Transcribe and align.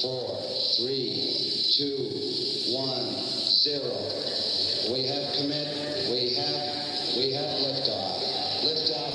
four, 0.00 0.40
three, 0.76 1.66
two, 1.76 2.08
one, 2.72 3.12
zero. 3.60 3.92
We 4.92 5.06
have 5.06 5.36
commit. 5.36 5.68
We 6.10 6.34
have. 6.36 7.16
We 7.16 7.34
have 7.34 7.60
liftoff. 7.60 8.20
Liftoff. 8.64 9.14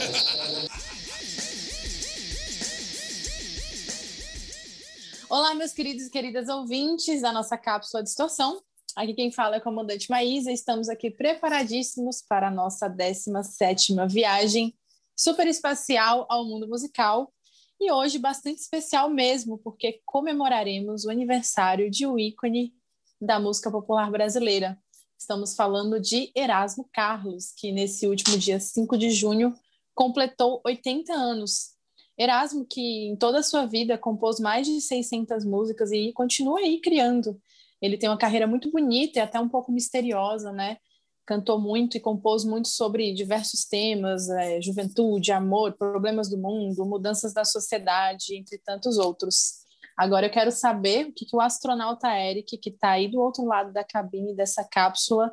Olá, 5.27 5.55
meus 5.55 5.73
queridos 5.73 6.05
e 6.05 6.09
queridas 6.11 6.49
ouvintes 6.49 7.21
da 7.21 7.31
nossa 7.31 7.57
cápsula 7.57 8.03
Distorção. 8.03 8.61
Aqui 8.95 9.13
quem 9.13 9.31
fala 9.31 9.55
é 9.55 9.57
a 9.57 9.61
comandante 9.61 10.09
Maísa. 10.09 10.51
Estamos 10.51 10.87
aqui 10.87 11.09
preparadíssimos 11.09 12.21
para 12.21 12.49
a 12.49 12.51
nossa 12.51 12.87
17ª 12.87 14.07
viagem 14.07 14.73
superespacial 15.17 16.27
ao 16.29 16.45
mundo 16.45 16.67
musical. 16.67 17.33
E 17.79 17.91
hoje 17.91 18.17
bastante 18.17 18.59
especial 18.59 19.09
mesmo, 19.09 19.57
porque 19.57 20.01
comemoraremos 20.05 21.03
o 21.03 21.11
aniversário 21.11 21.91
de 21.91 22.07
um 22.07 22.17
ícone 22.17 22.73
da 23.19 23.39
música 23.39 23.69
popular 23.69 24.09
brasileira. 24.09 24.79
Estamos 25.17 25.55
falando 25.55 25.99
de 25.99 26.31
Erasmo 26.33 26.89
Carlos, 26.93 27.51
que 27.51 27.71
nesse 27.71 28.07
último 28.07 28.37
dia 28.37 28.59
5 28.59 28.97
de 28.97 29.11
junho 29.11 29.53
completou 29.93 30.61
80 30.65 31.13
anos. 31.13 31.75
Erasmo, 32.17 32.65
que 32.65 33.09
em 33.09 33.15
toda 33.17 33.39
a 33.39 33.43
sua 33.43 33.65
vida 33.65 33.97
compôs 33.97 34.39
mais 34.39 34.65
de 34.65 34.79
600 34.79 35.43
músicas 35.43 35.91
e 35.91 36.13
continua 36.13 36.59
aí 36.59 36.79
criando. 36.79 37.39
Ele 37.81 37.97
tem 37.97 38.09
uma 38.09 38.17
carreira 38.17 38.47
muito 38.47 38.71
bonita 38.71 39.19
e 39.19 39.21
até 39.21 39.37
um 39.39 39.49
pouco 39.49 39.71
misteriosa, 39.71 40.51
né? 40.51 40.77
Cantou 41.25 41.59
muito 41.59 41.97
e 41.97 41.99
compôs 41.99 42.43
muito 42.43 42.67
sobre 42.67 43.13
diversos 43.13 43.65
temas, 43.65 44.29
é, 44.29 44.61
juventude, 44.61 45.31
amor, 45.31 45.73
problemas 45.73 46.29
do 46.29 46.37
mundo, 46.37 46.85
mudanças 46.85 47.33
da 47.33 47.43
sociedade, 47.43 48.35
entre 48.35 48.59
tantos 48.59 48.97
outros. 48.97 49.65
Agora 49.97 50.27
eu 50.27 50.31
quero 50.31 50.51
saber 50.51 51.07
o 51.07 51.13
que, 51.13 51.25
que 51.25 51.35
o 51.35 51.41
astronauta 51.41 52.07
Eric, 52.09 52.57
que 52.57 52.69
está 52.69 52.91
aí 52.91 53.07
do 53.07 53.19
outro 53.19 53.45
lado 53.45 53.71
da 53.71 53.83
cabine 53.83 54.35
dessa 54.35 54.63
cápsula, 54.63 55.31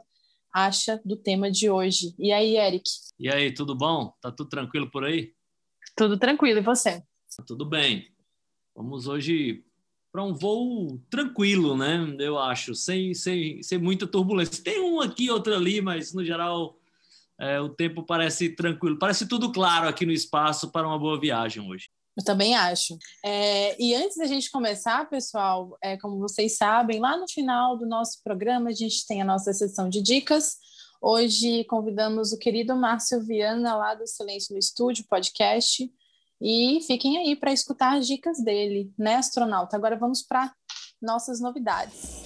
acha 0.53 1.01
do 1.05 1.17
tema 1.17 1.51
de 1.51 1.69
hoje. 1.69 2.15
E 2.19 2.33
aí, 2.33 2.57
Eric? 2.57 2.89
E 3.19 3.29
aí, 3.29 3.53
tudo 3.53 3.75
bom? 3.75 4.13
Tá 4.21 4.31
tudo 4.31 4.49
tranquilo 4.49 4.91
por 4.91 5.05
aí? 5.05 5.35
Tudo 5.97 6.19
tranquilo, 6.19 6.61
e 6.61 6.63
você? 6.63 7.03
Tudo 7.47 7.65
bem. 7.65 8.09
Vamos 8.75 9.07
hoje 9.07 9.65
para 10.13 10.23
um 10.23 10.35
voo 10.35 11.01
tranquilo, 11.09 11.75
né? 11.75 12.15
Eu 12.19 12.39
acho, 12.39 12.75
sem, 12.75 13.15
sem, 13.15 13.63
sem 13.63 13.79
muita 13.79 14.07
turbulência. 14.07 14.63
Tem 14.63 14.79
um 14.79 15.01
aqui, 15.01 15.31
outro 15.31 15.55
ali, 15.55 15.81
mas 15.81 16.13
no 16.13 16.23
geral 16.23 16.77
é, 17.41 17.59
o 17.59 17.71
tempo 17.71 18.03
parece 18.03 18.51
tranquilo. 18.51 18.99
Parece 18.99 19.27
tudo 19.27 19.51
claro 19.51 19.89
aqui 19.89 20.05
no 20.05 20.13
espaço 20.13 20.71
para 20.71 20.87
uma 20.87 20.99
boa 20.99 21.19
viagem 21.19 21.67
hoje. 21.67 21.89
Eu 22.15 22.23
também 22.23 22.55
acho. 22.55 22.99
É, 23.25 23.75
e 23.83 23.95
antes 23.95 24.19
da 24.19 24.27
gente 24.27 24.51
começar, 24.51 25.09
pessoal, 25.09 25.79
é, 25.83 25.97
como 25.97 26.19
vocês 26.19 26.59
sabem, 26.59 27.01
lá 27.01 27.17
no 27.17 27.27
final 27.27 27.79
do 27.79 27.87
nosso 27.87 28.23
programa 28.23 28.69
a 28.69 28.75
gente 28.75 29.07
tem 29.07 29.23
a 29.23 29.25
nossa 29.25 29.51
sessão 29.55 29.89
de 29.89 30.03
dicas. 30.03 30.59
Hoje 31.01 31.65
convidamos 31.65 32.33
o 32.33 32.39
querido 32.39 32.77
Márcio 32.77 33.19
Viana, 33.21 33.75
lá 33.75 33.95
do 33.95 34.07
Silêncio 34.07 34.53
no 34.53 34.59
Estúdio, 34.59 35.07
podcast. 35.09 35.91
E 36.45 36.81
fiquem 36.89 37.19
aí 37.19 37.37
para 37.37 37.53
escutar 37.53 37.97
as 37.97 38.05
dicas 38.05 38.43
dele, 38.43 38.93
né, 38.99 39.15
astronauta? 39.15 39.77
Agora 39.77 39.97
vamos 39.97 40.23
para 40.23 40.53
nossas 41.01 41.41
novidades. 41.41 42.25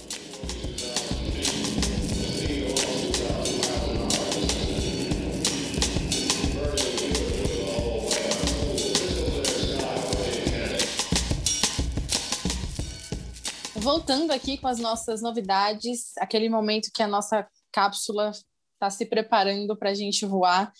Voltando 13.75 14.31
aqui 14.31 14.57
com 14.57 14.67
as 14.67 14.79
nossas 14.79 15.21
novidades, 15.21 16.17
aquele 16.17 16.49
momento 16.49 16.89
que 16.91 17.03
a 17.03 17.07
nossa 17.07 17.47
cápsula 17.71 18.31
está 18.73 18.89
se 18.89 19.05
preparando 19.05 19.77
para 19.77 19.91
a 19.91 19.93
gente 19.93 20.25
voar. 20.25 20.73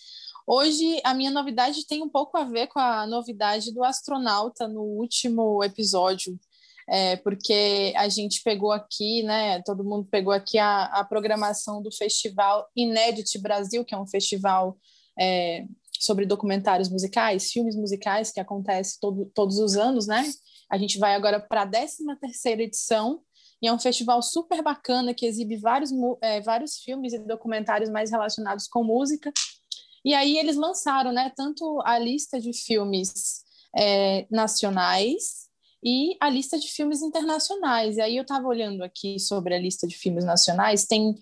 Hoje, 0.49 1.01
a 1.03 1.13
minha 1.13 1.29
novidade 1.29 1.85
tem 1.85 2.01
um 2.01 2.07
pouco 2.07 2.37
a 2.37 2.45
ver 2.45 2.67
com 2.67 2.79
a 2.79 3.05
novidade 3.05 3.73
do 3.73 3.83
astronauta 3.83 4.65
no 4.65 4.81
último 4.81 5.61
episódio, 5.61 6.39
é, 6.87 7.17
porque 7.17 7.93
a 7.97 8.07
gente 8.07 8.41
pegou 8.43 8.71
aqui, 8.71 9.23
né? 9.23 9.61
Todo 9.63 9.83
mundo 9.83 10.07
pegou 10.09 10.31
aqui 10.31 10.57
a, 10.57 10.85
a 10.85 11.03
programação 11.03 11.81
do 11.81 11.93
Festival 11.93 12.65
Inédit 12.73 13.37
Brasil, 13.39 13.83
que 13.83 13.93
é 13.93 13.97
um 13.97 14.07
festival 14.07 14.77
é, 15.19 15.65
sobre 15.99 16.25
documentários 16.25 16.87
musicais, 16.87 17.51
filmes 17.51 17.75
musicais, 17.75 18.31
que 18.31 18.39
acontece 18.39 18.97
todo, 19.01 19.29
todos 19.35 19.59
os 19.59 19.75
anos, 19.75 20.07
né? 20.07 20.23
A 20.71 20.77
gente 20.77 20.97
vai 20.97 21.13
agora 21.13 21.41
para 21.41 21.63
a 21.63 21.67
13 21.67 22.05
terceira 22.21 22.63
edição, 22.63 23.21
e 23.61 23.67
é 23.67 23.73
um 23.73 23.79
festival 23.79 24.21
super 24.21 24.63
bacana 24.63 25.13
que 25.13 25.25
exibe 25.25 25.57
vários, 25.57 25.91
é, 26.21 26.39
vários 26.39 26.77
filmes 26.77 27.11
e 27.11 27.19
documentários 27.19 27.89
mais 27.89 28.11
relacionados 28.11 28.65
com 28.65 28.81
música. 28.81 29.29
E 30.07 30.13
aí 30.13 30.37
eles 30.37 30.55
lançaram, 30.55 31.11
né, 31.11 31.33
tanto 31.35 31.81
a 31.83 31.99
lista 31.99 32.39
de 32.39 32.53
filmes 32.53 33.43
é, 33.77 34.25
nacionais 34.31 35.49
e 35.83 36.15
a 36.21 36.29
lista 36.29 36.57
de 36.57 36.69
filmes 36.69 37.01
internacionais. 37.01 37.97
E 37.97 38.01
aí 38.01 38.15
eu 38.15 38.21
estava 38.21 38.47
olhando 38.47 38.85
aqui 38.85 39.19
sobre 39.19 39.53
a 39.53 39.59
lista 39.59 39.85
de 39.85 39.97
filmes 39.97 40.23
nacionais, 40.23 40.85
tem 40.85 41.13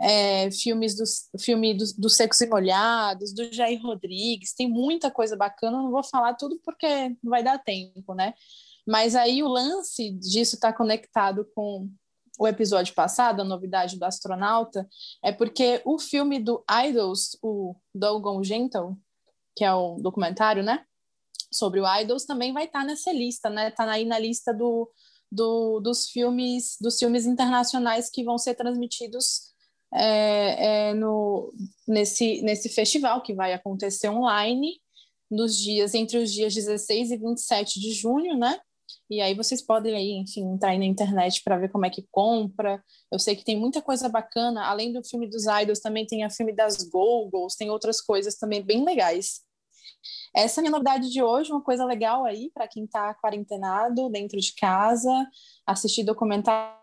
é, 0.00 0.50
filmes 0.50 0.96
do 0.96 1.04
filme 1.38 1.72
do, 1.72 1.84
do 1.96 2.10
Secos 2.10 2.40
e 2.40 2.48
Molhados, 2.48 3.32
do 3.32 3.44
Jair 3.54 3.80
Rodrigues, 3.80 4.54
tem 4.54 4.68
muita 4.68 5.08
coisa 5.08 5.36
bacana, 5.36 5.78
não 5.78 5.92
vou 5.92 6.02
falar 6.02 6.34
tudo 6.34 6.58
porque 6.64 7.10
não 7.22 7.30
vai 7.30 7.44
dar 7.44 7.62
tempo, 7.62 8.12
né? 8.12 8.34
Mas 8.84 9.14
aí 9.14 9.40
o 9.40 9.48
lance 9.48 10.10
disso 10.10 10.56
está 10.56 10.72
conectado 10.72 11.46
com 11.54 11.88
o 12.38 12.48
episódio 12.48 12.94
passado, 12.94 13.40
a 13.40 13.44
novidade 13.44 13.98
do 13.98 14.04
astronauta, 14.04 14.88
é 15.22 15.32
porque 15.32 15.82
o 15.84 15.98
filme 15.98 16.38
do 16.38 16.64
Idols, 16.86 17.36
o 17.42 17.74
Dogon 17.94 18.42
Gentle, 18.42 18.96
que 19.56 19.64
é 19.64 19.72
o 19.72 19.96
documentário, 19.96 20.62
né? 20.62 20.84
Sobre 21.52 21.80
o 21.80 22.00
Idols, 22.00 22.24
também 22.24 22.52
vai 22.52 22.64
estar 22.64 22.80
tá 22.80 22.86
nessa 22.86 23.12
lista, 23.12 23.50
né? 23.50 23.68
Está 23.68 23.90
aí 23.90 24.04
na 24.04 24.18
lista 24.18 24.52
do, 24.54 24.90
do, 25.30 25.80
dos 25.80 26.08
filmes 26.08 26.76
dos 26.80 26.98
filmes 26.98 27.26
internacionais 27.26 28.10
que 28.10 28.24
vão 28.24 28.38
ser 28.38 28.54
transmitidos 28.54 29.52
é, 29.94 30.88
é, 30.88 30.94
no, 30.94 31.52
nesse, 31.86 32.40
nesse 32.42 32.70
festival 32.70 33.22
que 33.22 33.34
vai 33.34 33.52
acontecer 33.52 34.08
online 34.08 34.80
nos 35.30 35.56
dias 35.56 35.94
entre 35.94 36.18
os 36.18 36.32
dias 36.32 36.54
16 36.54 37.10
e 37.10 37.16
27 37.16 37.80
de 37.80 37.92
junho, 37.92 38.36
né? 38.38 38.58
E 39.10 39.20
aí 39.20 39.34
vocês 39.34 39.60
podem 39.60 39.94
aí, 39.94 40.12
enfim, 40.12 40.54
entrar 40.54 40.70
aí 40.70 40.78
na 40.78 40.84
internet 40.84 41.42
para 41.44 41.58
ver 41.58 41.70
como 41.70 41.84
é 41.84 41.90
que 41.90 42.06
compra. 42.10 42.82
Eu 43.10 43.18
sei 43.18 43.36
que 43.36 43.44
tem 43.44 43.58
muita 43.58 43.82
coisa 43.82 44.08
bacana, 44.08 44.64
além 44.64 44.92
do 44.92 45.04
filme 45.04 45.28
dos 45.28 45.44
idols, 45.44 45.80
também 45.80 46.06
tem 46.06 46.24
o 46.24 46.30
filme 46.30 46.54
das 46.54 46.82
Googles, 46.88 47.56
tem 47.56 47.70
outras 47.70 48.00
coisas 48.00 48.36
também 48.36 48.62
bem 48.62 48.84
legais. 48.84 49.42
Essa 50.34 50.60
é 50.60 50.60
a 50.60 50.62
minha 50.62 50.72
novidade 50.72 51.10
de 51.10 51.22
hoje, 51.22 51.52
uma 51.52 51.62
coisa 51.62 51.84
legal 51.84 52.24
aí 52.24 52.50
para 52.54 52.66
quem 52.66 52.84
está 52.84 53.14
quarentenado 53.14 54.08
dentro 54.08 54.40
de 54.40 54.54
casa, 54.54 55.10
assistir 55.66 56.04
documentários 56.04 56.80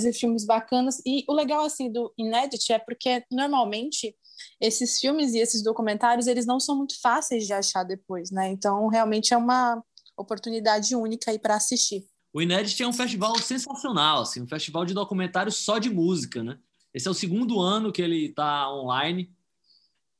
e 0.00 0.12
filmes 0.12 0.46
bacanas. 0.46 1.00
E 1.04 1.24
o 1.28 1.32
legal 1.34 1.64
assim 1.64 1.90
do 1.92 2.12
Inédit 2.16 2.72
é 2.72 2.78
porque 2.78 3.24
normalmente 3.30 4.16
esses 4.60 4.98
filmes 5.00 5.34
e 5.34 5.38
esses 5.38 5.62
documentários 5.62 6.26
eles 6.26 6.46
não 6.46 6.60
são 6.60 6.76
muito 6.76 7.00
fáceis 7.00 7.46
de 7.46 7.52
achar 7.52 7.84
depois, 7.84 8.30
né? 8.30 8.48
Então 8.48 8.88
realmente 8.88 9.34
é 9.34 9.36
uma 9.36 9.82
oportunidade 10.18 10.94
única 10.94 11.30
aí 11.30 11.38
para 11.38 11.56
assistir. 11.56 12.06
O 12.32 12.42
Inédit 12.42 12.82
é 12.82 12.86
um 12.86 12.92
festival 12.92 13.38
sensacional, 13.38 14.22
assim, 14.22 14.42
um 14.42 14.46
festival 14.46 14.84
de 14.84 14.94
documentários 14.94 15.56
só 15.56 15.78
de 15.78 15.88
música, 15.88 16.42
né? 16.42 16.58
Esse 16.92 17.08
é 17.08 17.10
o 17.10 17.14
segundo 17.14 17.60
ano 17.60 17.92
que 17.92 18.02
ele 18.02 18.26
está 18.26 18.70
online. 18.72 19.32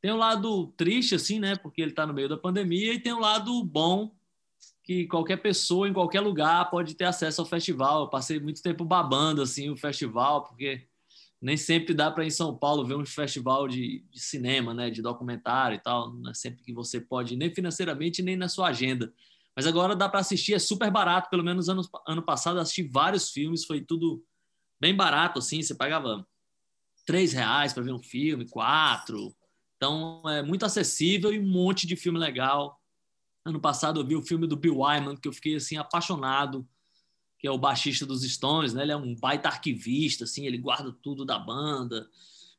Tem 0.01 0.13
um 0.13 0.17
lado 0.17 0.69
triste, 0.77 1.15
assim, 1.15 1.39
né? 1.39 1.57
Porque 1.57 1.83
ele 1.83 1.91
está 1.91 2.07
no 2.07 2.15
meio 2.15 2.29
da 2.29 2.37
pandemia, 2.37 2.95
e 2.95 3.01
tem 3.01 3.13
um 3.13 3.21
lado 3.21 3.63
bom, 3.65 4.15
que 4.83 5.07
qualquer 5.07 5.37
pessoa, 5.39 5.89
em 5.89 5.93
qualquer 5.93 6.21
lugar, 6.21 6.71
pode 6.71 6.95
ter 6.95 7.05
acesso 7.05 7.43
ao 7.43 7.47
festival. 7.47 8.03
Eu 8.03 8.09
passei 8.09 8.41
muito 8.41 8.63
tempo 8.63 8.85
babando, 8.85 9.43
assim, 9.43 9.69
o 9.69 9.77
festival, 9.77 10.45
porque 10.45 10.87
nem 11.41 11.57
sempre 11.57 11.93
dá 11.95 12.11
para 12.11 12.25
em 12.25 12.31
São 12.31 12.57
Paulo 12.57 12.87
ver 12.87 12.97
um 12.97 13.05
festival 13.05 13.69
de, 13.69 14.05
de, 14.11 14.21
cinema, 14.21 14.73
né? 14.73 14.89
De 14.89 15.03
documentário 15.03 15.77
e 15.77 15.83
tal. 15.83 16.13
Não 16.15 16.31
é 16.31 16.35
sempre 16.35 16.65
que 16.65 16.73
você 16.73 17.01
pode, 17.01 17.37
nem 17.37 17.55
financeiramente, 17.55 18.23
nem 18.23 18.37
na 18.37 18.49
sua 18.49 18.69
agenda. 18.69 19.13
Mas 19.59 19.67
agora 19.67 19.97
dá 19.97 20.09
para 20.09 20.21
assistir, 20.21 20.55
é 20.55 20.59
super 20.61 20.89
barato. 20.89 21.29
Pelo 21.29 21.43
menos 21.43 21.69
ano, 21.69 21.83
ano 22.07 22.23
passado 22.23 22.61
assisti 22.61 22.85
vários 22.85 23.31
filmes, 23.31 23.65
foi 23.65 23.81
tudo 23.81 24.25
bem 24.81 24.95
barato, 24.95 25.41
assim. 25.41 25.61
Você 25.61 25.75
pagava 25.75 26.25
três 27.05 27.33
reais 27.33 27.73
para 27.73 27.83
ver 27.83 27.93
um 27.93 27.99
filme, 27.99 28.49
quatro. 28.49 29.35
Então 29.77 30.23
é 30.29 30.45
muito 30.45 30.65
acessível 30.65 31.33
e 31.33 31.41
um 31.41 31.45
monte 31.45 31.89
de 31.89 31.97
filme 31.97 32.21
legal. 32.21 32.81
Ano 33.45 33.61
passado 33.61 33.99
eu 33.99 34.07
vi 34.07 34.15
o 34.15 34.23
filme 34.23 34.47
do 34.47 34.57
Bill 34.57 34.79
Wyman, 34.79 35.17
que 35.17 35.27
eu 35.27 35.33
fiquei 35.33 35.57
assim 35.57 35.77
apaixonado, 35.77 36.65
que 37.37 37.49
é 37.49 37.51
o 37.51 37.59
baixista 37.59 38.07
dos 38.07 38.23
Stones, 38.23 38.73
né? 38.73 38.83
Ele 38.85 38.93
é 38.93 38.97
um 38.97 39.17
baita 39.17 39.49
arquivista, 39.49 40.23
assim, 40.23 40.47
ele 40.47 40.59
guarda 40.59 40.97
tudo 41.03 41.25
da 41.25 41.37
banda. 41.37 42.09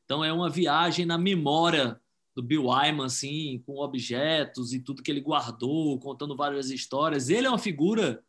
Então 0.04 0.22
é 0.22 0.30
uma 0.30 0.50
viagem 0.50 1.06
na 1.06 1.16
memória 1.16 1.98
do 2.34 2.42
Bill 2.42 2.66
Wyman, 2.66 3.06
assim, 3.06 3.62
com 3.66 3.78
objetos 3.78 4.72
e 4.72 4.80
tudo 4.80 5.02
que 5.02 5.10
ele 5.10 5.20
guardou, 5.20 5.98
contando 5.98 6.36
várias 6.36 6.70
histórias. 6.70 7.28
Ele 7.28 7.46
é 7.46 7.50
uma 7.50 7.58
figura 7.58 8.24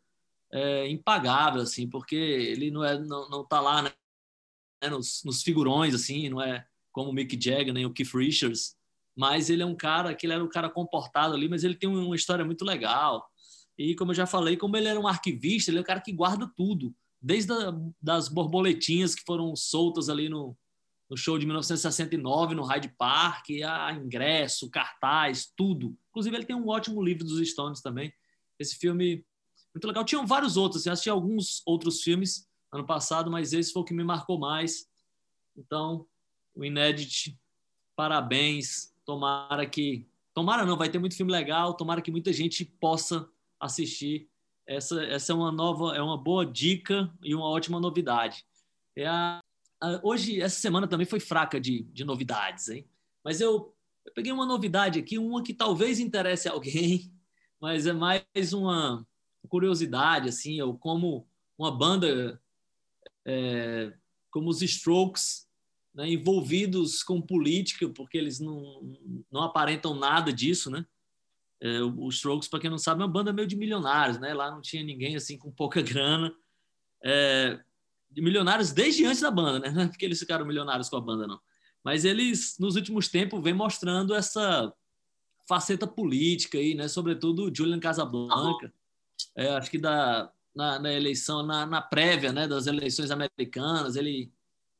é, 0.52 0.88
impagável, 0.88 1.62
assim, 1.62 1.88
porque 1.88 2.16
ele 2.16 2.70
não 2.70 2.84
é 2.84 2.98
não, 2.98 3.28
não 3.28 3.44
tá 3.44 3.60
lá 3.60 3.82
né, 3.82 3.90
nos, 4.90 5.22
nos, 5.24 5.42
figurões, 5.42 5.94
assim, 5.94 6.28
não 6.28 6.42
é 6.42 6.66
como 6.92 7.10
o 7.10 7.12
Mick 7.12 7.42
Jagger 7.42 7.72
nem 7.72 7.86
o 7.86 7.92
Keith 7.92 8.12
Richards, 8.14 8.76
mas 9.16 9.48
ele 9.48 9.62
é 9.62 9.66
um 9.66 9.74
cara 9.74 10.14
que 10.14 10.26
ele 10.26 10.34
era 10.34 10.44
um 10.44 10.48
cara 10.48 10.68
comportado 10.68 11.34
ali, 11.34 11.48
mas 11.48 11.64
ele 11.64 11.74
tem 11.74 11.88
uma 11.88 12.16
história 12.16 12.44
muito 12.44 12.64
legal. 12.64 13.26
E 13.78 13.94
como 13.94 14.10
eu 14.10 14.14
já 14.16 14.26
falei, 14.26 14.56
como 14.56 14.76
ele 14.76 14.88
era 14.88 15.00
um 15.00 15.06
arquivista, 15.06 15.70
ele 15.70 15.78
é 15.78 15.80
um 15.80 15.84
cara 15.84 16.00
que 16.00 16.12
guarda 16.12 16.50
tudo, 16.54 16.94
desde 17.20 17.52
a, 17.52 17.72
das 18.00 18.28
borboletinhas 18.28 19.14
que 19.14 19.22
foram 19.24 19.56
soltas 19.56 20.08
ali 20.08 20.28
no, 20.28 20.56
no 21.12 21.16
show 21.18 21.38
de 21.38 21.44
1969 21.44 22.54
no 22.54 22.62
Hyde 22.62 22.88
Park, 22.88 23.50
a 23.68 23.92
ingresso, 23.92 24.70
cartaz, 24.70 25.52
tudo. 25.54 25.94
Inclusive 26.08 26.34
ele 26.34 26.46
tem 26.46 26.56
um 26.56 26.68
ótimo 26.68 27.02
livro 27.02 27.22
dos 27.22 27.46
Stones 27.46 27.82
também. 27.82 28.10
Esse 28.58 28.76
filme 28.76 29.22
muito 29.74 29.86
legal. 29.86 30.06
Tinham 30.06 30.26
vários 30.26 30.56
outros, 30.56 30.86
eu 30.86 30.92
assisti 30.94 31.10
alguns 31.10 31.60
outros 31.66 32.02
filmes 32.02 32.48
ano 32.72 32.86
passado, 32.86 33.30
mas 33.30 33.52
esse 33.52 33.74
foi 33.74 33.82
o 33.82 33.84
que 33.84 33.92
me 33.92 34.02
marcou 34.02 34.38
mais. 34.38 34.88
Então, 35.54 36.06
o 36.54 36.64
Inédit, 36.64 37.38
parabéns. 37.94 38.94
Tomara 39.04 39.66
que. 39.66 40.08
Tomara 40.32 40.64
não, 40.64 40.78
vai 40.78 40.88
ter 40.88 40.98
muito 40.98 41.14
filme 41.14 41.30
legal. 41.30 41.74
Tomara 41.74 42.00
que 42.00 42.10
muita 42.10 42.32
gente 42.32 42.64
possa 42.64 43.28
assistir. 43.60 44.30
Essa, 44.66 45.04
essa 45.04 45.32
é 45.32 45.34
uma 45.34 45.52
nova, 45.52 45.94
é 45.94 46.00
uma 46.00 46.16
boa 46.16 46.46
dica 46.46 47.12
e 47.22 47.34
uma 47.34 47.50
ótima 47.50 47.78
novidade. 47.78 48.46
É 48.96 49.06
a, 49.06 49.41
hoje, 50.02 50.40
essa 50.40 50.60
semana 50.60 50.86
também 50.86 51.06
foi 51.06 51.20
fraca 51.20 51.60
de, 51.60 51.82
de 51.84 52.04
novidades, 52.04 52.68
hein? 52.68 52.86
Mas 53.24 53.40
eu, 53.40 53.74
eu 54.04 54.12
peguei 54.12 54.32
uma 54.32 54.46
novidade 54.46 54.98
aqui, 54.98 55.18
uma 55.18 55.42
que 55.42 55.54
talvez 55.54 55.98
interesse 55.98 56.48
alguém, 56.48 57.12
mas 57.60 57.86
é 57.86 57.92
mais 57.92 58.52
uma, 58.52 59.06
curiosidade, 59.48 60.28
assim, 60.28 60.60
ou 60.60 60.76
como 60.76 61.26
uma 61.58 61.70
banda 61.70 62.40
é, 63.26 63.92
como 64.30 64.48
os 64.48 64.62
Strokes, 64.62 65.46
né, 65.94 66.08
envolvidos 66.08 67.02
com 67.02 67.20
política, 67.20 67.88
porque 67.88 68.16
eles 68.16 68.40
não, 68.40 68.96
não 69.30 69.42
aparentam 69.42 69.94
nada 69.94 70.32
disso, 70.32 70.70
né? 70.70 70.86
É, 71.60 71.80
os 71.82 72.16
Strokes, 72.16 72.48
para 72.48 72.60
quem 72.60 72.70
não 72.70 72.78
sabe, 72.78 73.02
é 73.02 73.04
uma 73.04 73.12
banda 73.12 73.32
meio 73.32 73.46
de 73.46 73.56
milionários, 73.56 74.18
né? 74.18 74.32
Lá 74.34 74.50
não 74.50 74.60
tinha 74.60 74.82
ninguém 74.82 75.14
assim 75.14 75.38
com 75.38 75.50
pouca 75.50 75.80
grana. 75.82 76.34
É, 77.04 77.62
milionários 78.16 78.72
desde 78.72 79.04
antes 79.04 79.20
da 79.20 79.30
banda, 79.30 79.58
né? 79.58 79.70
Não 79.74 79.82
é 79.82 79.88
porque 79.88 80.04
eles 80.04 80.18
ficaram 80.18 80.46
milionários 80.46 80.88
com 80.88 80.96
a 80.96 81.00
banda, 81.00 81.26
não. 81.26 81.40
Mas 81.84 82.04
eles, 82.04 82.56
nos 82.58 82.76
últimos 82.76 83.08
tempos, 83.08 83.42
vêm 83.42 83.54
mostrando 83.54 84.14
essa 84.14 84.72
faceta 85.48 85.86
política 85.86 86.58
aí, 86.58 86.74
né? 86.74 86.88
Sobretudo 86.88 87.52
Julian 87.54 87.80
Casablanca, 87.80 88.72
é, 89.36 89.48
acho 89.50 89.70
que 89.70 89.78
da, 89.78 90.30
na, 90.54 90.78
na 90.78 90.92
eleição, 90.92 91.42
na, 91.42 91.66
na, 91.66 91.80
prévia 91.80 92.32
né, 92.32 92.46
das 92.46 92.66
eleições 92.66 93.10
americanas, 93.10 93.96
ele, 93.96 94.32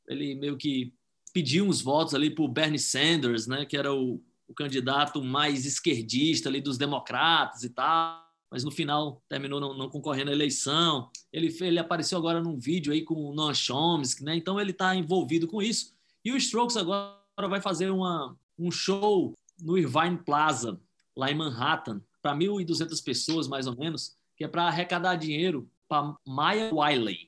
ele 0.08 0.34
meio 0.34 0.56
que 0.56 0.94
pediu 1.32 1.66
uns 1.66 1.80
votos 1.80 2.14
ali 2.14 2.30
para 2.30 2.44
o 2.44 2.48
Bernie 2.48 2.78
Sanders, 2.78 3.46
né, 3.46 3.64
que 3.64 3.76
era 3.76 3.92
o, 3.92 4.22
o 4.46 4.54
candidato 4.54 5.22
mais 5.22 5.64
esquerdista 5.64 6.48
ali 6.48 6.60
dos 6.60 6.76
democratas 6.76 7.62
e 7.64 7.70
tal, 7.70 8.22
mas 8.52 8.64
no 8.64 8.70
final 8.70 9.24
terminou 9.30 9.58
não, 9.58 9.72
não 9.74 9.88
concorrendo 9.88 10.30
à 10.30 10.34
eleição. 10.34 11.10
Ele, 11.32 11.48
ele 11.62 11.78
apareceu 11.78 12.18
agora 12.18 12.42
num 12.42 12.58
vídeo 12.58 12.92
aí 12.92 13.02
com 13.02 13.14
o 13.14 13.34
Noam 13.34 13.54
Chomsky, 13.54 14.22
né, 14.22 14.36
então 14.36 14.60
ele 14.60 14.72
está 14.72 14.94
envolvido 14.94 15.48
com 15.48 15.62
isso. 15.62 15.94
E 16.22 16.30
o 16.30 16.36
Strokes 16.36 16.76
agora 16.76 17.16
vai 17.48 17.62
fazer 17.62 17.90
uma, 17.90 18.36
um 18.58 18.70
show 18.70 19.32
no 19.58 19.78
Irvine 19.78 20.18
Plaza, 20.18 20.78
lá 21.16 21.30
em 21.30 21.34
Manhattan, 21.34 22.02
para 22.20 22.36
1.200 22.36 23.02
pessoas, 23.02 23.48
mais 23.48 23.66
ou 23.66 23.74
menos 23.74 24.14
que 24.36 24.44
é 24.44 24.48
para 24.48 24.64
arrecadar 24.64 25.16
dinheiro 25.16 25.66
para 25.88 26.14
Maya 26.26 26.70
Wiley. 26.74 27.26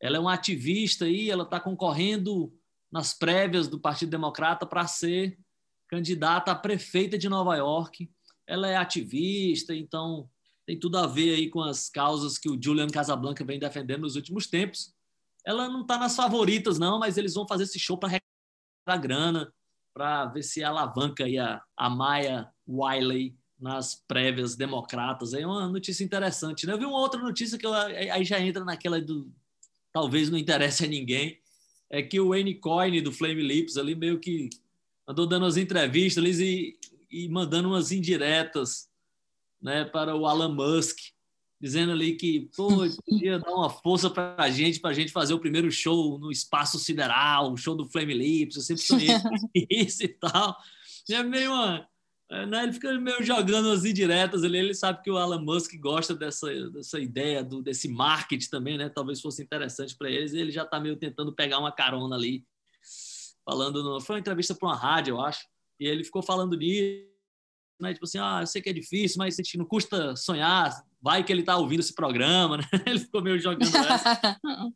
Ela 0.00 0.16
é 0.16 0.20
uma 0.20 0.34
ativista 0.34 1.08
e 1.08 1.30
ela 1.30 1.44
está 1.44 1.60
concorrendo 1.60 2.52
nas 2.90 3.14
prévias 3.14 3.68
do 3.68 3.78
Partido 3.78 4.10
Democrata 4.10 4.66
para 4.66 4.88
ser 4.88 5.38
candidata 5.86 6.50
a 6.50 6.56
prefeita 6.56 7.16
de 7.16 7.28
Nova 7.28 7.56
York. 7.56 8.10
Ela 8.44 8.68
é 8.68 8.76
ativista, 8.76 9.74
então 9.74 10.28
tem 10.68 10.78
tudo 10.78 10.98
a 10.98 11.06
ver 11.06 11.34
aí 11.34 11.48
com 11.48 11.62
as 11.62 11.88
causas 11.88 12.36
que 12.36 12.46
o 12.46 12.62
Julian 12.62 12.88
Casablanca 12.88 13.42
vem 13.42 13.58
defendendo 13.58 14.02
nos 14.02 14.16
últimos 14.16 14.46
tempos. 14.46 14.94
Ela 15.42 15.66
não 15.66 15.80
está 15.80 15.96
nas 15.96 16.14
favoritas, 16.14 16.78
não, 16.78 16.98
mas 16.98 17.16
eles 17.16 17.32
vão 17.32 17.48
fazer 17.48 17.62
esse 17.62 17.78
show 17.78 17.96
para 17.96 18.10
arrecadar 18.10 19.02
grana, 19.02 19.52
para 19.94 20.26
ver 20.26 20.42
se 20.42 20.62
alavanca 20.62 21.24
aí 21.24 21.38
a, 21.38 21.62
a 21.74 21.88
Maya 21.88 22.52
Wiley 22.68 23.34
nas 23.58 23.94
prévias 24.06 24.56
democratas. 24.56 25.32
É 25.32 25.46
uma 25.46 25.66
notícia 25.68 26.04
interessante. 26.04 26.66
Né? 26.66 26.74
Eu 26.74 26.78
vi 26.78 26.84
uma 26.84 27.00
outra 27.00 27.18
notícia 27.18 27.56
que 27.56 27.64
eu, 27.64 27.72
aí 27.72 28.22
já 28.22 28.38
entra 28.38 28.62
naquela 28.62 29.00
do 29.00 29.32
talvez 29.90 30.28
não 30.28 30.36
interesse 30.36 30.84
a 30.84 30.86
ninguém, 30.86 31.40
é 31.88 32.02
que 32.02 32.20
o 32.20 32.28
Wayne 32.28 32.56
Coyne 32.56 33.00
do 33.00 33.10
Flame 33.10 33.40
Lips 33.40 33.78
ali 33.78 33.94
meio 33.94 34.20
que 34.20 34.50
andou 35.08 35.26
dando 35.26 35.46
as 35.46 35.56
entrevistas 35.56 36.22
ali 36.22 36.76
e, 37.10 37.24
e 37.24 37.28
mandando 37.30 37.68
umas 37.68 37.90
indiretas 37.90 38.86
né, 39.60 39.84
para 39.84 40.16
o 40.16 40.26
Alan 40.26 40.54
Musk, 40.54 40.98
dizendo 41.60 41.92
ali 41.92 42.14
que 42.14 42.48
pô, 42.56 42.68
podia 43.08 43.38
dar 43.38 43.52
uma 43.52 43.70
força 43.70 44.08
para 44.08 44.34
a 44.38 44.50
gente, 44.50 44.80
para 44.80 44.90
a 44.90 44.94
gente 44.94 45.12
fazer 45.12 45.34
o 45.34 45.40
primeiro 45.40 45.70
show 45.70 46.18
no 46.18 46.30
espaço 46.30 46.78
sideral, 46.78 47.52
o 47.52 47.56
show 47.56 47.74
do 47.74 47.88
Flame 47.88 48.14
Lips, 48.14 48.56
eu 48.56 48.62
sempre 48.62 48.82
sonhei 48.82 49.08
isso 49.70 50.04
e 50.04 50.08
tal. 50.08 50.56
E 51.08 51.14
é 51.14 51.22
meio 51.22 51.52
uma, 51.52 51.88
é, 52.30 52.44
né, 52.44 52.64
ele 52.64 52.72
fica 52.74 52.92
meio 52.98 53.22
jogando 53.22 53.70
as 53.70 53.84
indiretas 53.84 54.44
ali. 54.44 54.58
Ele 54.58 54.74
sabe 54.74 55.02
que 55.02 55.10
o 55.10 55.18
Elon 55.18 55.40
Musk 55.40 55.74
gosta 55.76 56.14
dessa, 56.14 56.70
dessa 56.70 57.00
ideia, 57.00 57.42
do, 57.42 57.62
desse 57.62 57.88
marketing 57.88 58.50
também, 58.50 58.76
né? 58.76 58.88
Talvez 58.88 59.20
fosse 59.20 59.42
interessante 59.42 59.96
para 59.96 60.10
eles. 60.10 60.32
E 60.32 60.38
ele 60.38 60.50
já 60.50 60.64
está 60.64 60.78
meio 60.78 60.96
tentando 60.96 61.32
pegar 61.32 61.58
uma 61.58 61.72
carona 61.72 62.16
ali, 62.16 62.44
falando. 63.44 63.82
No, 63.82 64.00
foi 64.00 64.16
uma 64.16 64.20
entrevista 64.20 64.54
para 64.54 64.68
uma 64.68 64.76
rádio, 64.76 65.12
eu 65.12 65.20
acho. 65.22 65.46
E 65.80 65.86
ele 65.86 66.04
ficou 66.04 66.22
falando 66.22 66.54
nisso, 66.54 67.07
né? 67.80 67.92
Tipo 67.92 68.04
assim, 68.04 68.18
ah, 68.18 68.38
eu 68.42 68.46
sei 68.46 68.62
que 68.62 68.68
é 68.68 68.72
difícil, 68.72 69.18
mas 69.18 69.36
não 69.56 69.64
custa 69.64 70.16
sonhar. 70.16 70.72
Vai 71.00 71.22
que 71.22 71.32
ele 71.32 71.40
está 71.40 71.56
ouvindo 71.56 71.80
esse 71.80 71.94
programa, 71.94 72.56
né? 72.56 72.64
Ele 72.86 72.98
ficou 72.98 73.22
meio 73.22 73.38
jogando 73.38 73.62
essa. 73.64 74.38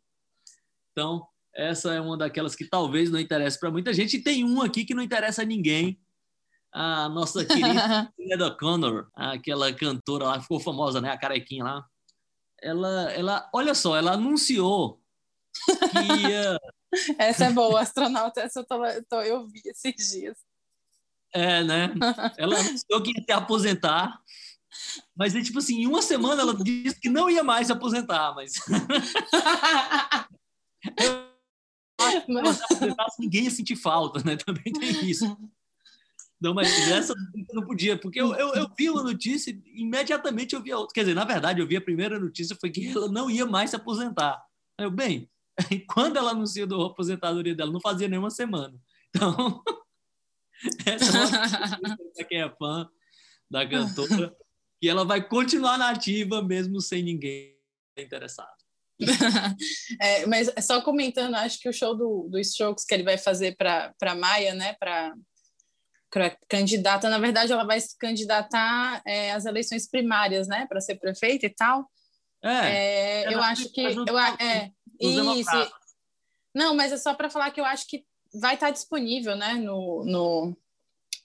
Então, 0.93 1.27
essa 1.55 1.95
é 1.95 2.01
uma 2.03 2.19
daquelas 2.19 2.55
que 2.55 2.67
talvez 2.67 3.11
não 3.11 3.19
interesse 3.19 3.59
para 3.59 3.71
muita 3.71 3.95
gente. 3.95 4.19
E 4.19 4.23
tem 4.23 4.45
um 4.45 4.61
aqui 4.61 4.85
que 4.85 4.95
não 4.95 5.03
interessa 5.03 5.41
a 5.41 5.45
ninguém 5.45 5.99
a 6.73 7.09
nossa 7.09 7.45
querida 7.45 8.13
Ed 8.19 8.43
O'Connor, 8.43 9.11
aquela 9.15 9.73
cantora 9.73 10.25
lá, 10.25 10.41
ficou 10.41 10.59
famosa, 10.59 11.01
né? 11.01 11.11
A 11.11 11.19
carequinha 11.19 11.65
lá. 11.65 11.87
Ela, 12.61 13.13
ela, 13.13 13.51
olha 13.53 13.75
só, 13.75 13.97
ela 13.97 14.13
anunciou 14.13 15.01
que 15.91 16.29
ia... 16.31 16.59
Essa 17.19 17.47
é 17.47 17.51
boa, 17.51 17.81
astronauta, 17.81 18.41
essa 18.41 18.61
eu, 18.61 19.05
tô, 19.05 19.21
eu 19.23 19.47
vi 19.47 19.63
esses 19.65 20.13
dias. 20.13 20.39
É, 21.35 21.65
né? 21.65 21.95
Ela 22.37 22.59
anunciou 22.59 23.03
que 23.03 23.11
ia 23.11 23.25
se 23.25 23.33
aposentar, 23.33 24.21
mas 25.17 25.35
é 25.35 25.43
tipo 25.43 25.59
assim, 25.59 25.83
em 25.83 25.87
uma 25.87 26.03
semana 26.03 26.43
ela 26.43 26.55
disse 26.55 27.01
que 27.01 27.09
não 27.09 27.31
ia 27.31 27.43
mais 27.43 27.69
se 27.69 27.73
aposentar, 27.73 28.35
mas... 28.35 28.53
se 33.11 33.21
ninguém 33.21 33.45
ia 33.45 33.51
sentir 33.51 33.77
falta, 33.77 34.23
né? 34.25 34.37
Também 34.37 34.73
tem 34.73 35.09
isso. 35.09 35.37
Não, 36.43 36.53
mas 36.53 36.69
essa 36.89 37.15
não 37.53 37.65
podia, 37.65 37.97
porque 37.97 38.21
eu, 38.21 38.35
eu, 38.35 38.55
eu, 38.55 38.69
vi 38.77 38.91
uma 38.91 39.05
notícia 39.05 39.53
e 39.53 39.83
imediatamente 39.83 40.57
eu 40.57 40.63
vi 40.63 40.73
a 40.73 40.79
outra. 40.79 40.93
Quer 40.93 41.03
dizer, 41.03 41.15
na 41.15 41.25
verdade, 41.25 41.61
eu 41.61 41.67
vi 41.69 41.77
a 41.77 41.81
primeira 41.81 42.19
notícia 42.19 42.57
foi 42.61 42.69
que 42.69 42.89
ela 42.89 43.07
não 43.09 43.31
ia 43.31 43.47
mais 43.47 43.71
se 43.71 43.77
aposentar. 43.77 44.43
Aí 44.77 44.85
eu, 44.85 44.91
bem, 44.91 45.31
quando 45.87 46.17
ela 46.17 46.33
anunciou 46.33 46.85
a 46.85 46.89
aposentadoria 46.89 47.55
dela, 47.55 47.71
não 47.71 47.81
fazia 47.81 48.09
nenhuma 48.09 48.31
semana. 48.31 48.75
Então, 49.15 49.63
essa 50.87 51.19
é 51.19 51.21
uma 51.21 51.97
para 52.15 52.25
quem 52.25 52.41
é 52.41 52.51
fã 52.51 52.89
da 53.51 53.69
cantora, 53.69 54.35
que 54.81 54.89
ela 54.89 55.05
vai 55.05 55.27
continuar 55.27 55.79
nativa 55.79 56.43
mesmo 56.43 56.81
sem 56.81 57.03
ninguém 57.03 57.57
interessado. 57.99 58.51
é, 60.01 60.27
mas 60.27 60.53
só 60.65 60.81
comentando, 60.81 61.35
acho 61.35 61.59
que 61.59 61.69
o 61.69 61.73
show 61.73 61.95
do, 61.97 62.29
do 62.31 62.39
Strokes 62.39 62.85
que 62.85 62.95
ele 62.95 63.03
vai 63.03 63.19
fazer 63.19 63.57
para 63.57 64.15
Maia, 64.17 64.55
né, 64.55 64.75
para 64.75 65.13
candidata, 66.49 67.09
na 67.09 67.19
verdade, 67.19 67.53
ela 67.53 67.65
vai 67.65 67.81
se 67.81 67.97
candidatar 67.99 69.03
é, 69.07 69.33
às 69.33 69.45
eleições 69.45 69.89
primárias, 69.89 70.47
né, 70.47 70.67
para 70.67 70.81
ser 70.81 70.97
prefeita 70.97 71.47
e 71.47 71.51
tal. 71.51 71.91
É, 72.43 73.25
é 73.25 73.35
eu 73.35 73.43
acho 73.43 73.73
que 73.73 73.81
eu, 73.81 74.19
é, 74.19 74.71
isso. 75.01 75.73
Não, 76.55 76.75
mas 76.75 76.93
é 76.93 76.97
só 76.97 77.15
para 77.15 77.31
falar 77.31 77.51
que 77.51 77.61
eu 77.61 77.65
acho 77.65 77.87
que 77.87 78.05
vai 78.35 78.55
estar 78.55 78.67
tá 78.67 78.73
disponível, 78.73 79.37
né, 79.37 79.55
no, 79.55 80.05
no 80.05 80.57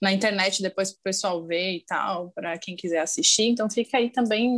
na 0.00 0.12
internet 0.12 0.62
depois 0.62 0.92
para 0.92 1.00
o 1.00 1.02
pessoal 1.02 1.44
ver 1.44 1.76
e 1.76 1.84
tal, 1.84 2.30
para 2.30 2.56
quem 2.58 2.76
quiser 2.76 3.00
assistir. 3.00 3.44
Então 3.44 3.68
fica 3.68 3.98
aí 3.98 4.10
também 4.10 4.56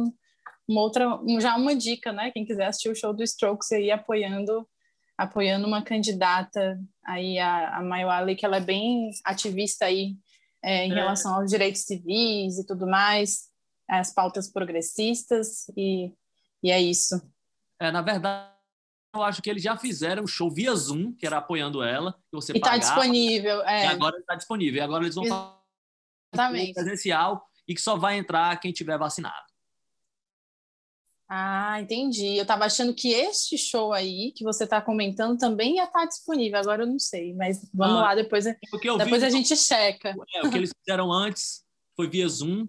uma 0.69 0.80
outra, 0.83 1.19
já 1.40 1.57
uma 1.57 1.75
dica, 1.75 2.12
né, 2.12 2.30
quem 2.30 2.45
quiser 2.45 2.66
assistir 2.66 2.90
o 2.90 2.95
show 2.95 3.14
do 3.14 3.23
Strokes 3.23 3.73
aí 3.73 3.90
apoiando 3.90 4.66
apoiando 5.16 5.66
uma 5.66 5.83
candidata 5.83 6.80
aí, 7.04 7.38
a, 7.38 7.76
a 7.76 7.83
Mayuali, 7.83 8.35
que 8.35 8.47
ela 8.47 8.57
é 8.57 8.61
bem 8.61 9.11
ativista 9.23 9.85
aí 9.85 10.16
é, 10.62 10.87
em 10.87 10.92
é. 10.92 10.95
relação 10.95 11.35
aos 11.35 11.50
direitos 11.50 11.83
civis 11.83 12.59
e 12.59 12.66
tudo 12.66 12.87
mais, 12.87 13.50
as 13.87 14.14
pautas 14.14 14.50
progressistas, 14.50 15.69
e 15.76 16.11
E 16.62 16.71
é 16.71 16.80
isso. 16.80 17.21
É, 17.78 17.90
na 17.90 18.02
verdade, 18.02 18.50
eu 19.14 19.22
acho 19.22 19.42
que 19.42 19.50
eles 19.50 19.62
já 19.62 19.76
fizeram 19.76 20.24
um 20.24 20.26
show 20.26 20.50
via 20.50 20.74
Zoom, 20.74 21.12
que 21.12 21.26
era 21.26 21.38
apoiando 21.38 21.82
ela, 21.82 22.12
que 22.12 22.32
você 22.32 22.52
e 22.52 22.56
está 22.56 22.76
disponível. 22.76 23.62
É. 23.62 23.86
E 23.86 23.86
agora 23.88 24.16
está 24.18 24.34
disponível. 24.34 24.78
E 24.78 24.80
agora 24.80 25.04
eles 25.04 25.14
vão 25.14 25.24
Exatamente. 26.32 26.74
presencial 26.74 27.44
e 27.66 27.74
que 27.74 27.80
só 27.80 27.96
vai 27.96 28.18
entrar 28.18 28.58
quem 28.60 28.72
tiver 28.72 28.98
vacinado. 28.98 29.50
Ah, 31.28 31.80
entendi. 31.80 32.36
Eu 32.36 32.42
estava 32.42 32.64
achando 32.64 32.92
que 32.92 33.12
este 33.12 33.56
show 33.56 33.92
aí 33.92 34.32
que 34.32 34.42
você 34.42 34.64
está 34.64 34.80
comentando 34.80 35.38
também 35.38 35.76
ia 35.76 35.84
estar 35.84 36.00
tá 36.00 36.06
disponível. 36.06 36.58
Agora 36.58 36.82
eu 36.82 36.86
não 36.88 36.98
sei, 36.98 37.32
mas 37.34 37.70
vamos 37.72 37.98
ah, 37.98 38.02
lá, 38.02 38.14
depois, 38.16 38.44
depois 38.44 39.22
vi, 39.22 39.24
a 39.24 39.30
gente 39.30 39.56
checa. 39.56 40.14
É, 40.34 40.44
o 40.44 40.50
que 40.50 40.56
eles 40.56 40.72
fizeram 40.80 41.12
antes 41.12 41.64
foi 41.94 42.08
via 42.08 42.28
Zoom, 42.28 42.66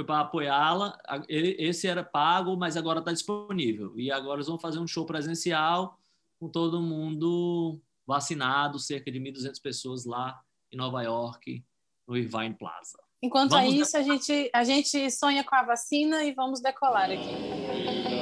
foi 0.00 0.04
para 0.04 0.20
apoiá-la. 0.20 0.98
Esse 1.28 1.86
era 1.86 2.02
pago, 2.02 2.56
mas 2.56 2.76
agora 2.76 3.00
está 3.00 3.12
disponível. 3.12 3.98
E 3.98 4.10
agora 4.10 4.38
eles 4.38 4.46
vão 4.46 4.58
fazer 4.58 4.78
um 4.78 4.86
show 4.86 5.04
presencial 5.04 5.98
com 6.38 6.48
todo 6.48 6.80
mundo 6.80 7.78
vacinado, 8.06 8.78
cerca 8.78 9.10
de 9.10 9.20
1.200 9.20 9.60
pessoas 9.62 10.04
lá 10.06 10.40
em 10.72 10.76
Nova 10.76 11.02
York, 11.02 11.62
no 12.08 12.16
Irvine 12.16 12.54
Plaza. 12.54 12.98
Enquanto 13.22 13.50
vamos 13.50 13.74
isso, 13.74 13.96
a 13.96 14.02
gente, 14.02 14.50
a 14.54 14.64
gente 14.64 15.10
sonha 15.10 15.44
com 15.44 15.54
a 15.54 15.62
vacina 15.62 16.24
e 16.24 16.32
vamos 16.32 16.62
decolar 16.62 17.10
aqui. 17.10 18.19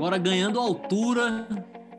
Agora, 0.00 0.16
ganhando 0.16 0.58
altura 0.58 1.46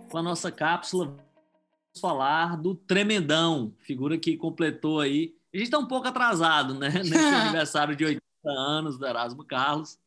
com 0.09 0.17
a 0.17 0.23
nossa 0.23 0.51
cápsula, 0.51 1.05
vamos 1.05 2.01
falar 2.01 2.57
do 2.57 2.73
Tremendão, 2.73 3.75
figura 3.77 4.17
que 4.17 4.35
completou 4.35 4.99
aí. 4.99 5.35
A 5.53 5.57
gente 5.57 5.65
está 5.65 5.77
um 5.77 5.85
pouco 5.85 6.07
atrasado, 6.07 6.73
né? 6.73 6.89
Nesse 6.97 7.15
aniversário 7.15 7.95
de 7.95 8.03
80 8.03 8.23
anos 8.43 8.97
do 8.97 9.05
Erasmo 9.05 9.45
Carlos 9.45 9.99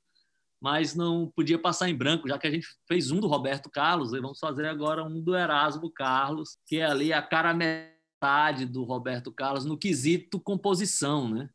mas 0.60 0.94
não 0.94 1.30
podia 1.36 1.58
passar 1.58 1.88
em 1.88 1.94
branco, 1.94 2.26
já 2.26 2.36
que 2.36 2.46
a 2.48 2.50
gente 2.50 2.66
fez 2.88 3.12
um 3.12 3.20
do 3.20 3.28
Roberto 3.28 3.70
Carlos, 3.70 4.12
e 4.12 4.20
vamos 4.20 4.40
fazer 4.40 4.66
agora 4.66 5.04
um 5.04 5.20
do 5.20 5.36
Erasmo 5.36 5.88
Carlos, 5.90 6.58
que 6.66 6.78
é 6.78 6.86
ali 6.86 7.12
a 7.12 7.22
cara 7.22 7.54
metade 7.54 8.64
do 8.64 8.82
Roberto 8.82 9.30
Carlos 9.30 9.64
no 9.66 9.78
quesito 9.78 10.40
composição, 10.40 11.28
né? 11.28 11.48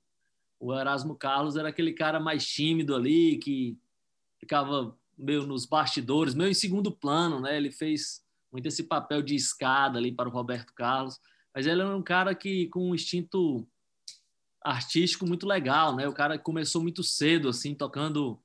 O 0.57 0.73
Erasmo 0.73 1.15
Carlos 1.15 1.57
era 1.57 1.67
aquele 1.67 1.91
cara 1.91 2.17
mais 2.19 2.47
tímido 2.47 2.95
ali, 2.95 3.37
que 3.39 3.77
ficava 4.39 4.95
meio 5.19 5.45
nos 5.45 5.65
bastidores, 5.65 6.33
meio 6.33 6.49
em 6.49 6.53
segundo 6.55 6.91
plano, 6.91 7.41
né? 7.41 7.57
Ele 7.57 7.71
fez 7.71 8.23
muito 8.51 8.67
esse 8.67 8.83
papel 8.83 9.21
de 9.21 9.35
escada 9.35 9.99
ali 9.99 10.11
para 10.11 10.29
o 10.29 10.31
Roberto 10.31 10.73
Carlos, 10.73 11.19
mas 11.53 11.67
ele 11.67 11.81
era 11.81 11.95
um 11.95 12.01
cara 12.01 12.33
que 12.33 12.67
com 12.67 12.89
um 12.89 12.95
instinto 12.95 13.67
artístico 14.61 15.25
muito 15.25 15.45
legal, 15.45 15.95
né? 15.95 16.07
O 16.07 16.13
cara 16.13 16.37
começou 16.37 16.81
muito 16.81 17.03
cedo, 17.03 17.49
assim, 17.49 17.75
tocando 17.75 18.39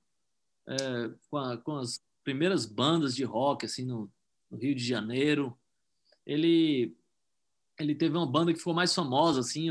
é, 0.67 1.11
com, 1.31 1.37
a, 1.37 1.57
com, 1.59 1.77
as 1.77 2.03
primeiras 2.23 2.67
bandas 2.67 3.15
de 3.15 3.25
rock 3.25 3.67
assim 3.67 3.85
no, 3.85 4.11
no, 4.51 4.59
Rio 4.59 4.75
de 4.75 4.85
Janeiro. 4.85 5.57
Ele 6.27 6.97
ele 7.79 7.95
teve 7.95 8.17
uma 8.17 8.27
banda 8.27 8.53
que 8.53 8.59
ficou 8.59 8.73
mais 8.73 8.95
famosa 8.95 9.41
assim, 9.41 9.69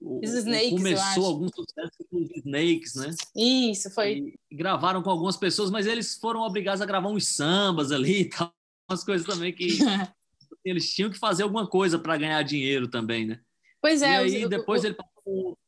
o, 0.00 0.18
o, 0.18 0.24
Snakes, 0.24 0.70
começou 0.70 1.26
algum 1.26 1.48
sucesso 1.48 2.04
com 2.10 2.18
os 2.18 2.30
Snakes, 2.36 2.94
né? 2.94 3.14
Isso 3.34 3.90
foi. 3.90 4.34
E 4.50 4.56
gravaram 4.56 5.02
com 5.02 5.10
algumas 5.10 5.36
pessoas, 5.36 5.70
mas 5.70 5.86
eles 5.86 6.14
foram 6.16 6.40
obrigados 6.40 6.82
a 6.82 6.86
gravar 6.86 7.08
uns 7.08 7.28
sambas 7.28 7.90
ali 7.92 8.22
e 8.22 8.28
tal, 8.28 8.52
umas 8.88 9.02
coisas 9.02 9.26
também 9.26 9.52
que 9.52 9.66
eles 10.64 10.94
tinham 10.94 11.10
que 11.10 11.18
fazer 11.18 11.42
alguma 11.42 11.66
coisa 11.66 11.98
para 11.98 12.16
ganhar 12.16 12.42
dinheiro 12.42 12.88
também, 12.88 13.26
né? 13.26 13.40
Pois 13.80 14.02
é. 14.02 14.26
E 14.26 14.36
aí 14.36 14.48
depois 14.48 14.84
ele 14.84 14.94
passou, 14.94 15.58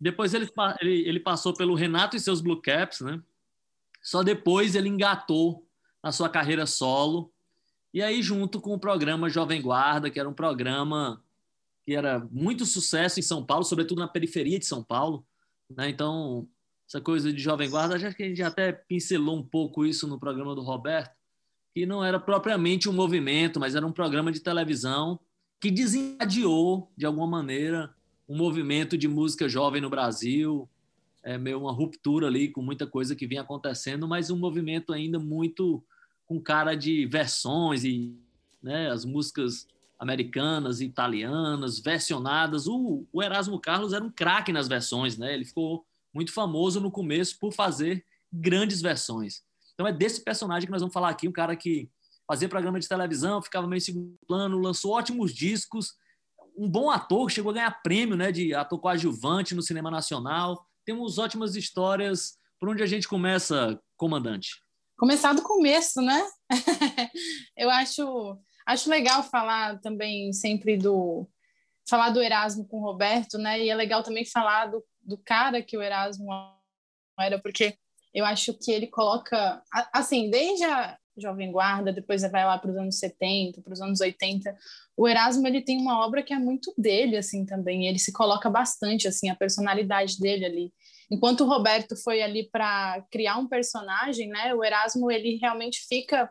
depois 0.00 0.34
ele, 0.34 0.50
ele, 0.80 1.08
ele 1.08 1.20
passou 1.20 1.54
pelo 1.54 1.74
Renato 1.74 2.16
e 2.16 2.20
seus 2.20 2.40
Blue 2.40 2.60
Caps, 2.60 3.00
né? 3.00 3.22
Só 4.02 4.22
depois 4.22 4.74
ele 4.74 4.88
engatou 4.88 5.66
na 6.02 6.12
sua 6.12 6.28
carreira 6.28 6.66
solo. 6.66 7.32
E 7.92 8.02
aí, 8.02 8.22
junto 8.22 8.60
com 8.60 8.74
o 8.74 8.78
programa 8.78 9.30
Jovem 9.30 9.62
Guarda, 9.62 10.10
que 10.10 10.20
era 10.20 10.28
um 10.28 10.34
programa 10.34 11.22
que 11.84 11.94
era 11.94 12.26
muito 12.30 12.64
sucesso 12.64 13.20
em 13.20 13.22
São 13.22 13.44
Paulo, 13.44 13.64
sobretudo 13.64 13.98
na 13.98 14.08
periferia 14.08 14.58
de 14.58 14.66
São 14.66 14.82
Paulo. 14.82 15.24
Né? 15.70 15.90
Então, 15.90 16.48
essa 16.88 17.00
coisa 17.00 17.32
de 17.32 17.40
Jovem 17.40 17.68
Guarda, 17.68 17.98
já 17.98 18.12
que 18.12 18.22
a 18.22 18.28
gente 18.28 18.42
até 18.42 18.72
pincelou 18.72 19.36
um 19.36 19.42
pouco 19.42 19.84
isso 19.84 20.06
no 20.06 20.18
programa 20.18 20.54
do 20.54 20.62
Roberto, 20.62 21.14
que 21.74 21.84
não 21.84 22.04
era 22.04 22.20
propriamente 22.20 22.88
um 22.88 22.92
movimento, 22.92 23.58
mas 23.58 23.74
era 23.74 23.86
um 23.86 23.92
programa 23.92 24.30
de 24.30 24.40
televisão 24.40 25.18
que 25.60 25.70
desencadeou, 25.70 26.90
de 26.96 27.04
alguma 27.04 27.26
maneira, 27.26 27.94
um 28.28 28.36
movimento 28.36 28.96
de 28.96 29.08
música 29.08 29.48
jovem 29.48 29.80
no 29.80 29.90
Brasil, 29.90 30.68
é 31.22 31.38
meio 31.38 31.58
uma 31.58 31.72
ruptura 31.72 32.26
ali 32.26 32.48
com 32.48 32.62
muita 32.62 32.86
coisa 32.86 33.16
que 33.16 33.26
vinha 33.26 33.40
acontecendo, 33.40 34.06
mas 34.06 34.30
um 34.30 34.38
movimento 34.38 34.92
ainda 34.92 35.18
muito 35.18 35.82
com 36.26 36.40
cara 36.40 36.74
de 36.74 37.06
versões 37.06 37.82
e 37.82 38.14
né, 38.62 38.90
as 38.90 39.04
músicas 39.04 39.66
americanas 40.04 40.80
italianas 40.80 41.78
versionadas. 41.80 42.66
O, 42.66 43.06
o 43.12 43.22
Erasmo 43.22 43.60
Carlos 43.60 43.92
era 43.92 44.04
um 44.04 44.10
craque 44.10 44.52
nas 44.52 44.68
versões, 44.68 45.18
né? 45.18 45.34
Ele 45.34 45.44
ficou 45.44 45.84
muito 46.12 46.32
famoso 46.32 46.80
no 46.80 46.90
começo 46.90 47.38
por 47.38 47.52
fazer 47.52 48.04
grandes 48.32 48.80
versões. 48.80 49.42
Então 49.74 49.86
é 49.86 49.92
desse 49.92 50.22
personagem 50.22 50.66
que 50.66 50.72
nós 50.72 50.80
vamos 50.80 50.92
falar 50.92 51.08
aqui, 51.08 51.26
um 51.26 51.32
cara 51.32 51.56
que 51.56 51.90
fazia 52.26 52.48
programa 52.48 52.78
de 52.78 52.88
televisão, 52.88 53.42
ficava 53.42 53.66
meio 53.66 53.78
em 53.78 53.80
segundo 53.80 54.16
plano, 54.26 54.58
lançou 54.58 54.92
ótimos 54.92 55.34
discos, 55.34 55.94
um 56.56 56.68
bom 56.68 56.90
ator, 56.90 57.30
chegou 57.30 57.50
a 57.50 57.54
ganhar 57.54 57.82
prêmio, 57.82 58.16
né, 58.16 58.30
de 58.30 58.54
ator 58.54 58.78
coadjuvante 58.78 59.54
no 59.54 59.62
cinema 59.62 59.90
nacional 59.90 60.64
temos 60.84 61.18
ótimas 61.18 61.56
histórias. 61.56 62.38
Por 62.60 62.68
onde 62.68 62.82
a 62.82 62.86
gente 62.86 63.08
começa, 63.08 63.80
comandante? 63.96 64.62
Começar 64.96 65.32
do 65.32 65.42
começo, 65.42 66.00
né? 66.00 66.22
eu 67.56 67.68
acho, 67.68 68.38
acho 68.66 68.90
legal 68.90 69.22
falar 69.22 69.80
também 69.80 70.32
sempre 70.32 70.76
do 70.76 71.28
falar 71.88 72.10
do 72.10 72.22
Erasmo 72.22 72.66
com 72.66 72.78
o 72.78 72.82
Roberto, 72.82 73.36
né? 73.36 73.60
E 73.60 73.68
é 73.68 73.74
legal 73.74 74.02
também 74.02 74.24
falar 74.24 74.66
do, 74.66 74.82
do 75.02 75.18
cara 75.18 75.62
que 75.62 75.76
o 75.76 75.82
Erasmo 75.82 76.30
era, 77.20 77.38
porque 77.38 77.76
eu 78.12 78.24
acho 78.24 78.54
que 78.54 78.70
ele 78.70 78.86
coloca, 78.86 79.62
assim, 79.92 80.30
desde 80.30 80.64
a 80.64 80.96
Jovem 81.16 81.52
Guarda, 81.52 81.92
depois 81.92 82.22
vai 82.22 82.44
lá 82.44 82.58
para 82.58 82.70
os 82.70 82.76
anos 82.76 82.98
70, 82.98 83.60
para 83.60 83.72
os 83.72 83.80
anos 83.80 84.00
80, 84.00 84.56
o 84.96 85.06
Erasmo 85.06 85.46
ele 85.46 85.60
tem 85.60 85.78
uma 85.78 86.04
obra 86.04 86.22
que 86.22 86.32
é 86.32 86.38
muito 86.38 86.72
dele 86.76 87.16
assim 87.16 87.44
também, 87.44 87.86
ele 87.86 87.98
se 87.98 88.12
coloca 88.12 88.48
bastante 88.48 89.06
assim 89.06 89.28
a 89.28 89.36
personalidade 89.36 90.18
dele 90.18 90.44
ali. 90.44 90.72
Enquanto 91.10 91.42
o 91.42 91.48
Roberto 91.48 91.96
foi 91.96 92.22
ali 92.22 92.48
para 92.50 93.04
criar 93.10 93.36
um 93.36 93.46
personagem, 93.46 94.28
né? 94.28 94.54
O 94.54 94.64
Erasmo 94.64 95.10
ele 95.10 95.36
realmente 95.36 95.84
fica 95.86 96.30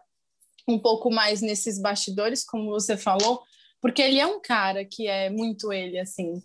um 0.68 0.80
pouco 0.80 1.12
mais 1.12 1.42
nesses 1.42 1.80
bastidores, 1.80 2.44
como 2.44 2.70
você 2.70 2.98
falou, 2.98 3.44
porque 3.82 4.02
ele 4.02 4.20
é 4.20 4.26
um 4.26 4.42
cara 4.42 4.86
que 4.86 5.08
é 5.08 5.30
muito 5.30 5.72
ele 5.74 6.00
assim. 6.00 6.42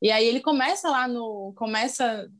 E 0.00 0.10
aí 0.10 0.26
ele 0.26 0.40
começa 0.40 0.88
lá 0.90 1.08
no 1.08 1.52
começa 1.56 2.30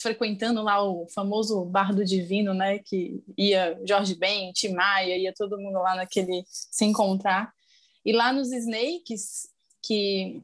frequentando 0.00 0.62
lá 0.62 0.82
o 0.82 1.06
famoso 1.08 1.64
Bar 1.66 1.94
do 1.94 2.04
Divino, 2.04 2.54
né, 2.54 2.78
que 2.78 3.22
ia 3.36 3.78
Jorge 3.86 4.14
Ben, 4.14 4.50
Tim 4.52 4.72
Maia, 4.72 5.18
ia 5.18 5.32
todo 5.34 5.58
mundo 5.58 5.78
lá 5.78 5.94
naquele 5.94 6.42
se 6.46 6.84
encontrar. 6.84 7.52
E 8.04 8.12
lá 8.12 8.32
nos 8.32 8.50
Snakes, 8.50 9.48
que 9.82 10.42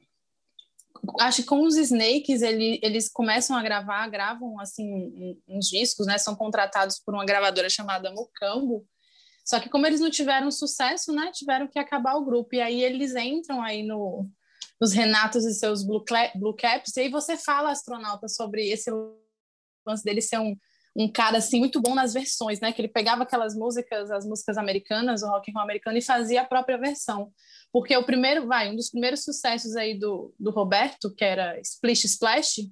acho 1.21 1.42
que 1.42 1.49
com 1.49 1.62
os 1.62 1.76
Snakes 1.76 2.42
ele, 2.42 2.78
eles 2.83 3.09
começam 3.09 3.56
a 3.56 3.62
gravar, 3.62 4.09
gravam 4.09 4.59
assim 4.61 5.38
uns 5.49 5.68
discos, 5.68 6.06
né? 6.06 6.18
São 6.18 6.35
contratados 6.35 6.99
por 6.99 7.14
uma 7.14 7.25
gravadora 7.25 7.71
chamada 7.71 8.11
Mucambo. 8.11 8.87
Só 9.47 9.61
que 9.61 9.69
como 9.69 9.87
eles 9.87 10.00
não 10.00 10.11
tiveram 10.11 10.50
sucesso, 10.50 11.12
né? 11.12 11.31
Tiveram 11.33 11.69
que 11.69 11.79
acabar 11.79 12.17
o 12.17 12.25
grupo. 12.25 12.57
E 12.57 12.61
aí 12.61 12.83
eles 12.83 13.15
entram 13.15 13.62
aí 13.62 13.85
no, 13.85 14.29
nos 14.81 14.93
Renatos 14.93 15.45
e 15.45 15.55
seus 15.55 15.87
Blue, 15.87 16.05
Blue 16.35 16.57
Caps. 16.57 16.97
E 16.97 17.03
aí 17.03 17.09
você 17.09 17.37
fala, 17.37 17.71
astronauta, 17.71 18.26
sobre 18.26 18.69
esse 18.69 18.91
lance 19.87 20.03
dele 20.03 20.21
ser 20.21 20.41
um, 20.41 20.57
um 20.97 21.11
cara 21.11 21.38
assim 21.38 21.61
muito 21.61 21.81
bom 21.81 21.95
nas 21.95 22.12
versões, 22.12 22.59
né? 22.59 22.73
Que 22.73 22.81
ele 22.81 22.88
pegava 22.88 23.23
aquelas 23.23 23.55
músicas, 23.55 24.11
as 24.11 24.26
músicas 24.26 24.59
americanas, 24.59 25.23
o 25.23 25.29
rock 25.29 25.49
and 25.49 25.55
roll 25.55 25.62
americano 25.62 25.97
e 25.97 26.03
fazia 26.03 26.43
a 26.43 26.47
própria 26.47 26.76
versão. 26.76 27.33
Porque 27.73 27.97
o 27.97 28.05
primeiro, 28.05 28.49
vai, 28.49 28.69
um 28.69 28.75
dos 28.75 28.91
primeiros 28.91 29.23
sucessos 29.23 29.76
aí 29.76 29.97
do, 29.97 30.35
do 30.41 30.50
Roberto, 30.50 31.15
que 31.15 31.25
era 31.25 31.61
Splish 31.61 32.05
Splash, 32.07 32.69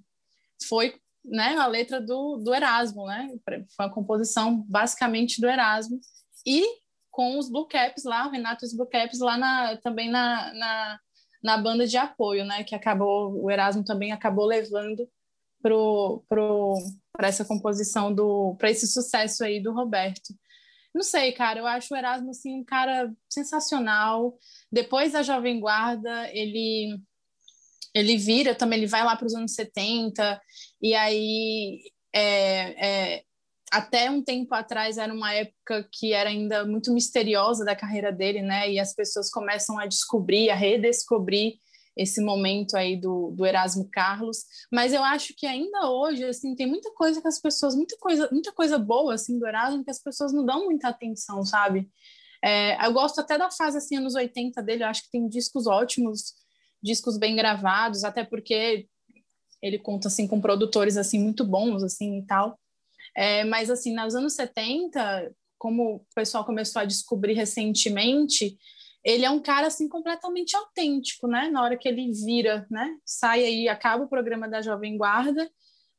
foi, 0.68 0.96
né, 1.24 1.56
a 1.56 1.68
letra 1.68 2.00
do, 2.00 2.38
do 2.38 2.52
Erasmo, 2.52 3.06
né? 3.06 3.28
Foi 3.76 3.86
uma 3.86 3.94
composição 3.94 4.64
basicamente 4.68 5.40
do 5.40 5.48
Erasmo 5.48 6.00
e 6.46 6.64
com 7.10 7.38
os 7.38 7.48
Blue 7.48 7.68
Caps 7.68 8.04
lá, 8.04 8.26
o 8.26 8.30
Renato 8.30 8.64
e 8.64 8.66
os 8.66 8.74
Blue 8.74 8.88
Caps 8.88 9.20
lá 9.20 9.38
na, 9.38 9.76
também 9.76 10.10
na, 10.10 10.52
na, 10.54 11.00
na 11.42 11.56
banda 11.58 11.86
de 11.86 11.96
apoio, 11.96 12.44
né? 12.44 12.64
Que 12.64 12.74
acabou, 12.74 13.40
o 13.40 13.50
Erasmo 13.50 13.84
também 13.84 14.10
acabou 14.12 14.46
levando 14.46 15.08
pro, 15.62 16.24
pro, 16.28 16.74
para 17.12 17.28
essa 17.28 17.44
composição 17.44 18.12
do 18.12 18.56
para 18.58 18.70
esse 18.70 18.86
sucesso 18.86 19.44
aí 19.44 19.62
do 19.62 19.72
Roberto. 19.72 20.34
Não 20.94 21.02
sei, 21.02 21.32
cara, 21.32 21.60
eu 21.60 21.66
acho 21.66 21.92
o 21.94 21.96
Erasmo 21.96 22.30
assim 22.30 22.60
um 22.60 22.64
cara 22.64 23.12
sensacional. 23.28 24.36
Depois 24.70 25.12
da 25.12 25.22
Jovem 25.22 25.60
Guarda, 25.60 26.28
ele 26.32 27.00
ele 27.94 28.16
vira 28.16 28.54
também, 28.56 28.80
ele 28.80 28.88
vai 28.88 29.04
lá 29.04 29.16
para 29.16 29.26
os 29.26 29.34
anos 29.34 29.54
70, 29.54 30.40
e 30.82 30.94
aí 30.94 31.80
é, 32.12 33.14
é, 33.16 33.24
até 33.74 34.08
um 34.10 34.22
tempo 34.22 34.54
atrás 34.54 34.98
era 34.98 35.12
uma 35.12 35.32
época 35.32 35.88
que 35.92 36.12
era 36.12 36.30
ainda 36.30 36.64
muito 36.64 36.92
misteriosa 36.92 37.64
da 37.64 37.74
carreira 37.74 38.12
dele, 38.12 38.40
né? 38.40 38.70
E 38.70 38.78
as 38.78 38.94
pessoas 38.94 39.28
começam 39.30 39.78
a 39.78 39.86
descobrir, 39.86 40.48
a 40.50 40.54
redescobrir 40.54 41.54
esse 41.96 42.20
momento 42.20 42.76
aí 42.76 42.96
do, 42.96 43.32
do 43.32 43.44
Erasmo 43.46 43.88
Carlos, 43.90 44.44
mas 44.72 44.92
eu 44.92 45.02
acho 45.02 45.32
que 45.36 45.46
ainda 45.46 45.88
hoje, 45.88 46.24
assim, 46.24 46.54
tem 46.54 46.66
muita 46.66 46.92
coisa 46.92 47.20
que 47.20 47.28
as 47.28 47.40
pessoas, 47.40 47.74
muita 47.74 47.96
coisa, 47.98 48.28
muita 48.32 48.52
coisa 48.52 48.78
boa, 48.78 49.14
assim, 49.14 49.38
do 49.38 49.46
Erasmo 49.46 49.84
que 49.84 49.90
as 49.90 50.02
pessoas 50.02 50.32
não 50.32 50.44
dão 50.44 50.64
muita 50.64 50.88
atenção, 50.88 51.44
sabe? 51.44 51.88
É, 52.44 52.84
eu 52.86 52.92
gosto 52.92 53.20
até 53.20 53.38
da 53.38 53.50
fase, 53.50 53.78
assim, 53.78 53.96
anos 53.96 54.14
80 54.14 54.62
dele, 54.62 54.82
eu 54.84 54.88
acho 54.88 55.04
que 55.04 55.10
tem 55.10 55.28
discos 55.28 55.66
ótimos, 55.66 56.34
discos 56.82 57.16
bem 57.16 57.36
gravados, 57.36 58.04
até 58.04 58.24
porque 58.24 58.88
ele 59.62 59.78
conta, 59.78 60.08
assim, 60.08 60.26
com 60.26 60.40
produtores, 60.40 60.96
assim, 60.96 61.18
muito 61.18 61.44
bons, 61.44 61.82
assim, 61.82 62.18
e 62.18 62.26
tal. 62.26 62.58
É, 63.16 63.44
mas, 63.44 63.70
assim, 63.70 63.94
nos 63.94 64.14
anos 64.14 64.34
70, 64.34 65.32
como 65.58 65.96
o 65.96 66.06
pessoal 66.14 66.44
começou 66.44 66.82
a 66.82 66.84
descobrir 66.84 67.34
recentemente, 67.34 68.58
ele 69.04 69.24
é 69.24 69.30
um 69.30 69.40
cara 69.40 69.66
assim 69.66 69.86
completamente 69.86 70.56
autêntico, 70.56 71.28
né? 71.28 71.48
Na 71.48 71.62
hora 71.62 71.76
que 71.76 71.86
ele 71.86 72.10
vira, 72.10 72.66
né? 72.70 72.96
Sai 73.04 73.44
aí, 73.44 73.68
acaba 73.68 74.04
o 74.04 74.08
programa 74.08 74.48
da 74.48 74.62
Jovem 74.62 74.96
Guarda, 74.96 75.48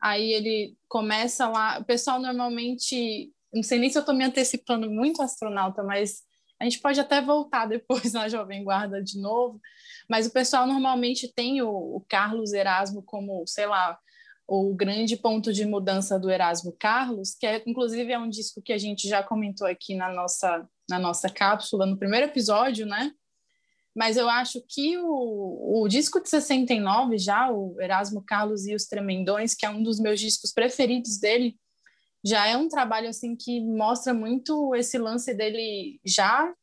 aí 0.01 0.33
ele 0.33 0.75
começa 0.87 1.47
lá. 1.47 1.79
O 1.79 1.85
pessoal 1.85 2.19
normalmente, 2.19 3.31
não 3.53 3.61
sei 3.61 3.77
nem 3.77 3.89
se 3.89 3.97
eu 3.97 4.01
estou 4.01 4.15
me 4.15 4.23
antecipando 4.23 4.89
muito 4.89 5.21
astronauta, 5.21 5.83
mas 5.83 6.23
a 6.59 6.63
gente 6.63 6.79
pode 6.79 6.99
até 6.99 7.21
voltar 7.21 7.65
depois 7.69 8.13
na 8.13 8.27
Jovem 8.27 8.63
Guarda 8.63 9.01
de 9.03 9.19
novo. 9.19 9.61
Mas 10.09 10.25
o 10.25 10.31
pessoal 10.31 10.65
normalmente 10.65 11.31
tem 11.31 11.61
o, 11.61 11.69
o 11.69 12.05
Carlos 12.09 12.53
Erasmo 12.53 13.03
como, 13.03 13.45
sei 13.45 13.67
lá, 13.67 13.99
o 14.47 14.73
grande 14.75 15.17
ponto 15.17 15.51
de 15.51 15.65
mudança 15.65 16.19
do 16.19 16.29
Erasmo 16.29 16.75
Carlos, 16.77 17.35
que 17.35 17.45
é, 17.45 17.63
inclusive 17.65 18.11
é 18.11 18.19
um 18.19 18.29
disco 18.29 18.61
que 18.61 18.73
a 18.73 18.77
gente 18.77 19.07
já 19.07 19.23
comentou 19.23 19.65
aqui 19.65 19.95
na 19.95 20.13
nossa, 20.13 20.67
na 20.89 20.99
nossa 20.99 21.29
cápsula, 21.29 21.85
no 21.85 21.97
primeiro 21.97 22.27
episódio, 22.27 22.85
né? 22.85 23.11
Mas 23.95 24.17
eu 24.17 24.29
acho 24.29 24.61
que 24.67 24.97
o, 24.97 25.83
o 25.83 25.87
disco 25.87 26.21
de 26.21 26.29
69, 26.29 27.17
já, 27.17 27.49
o 27.49 27.79
Erasmo 27.79 28.21
Carlos 28.21 28.65
e 28.65 28.75
os 28.75 28.85
Tremendões, 28.85 29.55
que 29.55 29.65
é 29.65 29.69
um 29.69 29.81
dos 29.81 29.99
meus 29.99 30.19
discos 30.19 30.51
preferidos 30.51 31.17
dele, 31.17 31.55
já 32.23 32.45
é 32.45 32.57
um 32.57 32.67
trabalho 32.67 33.07
assim 33.07 33.35
que 33.35 33.61
mostra 33.61 34.13
muito 34.13 34.75
esse 34.75 34.97
lance 34.97 35.33
dele 35.33 35.99
já 36.03 36.53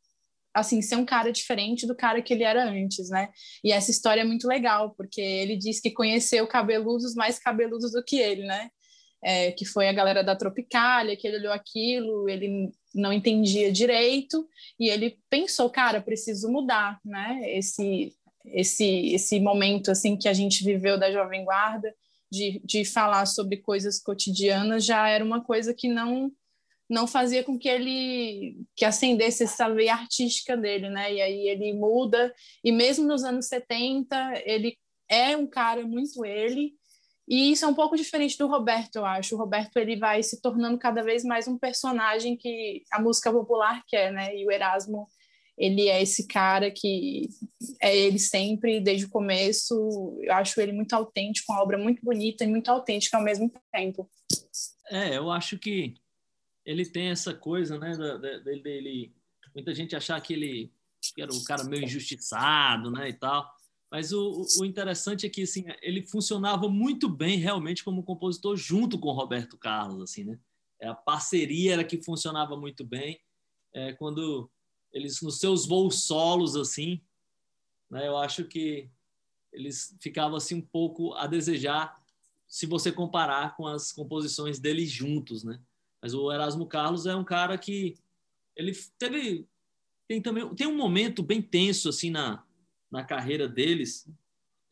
assim, 0.54 0.82
ser 0.82 0.96
um 0.96 1.04
cara 1.04 1.32
diferente 1.32 1.86
do 1.86 1.94
cara 1.94 2.20
que 2.20 2.32
ele 2.32 2.44
era 2.44 2.64
antes, 2.64 3.08
né? 3.08 3.30
E 3.64 3.72
essa 3.72 3.90
história 3.90 4.20
é 4.20 4.24
muito 4.24 4.46
legal, 4.46 4.94
porque 4.96 5.20
ele 5.20 5.56
diz 5.56 5.80
que 5.80 5.90
conheceu 5.90 6.46
cabeludos 6.46 7.14
mais 7.14 7.38
cabeludos 7.38 7.92
do 7.92 8.04
que 8.04 8.18
ele, 8.18 8.44
né? 8.44 8.70
É, 9.24 9.52
que 9.52 9.64
foi 9.64 9.88
a 9.88 9.92
galera 9.92 10.22
da 10.22 10.34
Tropicália, 10.34 11.16
que 11.16 11.26
ele 11.26 11.38
olhou 11.38 11.52
aquilo, 11.52 12.28
ele 12.28 12.72
não 12.94 13.12
entendia 13.12 13.70
direito, 13.70 14.46
e 14.78 14.90
ele 14.90 15.16
pensou, 15.30 15.70
cara, 15.70 16.00
preciso 16.00 16.50
mudar, 16.50 16.98
né? 17.04 17.40
Esse, 17.46 18.12
esse, 18.46 19.14
esse 19.14 19.40
momento, 19.40 19.90
assim, 19.90 20.16
que 20.16 20.28
a 20.28 20.32
gente 20.32 20.64
viveu 20.64 20.98
da 20.98 21.12
Jovem 21.12 21.44
Guarda, 21.44 21.94
de, 22.30 22.60
de 22.64 22.84
falar 22.84 23.26
sobre 23.26 23.58
coisas 23.58 24.00
cotidianas, 24.00 24.84
já 24.84 25.08
era 25.08 25.24
uma 25.24 25.44
coisa 25.44 25.72
que 25.72 25.86
não 25.86 26.32
não 26.92 27.06
fazia 27.06 27.42
com 27.42 27.58
que 27.58 27.68
ele 27.68 28.66
que 28.76 28.84
acendesse 28.84 29.44
essa 29.44 29.68
veia 29.68 29.94
artística 29.94 30.54
dele, 30.56 30.90
né? 30.90 31.12
E 31.14 31.22
aí 31.22 31.48
ele 31.48 31.72
muda 31.72 32.32
e 32.62 32.70
mesmo 32.70 33.06
nos 33.06 33.24
anos 33.24 33.46
70 33.46 34.42
ele 34.44 34.76
é 35.08 35.34
um 35.36 35.46
cara 35.46 35.86
muito 35.86 36.22
ele 36.22 36.74
e 37.26 37.52
isso 37.52 37.64
é 37.64 37.68
um 37.68 37.74
pouco 37.74 37.96
diferente 37.96 38.36
do 38.36 38.46
Roberto, 38.46 38.96
eu 38.96 39.06
acho. 39.06 39.34
O 39.34 39.38
Roberto 39.38 39.78
ele 39.78 39.96
vai 39.96 40.22
se 40.22 40.42
tornando 40.42 40.78
cada 40.78 41.02
vez 41.02 41.24
mais 41.24 41.48
um 41.48 41.56
personagem 41.56 42.36
que 42.36 42.82
a 42.92 43.00
música 43.00 43.32
popular 43.32 43.82
quer, 43.88 44.12
né? 44.12 44.36
E 44.36 44.46
o 44.46 44.50
Erasmo 44.50 45.08
ele 45.56 45.88
é 45.88 46.02
esse 46.02 46.26
cara 46.26 46.70
que 46.70 47.28
é 47.80 47.96
ele 47.96 48.18
sempre 48.18 48.80
desde 48.80 49.06
o 49.06 49.10
começo. 49.10 50.18
Eu 50.22 50.34
acho 50.34 50.60
ele 50.60 50.72
muito 50.72 50.92
autêntico, 50.92 51.52
uma 51.52 51.62
obra 51.62 51.78
muito 51.78 52.04
bonita 52.04 52.44
e 52.44 52.48
muito 52.48 52.68
autêntica 52.70 53.16
ao 53.16 53.24
mesmo 53.24 53.50
tempo. 53.72 54.10
É, 54.90 55.16
eu 55.16 55.30
acho 55.30 55.58
que 55.58 55.94
ele 56.64 56.84
tem 56.86 57.08
essa 57.08 57.34
coisa, 57.34 57.78
né, 57.78 57.96
dele, 58.44 58.62
dele 58.62 59.14
muita 59.54 59.74
gente 59.74 59.94
achar 59.94 60.20
que 60.20 60.32
ele 60.32 60.72
que 61.14 61.20
era 61.20 61.32
um 61.32 61.42
cara 61.42 61.64
meio 61.64 61.84
injustiçado, 61.84 62.90
né, 62.90 63.08
e 63.08 63.12
tal. 63.12 63.52
Mas 63.90 64.12
o, 64.12 64.46
o 64.60 64.64
interessante 64.64 65.26
é 65.26 65.28
que 65.28 65.42
assim, 65.42 65.64
ele 65.82 66.06
funcionava 66.06 66.68
muito 66.68 67.08
bem 67.08 67.38
realmente 67.38 67.84
como 67.84 68.04
compositor 68.04 68.56
junto 68.56 68.98
com 68.98 69.12
Roberto 69.12 69.58
Carlos, 69.58 70.00
assim, 70.00 70.24
né? 70.24 70.38
É, 70.80 70.88
a 70.88 70.94
parceria 70.94 71.74
era 71.74 71.84
que 71.84 72.02
funcionava 72.02 72.56
muito 72.56 72.84
bem. 72.84 73.20
É, 73.74 73.92
quando 73.92 74.50
eles 74.92 75.20
nos 75.20 75.38
seus 75.38 75.66
voos 75.66 76.04
solos 76.04 76.56
assim, 76.56 77.00
né, 77.90 78.06
eu 78.06 78.16
acho 78.16 78.44
que 78.44 78.88
eles 79.52 79.96
ficavam 80.00 80.36
assim 80.36 80.54
um 80.54 80.62
pouco 80.62 81.12
a 81.14 81.26
desejar 81.26 82.00
se 82.46 82.66
você 82.66 82.90
comparar 82.90 83.56
com 83.56 83.66
as 83.66 83.92
composições 83.92 84.58
deles 84.58 84.90
juntos, 84.90 85.44
né? 85.44 85.60
Mas 86.02 86.14
o 86.14 86.32
Erasmo 86.32 86.66
Carlos 86.66 87.06
é 87.06 87.14
um 87.14 87.24
cara 87.24 87.56
que 87.56 87.94
ele 88.56 88.72
teve 88.98 89.46
tem 90.08 90.20
também 90.20 90.54
tem 90.54 90.66
um 90.66 90.76
momento 90.76 91.22
bem 91.22 91.40
tenso 91.40 91.88
assim 91.88 92.10
na, 92.10 92.44
na 92.90 93.04
carreira 93.04 93.48
deles, 93.48 94.06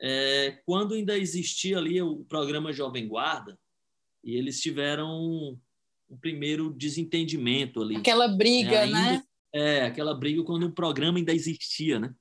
é, 0.01 0.59
quando 0.67 0.95
ainda 0.95 1.17
existia 1.17 1.79
ali 1.79 2.03
o 2.03 2.25
programa 2.25 2.73
Jovem 2.73 3.07
Guarda 3.07 3.59
e 4.25 4.37
eles 4.37 4.61
tiveram 4.61 5.09
um, 5.09 5.59
um 6.11 6.17
primeiro 6.17 6.71
desentendimento 6.71 7.81
ali. 7.81 7.97
Aquela 7.97 8.29
briga, 8.29 8.73
é, 8.73 8.83
ainda, 8.83 9.01
né? 9.01 9.25
É, 9.53 9.83
aquela 9.87 10.15
briga 10.15 10.43
quando 10.43 10.65
o 10.65 10.73
programa 10.73 11.19
ainda 11.19 11.33
existia, 11.33 11.99
né? 11.99 12.15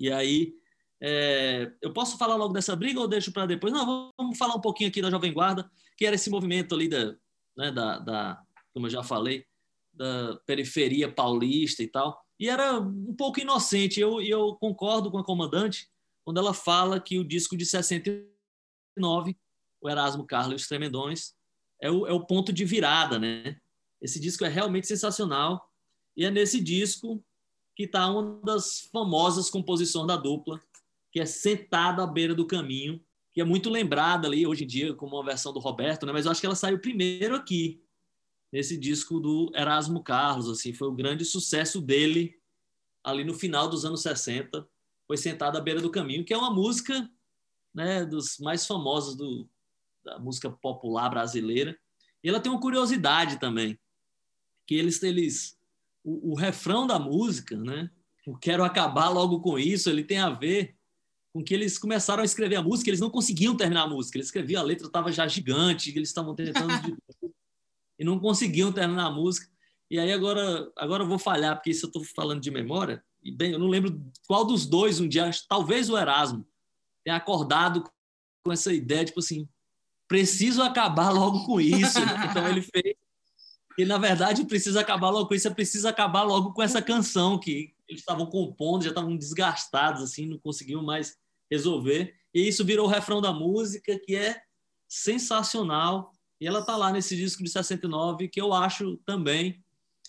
E 0.00 0.10
aí 0.10 0.54
é, 1.02 1.70
eu 1.82 1.92
posso 1.92 2.16
falar 2.16 2.36
logo 2.36 2.52
dessa 2.52 2.74
briga 2.74 3.00
ou 3.00 3.08
deixo 3.08 3.32
para 3.32 3.46
depois? 3.46 3.72
Não, 3.72 4.12
vamos 4.16 4.38
falar 4.38 4.54
um 4.54 4.60
pouquinho 4.60 4.88
aqui 4.88 5.02
da 5.02 5.10
Jovem 5.10 5.32
Guarda, 5.32 5.70
que 5.96 6.06
era 6.06 6.14
esse 6.14 6.30
movimento 6.30 6.74
ali 6.74 6.88
da, 6.88 7.14
né, 7.56 7.70
da, 7.70 7.98
da 7.98 8.43
como 8.74 8.86
eu 8.86 8.90
já 8.90 9.02
falei, 9.02 9.46
da 9.92 10.36
periferia 10.44 11.10
paulista 11.10 11.82
e 11.82 11.86
tal. 11.86 12.20
E 12.38 12.48
era 12.48 12.78
um 12.80 13.14
pouco 13.14 13.40
inocente. 13.40 14.00
Eu, 14.00 14.20
eu 14.20 14.56
concordo 14.56 15.10
com 15.10 15.18
a 15.18 15.24
comandante 15.24 15.88
quando 16.24 16.38
ela 16.38 16.52
fala 16.52 17.00
que 17.00 17.18
o 17.18 17.24
disco 17.24 17.56
de 17.56 17.64
69, 17.64 19.36
o 19.80 19.88
Erasmo 19.88 20.26
Carlos 20.26 20.62
os 20.62 20.68
Tremendões, 20.68 21.34
é 21.80 21.90
o, 21.90 22.06
é 22.06 22.12
o 22.12 22.26
ponto 22.26 22.52
de 22.52 22.64
virada, 22.64 23.18
né? 23.18 23.56
Esse 24.00 24.18
disco 24.18 24.44
é 24.44 24.48
realmente 24.48 24.86
sensacional. 24.86 25.70
E 26.16 26.24
é 26.24 26.30
nesse 26.30 26.60
disco 26.60 27.22
que 27.76 27.84
está 27.84 28.08
uma 28.08 28.40
das 28.42 28.88
famosas 28.92 29.50
composições 29.50 30.06
da 30.06 30.16
dupla, 30.16 30.60
que 31.12 31.20
é 31.20 31.26
Sentada 31.26 32.02
à 32.02 32.06
Beira 32.06 32.34
do 32.34 32.46
Caminho, 32.46 33.00
que 33.32 33.40
é 33.40 33.44
muito 33.44 33.68
lembrada 33.68 34.28
ali 34.28 34.46
hoje 34.46 34.64
em 34.64 34.66
dia 34.66 34.94
como 34.94 35.16
uma 35.16 35.24
versão 35.24 35.52
do 35.52 35.58
Roberto, 35.58 36.06
né? 36.06 36.12
mas 36.12 36.24
eu 36.24 36.32
acho 36.32 36.40
que 36.40 36.46
ela 36.46 36.54
saiu 36.54 36.78
primeiro 36.78 37.34
aqui 37.34 37.83
nesse 38.54 38.78
disco 38.78 39.18
do 39.18 39.50
Erasmo 39.52 40.00
Carlos, 40.00 40.48
assim, 40.48 40.72
foi 40.72 40.86
o 40.86 40.94
grande 40.94 41.24
sucesso 41.24 41.80
dele 41.80 42.38
ali 43.02 43.24
no 43.24 43.34
final 43.34 43.68
dos 43.68 43.84
anos 43.84 44.02
60, 44.02 44.64
foi 45.08 45.16
Sentado 45.16 45.58
à 45.58 45.60
Beira 45.60 45.80
do 45.80 45.90
Caminho, 45.90 46.24
que 46.24 46.32
é 46.32 46.38
uma 46.38 46.52
música, 46.54 47.10
né, 47.74 48.04
dos 48.04 48.38
mais 48.38 48.64
famosos 48.64 49.16
do, 49.16 49.48
da 50.04 50.20
música 50.20 50.48
popular 50.48 51.10
brasileira. 51.10 51.76
E 52.22 52.28
ela 52.28 52.38
tem 52.38 52.52
uma 52.52 52.60
curiosidade 52.60 53.40
também, 53.40 53.76
que 54.68 54.76
eles 54.76 55.02
eles 55.02 55.58
o, 56.04 56.30
o 56.30 56.34
refrão 56.36 56.86
da 56.86 56.96
música, 56.96 57.56
né, 57.56 57.90
o 58.24 58.36
quero 58.38 58.62
acabar 58.62 59.08
logo 59.08 59.40
com 59.40 59.58
isso, 59.58 59.90
ele 59.90 60.04
tem 60.04 60.18
a 60.18 60.30
ver 60.30 60.76
com 61.32 61.42
que 61.42 61.54
eles 61.54 61.76
começaram 61.76 62.22
a 62.22 62.24
escrever 62.24 62.54
a 62.54 62.62
música, 62.62 62.88
eles 62.88 63.00
não 63.00 63.10
conseguiam 63.10 63.56
terminar 63.56 63.82
a 63.82 63.88
música, 63.88 64.16
eles 64.16 64.28
escreviam 64.28 64.62
a 64.62 64.64
letra 64.64 64.86
estava 64.86 65.10
já 65.10 65.26
gigante, 65.26 65.90
eles 65.90 66.10
estavam 66.10 66.36
tentando 66.36 66.96
e 67.98 68.04
não 68.04 68.18
conseguiam 68.18 68.72
terminar 68.72 69.06
a 69.06 69.10
música. 69.10 69.48
E 69.90 69.98
aí 69.98 70.12
agora, 70.12 70.70
agora 70.76 71.02
eu 71.02 71.08
vou 71.08 71.18
falhar, 71.18 71.54
porque 71.56 71.70
isso 71.70 71.86
eu 71.86 71.88
estou 71.88 72.04
falando 72.04 72.40
de 72.40 72.50
memória. 72.50 73.02
E 73.22 73.30
bem, 73.30 73.52
eu 73.52 73.58
não 73.58 73.68
lembro 73.68 74.02
qual 74.26 74.44
dos 74.44 74.66
dois 74.66 75.00
um 75.00 75.08
dia, 75.08 75.30
talvez 75.48 75.88
o 75.88 75.96
Erasmo, 75.96 76.46
tenha 77.04 77.16
acordado 77.16 77.84
com 78.44 78.52
essa 78.52 78.72
ideia, 78.72 79.04
tipo 79.04 79.20
assim, 79.20 79.48
preciso 80.08 80.62
acabar 80.62 81.10
logo 81.10 81.44
com 81.46 81.60
isso. 81.60 81.98
Então 82.30 82.48
ele 82.48 82.62
fez. 82.62 82.94
E 83.76 83.84
na 83.84 83.98
verdade 83.98 84.44
precisa 84.44 84.80
acabar 84.80 85.10
logo 85.10 85.28
com 85.28 85.34
isso, 85.34 85.48
é 85.48 85.50
preciso 85.50 85.88
acabar 85.88 86.22
logo 86.22 86.52
com 86.52 86.62
essa 86.62 86.80
canção 86.80 87.38
que 87.38 87.74
eles 87.88 88.00
estavam 88.00 88.26
compondo, 88.26 88.84
já 88.84 88.90
estavam 88.90 89.16
desgastados, 89.16 90.02
assim, 90.02 90.26
não 90.26 90.38
conseguiam 90.38 90.82
mais 90.82 91.16
resolver. 91.50 92.14
E 92.32 92.48
isso 92.48 92.64
virou 92.64 92.86
o 92.86 92.90
refrão 92.90 93.20
da 93.20 93.32
música, 93.32 93.98
que 93.98 94.14
é 94.14 94.40
sensacional. 94.88 96.12
E 96.44 96.46
ela 96.46 96.62
tá 96.62 96.76
lá 96.76 96.92
nesse 96.92 97.16
disco 97.16 97.42
de 97.42 97.48
69, 97.48 98.28
que 98.28 98.38
eu 98.38 98.52
acho 98.52 98.98
também 99.06 99.64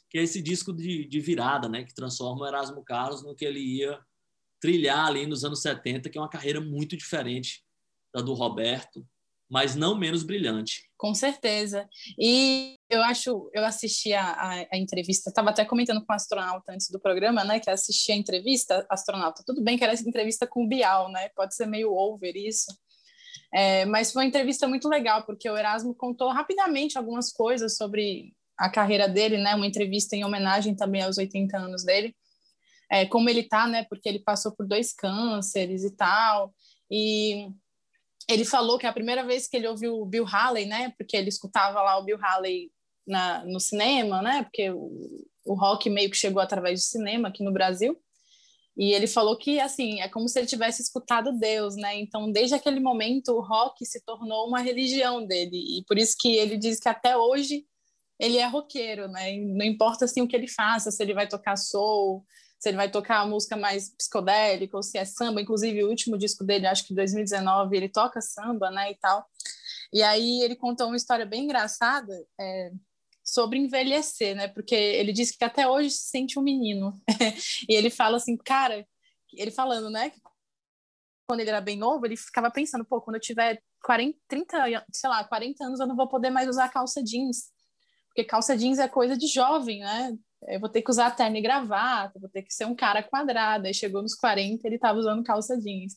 que 0.09 0.17
é 0.17 0.21
esse 0.21 0.41
disco 0.41 0.73
de, 0.73 1.07
de 1.07 1.21
virada, 1.21 1.69
né? 1.69 1.85
Que 1.85 1.95
transforma 1.95 2.43
o 2.43 2.45
Erasmo 2.45 2.83
Carlos 2.83 3.23
no 3.23 3.33
que 3.33 3.45
ele 3.45 3.61
ia 3.61 3.97
trilhar 4.59 5.07
ali 5.07 5.25
nos 5.25 5.45
anos 5.45 5.61
70, 5.61 6.09
que 6.09 6.17
é 6.17 6.21
uma 6.21 6.29
carreira 6.29 6.59
muito 6.59 6.97
diferente 6.97 7.63
da 8.13 8.19
do 8.19 8.33
Roberto, 8.33 9.07
mas 9.49 9.77
não 9.77 9.97
menos 9.97 10.23
brilhante. 10.23 10.91
Com 10.97 11.13
certeza. 11.13 11.87
E 12.19 12.75
eu 12.89 13.01
acho, 13.01 13.49
eu 13.53 13.63
assisti 13.63 14.11
a, 14.11 14.31
a, 14.31 14.67
a 14.73 14.77
entrevista, 14.77 15.29
estava 15.29 15.51
até 15.51 15.63
comentando 15.63 16.05
com 16.05 16.11
o 16.11 16.15
astronauta 16.17 16.73
antes 16.73 16.89
do 16.89 16.99
programa, 16.99 17.45
né, 17.45 17.61
que 17.61 17.69
assisti 17.69 18.11
a 18.11 18.15
entrevista, 18.15 18.85
astronauta, 18.89 19.41
tudo 19.45 19.63
bem 19.63 19.77
que 19.77 19.85
era 19.85 19.93
entrevista 19.93 20.45
com 20.45 20.65
o 20.65 20.67
Bial, 20.67 21.09
né, 21.13 21.29
pode 21.29 21.55
ser 21.55 21.65
meio 21.65 21.93
over 21.93 22.35
isso, 22.35 22.77
é, 23.55 23.85
mas 23.85 24.11
foi 24.11 24.23
uma 24.23 24.27
entrevista 24.27 24.67
muito 24.67 24.89
legal, 24.89 25.23
porque 25.23 25.49
o 25.49 25.57
Erasmo 25.57 25.95
contou 25.95 26.29
rapidamente 26.29 26.97
algumas 26.97 27.31
coisas 27.31 27.77
sobre 27.77 28.33
a 28.57 28.69
carreira 28.69 29.07
dele, 29.07 29.37
né, 29.37 29.55
uma 29.55 29.65
entrevista 29.65 30.13
em 30.13 30.25
homenagem 30.25 30.75
também 30.75 31.01
aos 31.01 31.17
80 31.17 31.57
anos 31.57 31.85
dele, 31.85 32.13
é, 32.91 33.05
como 33.05 33.29
ele 33.29 33.43
tá, 33.43 33.65
né, 33.65 33.85
porque 33.89 34.09
ele 34.09 34.19
passou 34.19 34.51
por 34.53 34.67
dois 34.67 34.91
cânceres 34.91 35.85
e 35.85 35.95
tal, 35.95 36.53
e 36.91 37.47
ele 38.29 38.43
falou 38.43 38.77
que 38.77 38.87
a 38.87 38.91
primeira 38.91 39.25
vez 39.25 39.47
que 39.47 39.55
ele 39.55 39.69
ouviu 39.69 40.01
o 40.01 40.05
Bill 40.05 40.25
Haley, 40.27 40.65
né, 40.65 40.93
porque 40.97 41.15
ele 41.15 41.29
escutava 41.29 41.81
lá 41.81 41.97
o 41.97 42.03
Bill 42.03 42.19
Haley 42.21 42.69
na, 43.07 43.45
no 43.45 43.61
cinema, 43.61 44.21
né, 44.21 44.43
porque 44.43 44.69
o, 44.69 45.25
o 45.45 45.53
rock 45.53 45.89
meio 45.89 46.11
que 46.11 46.17
chegou 46.17 46.41
através 46.41 46.81
do 46.81 46.83
cinema 46.83 47.29
aqui 47.29 47.41
no 47.41 47.53
Brasil, 47.53 47.97
e 48.77 48.93
ele 48.93 49.07
falou 49.07 49.37
que 49.37 49.59
assim 49.59 50.01
é 50.01 50.09
como 50.09 50.27
se 50.27 50.37
ele 50.39 50.47
tivesse 50.47 50.81
escutado 50.81 51.37
Deus, 51.37 51.75
né? 51.75 51.97
Então, 51.99 52.31
desde 52.31 52.55
aquele 52.55 52.79
momento, 52.79 53.29
o 53.33 53.41
rock 53.41 53.85
se 53.85 54.01
tornou 54.03 54.47
uma 54.47 54.59
religião 54.59 55.25
dele, 55.25 55.79
e 55.79 55.85
por 55.85 55.97
isso 55.97 56.15
que 56.19 56.35
ele 56.35 56.57
diz 56.57 56.79
que 56.79 56.89
até 56.89 57.15
hoje 57.17 57.65
ele 58.19 58.37
é 58.37 58.45
roqueiro, 58.47 59.07
né? 59.07 59.37
Não 59.37 59.65
importa 59.65 60.05
assim 60.05 60.21
o 60.21 60.27
que 60.27 60.35
ele 60.35 60.47
faça, 60.47 60.91
se 60.91 61.01
ele 61.03 61.13
vai 61.13 61.27
tocar 61.27 61.57
soul, 61.57 62.25
se 62.59 62.69
ele 62.69 62.77
vai 62.77 62.89
tocar 62.89 63.27
música 63.27 63.55
mais 63.55 63.89
psicodélica 63.95 64.77
ou 64.77 64.83
se 64.83 64.97
é 64.97 65.05
samba. 65.05 65.41
Inclusive, 65.41 65.83
o 65.83 65.89
último 65.89 66.17
disco 66.17 66.43
dele, 66.43 66.67
acho 66.67 66.87
que 66.87 66.95
2019, 66.95 67.75
ele 67.75 67.89
toca 67.89 68.21
samba, 68.21 68.71
né, 68.71 68.91
e 68.91 68.95
tal. 68.95 69.25
E 69.93 70.01
aí 70.01 70.41
ele 70.41 70.55
contou 70.55 70.87
uma 70.87 70.97
história 70.97 71.25
bem 71.25 71.43
engraçada 71.43 72.13
é, 72.39 72.71
sobre 73.25 73.57
envelhecer, 73.57 74.35
né? 74.35 74.47
Porque 74.47 74.75
ele 74.75 75.11
disse 75.11 75.37
que 75.37 75.43
até 75.43 75.67
hoje 75.67 75.89
se 75.89 76.09
sente 76.09 76.37
um 76.39 76.43
menino. 76.43 77.01
e 77.67 77.73
ele 77.73 77.89
fala 77.89 78.17
assim, 78.17 78.37
cara, 78.37 78.87
ele 79.33 79.51
falando, 79.51 79.89
né? 79.89 80.11
Quando 81.27 81.39
ele 81.39 81.49
era 81.49 81.61
bem 81.61 81.77
novo, 81.77 82.05
ele 82.05 82.15
ficava 82.15 82.51
pensando, 82.51 82.85
pô, 82.85 83.01
quando 83.01 83.15
eu 83.15 83.21
tiver 83.21 83.61
40, 83.83 84.17
30, 84.27 84.85
sei 84.93 85.09
lá, 85.09 85.23
40 85.23 85.65
anos, 85.65 85.79
eu 85.79 85.87
não 85.87 85.95
vou 85.95 86.07
poder 86.07 86.29
mais 86.29 86.47
usar 86.47 86.69
calça 86.69 87.03
jeans. 87.03 87.51
Porque 88.07 88.23
calça 88.23 88.55
jeans 88.55 88.77
é 88.77 88.87
coisa 88.87 89.17
de 89.17 89.27
jovem, 89.27 89.79
né? 89.79 90.15
eu 90.47 90.59
vou 90.59 90.69
ter 90.69 90.81
que 90.81 90.91
usar 90.91 91.11
terno 91.11 91.37
e 91.37 91.41
gravata, 91.41 92.19
vou 92.19 92.29
ter 92.29 92.43
que 92.43 92.53
ser 92.53 92.65
um 92.65 92.75
cara 92.75 93.01
quadrado. 93.01 93.67
Aí 93.67 93.73
chegou 93.73 94.01
nos 94.01 94.15
40, 94.15 94.67
ele 94.67 94.75
estava 94.75 94.97
usando 94.97 95.23
calça 95.23 95.59
jeans. 95.59 95.95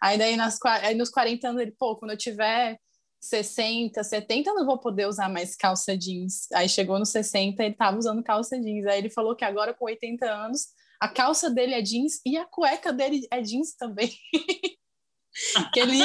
Aí 0.00 0.18
daí 0.18 0.36
nas, 0.36 0.58
aí 0.64 0.94
nos 0.94 1.10
40 1.10 1.48
anos 1.48 1.62
ele, 1.62 1.72
pô, 1.72 1.96
quando 1.96 2.12
eu 2.12 2.16
tiver 2.16 2.78
60, 3.22 4.02
70, 4.02 4.50
eu 4.50 4.54
não 4.56 4.66
vou 4.66 4.78
poder 4.78 5.06
usar 5.06 5.28
mais 5.28 5.54
calça 5.54 5.96
jeans. 5.96 6.50
Aí 6.52 6.68
chegou 6.68 6.98
nos 6.98 7.10
60, 7.10 7.62
ele 7.62 7.72
estava 7.72 7.96
usando 7.96 8.22
calça 8.22 8.60
jeans. 8.60 8.84
Aí 8.84 8.98
ele 8.98 9.10
falou 9.10 9.36
que 9.36 9.44
agora 9.44 9.72
com 9.72 9.84
80 9.84 10.26
anos, 10.26 10.66
a 11.00 11.08
calça 11.08 11.48
dele 11.48 11.74
é 11.74 11.80
jeans 11.80 12.20
e 12.26 12.36
a 12.36 12.44
cueca 12.44 12.92
dele 12.92 13.24
é 13.30 13.40
jeans 13.40 13.74
também. 13.74 14.12
que 15.72 15.80
ele 15.80 15.98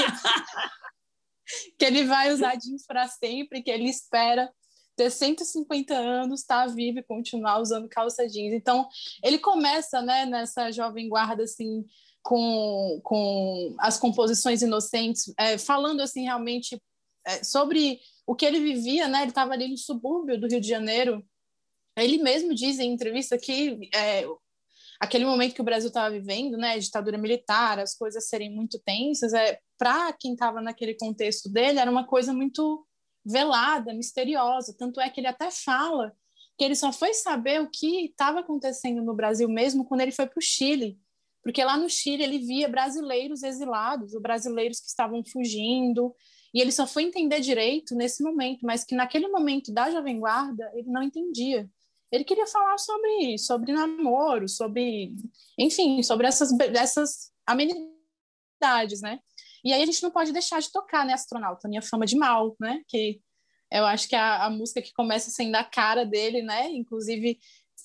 que 1.79 1.85
ele 1.85 2.03
vai 2.03 2.31
usar 2.31 2.55
jeans 2.55 2.85
para 2.85 3.07
sempre, 3.07 3.63
que 3.63 3.71
ele 3.71 3.89
espera 3.89 4.51
ter 4.95 5.09
150 5.09 5.95
anos, 5.95 6.41
estar 6.41 6.67
tá 6.67 6.73
vivo 6.73 6.99
e 6.99 7.03
continuar 7.03 7.59
usando 7.59 7.89
calça 7.89 8.27
jeans. 8.27 8.53
Então, 8.53 8.87
ele 9.23 9.39
começa, 9.39 10.01
né, 10.03 10.25
nessa 10.25 10.71
jovem 10.71 11.09
guarda, 11.09 11.43
assim, 11.43 11.83
com, 12.21 12.99
com 13.03 13.75
as 13.79 13.97
composições 13.97 14.61
inocentes, 14.61 15.33
é, 15.37 15.57
falando, 15.57 16.01
assim, 16.01 16.23
realmente 16.23 16.79
é, 17.27 17.43
sobre 17.43 17.99
o 18.25 18.35
que 18.35 18.45
ele 18.45 18.59
vivia, 18.59 19.07
né? 19.07 19.21
Ele 19.21 19.29
estava 19.29 19.53
ali 19.53 19.67
no 19.67 19.77
subúrbio 19.77 20.39
do 20.39 20.47
Rio 20.47 20.61
de 20.61 20.67
Janeiro. 20.67 21.25
Ele 21.95 22.17
mesmo 22.19 22.55
diz 22.55 22.79
em 22.79 22.91
entrevista 22.91 23.37
que 23.37 23.89
é, 23.93 24.25
aquele 24.99 25.25
momento 25.25 25.53
que 25.53 25.61
o 25.61 25.65
Brasil 25.65 25.89
estava 25.89 26.09
vivendo, 26.09 26.57
né, 26.57 26.77
ditadura 26.77 27.17
militar, 27.17 27.79
as 27.79 27.95
coisas 27.95 28.27
serem 28.27 28.53
muito 28.53 28.79
tensas, 28.79 29.33
é 29.33 29.59
para 29.77 30.11
quem 30.13 30.33
estava 30.33 30.61
naquele 30.61 30.95
contexto 30.95 31.49
dele 31.49 31.79
era 31.79 31.89
uma 31.89 32.05
coisa 32.05 32.33
muito 32.33 32.85
velada, 33.25 33.93
misteriosa. 33.93 34.75
Tanto 34.77 34.99
é 35.01 35.09
que 35.09 35.19
ele 35.19 35.27
até 35.27 35.51
fala 35.51 36.13
que 36.57 36.63
ele 36.63 36.75
só 36.75 36.91
foi 36.91 37.13
saber 37.13 37.61
o 37.61 37.69
que 37.69 38.05
estava 38.05 38.39
acontecendo 38.39 39.03
no 39.03 39.13
Brasil 39.13 39.47
mesmo 39.47 39.85
quando 39.85 40.01
ele 40.01 40.11
foi 40.11 40.25
para 40.25 40.39
o 40.39 40.41
Chile. 40.41 40.97
Porque 41.43 41.63
lá 41.63 41.77
no 41.77 41.89
Chile 41.89 42.23
ele 42.23 42.39
via 42.39 42.67
brasileiros 42.67 43.43
exilados, 43.43 44.13
ou 44.13 44.21
brasileiros 44.21 44.79
que 44.79 44.87
estavam 44.87 45.23
fugindo, 45.23 46.15
e 46.53 46.61
ele 46.61 46.71
só 46.71 46.87
foi 46.87 47.03
entender 47.03 47.39
direito 47.39 47.95
nesse 47.95 48.23
momento, 48.23 48.65
mas 48.65 48.83
que 48.83 48.95
naquele 48.95 49.27
momento 49.27 49.71
da 49.71 49.91
Jovem 49.91 50.19
Guarda 50.19 50.69
ele 50.73 50.89
não 50.89 51.03
entendia. 51.03 51.69
Ele 52.11 52.23
queria 52.23 52.47
falar 52.47 52.77
sobre, 52.77 53.37
sobre 53.37 53.73
namoro, 53.73 54.47
sobre, 54.47 55.13
enfim, 55.57 56.01
sobre 56.01 56.25
essas, 56.25 56.49
essas 56.73 57.31
amenidades, 57.45 59.01
né? 59.01 59.19
E 59.63 59.73
aí 59.73 59.81
a 59.81 59.85
gente 59.85 60.01
não 60.01 60.11
pode 60.11 60.31
deixar 60.31 60.61
de 60.61 60.71
tocar, 60.71 61.05
né, 61.05 61.13
Astronauta? 61.13 61.67
Minha 61.67 61.81
Fama 61.81 62.05
de 62.05 62.15
Mal, 62.15 62.55
né? 62.59 62.81
Que 62.87 63.19
eu 63.71 63.85
acho 63.85 64.07
que 64.07 64.15
é 64.15 64.19
a, 64.19 64.45
a 64.45 64.49
música 64.49 64.81
que 64.81 64.93
começa 64.93 65.29
sendo 65.29 65.55
a 65.55 65.63
cara 65.63 66.05
dele, 66.05 66.41
né? 66.41 66.71
Inclusive 66.71 67.37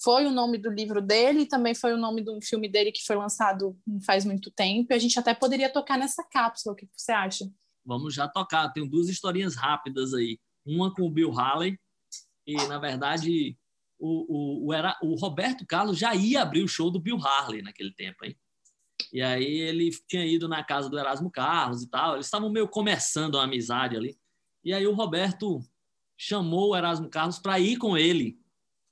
foi 0.02 0.24
o 0.24 0.30
nome 0.30 0.58
do 0.58 0.70
livro 0.70 1.00
dele 1.00 1.46
também 1.46 1.74
foi 1.74 1.92
o 1.92 1.98
nome 1.98 2.22
do 2.22 2.40
filme 2.40 2.68
dele 2.68 2.90
que 2.90 3.04
foi 3.04 3.14
lançado 3.14 3.78
faz 4.04 4.24
muito 4.24 4.50
tempo. 4.50 4.92
E 4.92 4.94
a 4.94 4.98
gente 4.98 5.18
até 5.18 5.34
poderia 5.34 5.72
tocar 5.72 5.98
nessa 5.98 6.24
cápsula. 6.24 6.72
O 6.72 6.76
que 6.76 6.88
você 6.96 7.12
acha? 7.12 7.44
Vamos 7.84 8.14
já 8.14 8.28
tocar. 8.28 8.68
Tenho 8.70 8.88
duas 8.88 9.08
historinhas 9.08 9.56
rápidas 9.56 10.14
aí. 10.14 10.38
Uma 10.64 10.92
com 10.94 11.02
o 11.02 11.10
Bill 11.10 11.32
Haley 11.32 11.78
e, 12.46 12.54
na 12.66 12.78
verdade, 12.78 13.56
o, 13.98 14.26
o, 14.28 14.66
o, 14.66 14.72
era, 14.72 14.98
o 15.02 15.14
Roberto 15.14 15.66
Carlos 15.66 15.98
já 15.98 16.14
ia 16.14 16.42
abrir 16.42 16.62
o 16.62 16.68
show 16.68 16.90
do 16.90 17.00
Bill 17.00 17.18
Harley 17.24 17.62
naquele 17.62 17.92
tempo, 17.92 18.24
hein? 18.24 18.36
E 19.12 19.20
aí 19.20 19.44
ele 19.44 19.90
tinha 20.08 20.24
ido 20.26 20.48
na 20.48 20.64
casa 20.64 20.88
do 20.88 20.98
Erasmo 20.98 21.30
Carlos 21.30 21.82
e 21.82 21.90
tal. 21.90 22.14
Eles 22.14 22.26
estavam 22.26 22.50
meio 22.50 22.68
começando 22.68 23.38
a 23.38 23.44
amizade 23.44 23.96
ali. 23.96 24.18
E 24.64 24.72
aí 24.72 24.86
o 24.86 24.94
Roberto 24.94 25.60
chamou 26.16 26.70
o 26.70 26.76
Erasmo 26.76 27.08
Carlos 27.08 27.38
para 27.38 27.58
ir 27.58 27.76
com 27.76 27.96
ele 27.96 28.38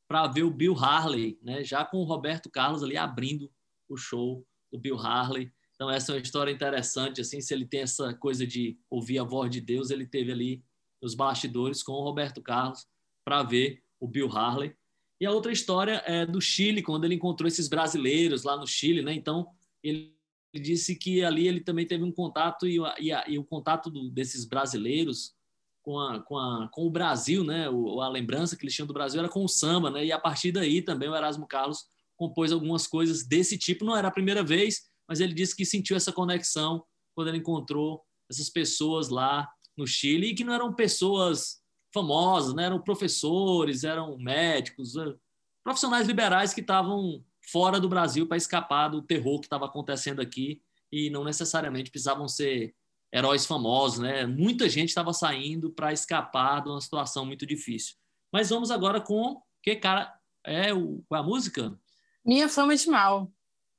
para 0.08 0.26
ver 0.26 0.42
o 0.42 0.50
Bill 0.50 0.76
Harley, 0.76 1.38
né? 1.42 1.62
Já 1.62 1.84
com 1.84 1.98
o 1.98 2.04
Roberto 2.04 2.50
Carlos 2.50 2.82
ali 2.82 2.96
abrindo 2.96 3.50
o 3.88 3.96
show 3.96 4.44
do 4.70 4.78
Bill 4.78 4.98
Harley. 4.98 5.52
Então 5.80 5.90
essa 5.90 6.12
é 6.12 6.16
uma 6.16 6.20
história 6.20 6.52
interessante 6.52 7.22
assim, 7.22 7.40
se 7.40 7.54
ele 7.54 7.64
tem 7.64 7.80
essa 7.80 8.12
coisa 8.12 8.46
de 8.46 8.78
ouvir 8.90 9.18
a 9.18 9.24
voz 9.24 9.50
de 9.50 9.62
Deus, 9.62 9.88
ele 9.88 10.06
teve 10.06 10.30
ali 10.30 10.62
nos 11.00 11.14
bastidores 11.14 11.82
com 11.82 11.92
o 11.92 12.04
Roberto 12.04 12.42
Carlos 12.42 12.86
para 13.24 13.42
ver 13.42 13.82
o 13.98 14.06
Bill 14.06 14.28
Harley. 14.30 14.74
E 15.18 15.24
a 15.24 15.30
outra 15.30 15.50
história 15.50 16.02
é 16.04 16.26
do 16.26 16.38
Chile, 16.38 16.82
quando 16.82 17.06
ele 17.06 17.14
encontrou 17.14 17.48
esses 17.48 17.66
brasileiros 17.66 18.44
lá 18.44 18.58
no 18.58 18.66
Chile, 18.66 19.00
né? 19.00 19.14
Então 19.14 19.46
ele 19.82 20.14
disse 20.54 20.94
que 20.94 21.24
ali 21.24 21.48
ele 21.48 21.60
também 21.60 21.86
teve 21.86 22.04
um 22.04 22.12
contato 22.12 22.66
e, 22.66 22.76
e, 22.98 23.10
e 23.28 23.38
o 23.38 23.44
contato 23.44 23.88
do, 23.88 24.10
desses 24.10 24.44
brasileiros 24.44 25.34
com, 25.80 25.98
a, 25.98 26.20
com, 26.20 26.36
a, 26.36 26.68
com 26.70 26.86
o 26.86 26.90
Brasil, 26.90 27.42
né? 27.42 27.70
O, 27.70 28.02
a 28.02 28.08
lembrança 28.10 28.54
que 28.54 28.64
eles 28.64 28.74
tinham 28.74 28.86
do 28.86 28.92
Brasil 28.92 29.18
era 29.18 29.30
com 29.30 29.42
o 29.42 29.48
samba, 29.48 29.90
né? 29.90 30.04
E 30.04 30.12
a 30.12 30.18
partir 30.18 30.52
daí 30.52 30.82
também 30.82 31.08
o 31.08 31.16
Erasmo 31.16 31.46
Carlos 31.46 31.86
compôs 32.16 32.52
algumas 32.52 32.86
coisas 32.86 33.26
desse 33.26 33.56
tipo. 33.56 33.82
Não 33.82 33.96
era 33.96 34.08
a 34.08 34.12
primeira 34.12 34.42
vez, 34.42 34.89
mas 35.10 35.18
ele 35.18 35.34
disse 35.34 35.56
que 35.56 35.66
sentiu 35.66 35.96
essa 35.96 36.12
conexão 36.12 36.84
quando 37.16 37.26
ele 37.26 37.38
encontrou 37.38 38.00
essas 38.30 38.48
pessoas 38.48 39.08
lá 39.08 39.50
no 39.76 39.84
Chile 39.84 40.28
e 40.28 40.34
que 40.36 40.44
não 40.44 40.54
eram 40.54 40.72
pessoas 40.72 41.60
famosas, 41.92 42.54
né? 42.54 42.66
Eram 42.66 42.80
professores, 42.80 43.82
eram 43.82 44.16
médicos, 44.16 44.94
eh, 44.94 45.16
profissionais 45.64 46.06
liberais 46.06 46.54
que 46.54 46.60
estavam 46.60 47.24
fora 47.50 47.80
do 47.80 47.88
Brasil 47.88 48.24
para 48.24 48.36
escapar 48.36 48.86
do 48.86 49.02
terror 49.02 49.40
que 49.40 49.46
estava 49.46 49.66
acontecendo 49.66 50.20
aqui 50.20 50.62
e 50.92 51.10
não 51.10 51.24
necessariamente 51.24 51.90
precisavam 51.90 52.28
ser 52.28 52.72
heróis 53.12 53.44
famosos, 53.44 53.98
né? 53.98 54.24
Muita 54.26 54.68
gente 54.68 54.90
estava 54.90 55.12
saindo 55.12 55.72
para 55.72 55.92
escapar 55.92 56.62
de 56.62 56.68
uma 56.68 56.80
situação 56.80 57.26
muito 57.26 57.44
difícil. 57.44 57.96
Mas 58.32 58.50
vamos 58.50 58.70
agora 58.70 59.00
com 59.00 59.42
que 59.60 59.74
cara 59.74 60.14
é 60.46 60.72
o 60.72 61.02
com 61.08 61.16
a 61.16 61.22
música? 61.24 61.76
Minha 62.24 62.48
fama 62.48 62.76
de 62.76 62.88
mal. 62.88 63.28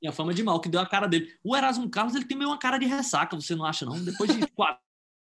Minha 0.02 0.12
fama 0.12 0.34
de 0.34 0.42
mal 0.42 0.60
que 0.60 0.68
deu 0.68 0.80
a 0.80 0.86
cara 0.86 1.06
dele. 1.06 1.32
O 1.44 1.56
Erasmo 1.56 1.88
Carlos 1.88 2.14
ele 2.16 2.24
tem 2.24 2.36
meio 2.36 2.50
uma 2.50 2.58
cara 2.58 2.76
de 2.76 2.86
ressaca, 2.86 3.36
você 3.36 3.54
não 3.54 3.64
acha 3.64 3.86
não? 3.86 4.02
Depois 4.02 4.34
de 4.34 4.44
quatro 4.50 4.82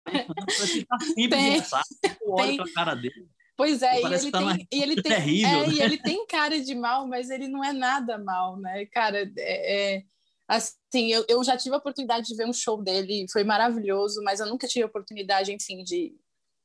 anos, 0.06 0.70
ele 0.70 0.86
tá 0.86 1.00
sempre 1.00 1.30
tem, 1.30 1.44
de 1.44 1.50
ressaca. 1.50 1.86
Eu 2.22 2.32
olho 2.34 2.56
para 2.56 2.66
a 2.66 2.74
cara 2.74 2.96
dele. 2.96 3.28
Pois 3.58 3.82
é, 3.82 4.00
e 4.00 4.06
ele, 4.06 4.32
tá 4.32 4.40
tem, 4.40 4.68
e 4.72 4.82
ele, 4.82 4.96
tem, 5.02 5.12
terrível, 5.12 5.64
é, 5.64 5.68
né? 5.68 5.74
e 5.74 5.82
ele 5.82 5.98
tem 5.98 6.26
cara 6.28 6.62
de 6.62 6.74
mal, 6.74 7.06
mas 7.08 7.30
ele 7.30 7.48
não 7.48 7.62
é 7.62 7.74
nada 7.74 8.18
mal, 8.18 8.58
né? 8.58 8.86
Cara, 8.86 9.30
é, 9.38 9.98
é 9.98 10.04
assim, 10.48 11.12
eu, 11.12 11.26
eu 11.28 11.44
já 11.44 11.58
tive 11.58 11.76
a 11.76 11.78
oportunidade 11.78 12.28
de 12.28 12.36
ver 12.36 12.48
um 12.48 12.54
show 12.54 12.82
dele, 12.82 13.26
foi 13.32 13.44
maravilhoso, 13.44 14.22
mas 14.24 14.40
eu 14.40 14.48
nunca 14.48 14.66
tive 14.66 14.84
a 14.84 14.88
oportunidade, 14.88 15.52
enfim, 15.52 15.84
de, 15.84 16.16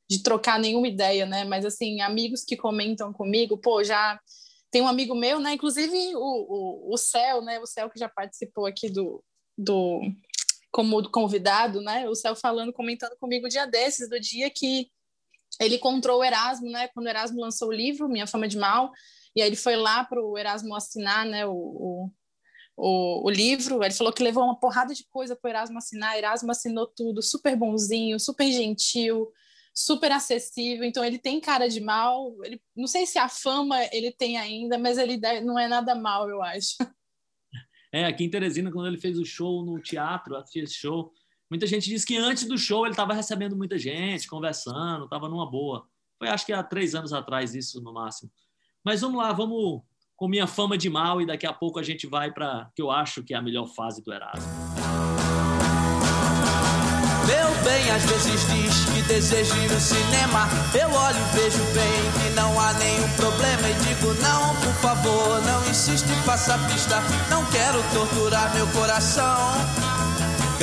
de 0.08 0.22
trocar 0.22 0.58
nenhuma 0.58 0.86
ideia, 0.86 1.26
né? 1.26 1.42
Mas, 1.44 1.64
assim, 1.64 2.00
amigos 2.00 2.44
que 2.44 2.56
comentam 2.56 3.12
comigo, 3.12 3.58
pô, 3.58 3.82
já 3.82 4.20
tem 4.74 4.82
um 4.82 4.88
amigo 4.88 5.14
meu, 5.14 5.38
né? 5.38 5.52
Inclusive 5.52 6.16
o, 6.16 6.18
o, 6.18 6.94
o 6.94 6.96
Céu, 6.96 7.40
né? 7.40 7.60
O 7.60 7.66
Céu 7.66 7.88
que 7.88 7.96
já 7.96 8.08
participou 8.08 8.66
aqui 8.66 8.90
do, 8.90 9.22
do 9.56 10.00
como 10.72 11.08
convidado, 11.12 11.80
né? 11.80 12.08
O 12.08 12.14
Céu 12.16 12.34
falando, 12.34 12.72
comentando 12.72 13.16
comigo 13.20 13.46
o 13.46 13.48
dia 13.48 13.68
desses, 13.68 14.08
do 14.08 14.18
dia 14.18 14.50
que 14.50 14.90
ele 15.60 15.76
encontrou 15.76 16.18
o 16.18 16.24
Erasmo, 16.24 16.68
né? 16.68 16.88
Quando 16.88 17.06
o 17.06 17.08
Erasmo 17.08 17.40
lançou 17.40 17.68
o 17.68 17.72
livro, 17.72 18.08
Minha 18.08 18.26
Fama 18.26 18.48
de 18.48 18.58
Mal, 18.58 18.90
e 19.36 19.42
aí 19.42 19.48
ele 19.48 19.54
foi 19.54 19.76
lá 19.76 20.02
para 20.02 20.20
o 20.20 20.36
Erasmo 20.36 20.74
assinar, 20.74 21.24
né? 21.24 21.46
O, 21.46 21.52
o, 21.52 22.10
o, 22.76 23.28
o, 23.28 23.30
livro. 23.30 23.84
Ele 23.84 23.94
falou 23.94 24.12
que 24.12 24.24
levou 24.24 24.42
uma 24.42 24.58
porrada 24.58 24.92
de 24.92 25.06
coisa 25.08 25.36
para 25.36 25.48
o 25.48 25.52
Erasmo 25.52 25.78
assinar. 25.78 26.18
Erasmo 26.18 26.50
assinou 26.50 26.88
tudo, 26.88 27.22
super 27.22 27.54
bonzinho, 27.54 28.18
super 28.18 28.50
gentil, 28.50 29.30
super 29.74 30.12
acessível. 30.12 30.84
Então 30.84 31.04
ele 31.04 31.18
tem 31.18 31.40
cara 31.40 31.68
de 31.68 31.80
mal. 31.80 32.32
Ele, 32.44 32.60
não 32.76 32.86
sei 32.86 33.04
se 33.04 33.18
a 33.18 33.28
fama 33.28 33.76
ele 33.92 34.12
tem 34.12 34.38
ainda, 34.38 34.78
mas 34.78 34.96
ele 34.96 35.18
não 35.42 35.58
é 35.58 35.66
nada 35.66 35.94
mal, 35.94 36.28
eu 36.28 36.42
acho. 36.42 36.76
É, 37.92 38.06
aqui 38.06 38.24
em 38.24 38.28
Teresina, 38.28 38.72
quando 38.72 38.88
ele 38.88 38.98
fez 38.98 39.16
o 39.20 39.24
show 39.24 39.64
no 39.64 39.80
teatro, 39.80 40.34
assisti 40.34 40.58
esse 40.58 40.74
show, 40.74 41.12
muita 41.48 41.64
gente 41.64 41.88
disse 41.88 42.04
que 42.04 42.16
antes 42.16 42.42
do 42.42 42.58
show 42.58 42.84
ele 42.84 42.92
estava 42.92 43.14
recebendo 43.14 43.56
muita 43.56 43.78
gente, 43.78 44.26
conversando, 44.26 45.04
estava 45.04 45.28
numa 45.28 45.48
boa. 45.48 45.86
Foi 46.18 46.26
acho 46.26 46.44
que 46.44 46.52
há 46.52 46.60
três 46.60 46.96
anos 46.96 47.12
atrás 47.12 47.54
isso 47.54 47.80
no 47.80 47.92
máximo. 47.92 48.32
Mas 48.84 49.00
vamos 49.00 49.16
lá, 49.16 49.32
vamos 49.32 49.80
com 50.16 50.26
minha 50.26 50.48
fama 50.48 50.76
de 50.76 50.90
mal 50.90 51.22
e 51.22 51.26
daqui 51.26 51.46
a 51.46 51.52
pouco 51.52 51.78
a 51.78 51.84
gente 51.84 52.04
vai 52.04 52.32
para 52.32 52.68
que 52.74 52.82
eu 52.82 52.90
acho 52.90 53.22
que 53.22 53.32
é 53.32 53.36
a 53.36 53.42
melhor 53.42 53.68
fase 53.68 54.02
do 54.02 54.12
Erasmo. 54.12 54.93
Meu 57.26 57.50
bem, 57.64 57.90
às 57.90 58.02
vezes 58.04 58.46
diz 58.48 58.84
que 58.86 59.02
deseja 59.02 59.54
ir 59.56 59.70
no 59.70 59.80
cinema. 59.80 60.48
Eu 60.74 60.90
olho 60.90 61.16
e 61.16 61.36
vejo 61.36 61.62
bem 61.72 62.12
que 62.22 62.30
não 62.34 62.60
há 62.60 62.72
nenhum 62.74 63.08
problema. 63.10 63.68
E 63.68 63.74
digo, 63.74 64.14
não, 64.22 64.54
por 64.56 64.74
favor, 64.74 65.40
não 65.42 65.64
insiste, 65.68 66.08
faça 66.24 66.58
pista. 66.70 67.02
Não 67.30 67.44
quero 67.46 67.82
torturar 67.94 68.54
meu 68.54 68.66
coração. 68.68 69.93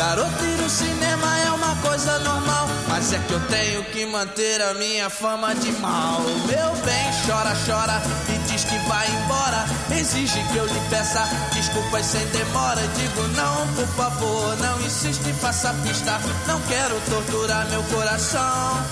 Garoto, 0.01 0.43
ir 0.43 0.57
no 0.57 0.67
cinema 0.67 1.39
é 1.41 1.51
uma 1.51 1.75
coisa 1.75 2.17
normal. 2.17 2.67
Mas 2.87 3.13
é 3.13 3.19
que 3.19 3.33
eu 3.33 3.39
tenho 3.41 3.83
que 3.83 4.03
manter 4.07 4.59
a 4.59 4.73
minha 4.73 5.11
fama 5.11 5.53
de 5.53 5.71
mal. 5.73 6.19
Meu 6.47 6.71
bem, 6.83 7.05
chora, 7.27 7.55
chora 7.67 8.01
e 8.27 8.51
diz 8.51 8.63
que 8.63 8.79
vai 8.89 9.07
embora. 9.07 9.63
Exige 9.95 10.43
que 10.45 10.57
eu 10.57 10.65
lhe 10.65 10.79
peça 10.89 11.21
desculpas 11.53 12.03
sem 12.03 12.25
demora. 12.29 12.81
Digo 12.97 13.27
não, 13.37 13.67
por 13.75 13.87
favor, 13.89 14.57
não 14.57 14.81
insiste, 14.81 15.31
faça 15.33 15.71
pista. 15.83 16.19
Não 16.47 16.59
quero 16.61 16.99
torturar 17.01 17.69
meu 17.69 17.83
coração. 17.83 18.83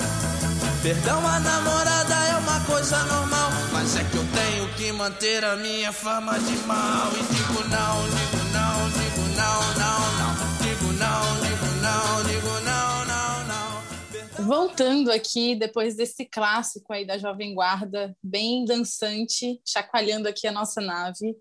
Perdão, 0.84 1.28
a 1.28 1.40
namorada 1.40 2.14
é 2.14 2.36
uma 2.38 2.60
coisa 2.68 3.00
normal. 3.06 3.50
Mas 3.74 3.96
é 3.96 4.04
que 4.04 4.16
eu 4.16 4.28
tenho 4.36 4.68
que 4.76 4.92
manter 4.92 5.44
a 5.44 5.56
minha 5.56 5.92
fama 5.92 6.38
de 6.38 6.56
mal. 6.68 7.12
E 7.14 7.34
digo 7.34 7.68
não, 7.68 8.10
digo 8.12 8.39
Voltando 14.50 15.12
aqui, 15.12 15.54
depois 15.54 15.96
desse 15.96 16.26
clássico 16.26 16.92
aí 16.92 17.06
da 17.06 17.20
Jovem 17.20 17.54
Guarda, 17.54 18.18
bem 18.24 18.66
dançante, 18.66 19.62
chacoalhando 19.64 20.28
aqui 20.28 20.48
a 20.48 20.52
nossa 20.52 20.82
nave, 20.82 21.38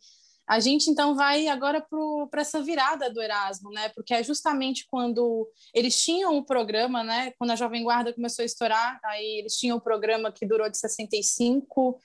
a 0.47 0.61
gente 0.61 0.91
então 0.91 1.17
vai 1.17 1.49
agora 1.49 1.83
para 2.31 2.43
essa 2.43 2.61
virada 2.61 3.11
do 3.11 3.23
Erasmo, 3.23 3.71
né? 3.71 3.89
Porque 3.95 4.13
é 4.13 4.23
justamente 4.23 4.85
quando 4.91 5.51
eles 5.73 5.99
tinham 5.99 6.37
o 6.37 6.45
programa, 6.45 7.03
né? 7.03 7.33
Quando 7.39 7.53
a 7.53 7.57
Jovem 7.57 7.83
Guarda 7.83 8.13
começou 8.13 8.43
a 8.43 8.47
estourar, 8.47 9.01
aí 9.03 9.39
eles 9.39 9.55
tinham 9.57 9.79
o 9.79 9.83
programa 9.83 10.31
que 10.31 10.45
durou 10.45 10.69
de 10.69 10.77
65, 10.77 11.99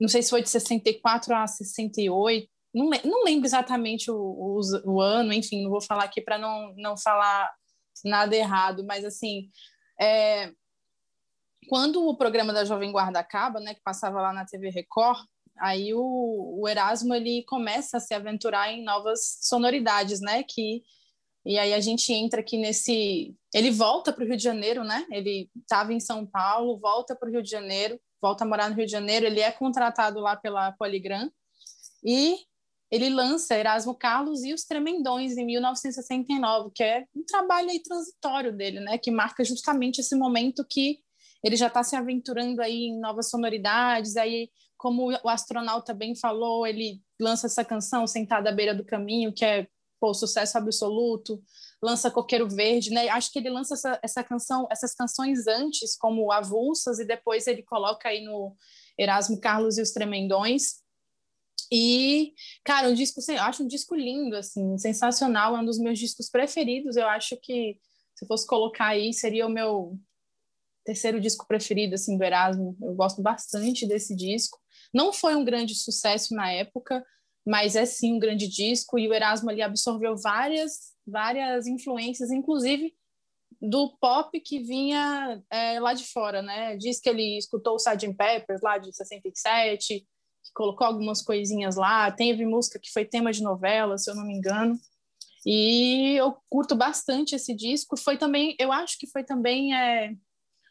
não 0.00 0.08
sei 0.08 0.22
se 0.22 0.30
foi 0.30 0.40
de 0.40 0.48
64 0.48 1.34
a 1.34 1.46
68, 1.46 2.48
não, 2.74 2.88
não 3.04 3.24
lembro 3.24 3.46
exatamente 3.46 4.10
o, 4.10 4.16
o, 4.16 4.60
o, 4.86 4.98
ano, 4.98 5.34
enfim, 5.34 5.62
não 5.62 5.70
vou 5.70 5.82
falar 5.82 6.04
aqui 6.04 6.22
para 6.22 6.38
não, 6.38 6.72
não 6.78 6.96
falar 6.96 7.52
nada 8.02 8.34
errado, 8.34 8.82
mas 8.86 9.04
assim, 9.04 9.50
é, 10.02 10.52
quando 11.68 12.06
o 12.06 12.16
programa 12.16 12.52
da 12.52 12.64
Jovem 12.64 12.90
Guarda 12.90 13.20
acaba, 13.20 13.60
né, 13.60 13.74
que 13.74 13.82
passava 13.82 14.20
lá 14.20 14.32
na 14.32 14.44
TV 14.44 14.70
Record, 14.70 15.24
aí 15.58 15.94
o, 15.94 16.60
o 16.60 16.68
Erasmo 16.68 17.14
ele 17.14 17.44
começa 17.44 17.98
a 17.98 18.00
se 18.00 18.12
aventurar 18.14 18.72
em 18.72 18.82
novas 18.82 19.38
sonoridades, 19.42 20.20
né? 20.20 20.42
Que 20.42 20.82
e 21.44 21.58
aí 21.58 21.74
a 21.74 21.80
gente 21.80 22.12
entra 22.12 22.40
aqui 22.40 22.56
nesse, 22.56 23.34
ele 23.52 23.72
volta 23.72 24.12
para 24.12 24.24
o 24.24 24.26
Rio 24.26 24.36
de 24.36 24.42
Janeiro, 24.42 24.84
né? 24.84 25.04
Ele 25.10 25.50
estava 25.56 25.92
em 25.92 25.98
São 25.98 26.24
Paulo, 26.24 26.78
volta 26.78 27.16
para 27.16 27.28
o 27.28 27.32
Rio 27.32 27.42
de 27.42 27.50
Janeiro, 27.50 28.00
volta 28.20 28.44
a 28.44 28.46
morar 28.46 28.70
no 28.70 28.76
Rio 28.76 28.86
de 28.86 28.92
Janeiro. 28.92 29.26
Ele 29.26 29.40
é 29.40 29.50
contratado 29.50 30.20
lá 30.20 30.36
pela 30.36 30.70
Poligram 30.72 31.28
e 32.04 32.38
ele 32.92 33.08
lança 33.08 33.56
Erasmo 33.56 33.94
Carlos 33.94 34.44
e 34.44 34.52
os 34.52 34.64
Tremendões 34.64 35.38
em 35.38 35.46
1969, 35.46 36.70
que 36.74 36.84
é 36.84 37.06
um 37.16 37.24
trabalho 37.24 37.70
aí 37.70 37.82
transitório 37.82 38.54
dele, 38.54 38.80
né? 38.80 38.98
Que 38.98 39.10
marca 39.10 39.42
justamente 39.42 40.02
esse 40.02 40.14
momento 40.14 40.62
que 40.68 40.98
ele 41.42 41.56
já 41.56 41.68
está 41.68 41.82
se 41.82 41.96
aventurando 41.96 42.60
aí 42.60 42.88
em 42.88 43.00
novas 43.00 43.30
sonoridades, 43.30 44.14
aí 44.18 44.50
como 44.76 45.10
o 45.10 45.28
astronauta 45.28 45.94
bem 45.94 46.14
falou, 46.14 46.66
ele 46.66 47.00
lança 47.18 47.46
essa 47.46 47.64
canção 47.64 48.06
Sentada 48.06 48.50
à 48.50 48.52
Beira 48.52 48.74
do 48.74 48.84
Caminho, 48.84 49.32
que 49.32 49.44
é 49.44 49.66
pô, 49.98 50.12
sucesso 50.12 50.58
absoluto, 50.58 51.42
lança 51.82 52.10
Coqueiro 52.10 52.46
Verde, 52.46 52.90
né? 52.90 53.08
Acho 53.08 53.32
que 53.32 53.38
ele 53.38 53.48
lança 53.48 53.72
essa, 53.72 53.98
essa 54.02 54.22
canção, 54.22 54.66
essas 54.70 54.94
canções 54.94 55.46
antes 55.46 55.96
como 55.96 56.30
avulsas 56.30 56.98
e 56.98 57.06
depois 57.06 57.46
ele 57.46 57.62
coloca 57.62 58.08
aí 58.08 58.22
no 58.22 58.54
Erasmo 58.98 59.40
Carlos 59.40 59.78
e 59.78 59.82
os 59.82 59.92
Tremendões. 59.92 60.81
E, 61.70 62.32
cara, 62.64 62.88
um 62.88 62.94
disco, 62.94 63.20
eu 63.28 63.42
acho 63.42 63.62
um 63.62 63.66
disco 63.66 63.94
lindo, 63.94 64.36
assim, 64.36 64.76
sensacional, 64.78 65.56
é 65.56 65.60
um 65.60 65.64
dos 65.64 65.78
meus 65.78 65.98
discos 65.98 66.30
preferidos. 66.30 66.96
Eu 66.96 67.06
acho 67.08 67.36
que 67.36 67.78
se 68.14 68.26
fosse 68.26 68.46
colocar 68.46 68.86
aí, 68.86 69.12
seria 69.12 69.46
o 69.46 69.50
meu 69.50 69.98
terceiro 70.84 71.20
disco 71.20 71.46
preferido, 71.46 71.94
assim, 71.94 72.16
do 72.16 72.24
Erasmo. 72.24 72.76
Eu 72.82 72.94
gosto 72.94 73.22
bastante 73.22 73.86
desse 73.86 74.14
disco. 74.16 74.58
Não 74.92 75.12
foi 75.12 75.34
um 75.34 75.44
grande 75.44 75.74
sucesso 75.74 76.34
na 76.34 76.50
época, 76.50 77.04
mas 77.46 77.76
é 77.76 77.84
sim 77.84 78.14
um 78.14 78.18
grande 78.18 78.48
disco 78.48 78.98
e 78.98 79.08
o 79.08 79.14
Erasmo 79.14 79.50
ali 79.50 79.62
absorveu 79.62 80.16
várias 80.16 80.92
várias 81.06 81.66
influências, 81.66 82.30
inclusive 82.30 82.94
do 83.60 83.96
pop 84.00 84.40
que 84.40 84.60
vinha 84.60 85.42
é, 85.50 85.78
lá 85.78 85.94
de 85.94 86.04
fora, 86.04 86.42
né? 86.42 86.76
Diz 86.76 87.00
que 87.00 87.08
ele 87.08 87.38
escutou 87.38 87.74
o 87.74 87.76
Sgt. 87.76 88.14
Peppers 88.14 88.60
lá 88.60 88.78
de 88.78 88.92
67, 88.92 90.06
que 90.44 90.52
colocou 90.54 90.86
algumas 90.86 91.22
coisinhas 91.22 91.76
lá, 91.76 92.10
teve 92.10 92.44
música 92.44 92.78
que 92.78 92.90
foi 92.92 93.04
tema 93.04 93.32
de 93.32 93.42
novela, 93.42 93.98
se 93.98 94.10
eu 94.10 94.14
não 94.14 94.26
me 94.26 94.34
engano. 94.34 94.78
E 95.44 96.14
eu 96.16 96.36
curto 96.48 96.74
bastante 96.76 97.34
esse 97.34 97.54
disco. 97.54 97.96
Foi 97.96 98.16
também, 98.16 98.54
eu 98.58 98.72
acho 98.72 98.98
que 98.98 99.06
foi 99.06 99.24
também 99.24 99.74
é, 99.74 100.14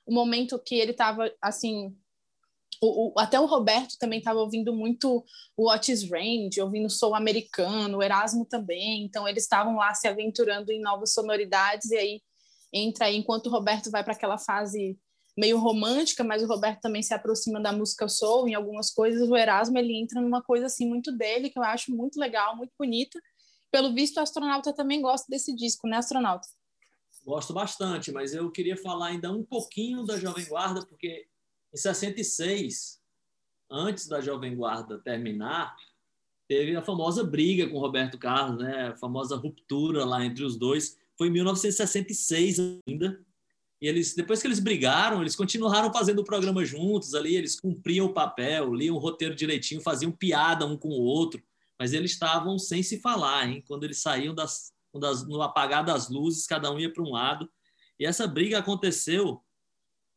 o 0.05 0.13
momento 0.13 0.59
que 0.59 0.75
ele 0.75 0.91
estava 0.91 1.31
assim 1.41 1.95
o, 2.81 3.09
o, 3.09 3.19
até 3.19 3.39
o 3.39 3.45
Roberto 3.45 3.95
também 3.99 4.17
estava 4.17 4.39
ouvindo 4.39 4.73
muito 4.73 5.23
o 5.55 5.71
Otis 5.71 6.09
Range, 6.09 6.59
ouvindo 6.59 6.89
soul 6.89 7.13
americano, 7.13 7.99
o 7.99 8.03
Erasmo 8.03 8.43
também, 8.43 9.03
então 9.05 9.27
eles 9.27 9.43
estavam 9.43 9.75
lá 9.75 9.93
se 9.93 10.07
aventurando 10.07 10.71
em 10.71 10.81
novas 10.81 11.13
sonoridades, 11.13 11.91
e 11.91 11.97
aí 11.97 12.21
entra 12.73 13.05
aí, 13.05 13.17
enquanto 13.17 13.47
o 13.47 13.49
Roberto 13.51 13.91
vai 13.91 14.03
para 14.03 14.13
aquela 14.13 14.37
fase 14.37 14.97
meio 15.37 15.57
romântica, 15.57 16.23
mas 16.23 16.43
o 16.43 16.47
Roberto 16.47 16.81
também 16.81 17.01
se 17.01 17.13
aproxima 17.13 17.59
da 17.59 17.71
música 17.71 18.07
soul 18.07 18.47
em 18.47 18.53
algumas 18.53 18.91
coisas, 18.91 19.29
o 19.29 19.35
Erasmo 19.35 19.77
ele 19.77 19.95
entra 19.95 20.21
numa 20.21 20.41
coisa 20.41 20.65
assim 20.65 20.87
muito 20.87 21.11
dele, 21.11 21.49
que 21.49 21.57
eu 21.57 21.63
acho 21.63 21.95
muito 21.95 22.19
legal, 22.19 22.55
muito 22.55 22.73
bonita. 22.77 23.19
Pelo 23.71 23.93
visto, 23.93 24.17
o 24.17 24.19
astronauta 24.19 24.73
também 24.73 25.01
gosta 25.01 25.27
desse 25.29 25.55
disco, 25.55 25.87
né, 25.87 25.97
astronauta? 25.97 26.47
Gosto 27.23 27.53
bastante, 27.53 28.11
mas 28.11 28.33
eu 28.33 28.51
queria 28.51 28.75
falar 28.75 29.07
ainda 29.07 29.31
um 29.31 29.43
pouquinho 29.43 30.03
da 30.03 30.17
Jovem 30.17 30.45
Guarda, 30.45 30.85
porque 30.85 31.27
em 31.73 31.77
66, 31.77 32.99
antes 33.69 34.07
da 34.07 34.19
Jovem 34.19 34.55
Guarda 34.55 34.99
terminar, 34.99 35.75
teve 36.47 36.75
a 36.75 36.81
famosa 36.81 37.23
briga 37.23 37.69
com 37.69 37.79
Roberto 37.79 38.17
Carlos, 38.17 38.61
né? 38.61 38.89
a 38.89 38.97
famosa 38.97 39.37
ruptura 39.37 40.03
lá 40.03 40.25
entre 40.25 40.43
os 40.43 40.57
dois. 40.57 40.97
Foi 41.17 41.27
em 41.27 41.31
1966 41.31 42.57
ainda. 42.87 43.23
E 43.81 43.87
eles, 43.87 44.13
depois 44.13 44.39
que 44.41 44.47
eles 44.47 44.59
brigaram, 44.59 45.21
eles 45.21 45.35
continuaram 45.35 45.91
fazendo 45.91 46.19
o 46.19 46.23
programa 46.23 46.63
juntos 46.63 47.15
ali, 47.15 47.35
eles 47.35 47.59
cumpriam 47.59 48.05
o 48.05 48.13
papel, 48.13 48.73
liam 48.75 48.95
o 48.95 48.99
roteiro 48.99 49.33
direitinho, 49.33 49.81
faziam 49.81 50.11
piada 50.11 50.65
um 50.67 50.77
com 50.77 50.89
o 50.89 51.01
outro, 51.01 51.41
mas 51.79 51.91
eles 51.91 52.11
estavam 52.11 52.59
sem 52.59 52.83
se 52.83 52.99
falar, 52.99 53.49
hein? 53.49 53.63
Quando 53.67 53.83
eles 53.83 53.99
saíam 53.99 54.35
das, 54.35 54.71
das 54.93 55.27
no 55.27 55.41
apagar 55.41 55.83
das 55.83 56.09
luzes, 56.09 56.45
cada 56.45 56.71
um 56.71 56.79
ia 56.79 56.93
para 56.93 57.01
um 57.01 57.11
lado. 57.11 57.49
E 57.99 58.05
essa 58.05 58.27
briga 58.27 58.59
aconteceu 58.59 59.43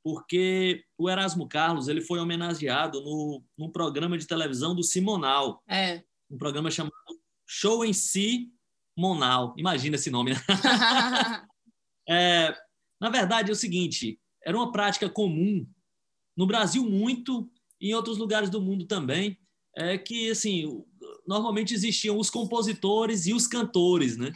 porque 0.05 0.85
o 0.99 1.09
Erasmo 1.09 1.49
Carlos 1.49 1.89
ele 1.89 2.03
foi 2.03 2.19
homenageado 2.19 3.01
no, 3.01 3.43
num 3.57 3.71
programa 3.71 4.19
de 4.19 4.27
televisão 4.27 4.75
do 4.75 4.83
Simonal. 4.83 5.63
É. 5.67 6.03
Um 6.31 6.37
programa 6.37 6.71
chamado 6.71 6.93
Show 7.47 7.83
em 7.83 7.95
Si 7.95 8.53
Monal. 8.97 9.55
Imagina 9.57 9.97
esse 9.97 10.11
nome. 10.11 10.35
Né? 10.35 10.41
é, 12.07 12.55
na 13.05 13.11
verdade, 13.11 13.51
é 13.51 13.53
o 13.53 13.57
seguinte: 13.57 14.19
era 14.43 14.57
uma 14.57 14.73
prática 14.73 15.11
comum 15.11 15.69
no 16.35 16.47
Brasil 16.47 16.83
muito 16.89 17.51
e 17.79 17.91
em 17.91 17.95
outros 17.95 18.17
lugares 18.17 18.49
do 18.49 18.63
mundo 18.63 18.87
também 18.87 19.39
é 19.77 19.99
que, 19.99 20.31
assim, 20.31 20.83
normalmente 21.27 21.75
existiam 21.75 22.17
os 22.19 22.31
compositores 22.31 23.27
e 23.27 23.35
os 23.35 23.47
cantores, 23.47 24.17
né? 24.17 24.33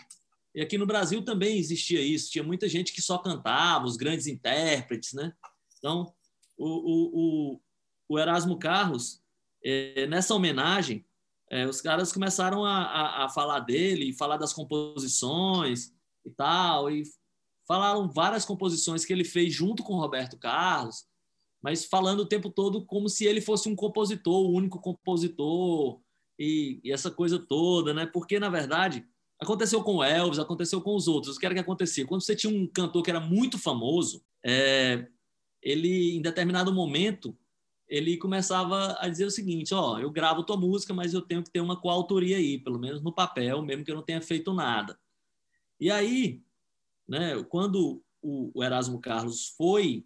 E 0.55 0.61
aqui 0.61 0.77
no 0.77 0.85
Brasil 0.85 1.25
também 1.25 1.57
existia 1.57 2.03
isso. 2.03 2.31
Tinha 2.31 2.45
muita 2.45 2.69
gente 2.69 2.93
que 2.93 3.01
só 3.01 3.17
cantava, 3.17 3.87
os 3.87 3.97
grandes 3.97 4.27
intérpretes, 4.27 5.15
né? 5.15 5.33
Então, 5.79 6.13
o, 6.59 7.55
o, 7.55 7.61
o, 8.07 8.19
Erasmo 8.19 8.59
Carlos, 8.59 9.23
é, 9.65 10.07
nessa 10.07 10.35
homenagem, 10.35 11.07
é, 11.51 11.67
os 11.67 11.81
caras 11.81 12.13
começaram 12.13 12.67
a, 12.67 12.83
a, 12.83 13.25
a, 13.25 13.29
falar 13.31 13.61
dele, 13.61 14.13
falar 14.13 14.37
das 14.37 14.53
composições 14.53 15.91
e 16.27 16.31
tal, 16.33 16.91
e 16.91 17.05
falaram 17.69 18.11
várias 18.11 18.47
composições 18.47 19.05
que 19.05 19.13
ele 19.13 19.25
fez 19.25 19.53
junto 19.53 19.85
com 19.85 20.01
Roberto 20.01 20.39
Carlos, 20.39 21.05
mas 21.63 21.85
falando 21.85 22.21
o 22.21 22.27
tempo 22.27 22.49
todo 22.49 22.87
como 22.87 23.11
se 23.11 23.27
ele 23.27 23.43
fosse 23.43 23.69
um 23.69 23.77
compositor, 23.77 24.47
o 24.47 24.53
único 24.53 24.81
compositor, 24.81 26.01
e, 26.39 26.81
e 26.83 26.91
essa 26.91 27.11
coisa 27.11 27.39
toda, 27.39 27.93
né? 27.93 28.07
Porque, 28.07 28.39
na 28.39 28.49
verdade, 28.49 29.05
aconteceu 29.41 29.83
com 29.83 30.03
Elvis, 30.03 30.39
aconteceu 30.39 30.81
com 30.81 30.95
os 30.95 31.09
outros. 31.09 31.37
O 31.37 31.41
que 31.41 31.45
era 31.45 31.55
que 31.55 31.61
acontecia? 31.61 32.07
Quando 32.07 32.23
você 32.23 32.35
tinha 32.35 32.53
um 32.53 32.67
cantor 32.67 33.03
que 33.03 33.11
era 33.11 33.21
muito 33.21 33.59
famoso, 33.59 34.25
é, 34.43 35.07
ele, 35.61 36.17
em 36.17 36.23
determinado 36.23 36.73
momento, 36.73 37.37
ele 37.89 38.17
começava 38.17 38.97
a 39.01 39.09
dizer 39.09 39.25
o 39.25 39.31
seguinte: 39.31 39.75
ó, 39.75 39.99
eu 39.99 40.11
gravo 40.11 40.45
tua 40.45 40.57
música, 40.57 40.95
mas 40.95 41.13
eu 41.13 41.21
tenho 41.21 41.43
que 41.43 41.51
ter 41.51 41.61
uma 41.61 41.79
coautoria 41.79 42.37
aí, 42.37 42.59
pelo 42.59 42.79
menos 42.79 43.03
no 43.03 43.13
papel, 43.13 43.61
mesmo 43.63 43.85
que 43.85 43.91
eu 43.91 43.97
não 43.97 44.03
tenha 44.03 44.23
feito 44.23 44.55
nada. 44.55 44.99
E 45.81 45.91
aí, 45.91 46.41
né, 47.09 47.43
quando 47.45 48.03
o 48.23 48.63
Erasmo 48.63 49.01
Carlos 49.01 49.49
foi 49.57 50.05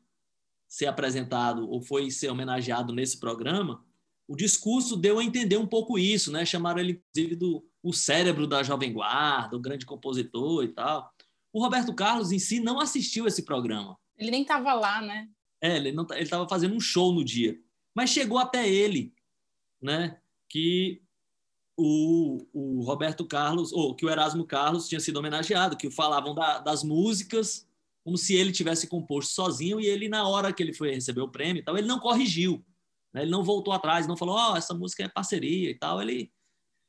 ser 0.69 0.87
apresentado 0.87 1.69
ou 1.69 1.83
foi 1.83 2.11
ser 2.11 2.31
homenageado 2.31 2.95
nesse 2.95 3.19
programa, 3.19 3.85
o 4.27 4.37
discurso 4.37 4.97
deu 4.97 5.19
a 5.19 5.25
entender 5.25 5.57
um 5.59 5.67
pouco 5.67 5.99
isso, 5.99 6.33
né? 6.33 6.47
Chamaram 6.47 6.81
ele, 6.81 6.93
inclusive, 6.93 7.37
do 7.37 7.63
o 7.83 7.93
cérebro 7.93 8.47
da 8.47 8.63
Jovem 8.63 8.93
Guarda, 8.93 9.57
o 9.57 9.61
grande 9.61 9.85
compositor 9.85 10.65
e 10.65 10.69
tal. 10.69 11.13
O 11.53 11.61
Roberto 11.61 11.93
Carlos, 11.93 12.33
em 12.33 12.39
si, 12.39 12.61
não 12.61 12.81
assistiu 12.81 13.27
esse 13.27 13.45
programa. 13.45 13.99
Ele 14.17 14.31
nem 14.31 14.43
estava 14.43 14.73
lá, 14.73 15.03
né? 15.03 15.29
É, 15.61 15.77
ele 15.77 15.95
estava 16.21 16.49
fazendo 16.49 16.75
um 16.75 16.81
show 16.81 17.13
no 17.13 17.25
dia. 17.25 17.59
Mas 17.95 18.11
chegou 18.11 18.39
até 18.39 18.67
ele, 18.69 19.13
né? 19.83 20.19
Que 20.49 21.03
o, 21.77 22.47
o 22.53 22.83
Roberto 22.83 23.27
Carlos, 23.27 23.73
ou 23.73 23.95
que 23.95 24.05
o 24.05 24.11
Erasmo 24.11 24.45
Carlos 24.45 24.89
tinha 24.89 25.01
sido 25.01 25.19
homenageado, 25.19 25.77
que 25.77 25.91
falavam 25.91 26.35
da, 26.35 26.59
das 26.59 26.83
músicas 26.83 27.67
como 28.05 28.19
se 28.19 28.35
ele 28.35 28.51
tivesse 28.51 28.89
composto 28.89 29.33
sozinho 29.33 29.81
e 29.81 29.87
ele, 29.87 30.09
na 30.09 30.27
hora 30.27 30.53
que 30.53 30.63
ele 30.63 30.73
foi 30.73 30.93
receber 30.93 31.21
o 31.21 31.29
prêmio 31.29 31.61
e 31.61 31.65
tal, 31.65 31.79
ele 31.79 31.87
não 31.87 32.01
corrigiu. 32.01 32.65
Né? 33.15 33.23
Ele 33.23 33.31
não 33.31 33.45
voltou 33.45 33.73
atrás, 33.73 34.07
não 34.07 34.17
falou, 34.17 34.35
ó, 34.37 34.53
oh, 34.53 34.57
essa 34.57 34.75
música 34.75 35.05
é 35.05 35.09
parceria 35.09 35.71
e 35.71 35.75
tal. 35.79 36.03
Ele 36.03 36.31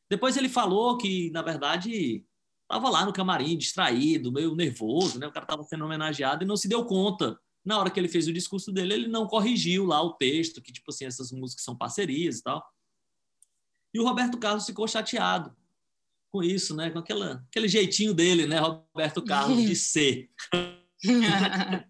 depois 0.09 0.37
ele 0.37 0.49
falou 0.49 0.97
que, 0.97 1.31
na 1.31 1.41
verdade, 1.41 2.23
estava 2.63 2.89
lá 2.89 3.05
no 3.05 3.13
camarim, 3.13 3.57
distraído, 3.57 4.31
meio 4.31 4.53
nervoso, 4.55 5.19
né? 5.19 5.27
O 5.27 5.31
cara 5.31 5.45
estava 5.45 5.63
sendo 5.63 5.85
homenageado 5.85 6.43
e 6.43 6.47
não 6.47 6.57
se 6.57 6.67
deu 6.67 6.85
conta. 6.85 7.39
Na 7.65 7.79
hora 7.79 7.89
que 7.89 7.99
ele 7.99 8.09
fez 8.09 8.27
o 8.27 8.33
discurso 8.33 8.71
dele, 8.71 8.93
ele 8.93 9.07
não 9.07 9.25
corrigiu 9.25 9.85
lá 9.85 10.01
o 10.03 10.13
texto, 10.13 10.61
que, 10.61 10.71
tipo 10.71 10.91
assim, 10.91 11.05
essas 11.05 11.31
músicas 11.31 11.63
são 11.63 11.75
parcerias 11.75 12.39
e 12.39 12.43
tal. 12.43 12.63
E 13.93 13.99
o 13.99 14.03
Roberto 14.03 14.37
Carlos 14.37 14.65
ficou 14.65 14.87
chateado 14.87 15.55
com 16.31 16.43
isso, 16.43 16.75
né? 16.75 16.89
Com 16.89 16.99
aquela, 16.99 17.43
aquele 17.49 17.67
jeitinho 17.67 18.13
dele, 18.13 18.47
né? 18.47 18.59
Roberto 18.59 19.23
Carlos, 19.23 19.63
de 19.63 19.75
ser. 19.75 20.29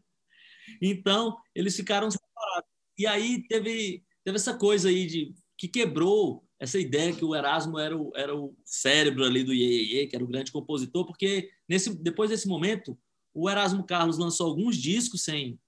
então, 0.82 1.38
eles 1.56 1.76
ficaram 1.76 2.12
separados. 2.12 2.70
E 2.98 3.08
aí 3.08 3.48
teve 3.48 4.04
teve 4.24 4.38
essa 4.38 4.56
coisa 4.58 4.90
aí 4.90 5.06
de 5.06 5.36
que 5.58 5.68
quebrou 5.68 6.44
essa 6.60 6.80
ideia 6.80 7.14
que 7.14 7.26
o 7.26 7.36
Erasmo 7.36 7.78
era 7.78 7.98
o, 7.98 8.12
era 8.16 8.36
o 8.36 8.56
cérebro 8.64 9.26
ali 9.26 9.44
do 9.44 9.54
Iê, 9.54 10.08
que 10.08 10.16
era 10.16 10.24
o 10.24 10.28
grande 10.28 10.52
compositor, 10.52 11.06
porque 11.06 11.50
nesse, 11.68 11.94
depois 11.94 12.30
desse 12.30 12.48
momento, 12.48 12.98
o 13.34 13.50
Erasmo 13.50 13.84
Carlos 13.84 14.18
lançou 14.18 14.48
alguns 14.48 14.78
discos 14.78 15.24
sem, 15.24 15.60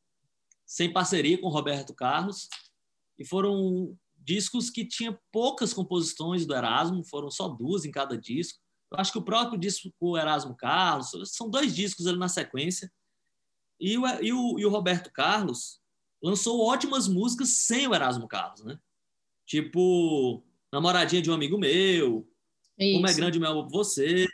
sem 0.65 0.91
parceria 0.91 1.37
com 1.37 1.47
o 1.47 1.51
Roberto 1.51 1.93
Carlos, 1.93 2.47
e 3.19 3.25
foram 3.25 3.97
discos 4.25 4.71
que 4.71 4.83
tinham 4.83 5.17
poucas 5.31 5.71
composições 5.71 6.45
do 6.45 6.55
Erasmo, 6.55 7.05
foram 7.05 7.29
só 7.29 7.47
duas 7.47 7.85
em 7.85 7.91
cada 7.91 8.17
disco. 8.17 8.59
Eu 8.91 8.99
acho 8.99 9.11
que 9.11 9.19
o 9.19 9.23
próprio 9.23 9.59
disco 9.59 9.93
o 9.99 10.17
Erasmo 10.17 10.55
Carlos, 10.57 11.11
são 11.25 11.49
dois 11.49 11.75
discos 11.75 12.07
ali 12.07 12.17
na 12.17 12.27
sequência, 12.27 12.91
e 13.79 13.97
o, 13.97 14.07
e 14.21 14.33
o, 14.33 14.59
e 14.59 14.65
o 14.65 14.69
Roberto 14.69 15.11
Carlos 15.11 15.79
lançou 16.21 16.65
ótimas 16.65 17.07
músicas 17.07 17.49
sem 17.49 17.87
o 17.87 17.93
Erasmo 17.93 18.27
Carlos, 18.27 18.63
né? 18.63 18.79
Tipo, 19.45 20.43
Namoradinha 20.71 21.21
de 21.21 21.29
um 21.29 21.33
Amigo 21.33 21.57
Meu, 21.57 22.27
isso. 22.77 22.93
Como 22.95 23.07
é 23.07 23.13
Grande 23.13 23.39
Meu 23.39 23.51
Amor 23.51 23.67
por 23.67 23.83
Você, 23.83 24.27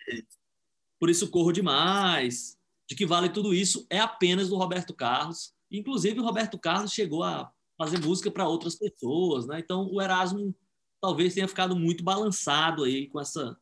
Por 1.00 1.10
Isso 1.10 1.30
Corro 1.30 1.52
Demais, 1.52 2.58
De 2.88 2.96
Que 2.96 3.06
Vale 3.06 3.30
Tudo 3.30 3.54
Isso, 3.54 3.86
é 3.90 4.00
apenas 4.00 4.50
do 4.50 4.56
Roberto 4.56 4.94
Carlos. 4.94 5.54
Inclusive, 5.70 6.20
o 6.20 6.24
Roberto 6.24 6.58
Carlos 6.58 6.94
chegou 6.94 7.24
a 7.24 7.52
fazer 7.84 8.00
música 8.00 8.32
para 8.32 8.48
outras 8.48 8.76
pessoas, 8.76 9.48
né? 9.48 9.60
Então, 9.60 9.88
o 9.92 10.02
Erasmo 10.02 10.56
talvez 11.02 11.34
tenha 11.34 11.48
ficado 11.48 11.76
muito 11.76 12.04
balançado 12.04 12.84
aí 12.84 13.08
com 13.08 13.20
essa, 13.20 13.58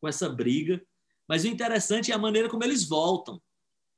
com 0.00 0.08
essa 0.08 0.28
briga. 0.28 0.82
Mas 1.28 1.44
o 1.44 1.48
interessante 1.48 2.10
é 2.10 2.14
a 2.14 2.18
maneira 2.18 2.48
como 2.48 2.64
eles 2.64 2.88
voltam 2.88 3.40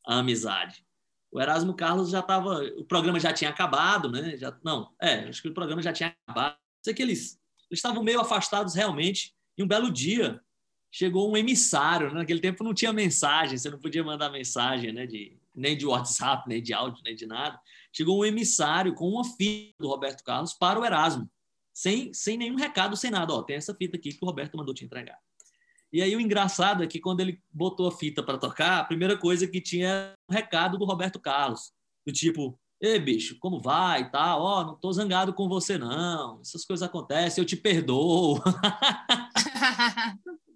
à 0.07 0.19
amizade 0.19 0.85
o 1.33 1.41
Erasmo 1.41 1.75
Carlos 1.75 2.11
já 2.11 2.21
estava, 2.21 2.63
o 2.77 2.85
programa 2.85 3.21
já 3.21 3.33
tinha 3.33 3.51
acabado, 3.51 4.11
né? 4.11 4.37
Já, 4.37 4.57
não, 4.65 4.93
é, 5.01 5.29
acho 5.29 5.41
que 5.41 5.49
o 5.49 5.55
programa 5.55 5.81
já 5.81 5.93
tinha 5.93 6.15
acabado. 6.27 6.57
Sei 6.83 6.93
que 6.93 7.03
eles, 7.03 7.39
estavam 7.71 8.03
meio 8.03 8.21
afastados 8.21 8.75
realmente. 8.75 9.33
E 9.57 9.63
um 9.63 9.69
belo 9.69 9.91
dia 9.91 10.41
chegou 10.91 11.31
um 11.31 11.37
emissário. 11.37 12.09
Né? 12.09 12.15
Naquele 12.15 12.41
tempo 12.41 12.65
não 12.65 12.75
tinha 12.75 12.93
mensagem, 12.93 13.57
você 13.57 13.71
não 13.71 13.79
podia 13.79 14.03
mandar 14.03 14.31
mensagem, 14.31 14.93
né? 14.93 15.07
De, 15.07 15.39
nem 15.61 15.77
de 15.77 15.87
WhatsApp, 15.87 16.49
nem 16.49 16.63
de 16.63 16.73
áudio, 16.73 17.03
nem 17.05 17.15
de 17.15 17.27
nada. 17.27 17.61
Chegou 17.93 18.21
um 18.21 18.25
emissário 18.25 18.95
com 18.95 19.09
uma 19.09 19.25
fita 19.25 19.75
do 19.79 19.89
Roberto 19.89 20.25
Carlos 20.25 20.55
para 20.55 20.81
o 20.81 20.85
Erasmo, 20.85 21.31
sem, 21.73 22.13
sem 22.15 22.37
nenhum 22.37 22.57
recado, 22.57 22.97
sem 22.97 23.11
nada. 23.11 23.33
Ó, 23.33 23.43
tem 23.43 23.57
essa 23.57 23.75
fita 23.75 23.97
aqui 23.97 24.13
que 24.13 24.25
o 24.25 24.27
Roberto 24.27 24.57
mandou 24.57 24.75
te 24.75 24.85
entregar. 24.85 25.19
E 25.93 26.03
aí 26.03 26.15
o 26.15 26.21
engraçado 26.21 26.83
é 26.83 26.87
que 26.87 27.01
quando 27.01 27.21
ele 27.21 27.43
botou 27.51 27.89
a 27.89 27.93
fita 27.93 28.23
para 28.23 28.39
tocar, 28.39 28.79
a 28.79 28.85
primeira 28.85 29.17
coisa 29.17 29.47
que 29.47 29.61
tinha 29.61 29.89
era 29.89 30.15
um 30.29 30.33
recado 30.33 30.79
do 30.79 30.85
Roberto 30.85 31.19
Carlos, 31.19 31.73
do 32.07 32.13
tipo, 32.13 32.59
Ei, 32.81 32.99
bicho, 32.99 33.37
como 33.39 33.61
vai 33.61 34.01
e 34.01 34.11
tal? 34.11 34.41
Ó, 34.41 34.65
não 34.65 34.75
tô 34.75 34.91
zangado 34.91 35.35
com 35.35 35.47
você, 35.47 35.77
não. 35.77 36.41
Essas 36.41 36.65
coisas 36.65 36.83
acontecem, 36.83 37.43
eu 37.43 37.47
te 37.47 37.55
perdoo. 37.55 38.41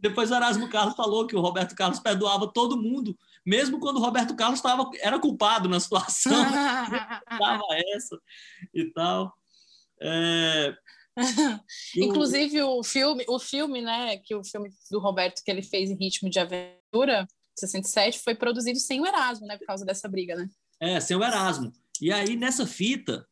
Depois 0.01 0.31
o 0.31 0.35
Erasmo 0.35 0.69
Carlos 0.69 0.95
falou 0.95 1.27
que 1.27 1.35
o 1.35 1.41
Roberto 1.41 1.75
Carlos 1.75 1.99
perdoava 1.99 2.53
todo 2.53 2.81
mundo, 2.81 3.17
mesmo 3.45 3.81
quando 3.81 3.97
o 3.97 4.01
Roberto 4.01 4.37
Carlos 4.37 4.61
tava, 4.61 4.91
era 5.01 5.19
culpado 5.19 5.69
na 5.69 5.81
situação. 5.81 6.33
Tava 7.39 7.65
essa 7.95 8.19
e 8.75 8.85
tal. 8.93 9.33
É, 10.01 10.77
Inclusive 11.97 12.63
o 12.63 12.83
filme, 12.83 13.25
o 13.29 13.39
filme, 13.39 13.81
né, 13.81 14.17
que 14.19 14.35
o 14.35 14.43
filme 14.43 14.71
do 14.91 14.99
Roberto 14.99 15.43
que 15.45 15.51
ele 15.51 15.63
fez 15.63 15.91
em 15.91 15.97
Ritmo 15.97 16.29
de 16.29 16.39
Aventura, 16.39 17.27
67, 17.57 18.19
foi 18.19 18.35
produzido 18.35 18.79
sem 18.79 19.01
o 19.01 19.07
Erasmo, 19.07 19.47
né, 19.47 19.57
por 19.57 19.67
causa 19.67 19.85
dessa 19.85 20.09
briga, 20.09 20.35
né? 20.35 20.49
É, 20.81 20.99
sem 21.01 21.17
o 21.17 21.23
Erasmo. 21.23 21.73
E 22.01 22.13
aí 22.13 22.37
nessa 22.37 22.67
fita 22.67 23.27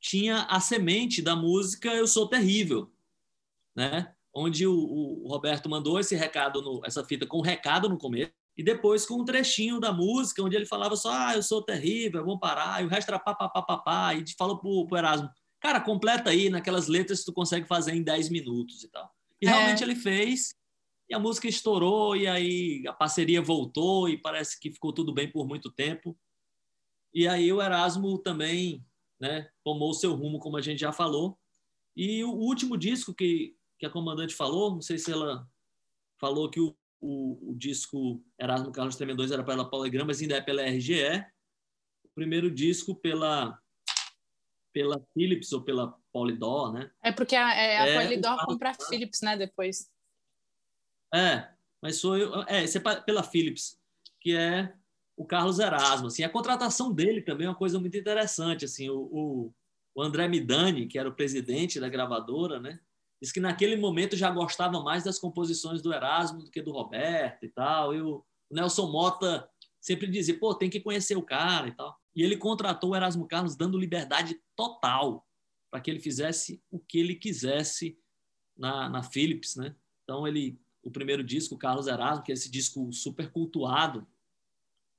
tinha 0.00 0.42
a 0.42 0.60
semente 0.60 1.22
da 1.22 1.36
música 1.36 1.88
Eu 1.94 2.06
Sou 2.06 2.28
Terrível, 2.28 2.90
né? 3.74 4.12
Onde 4.34 4.66
o, 4.66 4.74
o 4.74 5.28
Roberto 5.28 5.68
mandou 5.68 5.98
esse 5.98 6.14
recado, 6.14 6.62
no, 6.62 6.80
essa 6.84 7.04
fita 7.04 7.26
com 7.26 7.38
um 7.38 7.42
recado 7.42 7.88
no 7.88 7.98
começo 7.98 8.32
e 8.56 8.62
depois 8.62 9.06
com 9.06 9.20
um 9.20 9.24
trechinho 9.24 9.80
da 9.80 9.92
música 9.92 10.42
onde 10.42 10.56
ele 10.56 10.66
falava 10.66 10.96
só, 10.96 11.10
ah, 11.12 11.34
eu 11.34 11.42
sou 11.42 11.62
terrível, 11.62 12.24
vamos 12.24 12.40
parar, 12.40 12.82
e 12.82 12.86
o 12.86 12.88
resto 12.88 13.08
era 13.08 13.18
pá, 13.18 13.34
pá, 13.34 13.48
pá, 13.48 13.62
pá, 13.62 13.78
pá 13.78 14.14
e 14.14 14.24
falou 14.36 14.58
pro, 14.58 14.86
pro 14.86 14.98
Erasmo, 14.98 15.30
Cara, 15.60 15.80
completa 15.80 16.30
aí 16.30 16.48
naquelas 16.48 16.86
letras 16.86 17.20
que 17.20 17.26
tu 17.26 17.32
consegue 17.32 17.66
fazer 17.66 17.92
em 17.92 18.02
10 18.02 18.28
minutos 18.28 18.84
e 18.84 18.88
tal. 18.88 19.10
E 19.40 19.46
é. 19.46 19.50
realmente 19.50 19.82
ele 19.82 19.96
fez, 19.96 20.54
e 21.08 21.14
a 21.14 21.18
música 21.18 21.48
estourou, 21.48 22.16
e 22.16 22.26
aí 22.26 22.84
a 22.86 22.92
parceria 22.92 23.42
voltou, 23.42 24.08
e 24.08 24.16
parece 24.16 24.58
que 24.58 24.70
ficou 24.70 24.92
tudo 24.92 25.12
bem 25.12 25.30
por 25.30 25.46
muito 25.46 25.70
tempo. 25.70 26.16
E 27.12 27.26
aí 27.26 27.52
o 27.52 27.60
Erasmo 27.60 28.18
também 28.18 28.84
né, 29.20 29.48
tomou 29.64 29.90
o 29.90 29.94
seu 29.94 30.14
rumo, 30.14 30.38
como 30.38 30.56
a 30.56 30.60
gente 30.60 30.80
já 30.80 30.92
falou. 30.92 31.36
E 31.96 32.22
o 32.22 32.30
último 32.30 32.76
disco 32.76 33.12
que, 33.12 33.56
que 33.78 33.86
a 33.86 33.90
comandante 33.90 34.34
falou, 34.34 34.72
não 34.72 34.82
sei 34.82 34.98
se 34.98 35.12
ela 35.12 35.48
falou 36.18 36.50
que 36.50 36.60
o, 36.60 36.76
o, 37.00 37.50
o 37.50 37.54
disco 37.54 38.22
Erasmo 38.38 38.72
Carlos 38.72 38.96
Tremendões 38.96 39.30
era 39.30 39.44
pela 39.44 39.68
Polygram, 39.68 40.04
mas 40.06 40.20
ainda 40.20 40.36
é 40.36 40.40
pela 40.40 40.62
RGE. 40.62 41.24
O 42.04 42.08
primeiro 42.14 42.50
disco 42.50 42.94
pela 42.94 43.58
pela 44.72 45.02
Philips 45.12 45.52
ou 45.52 45.62
pela 45.62 45.98
Polydor, 46.12 46.72
né? 46.72 46.90
É 47.02 47.10
porque 47.10 47.34
a, 47.34 47.54
é, 47.54 47.78
a 47.78 47.86
é, 47.86 48.02
Polydor 48.02 48.44
compra 48.44 48.70
a 48.70 48.74
Philips, 48.74 49.22
né, 49.22 49.36
depois. 49.36 49.90
É, 51.12 51.48
mas 51.82 52.00
foi 52.00 52.20
é, 52.46 52.62
esse 52.62 52.78
é 52.78 53.00
pela 53.00 53.22
Philips, 53.22 53.80
que 54.20 54.36
é 54.36 54.72
o 55.16 55.24
Carlos 55.24 55.58
Erasmo, 55.58 56.06
assim, 56.06 56.22
a 56.22 56.28
contratação 56.28 56.92
dele 56.92 57.22
também 57.22 57.46
é 57.46 57.50
uma 57.50 57.56
coisa 57.56 57.80
muito 57.80 57.96
interessante, 57.96 58.64
assim, 58.64 58.88
o, 58.88 59.00
o, 59.10 59.54
o 59.96 60.02
André 60.02 60.28
Midani, 60.28 60.86
que 60.86 60.96
era 60.96 61.08
o 61.08 61.14
presidente 61.14 61.80
da 61.80 61.88
gravadora, 61.88 62.60
né? 62.60 62.78
Diz 63.20 63.32
que 63.32 63.40
naquele 63.40 63.76
momento 63.76 64.16
já 64.16 64.30
gostava 64.30 64.80
mais 64.82 65.04
das 65.04 65.18
composições 65.18 65.82
do 65.82 65.92
Erasmo 65.92 66.42
do 66.42 66.50
que 66.50 66.62
do 66.62 66.72
Roberto 66.72 67.44
e 67.44 67.48
tal. 67.48 67.94
E 67.94 68.00
o 68.00 68.24
Nelson 68.50 68.90
Mota 68.90 69.48
sempre 69.80 70.06
dizia, 70.06 70.38
pô, 70.38 70.54
tem 70.54 70.70
que 70.70 70.80
conhecer 70.80 71.16
o 71.16 71.22
cara 71.22 71.68
e 71.68 71.72
tal. 71.72 71.98
E 72.14 72.22
ele 72.22 72.36
contratou 72.36 72.90
o 72.90 72.96
Erasmo 72.96 73.26
Carlos 73.26 73.56
dando 73.56 73.78
liberdade 73.78 74.40
total 74.54 75.26
para 75.70 75.80
que 75.80 75.90
ele 75.90 76.00
fizesse 76.00 76.62
o 76.70 76.78
que 76.78 76.98
ele 76.98 77.14
quisesse 77.14 77.98
na, 78.56 78.88
na 78.88 79.02
Philips, 79.02 79.56
né? 79.56 79.74
Então 80.02 80.26
ele, 80.26 80.58
o 80.82 80.90
primeiro 80.90 81.22
disco, 81.22 81.58
Carlos 81.58 81.86
Erasmo, 81.86 82.24
que 82.24 82.32
é 82.32 82.34
esse 82.34 82.50
disco 82.50 82.90
super 82.92 83.30
cultuado, 83.30 84.06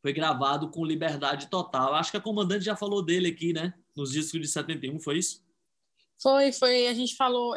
foi 0.01 0.13
gravado 0.13 0.70
com 0.70 0.86
liberdade 0.86 1.47
total. 1.47 1.93
Acho 1.93 2.11
que 2.11 2.17
a 2.17 2.22
comandante 2.22 2.63
já 2.63 2.76
falou 2.76 3.03
dele 3.03 3.30
aqui, 3.30 3.51
né? 3.51 3.74
Nos 3.95 4.11
discos 4.11 4.39
de 4.39 4.47
71, 4.47 4.99
foi 4.99 5.17
isso? 5.17 5.43
Foi, 6.22 6.51
foi. 6.51 6.88
A 6.88 6.93
gente 6.93 7.15
falou. 7.15 7.55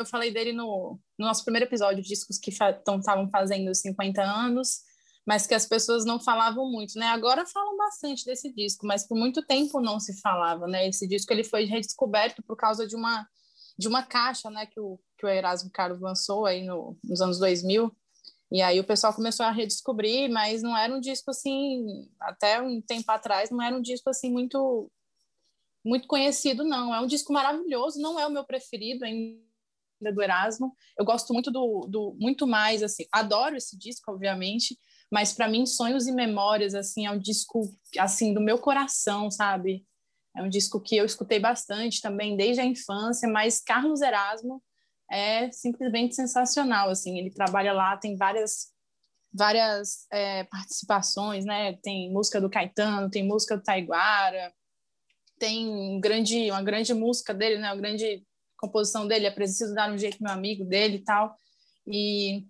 Eu 0.00 0.06
falei 0.06 0.32
dele 0.32 0.52
no, 0.52 0.98
no 1.18 1.26
nosso 1.26 1.44
primeiro 1.44 1.66
episódio, 1.66 2.02
discos 2.02 2.38
que 2.38 2.50
estavam 2.50 3.02
fa 3.02 3.28
fazendo 3.30 3.74
50 3.74 4.22
anos, 4.22 4.80
mas 5.26 5.46
que 5.46 5.54
as 5.54 5.66
pessoas 5.66 6.06
não 6.06 6.18
falavam 6.18 6.70
muito, 6.70 6.98
né? 6.98 7.06
Agora 7.08 7.46
falam 7.46 7.76
bastante 7.76 8.24
desse 8.24 8.52
disco, 8.52 8.86
mas 8.86 9.06
por 9.06 9.16
muito 9.16 9.44
tempo 9.44 9.78
não 9.78 10.00
se 10.00 10.18
falava, 10.20 10.66
né? 10.66 10.88
Esse 10.88 11.06
disco 11.06 11.32
ele 11.32 11.44
foi 11.44 11.64
redescoberto 11.64 12.42
por 12.42 12.56
causa 12.56 12.86
de 12.86 12.96
uma 12.96 13.28
de 13.78 13.88
uma 13.88 14.02
caixa, 14.02 14.50
né, 14.50 14.66
que 14.66 14.78
o 14.78 14.98
que 15.18 15.24
o 15.24 15.28
Erasmo 15.28 15.70
Carlos 15.70 16.00
lançou 16.00 16.44
aí 16.44 16.62
no, 16.64 16.98
nos 17.02 17.20
anos 17.22 17.38
2000, 17.38 17.90
e 18.52 18.60
aí 18.60 18.78
o 18.80 18.84
pessoal 18.84 19.14
começou 19.14 19.46
a 19.46 19.50
redescobrir, 19.50 20.30
mas 20.30 20.62
não 20.62 20.76
era 20.76 20.94
um 20.94 21.00
disco 21.00 21.30
assim, 21.30 22.10
até 22.20 22.60
um 22.60 22.80
tempo 22.80 23.10
atrás, 23.10 23.50
não 23.50 23.62
era 23.62 23.74
um 23.74 23.80
disco 23.80 24.10
assim 24.10 24.30
muito 24.30 24.90
muito 25.84 26.06
conhecido, 26.06 26.62
não. 26.62 26.94
É 26.94 27.00
um 27.00 27.06
disco 27.06 27.32
maravilhoso, 27.32 28.00
não 28.00 28.20
é 28.20 28.26
o 28.26 28.30
meu 28.30 28.44
preferido 28.44 29.04
ainda 29.04 29.49
do 30.00 30.22
Erasmo. 30.22 30.74
Eu 30.98 31.04
gosto 31.04 31.32
muito 31.32 31.50
do, 31.50 31.86
do 31.88 32.16
muito 32.18 32.46
mais 32.46 32.82
assim, 32.82 33.04
adoro 33.12 33.56
esse 33.56 33.76
disco, 33.78 34.12
obviamente, 34.12 34.78
mas 35.10 35.32
para 35.32 35.48
mim 35.48 35.66
Sonhos 35.66 36.06
e 36.06 36.12
Memórias 36.12 36.74
assim 36.74 37.06
é 37.06 37.10
um 37.10 37.18
disco 37.18 37.62
assim 37.98 38.32
do 38.32 38.40
meu 38.40 38.58
coração, 38.58 39.30
sabe? 39.30 39.84
É 40.36 40.42
um 40.42 40.48
disco 40.48 40.80
que 40.80 40.96
eu 40.96 41.04
escutei 41.04 41.40
bastante 41.40 42.00
também 42.00 42.36
desde 42.36 42.60
a 42.60 42.64
infância, 42.64 43.28
mas 43.28 43.60
Carlos 43.60 44.00
Erasmo 44.00 44.62
é 45.10 45.50
simplesmente 45.50 46.14
sensacional. 46.14 46.88
Assim, 46.88 47.18
ele 47.18 47.30
trabalha 47.30 47.72
lá, 47.72 47.96
tem 47.96 48.16
várias 48.16 48.68
várias 49.32 50.06
é, 50.12 50.44
participações, 50.44 51.44
né? 51.44 51.74
Tem 51.82 52.12
música 52.12 52.40
do 52.40 52.50
Caetano, 52.50 53.10
tem 53.10 53.26
música 53.26 53.56
do 53.56 53.62
Taiguara, 53.62 54.52
tem 55.38 55.68
um 55.68 56.00
grande, 56.00 56.50
uma 56.50 56.62
grande 56.62 56.92
música 56.92 57.32
dele, 57.32 57.58
né? 57.58 57.68
Uma 57.68 57.80
grande 57.80 58.24
composição 58.60 59.06
dele, 59.06 59.26
é 59.26 59.30
preciso 59.30 59.74
dar 59.74 59.92
um 59.92 59.98
jeito 59.98 60.22
meu 60.22 60.32
amigo 60.32 60.64
dele 60.64 60.96
e 60.96 61.04
tal. 61.04 61.34
E 61.86 62.44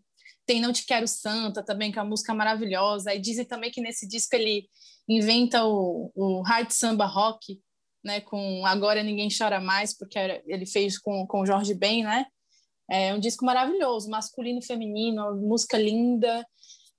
tem 0.47 0.61
Não 0.61 0.73
Te 0.73 0.85
Quero 0.85 1.07
Santa 1.07 1.63
também, 1.63 1.93
que 1.93 1.99
é 1.99 2.03
uma 2.03 2.09
música 2.09 2.35
maravilhosa. 2.35 3.15
E 3.15 3.21
dizem 3.21 3.45
também 3.45 3.71
que 3.71 3.81
nesse 3.81 4.07
disco 4.07 4.35
ele 4.35 4.69
inventa 5.09 5.65
o, 5.65 6.11
o 6.15 6.43
hard 6.43 6.71
samba 6.71 7.07
rock, 7.07 7.61
né? 8.05 8.21
Com 8.21 8.67
Agora 8.67 9.03
Ninguém 9.03 9.29
Chora 9.37 9.61
Mais, 9.61 9.97
porque 9.97 10.19
ele 10.47 10.67
fez 10.67 10.99
com, 10.99 11.27
com 11.27 11.47
Jorge 11.47 11.75
Ben, 11.75 12.03
né? 12.03 12.27
É 12.91 13.15
um 13.15 13.21
disco 13.21 13.45
maravilhoso, 13.45 14.11
masculino 14.11 14.59
e 14.59 14.67
feminino, 14.67 15.37
música 15.37 15.79
linda. 15.79 16.45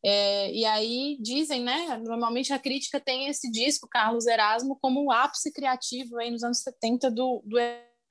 É, 0.04 0.52
e 0.52 0.66
aí 0.66 1.18
dizem, 1.20 1.62
né? 1.62 1.98
Normalmente 2.06 2.54
a 2.54 2.60
crítica 2.60 3.00
tem 3.00 3.28
esse 3.28 3.52
disco, 3.52 3.88
Carlos 3.90 4.26
Erasmo, 4.26 4.78
como 4.82 5.04
o 5.04 5.12
ápice 5.12 5.52
criativo 5.52 6.18
aí 6.18 6.32
nos 6.32 6.44
anos 6.44 6.60
70 6.60 7.12
do, 7.12 7.44
do 7.46 7.60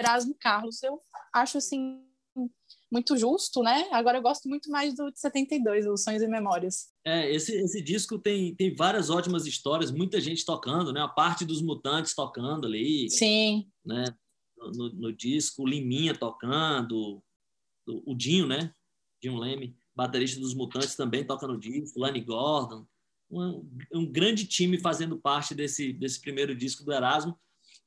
Erasmo 0.00 0.34
Carlos. 0.38 0.82
Eu 0.82 1.00
acho 1.32 1.58
assim 1.58 2.02
muito 2.90 3.16
justo, 3.16 3.62
né? 3.62 3.88
Agora 3.92 4.18
eu 4.18 4.22
gosto 4.22 4.48
muito 4.48 4.70
mais 4.70 4.94
do 4.94 5.10
de 5.10 5.20
72, 5.20 5.86
Os 5.86 6.02
Sonhos 6.02 6.22
e 6.22 6.26
Memórias. 6.26 6.88
É, 7.04 7.32
esse, 7.32 7.54
esse 7.54 7.80
disco 7.80 8.18
tem, 8.18 8.54
tem 8.54 8.74
várias 8.74 9.10
ótimas 9.10 9.46
histórias, 9.46 9.90
muita 9.90 10.20
gente 10.20 10.44
tocando, 10.44 10.92
né? 10.92 11.00
A 11.00 11.08
parte 11.08 11.44
dos 11.44 11.62
Mutantes 11.62 12.14
tocando 12.14 12.66
ali. 12.66 13.08
Sim. 13.10 13.68
Né? 13.84 14.04
No, 14.56 14.70
no, 14.70 14.92
no 14.94 15.12
disco, 15.12 15.66
Liminha 15.66 16.14
tocando, 16.14 17.22
o 17.86 18.14
Dinho, 18.14 18.46
né? 18.46 18.74
Dinho 19.22 19.36
Leme, 19.36 19.76
baterista 19.94 20.40
dos 20.40 20.54
Mutantes, 20.54 20.96
também 20.96 21.24
toca 21.24 21.46
no 21.46 21.58
disco, 21.58 22.00
Lani 22.00 22.20
Gordon, 22.20 22.86
um, 23.30 23.68
um, 23.94 24.10
grande 24.10 24.46
time 24.46 24.78
fazendo 24.78 25.16
parte 25.16 25.54
desse, 25.54 25.92
desse 25.92 26.20
primeiro 26.20 26.54
disco 26.54 26.84
do 26.84 26.92
Erasmo. 26.92 27.38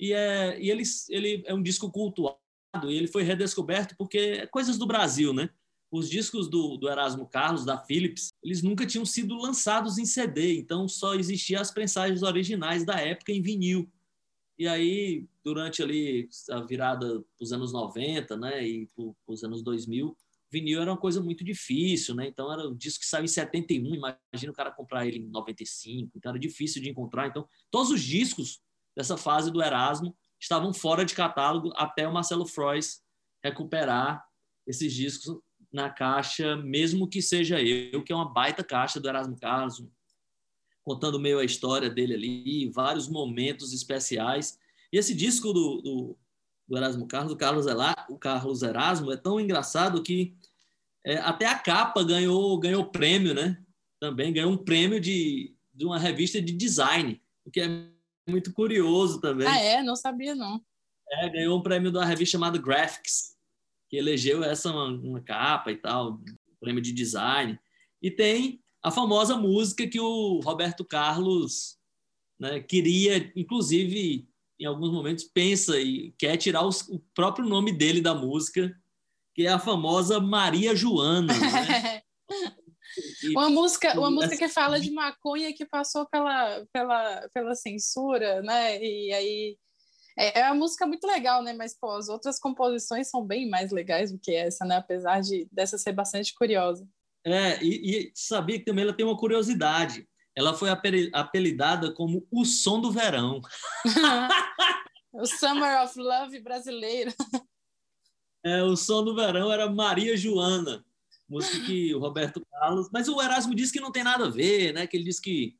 E, 0.04 0.12
é, 0.12 0.62
e 0.62 0.70
ele, 0.70 0.84
ele 1.10 1.44
é 1.46 1.54
um 1.54 1.64
disco 1.64 1.90
cultuado 1.90 2.38
e 2.84 2.94
ele 2.94 3.08
foi 3.08 3.24
redescoberto 3.24 3.96
porque 3.98 4.18
é 4.18 4.46
coisas 4.46 4.78
do 4.78 4.86
Brasil, 4.86 5.34
né? 5.34 5.50
Os 5.90 6.10
discos 6.10 6.50
do, 6.50 6.76
do 6.76 6.90
Erasmo 6.90 7.26
Carlos, 7.26 7.64
da 7.64 7.78
Philips, 7.78 8.34
eles 8.44 8.62
nunca 8.62 8.86
tinham 8.86 9.06
sido 9.06 9.34
lançados 9.38 9.98
em 9.98 10.06
CD, 10.06 10.58
então 10.58 10.90
só 10.90 11.16
existiam 11.16 11.62
as 11.62 11.72
prensagens 11.72 12.22
originais 12.22 12.84
da 12.84 13.00
época 13.00 13.32
em 13.32 13.42
vinil. 13.42 13.90
E 14.60 14.68
aí, 14.68 15.26
durante 15.42 15.82
ali 15.82 16.28
a 16.50 16.60
virada 16.60 17.24
dos 17.40 17.54
anos 17.54 17.72
90, 17.72 18.36
né, 18.36 18.68
e 18.68 18.90
os 19.26 19.42
anos 19.42 19.64
2000, 19.64 20.18
vinil 20.52 20.82
era 20.82 20.92
uma 20.92 20.98
coisa 20.98 21.22
muito 21.22 21.46
difícil, 21.46 22.14
né? 22.14 22.28
Então 22.28 22.52
era 22.52 22.68
o 22.68 22.76
disco 22.76 23.00
que 23.00 23.08
saiu 23.08 23.24
em 23.24 23.28
71, 23.28 23.96
imagina 23.96 24.52
o 24.52 24.54
cara 24.54 24.70
comprar 24.70 25.08
ele 25.08 25.20
em 25.20 25.30
95, 25.30 26.18
então 26.18 26.32
era 26.32 26.40
difícil 26.40 26.82
de 26.82 26.90
encontrar. 26.90 27.28
Então, 27.28 27.48
todos 27.72 27.90
os 27.90 28.02
discos 28.02 28.62
dessa 28.96 29.18
fase 29.18 29.52
do 29.52 29.62
Erasmo 29.62 30.16
estavam 30.40 30.74
fora 30.74 31.06
de 31.06 31.16
catálogo 31.16 31.72
até 31.76 32.08
o 32.08 32.14
Marcelo 32.14 32.46
Frois 32.46 33.02
recuperar 33.44 34.24
esses 34.68 34.94
discos 34.94 35.40
na 35.72 35.90
caixa, 35.90 36.56
mesmo 36.56 37.08
que 37.08 37.22
seja 37.22 37.62
eu, 37.62 38.04
que 38.04 38.14
é 38.14 38.16
uma 38.16 38.32
baita 38.32 38.64
caixa 38.64 39.00
do 39.00 39.08
Erasmo 39.08 39.40
Carlos, 39.40 39.84
contando 40.84 41.20
meio 41.20 41.40
a 41.40 41.46
história 41.46 41.90
dele 41.90 42.14
ali, 42.14 42.70
vários 42.70 43.08
momentos 43.08 43.74
especiais. 43.74 44.60
E 44.92 44.98
esse 44.98 45.16
disco 45.16 45.52
do, 45.52 45.82
do, 45.82 46.18
do 46.68 46.78
Erasmo 46.78 47.08
Carlos, 47.08 47.34
o 47.34 47.38
Carlos, 47.38 47.66
o 48.10 48.18
Carlos 48.18 48.62
Erasmo, 48.62 49.12
é 49.12 49.18
tão 49.18 49.40
engraçado 49.40 50.04
que 50.04 50.36
é, 51.06 51.18
até 51.18 51.46
a 51.46 51.58
capa 51.58 52.04
ganhou, 52.04 52.58
ganhou 52.60 52.86
prêmio, 52.86 53.34
né? 53.34 53.62
Também 54.00 54.32
ganhou 54.32 54.52
um 54.52 54.58
prêmio 54.58 55.00
de, 55.00 55.56
de 55.74 55.86
uma 55.86 55.98
revista 55.98 56.42
de 56.42 56.54
design, 56.54 57.22
o 57.46 57.52
que 57.52 57.62
é 57.62 57.93
muito 58.28 58.54
curioso 58.54 59.20
também. 59.20 59.48
Ah, 59.48 59.60
é? 59.60 59.84
Não 59.84 59.96
sabia, 59.96 60.36
não. 60.36 60.62
É, 61.10 61.30
ganhou 61.30 61.58
um 61.58 61.62
prêmio 61.62 61.92
uma 61.92 62.06
revista 62.06 62.34
chamada 62.34 62.58
Graphics, 62.58 63.36
que 63.90 63.98
elegeu 63.98 64.44
essa 64.44 64.72
uma, 64.72 64.86
uma 64.86 65.22
capa 65.22 65.72
e 65.72 65.78
tal, 65.78 66.14
um 66.14 66.56
prêmio 66.60 66.82
de 66.82 66.92
design. 66.92 67.60
E 68.02 68.10
tem 68.10 68.62
a 68.82 68.92
famosa 68.92 69.36
música 69.38 69.88
que 69.88 70.00
o 70.00 70.40
Roberto 70.40 70.84
Carlos 70.84 71.78
né, 72.40 72.60
queria, 72.60 73.32
inclusive, 73.36 74.28
em 74.60 74.66
alguns 74.66 74.92
momentos, 74.92 75.24
pensa 75.24 75.80
e 75.80 76.14
quer 76.18 76.38
tirar 76.38 76.66
os, 76.66 76.82
o 76.90 77.00
próprio 77.14 77.48
nome 77.48 77.72
dele 77.72 78.02
da 78.02 78.14
música, 78.14 78.76
que 79.34 79.46
é 79.46 79.50
a 79.50 79.60
famosa 79.60 80.20
Maria 80.20 80.76
Joana. 80.76 81.34
Né? 81.34 82.02
uma 83.32 83.50
música, 83.50 83.98
uma 84.00 84.12
música 84.12 84.38
que 84.38 84.50
fala 84.50 84.80
de 84.80 84.92
maconha 84.92 85.54
que 85.54 85.66
passou 85.66 86.06
pela, 86.08 86.66
pela, 86.72 87.30
pela 87.34 87.56
censura, 87.56 88.42
né? 88.42 88.84
E 88.84 89.14
aí 89.14 89.58
é, 90.18 90.42
é 90.42 90.46
uma 90.46 90.56
música 90.56 90.86
muito 90.86 91.06
legal, 91.06 91.44
né? 91.44 91.54
Mas 91.54 91.78
pô, 91.78 91.92
as 91.92 92.10
outras 92.10 92.40
composições 92.40 93.10
são 93.10 93.26
bem 93.26 93.50
mais 93.50 93.72
legais 93.72 94.12
do 94.12 94.20
que 94.20 94.34
essa, 94.34 94.66
né? 94.66 94.78
Apesar 94.78 95.22
de 95.22 95.48
dessa 95.52 95.78
ser 95.78 95.94
bastante 95.94 96.34
curiosa. 96.34 96.88
É, 97.26 97.64
e, 97.64 98.08
e 98.08 98.12
sabia 98.14 98.60
que 98.60 98.66
também 98.66 98.84
ela 98.84 98.94
tem 98.94 99.06
uma 99.06 99.18
curiosidade. 99.18 100.08
Ela 100.36 100.54
foi 100.54 100.70
apelidada 101.14 101.94
como 101.94 102.28
o 102.32 102.44
som 102.44 102.82
do 102.82 102.92
verão. 102.92 103.40
o 105.14 105.26
Summer 105.26 105.84
of 105.84 105.98
Love 105.98 106.40
brasileiro. 106.40 107.14
É, 108.44 108.62
o 108.64 108.76
som 108.76 109.04
do 109.04 109.16
verão 109.16 109.52
era 109.52 109.70
Maria 109.70 110.18
Joana, 110.18 110.84
música 111.34 111.66
que 111.66 111.94
o 111.96 112.00
Roberto 112.00 112.46
Carlos. 112.52 112.90
Mas 112.92 113.08
o 113.08 113.22
Erasmo 113.22 113.56
disse 113.56 113.74
que 113.74 113.80
não 113.80 113.92
tem 113.92 114.04
nada 114.04 114.26
a 114.26 114.30
ver, 114.30 114.74
né? 114.74 114.88
Que 114.88 114.98
ele 114.98 115.06
disse 115.06 115.22
que 115.22 115.56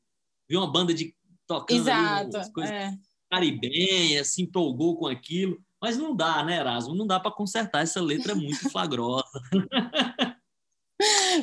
viu 0.48 0.60
uma 0.60 0.70
banda 0.70 0.94
de 0.94 1.14
tocando 1.46 1.80
Exato, 1.80 2.36
ali, 2.36 2.52
coisas 2.52 2.72
é. 2.74 2.92
caribenhas, 3.30 4.28
se 4.28 4.42
empolgou 4.42 4.96
com 4.96 5.06
aquilo. 5.06 5.58
Mas 5.82 5.98
não 5.98 6.16
dá, 6.16 6.42
né, 6.42 6.56
Erasmo? 6.56 6.94
Não 6.94 7.06
dá 7.06 7.20
para 7.20 7.30
consertar 7.30 7.82
essa 7.82 8.00
letra 8.00 8.32
é 8.32 8.34
muito 8.34 8.70
flagrosa. 8.70 9.24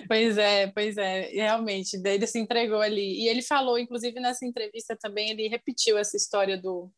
Pois 0.07 0.37
é, 0.37 0.67
pois 0.67 0.97
é, 0.97 1.29
realmente, 1.29 2.01
daí 2.01 2.15
ele 2.15 2.25
se 2.25 2.39
entregou 2.39 2.79
ali. 2.79 3.21
E 3.21 3.27
ele 3.27 3.41
falou, 3.41 3.77
inclusive 3.77 4.19
nessa 4.19 4.45
entrevista 4.45 4.97
também, 4.99 5.29
ele 5.29 5.49
repetiu 5.49 5.97
essa 5.97 6.15
história 6.15 6.57
do, 6.57 6.89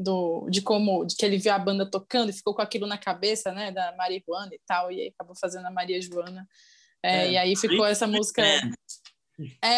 do 0.00 0.48
de 0.48 0.62
como, 0.62 1.04
de 1.04 1.14
que 1.14 1.24
ele 1.24 1.36
viu 1.36 1.52
a 1.52 1.58
banda 1.58 1.88
tocando 1.88 2.30
e 2.30 2.32
ficou 2.32 2.54
com 2.54 2.62
aquilo 2.62 2.86
na 2.86 2.96
cabeça, 2.96 3.52
né, 3.52 3.70
da 3.70 3.94
Maria 3.96 4.22
Joana 4.26 4.54
e 4.54 4.60
tal, 4.66 4.90
e 4.90 5.00
aí 5.00 5.08
acabou 5.08 5.36
fazendo 5.38 5.66
a 5.66 5.70
Maria 5.70 6.00
Joana. 6.00 6.48
É, 7.02 7.26
é, 7.26 7.32
e 7.32 7.36
aí 7.36 7.56
ficou 7.56 7.84
essa 7.84 8.06
música. 8.06 8.42
É, 9.62 9.68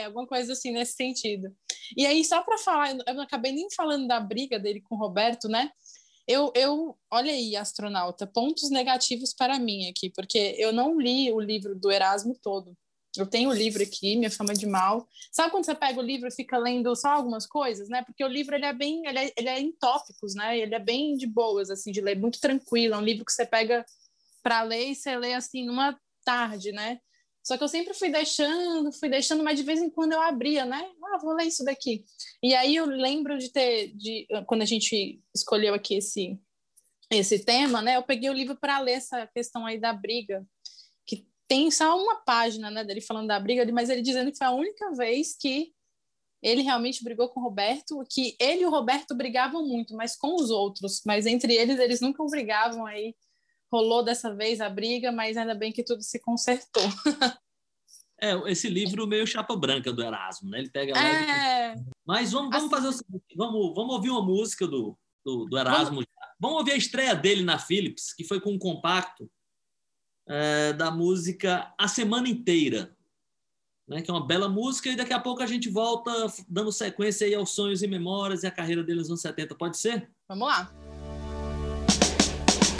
é, 0.00 0.04
alguma 0.06 0.26
coisa 0.26 0.54
assim 0.54 0.72
nesse 0.72 0.94
sentido. 0.94 1.54
E 1.96 2.06
aí, 2.06 2.24
só 2.24 2.42
para 2.42 2.56
falar, 2.56 2.96
eu 3.06 3.14
não 3.14 3.22
acabei 3.22 3.52
nem 3.52 3.68
falando 3.76 4.06
da 4.06 4.18
briga 4.18 4.58
dele 4.58 4.80
com 4.80 4.94
o 4.94 4.98
Roberto, 4.98 5.48
né? 5.48 5.70
Eu, 6.26 6.50
eu, 6.54 6.96
olha 7.10 7.32
aí, 7.32 7.54
astronauta, 7.54 8.26
pontos 8.26 8.70
negativos 8.70 9.34
para 9.34 9.58
mim 9.58 9.90
aqui, 9.90 10.08
porque 10.08 10.54
eu 10.56 10.72
não 10.72 10.98
li 10.98 11.30
o 11.30 11.40
livro 11.40 11.78
do 11.78 11.90
Erasmo 11.90 12.34
todo. 12.42 12.74
Eu 13.16 13.26
tenho 13.26 13.50
o 13.50 13.52
livro 13.52 13.82
aqui, 13.82 14.16
Minha 14.16 14.30
Fama 14.30 14.54
de 14.54 14.66
Mal. 14.66 15.06
Sabe 15.30 15.50
quando 15.50 15.64
você 15.64 15.74
pega 15.74 16.00
o 16.00 16.02
livro 16.02 16.28
e 16.28 16.34
fica 16.34 16.56
lendo 16.56 16.94
só 16.96 17.08
algumas 17.08 17.46
coisas, 17.46 17.88
né? 17.88 18.02
Porque 18.02 18.24
o 18.24 18.28
livro 18.28 18.54
ele 18.54 18.64
é 18.64 18.72
bem, 18.72 19.06
ele 19.06 19.18
é, 19.18 19.32
ele 19.36 19.48
é 19.48 19.60
em 19.60 19.72
tópicos, 19.72 20.34
né? 20.34 20.58
Ele 20.58 20.74
é 20.74 20.78
bem 20.78 21.16
de 21.16 21.26
boas, 21.26 21.70
assim, 21.70 21.92
de 21.92 22.00
ler, 22.00 22.18
muito 22.18 22.40
tranquilo. 22.40 22.94
É 22.94 22.98
um 22.98 23.04
livro 23.04 23.24
que 23.24 23.32
você 23.32 23.44
pega 23.44 23.84
para 24.42 24.62
ler 24.62 24.90
e 24.90 24.94
você 24.94 25.16
lê 25.16 25.34
assim 25.34 25.66
numa 25.66 25.98
tarde, 26.24 26.72
né? 26.72 26.98
Só 27.44 27.58
que 27.58 27.64
eu 27.64 27.68
sempre 27.68 27.92
fui 27.92 28.08
deixando, 28.08 28.92
fui 28.92 29.08
deixando, 29.08 29.42
mas 29.42 29.58
de 29.58 29.64
vez 29.64 29.80
em 29.80 29.90
quando 29.90 30.12
eu 30.12 30.20
abria, 30.20 30.64
né? 30.64 30.88
Ah, 31.12 31.18
vou 31.18 31.34
ler 31.34 31.46
isso 31.46 31.64
daqui. 31.64 32.04
E 32.42 32.54
aí 32.54 32.76
eu 32.76 32.86
lembro 32.86 33.36
de 33.36 33.50
ter, 33.50 33.88
de, 33.96 34.26
quando 34.46 34.62
a 34.62 34.66
gente 34.66 35.20
escolheu 35.34 35.74
aqui 35.74 35.96
esse, 35.96 36.38
esse 37.10 37.40
tema, 37.40 37.82
né? 37.82 37.96
Eu 37.96 38.02
peguei 38.02 38.30
o 38.30 38.34
livro 38.34 38.56
para 38.56 38.78
ler 38.78 38.92
essa 38.92 39.26
questão 39.26 39.66
aí 39.66 39.78
da 39.78 39.92
briga, 39.92 40.46
tem 41.52 41.70
só 41.70 42.02
uma 42.02 42.16
página, 42.16 42.70
né, 42.70 42.82
dele 42.82 43.02
falando 43.02 43.28
da 43.28 43.38
briga, 43.38 43.70
mas 43.70 43.90
ele 43.90 44.00
dizendo 44.00 44.32
que 44.32 44.38
foi 44.38 44.46
a 44.46 44.52
única 44.52 44.90
vez 44.94 45.36
que 45.36 45.70
ele 46.42 46.62
realmente 46.62 47.04
brigou 47.04 47.28
com 47.28 47.40
o 47.40 47.42
Roberto, 47.42 48.02
que 48.10 48.34
ele 48.40 48.62
e 48.62 48.66
o 48.66 48.70
Roberto 48.70 49.14
brigavam 49.14 49.62
muito, 49.62 49.94
mas 49.94 50.16
com 50.16 50.34
os 50.34 50.48
outros, 50.48 51.02
mas 51.04 51.26
entre 51.26 51.52
eles 51.54 51.78
eles 51.78 52.00
nunca 52.00 52.24
brigavam 52.24 52.86
aí 52.86 53.14
rolou 53.70 54.02
dessa 54.02 54.34
vez 54.34 54.62
a 54.62 54.70
briga, 54.70 55.12
mas 55.12 55.36
ainda 55.36 55.54
bem 55.54 55.70
que 55.70 55.84
tudo 55.84 56.02
se 56.02 56.18
consertou. 56.20 56.82
é, 58.18 58.32
esse 58.50 58.70
livro 58.70 59.06
meio 59.06 59.26
chapa 59.26 59.54
branca 59.54 59.92
do 59.92 60.02
Erasmo, 60.02 60.48
né? 60.48 60.58
Ele 60.58 60.70
pega 60.70 60.98
é... 60.98 61.74
Mas 62.06 62.32
vamos, 62.32 62.50
vamos 62.50 62.70
fazer 62.70 62.88
o 62.88 62.92
seguinte, 62.92 63.36
vamos, 63.36 63.74
vamos 63.74 63.94
ouvir 63.94 64.08
uma 64.08 64.22
música 64.22 64.66
do, 64.66 64.98
do, 65.22 65.44
do 65.44 65.58
Erasmo. 65.58 65.96
Vamos... 65.96 66.06
vamos... 66.40 66.56
ouvir 66.58 66.72
a 66.72 66.76
estreia 66.76 67.14
dele 67.14 67.44
na 67.44 67.58
Philips, 67.58 68.14
que 68.14 68.24
foi 68.24 68.40
com 68.40 68.52
um 68.52 68.58
compacto 68.58 69.30
é, 70.26 70.72
da 70.72 70.90
música 70.90 71.72
A 71.78 71.88
Semana 71.88 72.28
Inteira, 72.28 72.94
né? 73.88 74.02
que 74.02 74.10
é 74.10 74.14
uma 74.14 74.26
bela 74.26 74.48
música, 74.48 74.88
e 74.88 74.96
daqui 74.96 75.12
a 75.12 75.20
pouco 75.20 75.42
a 75.42 75.46
gente 75.46 75.68
volta 75.68 76.10
dando 76.48 76.72
sequência 76.72 77.26
aí 77.26 77.34
aos 77.34 77.50
sonhos 77.50 77.82
e 77.82 77.86
memórias 77.86 78.42
e 78.42 78.46
a 78.46 78.50
carreira 78.50 78.82
dele 78.82 79.00
nos 79.00 79.08
anos 79.08 79.20
70. 79.20 79.54
Pode 79.54 79.78
ser? 79.78 80.10
Vamos 80.28 80.48
lá. 80.48 80.72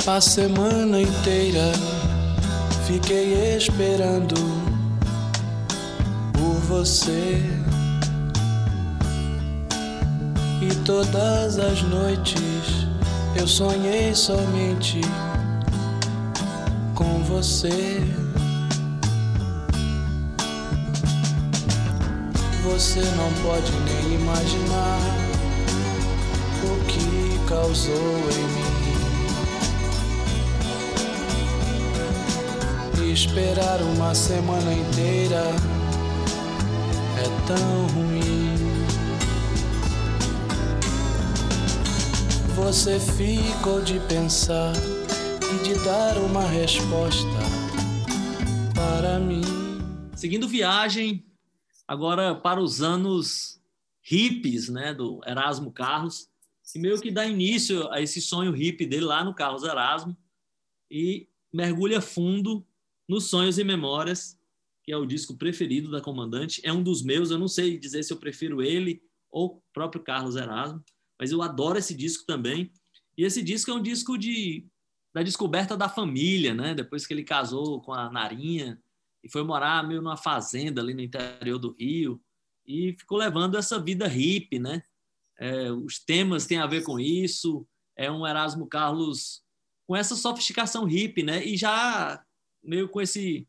A 0.07 0.21
semana 0.21 1.01
inteira 1.01 1.73
fiquei 2.87 3.57
esperando 3.57 4.35
por 6.33 6.55
você. 6.67 7.41
E 10.61 10.85
todas 10.85 11.59
as 11.59 11.83
noites 11.83 12.87
eu 13.39 13.47
sonhei 13.47 14.15
somente 14.15 15.01
você. 17.33 18.01
Você 22.65 23.01
não 23.01 23.33
pode 23.43 23.73
nem 23.87 24.15
imaginar 24.15 24.99
o 26.65 26.85
que 26.87 27.49
causou 27.49 28.31
em 28.31 28.47
mim. 28.55 28.73
esperar 33.13 33.83
uma 33.83 34.15
semana 34.15 34.73
inteira 34.73 35.43
é 37.19 37.29
tão 37.47 37.87
ruim. 37.89 38.57
Você 42.57 42.99
ficou 42.99 43.83
de 43.83 44.01
pensar 44.01 44.73
de 45.63 45.75
dar 45.85 46.19
uma 46.19 46.45
resposta 46.45 47.29
para 48.75 49.21
mim. 49.21 49.43
Seguindo 50.17 50.49
viagem 50.49 51.25
agora 51.87 52.35
para 52.35 52.61
os 52.61 52.83
anos 52.83 53.63
hippies, 54.03 54.69
né, 54.69 54.93
do 54.93 55.21
Erasmo 55.25 55.71
Carlos, 55.71 56.29
e 56.75 56.79
meio 56.81 57.01
que 57.01 57.13
dá 57.13 57.25
início 57.25 57.89
a 57.93 58.01
esse 58.01 58.21
sonho 58.21 58.51
hippie 58.51 58.87
dele 58.87 59.05
lá 59.05 59.23
no 59.23 59.35
Carlos 59.35 59.63
Erasmo 59.63 60.17
e 60.91 61.29
mergulha 61.53 62.01
fundo 62.01 62.67
nos 63.09 63.31
Sonhos 63.31 63.57
e 63.57 63.63
Memórias, 63.63 64.37
que 64.83 64.91
é 64.91 64.97
o 64.97 65.07
disco 65.07 65.37
preferido 65.37 65.93
da 65.93 66.01
Comandante. 66.01 66.61
É 66.65 66.73
um 66.73 66.83
dos 66.83 67.03
meus, 67.03 67.31
eu 67.31 67.39
não 67.39 67.47
sei 67.47 67.79
dizer 67.79 68.03
se 68.03 68.13
eu 68.13 68.17
prefiro 68.17 68.63
ele 68.63 69.01
ou 69.31 69.47
o 69.47 69.63
próprio 69.73 70.03
Carlos 70.03 70.35
Erasmo, 70.35 70.83
mas 71.21 71.31
eu 71.31 71.41
adoro 71.41 71.79
esse 71.79 71.95
disco 71.95 72.25
também. 72.27 72.73
E 73.17 73.23
esse 73.25 73.43
disco 73.43 73.71
é 73.71 73.75
um 73.75 73.83
disco 73.83 74.19
de 74.19 74.67
da 75.15 75.23
descoberta 75.23 75.77
da 75.77 75.89
família, 75.89 76.55
né? 76.55 76.75
Depois 76.75 77.07
que 77.07 77.13
ele 77.13 77.25
casou 77.25 77.81
com 77.81 77.93
a 77.93 78.11
Narinha 78.11 78.81
e 79.23 79.29
foi 79.29 79.43
morar 79.45 79.87
meio 79.87 80.01
numa 80.01 80.17
fazenda 80.17 80.81
ali 80.81 80.95
no 80.95 81.03
interior 81.03 81.59
do 81.59 81.77
Rio 81.79 82.21
e 82.67 82.95
ficou 82.99 83.19
levando 83.19 83.57
essa 83.57 83.79
vida 83.79 84.07
hippie, 84.07 84.59
né? 84.59 84.83
É, 85.39 85.71
os 85.71 85.99
temas 85.99 86.47
têm 86.47 86.59
a 86.59 86.67
ver 86.67 86.83
com 86.85 86.99
isso. 86.99 87.67
É 87.97 88.11
um 88.11 88.27
Erasmo 88.27 88.67
Carlos 88.67 89.43
com 89.87 89.95
essa 89.95 90.15
sofisticação 90.15 90.85
hippie, 90.85 91.23
né? 91.23 91.45
E 91.45 91.57
já 91.57 92.25
meio 92.63 92.89
com 92.89 93.01
esse 93.01 93.47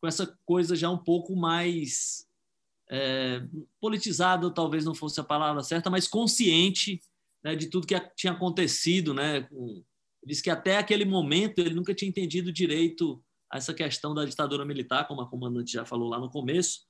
com 0.00 0.06
essa 0.06 0.38
coisa 0.44 0.76
já 0.76 0.88
um 0.90 0.98
pouco 0.98 1.34
mais 1.34 2.24
é, 2.88 3.42
politizada, 3.80 4.48
talvez 4.50 4.84
não 4.84 4.94
fosse 4.94 5.20
a 5.20 5.24
palavra 5.24 5.62
certa, 5.62 5.90
mas 5.90 6.06
consciente 6.06 7.00
né, 7.42 7.56
de 7.56 7.66
tudo 7.66 7.86
que 7.86 7.98
tinha 8.14 8.32
acontecido, 8.32 9.12
né? 9.12 9.42
Com, 9.42 9.82
diz 10.28 10.42
que 10.42 10.50
até 10.50 10.76
aquele 10.76 11.06
momento 11.06 11.58
ele 11.58 11.74
nunca 11.74 11.94
tinha 11.94 12.08
entendido 12.08 12.52
direito 12.52 13.24
essa 13.50 13.72
questão 13.72 14.14
da 14.14 14.26
ditadura 14.26 14.64
militar, 14.64 15.08
como 15.08 15.22
a 15.22 15.28
comandante 15.28 15.72
já 15.72 15.86
falou 15.86 16.10
lá 16.10 16.18
no 16.20 16.28
começo. 16.28 16.82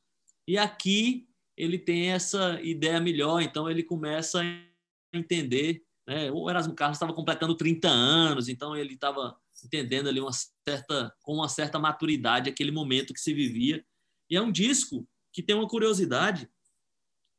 E 0.47 0.59
aqui 0.59 1.29
ele 1.57 1.79
tem 1.79 2.11
essa 2.11 2.61
ideia 2.63 3.01
melhor, 3.01 3.41
então 3.41 3.71
ele 3.71 3.85
começa 3.85 4.41
a 4.43 5.17
entender. 5.17 5.85
Né? 6.07 6.33
O 6.33 6.51
Erasmo 6.51 6.75
Carlos 6.75 6.97
estava 6.97 7.13
completando 7.13 7.55
30 7.55 7.89
anos, 7.89 8.49
então 8.49 8.77
ele 8.77 8.95
estava 8.95 9.39
entendendo 9.65 10.09
ali 10.09 10.21
uma 10.21 10.33
certa, 10.33 11.15
com 11.23 11.35
uma 11.35 11.49
certa 11.49 11.79
maturidade 11.79 12.51
aquele 12.51 12.73
momento 12.73 13.15
que 13.15 13.21
se 13.21 13.33
vivia. 13.33 13.85
E 14.29 14.37
é 14.37 14.43
um 14.43 14.51
disco 14.51 15.07
que 15.33 15.43
tem 15.45 15.55
uma 15.55 15.69
curiosidade, 15.69 16.51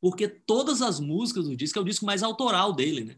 porque 0.00 0.26
todas 0.26 0.80
as 0.80 0.98
músicas 0.98 1.46
do 1.46 1.54
disco 1.54 1.78
é 1.78 1.82
o 1.82 1.84
disco 1.84 2.06
mais 2.06 2.22
autoral 2.22 2.72
dele, 2.72 3.04
né? 3.04 3.16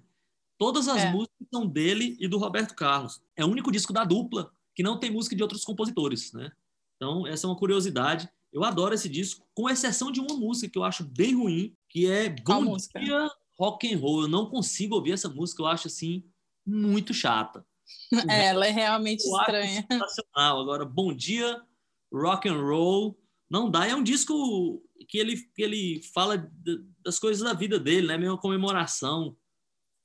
Todas 0.62 0.86
as 0.86 1.02
é. 1.02 1.10
músicas 1.10 1.48
são 1.52 1.66
dele 1.66 2.16
e 2.20 2.28
do 2.28 2.38
Roberto 2.38 2.76
Carlos. 2.76 3.20
É 3.34 3.44
o 3.44 3.48
único 3.48 3.72
disco 3.72 3.92
da 3.92 4.04
dupla 4.04 4.48
que 4.76 4.82
não 4.84 4.96
tem 4.96 5.10
música 5.10 5.34
de 5.34 5.42
outros 5.42 5.64
compositores, 5.64 6.32
né? 6.32 6.52
Então, 6.94 7.26
essa 7.26 7.48
é 7.48 7.50
uma 7.50 7.58
curiosidade. 7.58 8.30
Eu 8.52 8.62
adoro 8.62 8.94
esse 8.94 9.08
disco, 9.08 9.44
com 9.56 9.68
exceção 9.68 10.12
de 10.12 10.20
uma 10.20 10.36
música 10.36 10.70
que 10.70 10.78
eu 10.78 10.84
acho 10.84 11.02
bem 11.02 11.34
ruim, 11.34 11.76
que 11.88 12.08
é 12.08 12.28
Bom 12.28 12.76
Dia 12.76 13.28
Rock 13.58 13.92
and 13.92 13.98
Roll. 13.98 14.22
Eu 14.22 14.28
não 14.28 14.46
consigo 14.46 14.94
ouvir 14.94 15.10
essa 15.10 15.28
música, 15.28 15.62
eu 15.62 15.66
acho 15.66 15.88
assim 15.88 16.22
muito 16.64 17.12
chata. 17.12 17.66
É, 18.30 18.46
ela 18.46 18.64
é 18.64 18.70
realmente 18.70 19.26
eu 19.26 19.36
estranha. 19.36 19.84
Sensacional. 19.90 20.60
Agora, 20.60 20.84
Bom 20.84 21.12
Dia, 21.12 21.60
Rock 22.14 22.48
and 22.48 22.62
Roll, 22.62 23.18
não 23.50 23.68
dá. 23.68 23.88
É 23.88 23.96
um 23.96 24.02
disco 24.04 24.80
que 25.08 25.18
ele, 25.18 25.36
que 25.56 25.60
ele 25.60 26.02
fala 26.14 26.48
das 27.04 27.18
coisas 27.18 27.42
da 27.42 27.52
vida 27.52 27.80
dele, 27.80 28.06
né? 28.06 28.16
Uma 28.16 28.38
comemoração, 28.38 29.36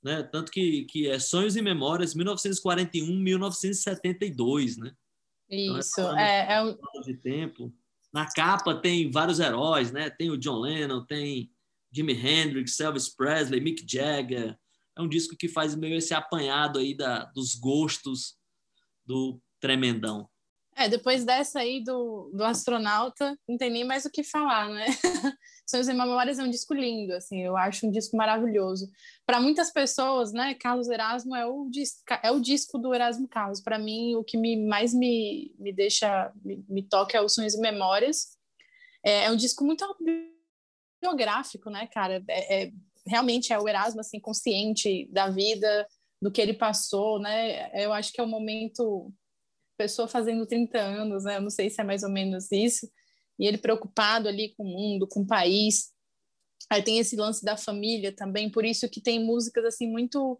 né? 0.03 0.23
Tanto 0.23 0.51
que, 0.51 0.85
que 0.85 1.07
é 1.07 1.19
Sonhos 1.19 1.55
e 1.55 1.61
Memórias, 1.61 2.15
1941-1972, 2.15 4.77
né? 4.77 4.91
Isso, 5.49 6.01
então, 6.01 6.17
é, 6.17 6.53
é, 6.53 6.61
um... 6.61 6.75
de 7.03 7.13
tempo. 7.15 7.73
Na 8.13 8.29
capa 8.31 8.75
tem 8.75 9.09
vários 9.11 9.39
heróis, 9.39 9.91
né? 9.91 10.09
Tem 10.09 10.29
o 10.29 10.37
John 10.37 10.59
Lennon, 10.59 11.05
tem 11.05 11.49
Jimi 11.91 12.13
Hendrix, 12.13 12.79
Elvis 12.79 13.09
Presley, 13.09 13.59
Mick 13.61 13.85
Jagger, 13.87 14.57
é 14.97 15.01
um 15.01 15.07
disco 15.07 15.37
que 15.37 15.47
faz 15.47 15.75
meio 15.75 15.95
esse 15.95 16.13
apanhado 16.13 16.79
aí 16.79 16.95
da, 16.95 17.25
dos 17.25 17.53
gostos 17.53 18.35
do 19.05 19.39
tremendão. 19.59 20.27
É, 20.79 20.87
depois 20.87 21.25
dessa 21.25 21.61
aí 21.61 21.83
do, 21.83 22.29
do 22.31 22.43
astronauta, 22.43 23.35
não 23.49 23.57
tem 23.57 23.71
nem 23.71 23.83
mais 23.83 24.05
o 24.05 24.11
que 24.11 24.23
falar, 24.23 24.69
né? 24.69 24.85
Sonhos 25.67 25.87
e 25.87 25.93
Memórias 25.93 26.37
é 26.37 26.43
um 26.43 26.51
disco 26.51 26.71
lindo, 26.75 27.13
assim, 27.13 27.41
eu 27.41 27.57
acho 27.57 27.87
um 27.87 27.91
disco 27.91 28.15
maravilhoso. 28.15 28.87
Para 29.25 29.41
muitas 29.41 29.71
pessoas, 29.71 30.31
né, 30.31 30.53
Carlos 30.53 30.87
Erasmo 30.87 31.35
é 31.35 31.47
o, 31.47 31.67
é 32.21 32.29
o 32.29 32.39
disco 32.39 32.77
do 32.77 32.93
Erasmo 32.93 33.27
Carlos. 33.27 33.59
Para 33.59 33.79
mim, 33.79 34.13
o 34.13 34.23
que 34.23 34.37
me, 34.37 34.55
mais 34.67 34.93
me, 34.93 35.51
me 35.57 35.73
deixa, 35.73 36.31
me, 36.45 36.63
me 36.69 36.83
toca 36.83 37.17
é 37.17 37.21
o 37.21 37.27
Sonhos 37.27 37.55
e 37.55 37.59
Memórias. 37.59 38.37
É, 39.03 39.25
é 39.25 39.31
um 39.31 39.35
disco 39.35 39.65
muito 39.65 39.83
biográfico, 41.01 41.71
né, 41.71 41.87
cara? 41.87 42.23
É, 42.29 42.65
é, 42.65 42.71
realmente 43.07 43.51
é 43.51 43.57
o 43.57 43.67
Erasmo 43.67 44.01
assim 44.01 44.19
consciente 44.19 45.09
da 45.11 45.27
vida, 45.27 45.87
do 46.21 46.31
que 46.31 46.39
ele 46.39 46.53
passou, 46.53 47.19
né? 47.19 47.71
Eu 47.83 47.91
acho 47.91 48.13
que 48.13 48.21
é 48.21 48.23
o 48.23 48.27
momento 48.27 49.11
pessoa 49.77 50.07
fazendo 50.07 50.45
30 50.45 50.79
anos, 50.79 51.23
né? 51.23 51.37
Eu 51.37 51.41
não 51.41 51.49
sei 51.49 51.69
se 51.69 51.79
é 51.79 51.83
mais 51.83 52.03
ou 52.03 52.09
menos 52.09 52.51
isso. 52.51 52.89
E 53.39 53.45
ele 53.45 53.57
preocupado 53.57 54.27
ali 54.27 54.53
com 54.55 54.63
o 54.63 54.67
mundo, 54.67 55.07
com 55.07 55.21
o 55.21 55.27
país. 55.27 55.91
Aí 56.69 56.81
tem 56.81 56.99
esse 56.99 57.15
lance 57.15 57.45
da 57.45 57.55
família 57.55 58.11
também, 58.13 58.49
por 58.49 58.65
isso 58.65 58.89
que 58.89 59.01
tem 59.01 59.23
músicas 59.23 59.63
assim 59.65 59.87
muito 59.87 60.39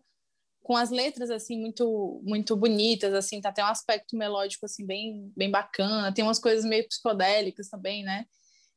com 0.68 0.76
as 0.76 0.92
letras 0.92 1.30
assim 1.32 1.58
muito 1.58 2.22
muito 2.26 2.54
bonitas 2.54 3.14
assim 3.14 3.40
tá 3.40 3.48
até 3.48 3.64
um 3.64 3.68
aspecto 3.68 4.18
melódico 4.18 4.66
assim 4.66 4.86
bem 4.86 5.32
bem 5.34 5.50
bacana 5.50 6.14
tem 6.14 6.26
umas 6.26 6.40
coisas 6.40 6.66
meio 6.66 6.86
psicodélicas 6.90 7.70
também 7.70 8.04
né 8.04 8.26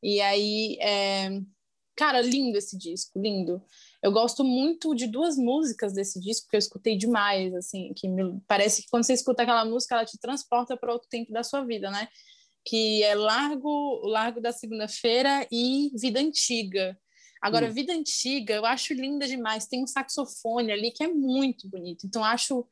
e 0.00 0.20
aí 0.20 0.78
é... 0.80 1.40
cara 1.96 2.20
lindo 2.20 2.56
esse 2.56 2.78
disco 2.78 3.18
lindo 3.20 3.60
eu 4.02 4.10
gosto 4.12 4.42
muito 4.42 4.94
de 4.94 5.06
duas 5.06 5.36
músicas 5.36 5.92
desse 5.92 6.20
disco 6.20 6.48
que 6.48 6.56
eu 6.56 6.58
escutei 6.58 6.96
demais 6.96 7.54
assim 7.54 7.92
que 7.94 8.08
me... 8.08 8.40
parece 8.46 8.82
que 8.82 8.88
quando 8.88 9.04
você 9.04 9.14
escuta 9.14 9.42
aquela 9.42 9.64
música 9.64 9.94
ela 9.94 10.04
te 10.04 10.18
transporta 10.18 10.76
para 10.76 10.92
outro 10.92 11.08
tempo 11.08 11.32
da 11.32 11.42
sua 11.42 11.64
vida 11.64 11.90
né 11.90 12.08
que 12.64 13.02
é 13.02 13.14
Largo 13.14 14.00
Largo 14.06 14.40
da 14.40 14.52
Segunda-feira 14.52 15.46
e 15.50 15.90
Vida 15.94 16.20
Antiga 16.20 16.98
Agora, 17.40 17.68
hum. 17.68 17.72
Vida 17.72 17.92
Antiga, 17.94 18.54
eu 18.54 18.66
acho 18.66 18.92
linda 18.92 19.26
demais. 19.26 19.66
Tem 19.66 19.82
um 19.82 19.86
saxofone 19.86 20.70
ali 20.70 20.90
que 20.90 21.02
é 21.02 21.08
muito 21.08 21.68
bonito. 21.68 22.06
Então, 22.06 22.22
acho. 22.22 22.66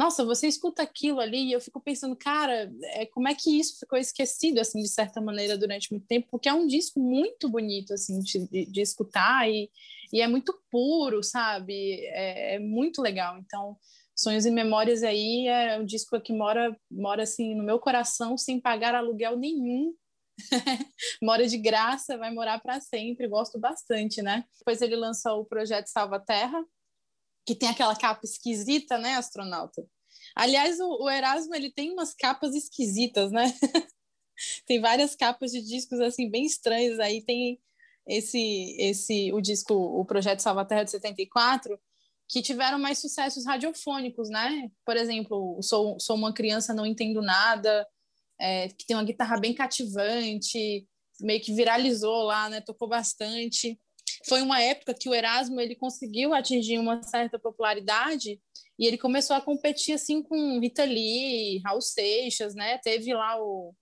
Nossa, 0.00 0.24
você 0.24 0.48
escuta 0.48 0.82
aquilo 0.82 1.20
ali 1.20 1.48
e 1.48 1.52
eu 1.52 1.60
fico 1.60 1.78
pensando, 1.78 2.16
cara, 2.16 2.72
é, 2.94 3.04
como 3.04 3.28
é 3.28 3.34
que 3.34 3.60
isso 3.60 3.78
ficou 3.78 3.98
esquecido, 3.98 4.58
assim, 4.58 4.80
de 4.80 4.88
certa 4.88 5.20
maneira, 5.20 5.58
durante 5.58 5.92
muito 5.92 6.06
tempo? 6.06 6.26
Porque 6.30 6.48
é 6.48 6.54
um 6.54 6.66
disco 6.66 6.98
muito 6.98 7.50
bonito, 7.50 7.92
assim, 7.92 8.18
de, 8.20 8.64
de, 8.64 8.80
escutar 8.80 9.46
e, 9.46 9.70
e 10.10 10.22
é 10.22 10.26
muito 10.26 10.58
puro, 10.70 11.22
sabe? 11.22 12.00
É, 12.06 12.54
é, 12.54 12.58
muito 12.58 13.02
legal. 13.02 13.36
Então, 13.40 13.76
Sonhos 14.16 14.46
e 14.46 14.50
Memórias 14.50 15.02
aí 15.02 15.46
é 15.46 15.78
um 15.78 15.84
disco 15.84 16.18
que 16.18 16.32
mora, 16.32 16.74
mora 16.90 17.24
assim, 17.24 17.54
no 17.54 17.62
meu 17.62 17.78
coração 17.78 18.38
sem 18.38 18.58
pagar 18.58 18.94
aluguel 18.94 19.36
nenhum 19.36 19.92
mora 21.22 21.46
de 21.46 21.58
graça, 21.58 22.16
vai 22.16 22.32
morar 22.32 22.58
para 22.62 22.80
sempre, 22.80 23.28
gosto 23.28 23.58
bastante, 23.58 24.22
né? 24.22 24.46
Depois 24.58 24.80
ele 24.80 24.96
lançou 24.96 25.40
o 25.40 25.44
projeto 25.44 25.88
Salva 25.88 26.18
Terra, 26.18 26.64
que 27.46 27.54
tem 27.54 27.68
aquela 27.68 27.96
capa 27.96 28.20
esquisita, 28.24 28.98
né, 28.98 29.14
astronauta? 29.14 29.86
Aliás, 30.34 30.78
o, 30.80 31.04
o 31.04 31.10
Erasmo 31.10 31.54
ele 31.54 31.70
tem 31.70 31.90
umas 31.92 32.14
capas 32.14 32.54
esquisitas, 32.54 33.32
né? 33.32 33.52
tem 34.66 34.80
várias 34.80 35.14
capas 35.14 35.50
de 35.52 35.60
discos 35.62 36.00
assim 36.00 36.30
bem 36.30 36.44
estranhas. 36.44 36.98
Aí 36.98 37.22
tem 37.22 37.58
esse 38.06 38.76
esse 38.78 39.32
o 39.32 39.40
disco, 39.40 39.74
o 39.74 40.04
projeto 40.04 40.40
Salva 40.40 40.64
Terra 40.64 40.84
de 40.84 40.90
74, 40.90 41.78
que 42.28 42.42
tiveram 42.42 42.78
mais 42.78 42.98
sucessos 42.98 43.44
radiofônicos, 43.44 44.28
né? 44.30 44.70
Por 44.84 44.96
exemplo, 44.96 45.60
Sou, 45.62 45.98
Sou 45.98 46.16
uma 46.16 46.32
criança, 46.32 46.74
não 46.74 46.86
entendo 46.86 47.20
nada, 47.20 47.86
é, 48.40 48.68
que 48.68 48.86
tem 48.86 48.96
uma 48.96 49.04
guitarra 49.04 49.38
bem 49.38 49.52
cativante, 49.52 50.86
meio 51.20 51.40
que 51.40 51.52
viralizou 51.52 52.22
lá, 52.22 52.48
né? 52.48 52.60
Tocou 52.60 52.88
bastante. 52.88 53.78
Foi 54.26 54.42
uma 54.42 54.60
época 54.60 54.94
que 54.94 55.08
o 55.08 55.14
Erasmo 55.14 55.60
ele 55.60 55.74
conseguiu 55.74 56.34
atingir 56.34 56.78
uma 56.78 57.02
certa 57.02 57.38
popularidade 57.38 58.40
e 58.78 58.86
ele 58.86 58.98
começou 58.98 59.34
a 59.34 59.40
competir 59.40 59.94
assim 59.94 60.22
com 60.22 60.60
Rita 60.60 60.84
Lee, 60.84 61.60
Raul 61.64 61.80
Seixas, 61.80 62.54
né? 62.54 62.78
Teve 62.78 63.14
lá 63.14 63.42
o, 63.42 63.74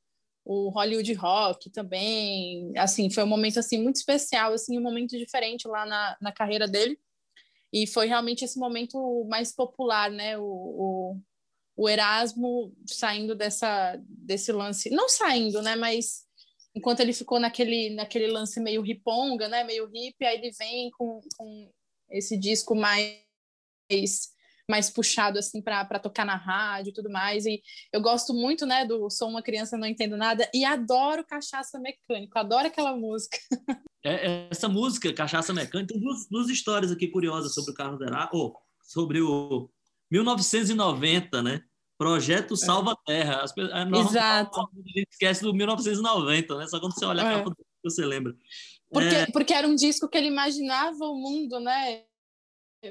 o 0.45 0.71
Hollywood 0.71 1.13
Rock 1.15 1.71
também. 1.71 2.73
Assim, 2.77 3.11
foi 3.11 3.25
um 3.25 3.29
momento 3.29 3.59
assim 3.59 3.83
muito 3.83 3.97
especial, 3.97 4.53
assim, 4.53 4.79
um 4.79 4.83
momento 4.83 5.17
diferente 5.19 5.67
lá 5.67 5.85
na, 5.85 6.17
na 6.21 6.33
carreira 6.33 6.67
dele. 6.67 6.99
E 7.73 7.87
foi 7.87 8.07
realmente 8.07 8.45
esse 8.45 8.59
momento 8.59 9.25
mais 9.29 9.53
popular, 9.53 10.11
né? 10.11 10.39
O, 10.39 10.43
o, 10.43 11.21
o 11.77 11.89
Erasmo 11.89 12.75
saindo 12.87 13.35
dessa 13.35 13.97
desse 14.01 14.51
lance, 14.51 14.91
não 14.91 15.09
saindo, 15.09 15.63
né, 15.63 15.77
mas 15.77 16.27
enquanto 16.79 17.01
ele 17.01 17.13
ficou 17.13 17.41
naquele 17.41 17.91
naquele 17.91 18.29
lance 18.29 18.61
meio 18.61 18.81
riponga, 18.81 19.49
né, 19.49 19.65
meio 19.65 19.87
hippie, 19.87 20.25
aí 20.25 20.39
ele 20.39 20.53
vem 20.53 20.91
com, 20.93 21.21
com 21.37 21.71
esse 22.11 22.39
disco 22.39 22.75
mais 22.75 23.19
mais 24.71 24.91
puxado 24.91 25.39
assim 25.39 25.63
para 25.63 25.99
tocar 25.99 26.27
na 26.27 26.37
rádio 26.37 26.91
e 26.91 26.93
tudo 26.93 27.11
mais. 27.11 27.47
E 27.47 27.63
eu 27.91 28.03
gosto 28.03 28.35
muito, 28.35 28.67
né, 28.67 28.85
do 28.85 29.09
Sou 29.09 29.29
uma 29.29 29.43
criança 29.43 29.79
não 29.79 29.87
entendo 29.87 30.17
nada 30.17 30.49
e 30.55 30.65
adoro 30.65 31.25
Cachaça 31.25 31.79
Mecânico, 31.81 32.39
adoro 32.39 32.67
aquela 32.67 32.97
música. 32.97 33.37
É, 34.05 34.47
essa 34.49 34.69
música 34.69 35.13
Cachaça 35.13 35.53
Mecânica 35.53 35.93
tem 35.93 36.01
duas, 36.01 36.29
duas 36.31 36.49
histórias 36.49 36.93
aqui 36.93 37.09
curiosas 37.09 37.53
sobre 37.53 37.73
o 37.73 37.75
Carlos 37.75 37.99
Derá, 37.99 38.31
ou 38.33 38.57
sobre 38.81 39.21
o 39.21 39.69
1990, 40.09 41.43
né? 41.43 41.61
Projeto 41.99 42.55
é. 42.55 42.57
Salva 42.57 42.97
Terra. 43.05 43.43
As, 43.43 43.53
é 43.59 43.99
Exato. 43.99 44.61
A 44.61 44.69
gente 44.87 45.09
esquece 45.11 45.43
do 45.43 45.53
1990, 45.53 46.57
né? 46.57 46.67
Só 46.69 46.79
quando 46.79 46.95
você 46.95 47.05
olha 47.05 47.23
a 47.23 47.33
é. 47.33 47.39
capa 47.39 47.55
você 47.85 48.05
lembra. 48.05 48.35
Porque, 48.91 49.15
é... 49.15 49.27
porque 49.27 49.53
era 49.53 49.67
um 49.67 49.75
disco 49.75 50.09
que 50.09 50.17
ele 50.17 50.29
imaginava 50.29 51.05
o 51.05 51.17
mundo, 51.17 51.61
né? 51.61 52.05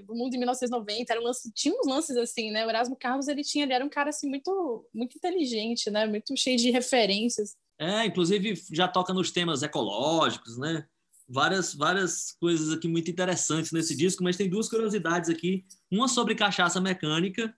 O 0.10 0.16
mundo 0.16 0.34
em 0.34 0.38
1990, 0.38 1.14
era 1.14 1.22
um 1.22 1.24
lance, 1.24 1.52
tinha 1.54 1.74
uns 1.74 1.88
lances 1.88 2.18
assim, 2.18 2.52
né? 2.52 2.66
O 2.66 2.70
Erasmo 2.70 2.96
Carlos, 2.98 3.30
ele 3.30 3.42
tinha, 3.42 3.64
ele 3.64 3.74
era 3.74 3.86
um 3.86 3.90
cara 3.90 4.10
assim 4.10 4.30
muito 4.30 4.86
muito 4.94 5.16
inteligente, 5.16 5.90
né? 5.90 6.06
Muito 6.06 6.36
cheio 6.36 6.58
de 6.58 6.70
referências. 6.72 7.56
É, 7.80 8.06
inclusive 8.06 8.62
já 8.72 8.88
toca 8.88 9.14
nos 9.14 9.32
temas 9.32 9.64
ecológicos, 9.64 10.58
né? 10.58 10.86
Várias 11.30 11.74
várias 11.74 12.34
coisas 12.34 12.72
aqui 12.72 12.88
muito 12.88 13.10
interessantes 13.10 13.72
nesse 13.72 13.96
disco, 13.96 14.24
mas 14.24 14.36
tem 14.36 14.50
duas 14.50 14.68
curiosidades 14.68 15.30
aqui, 15.30 15.66
uma 15.90 16.10
sobre 16.10 16.36
cachaça 16.36 16.82
mecânica 16.82 17.54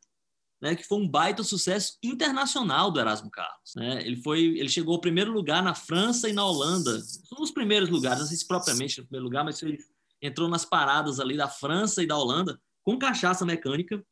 né, 0.62 0.76
que 0.76 0.84
foi 0.84 0.98
um 0.98 1.08
baita 1.08 1.44
sucesso 1.44 1.98
internacional 2.04 2.92
do 2.92 3.00
Erasmo 3.00 3.32
Carlos. 3.32 3.74
Né? 3.76 4.06
Ele, 4.06 4.18
foi, 4.18 4.42
ele 4.42 4.70
chegou 4.70 4.96
ao 4.96 5.02
primeiro 5.02 5.32
lugar 5.32 5.64
na 5.64 5.74
França 5.74 6.28
e 6.28 6.34
na 6.34 6.46
Holanda. 6.46 7.00
São 7.02 7.42
os 7.42 7.52
primeiros 7.52 7.90
lugares, 7.90 8.20
não 8.20 8.28
sei 8.28 8.38
se 8.38 8.48
propriamente 8.48 9.00
no 9.00 9.06
primeiro 9.06 9.26
lugar, 9.26 9.46
mas 9.46 9.62
ele 9.64 9.78
entrou 10.22 10.50
nas 10.50 10.66
paradas 10.66 11.20
ali 11.20 11.38
da 11.38 11.48
França 11.48 12.04
e 12.04 12.08
da 12.08 12.18
Holanda 12.18 12.60
com 12.84 13.00
cachaça 13.00 13.46
mecânica. 13.46 14.04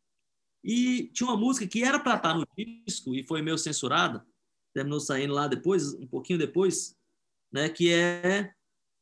E 0.63 1.09
tinha 1.13 1.29
uma 1.29 1.37
música 1.37 1.67
que 1.67 1.83
era 1.83 1.99
para 1.99 2.15
estar 2.15 2.33
no 2.33 2.47
disco 2.57 3.13
e 3.13 3.23
foi 3.23 3.41
meio 3.41 3.57
censurada, 3.57 4.25
terminou 4.73 4.99
saindo 4.99 5.33
lá 5.33 5.47
depois, 5.47 5.93
um 5.93 6.07
pouquinho 6.07 6.39
depois, 6.39 6.95
né, 7.51 7.69
que 7.69 7.91
é 7.91 8.53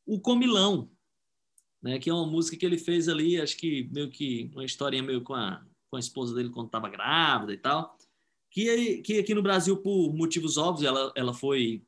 o 0.06 0.20
Comilão, 0.20 0.90
né, 1.82 1.98
que 2.00 2.10
é 2.10 2.14
uma 2.14 2.26
música 2.26 2.58
que 2.58 2.66
ele 2.66 2.78
fez 2.78 3.08
ali, 3.08 3.40
acho 3.40 3.58
que 3.58 3.90
meio 3.92 4.10
que 4.10 4.52
uma 4.54 4.66
historinha 4.66 5.02
meio 5.02 5.24
com 5.24 5.34
a 5.34 5.66
com 5.90 5.98
a 5.98 6.00
esposa 6.00 6.34
dele 6.34 6.50
quando 6.50 6.68
estava 6.68 6.90
grávida 6.90 7.54
e 7.54 7.58
tal, 7.58 7.98
que, 8.50 9.02
que 9.02 9.20
aqui 9.20 9.34
no 9.34 9.44
Brasil, 9.44 9.78
por 9.78 10.14
motivos 10.14 10.58
óbvios, 10.58 10.88
ela, 10.88 11.12
ela 11.16 11.34
foi 11.34 11.86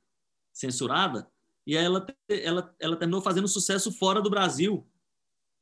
censurada, 0.53 1.29
e 1.65 1.75
ela, 1.75 2.05
ela, 2.29 2.75
ela 2.79 2.95
terminou 2.95 3.21
fazendo 3.21 3.47
sucesso 3.47 3.91
fora 3.91 4.21
do 4.21 4.29
Brasil 4.29 4.87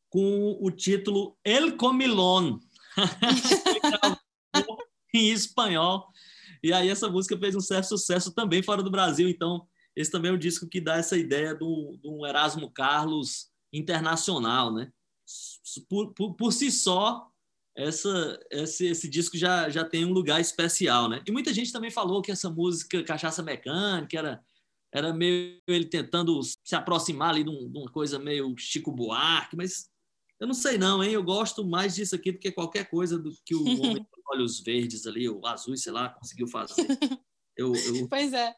com 0.10 0.58
o 0.62 0.70
título 0.70 1.38
El 1.44 1.76
Comilón, 1.76 2.60
em 5.14 5.32
espanhol. 5.32 6.08
E 6.64 6.72
aí 6.72 6.90
essa 6.90 7.10
música 7.10 7.38
fez 7.38 7.56
um 7.56 7.60
certo 7.60 7.90
sucesso 7.90 8.32
também 8.34 8.62
fora 8.64 8.84
do 8.84 8.92
Brasil. 8.92 9.28
Então, 9.28 9.68
esse 9.96 10.12
também 10.12 10.32
é 10.32 10.34
um 10.34 10.38
disco 10.38 10.68
que 10.68 10.80
dá 10.80 10.98
essa 10.98 11.18
ideia 11.18 11.56
de 11.56 11.64
um 11.64 12.26
Erasmo 12.26 12.72
Carlos 12.72 13.50
internacional, 13.74 14.74
né? 14.74 14.92
Por, 15.90 16.14
por, 16.14 16.36
por 16.36 16.54
si 16.54 16.72
só, 16.72 17.30
essa, 17.76 18.39
esse, 18.49 18.88
esse 18.88 19.09
disco 19.09 19.38
já, 19.38 19.69
já 19.69 19.84
tem 19.84 20.05
um 20.05 20.13
lugar 20.13 20.39
especial, 20.39 21.09
né? 21.09 21.21
E 21.28 21.32
muita 21.32 21.53
gente 21.53 21.73
também 21.73 21.91
falou 21.91 22.21
que 22.21 22.32
essa 22.32 22.49
música 22.49 23.03
Cachaça 23.03 23.43
Mecânica 23.43 24.17
era, 24.17 24.43
era 24.93 25.13
meio 25.13 25.59
ele 25.67 25.86
tentando 25.86 26.39
se 26.41 26.76
aproximar 26.76 27.32
ali 27.32 27.43
de, 27.43 27.49
um, 27.49 27.69
de 27.69 27.78
uma 27.78 27.91
coisa 27.91 28.17
meio 28.17 28.55
Chico 28.57 28.91
Buarque, 28.91 29.57
mas 29.57 29.89
eu 30.39 30.47
não 30.47 30.53
sei 30.53 30.78
não, 30.78 31.03
hein? 31.03 31.11
Eu 31.11 31.23
gosto 31.23 31.65
mais 31.65 31.95
disso 31.95 32.15
aqui 32.15 32.32
do 32.32 32.39
que 32.39 32.51
qualquer 32.51 32.89
coisa 32.89 33.19
do 33.19 33.32
que 33.45 33.53
o 33.53 33.63
Homem 33.84 34.05
com 34.09 34.34
Olhos 34.34 34.61
Verdes 34.61 35.05
ali, 35.05 35.28
ou 35.28 35.45
Azuis, 35.45 35.84
sei 35.84 35.91
lá, 35.91 36.09
conseguiu 36.09 36.47
fazer. 36.47 36.88
Eu, 37.57 37.73
eu... 37.76 38.07
Pois 38.09 38.32
é. 38.32 38.55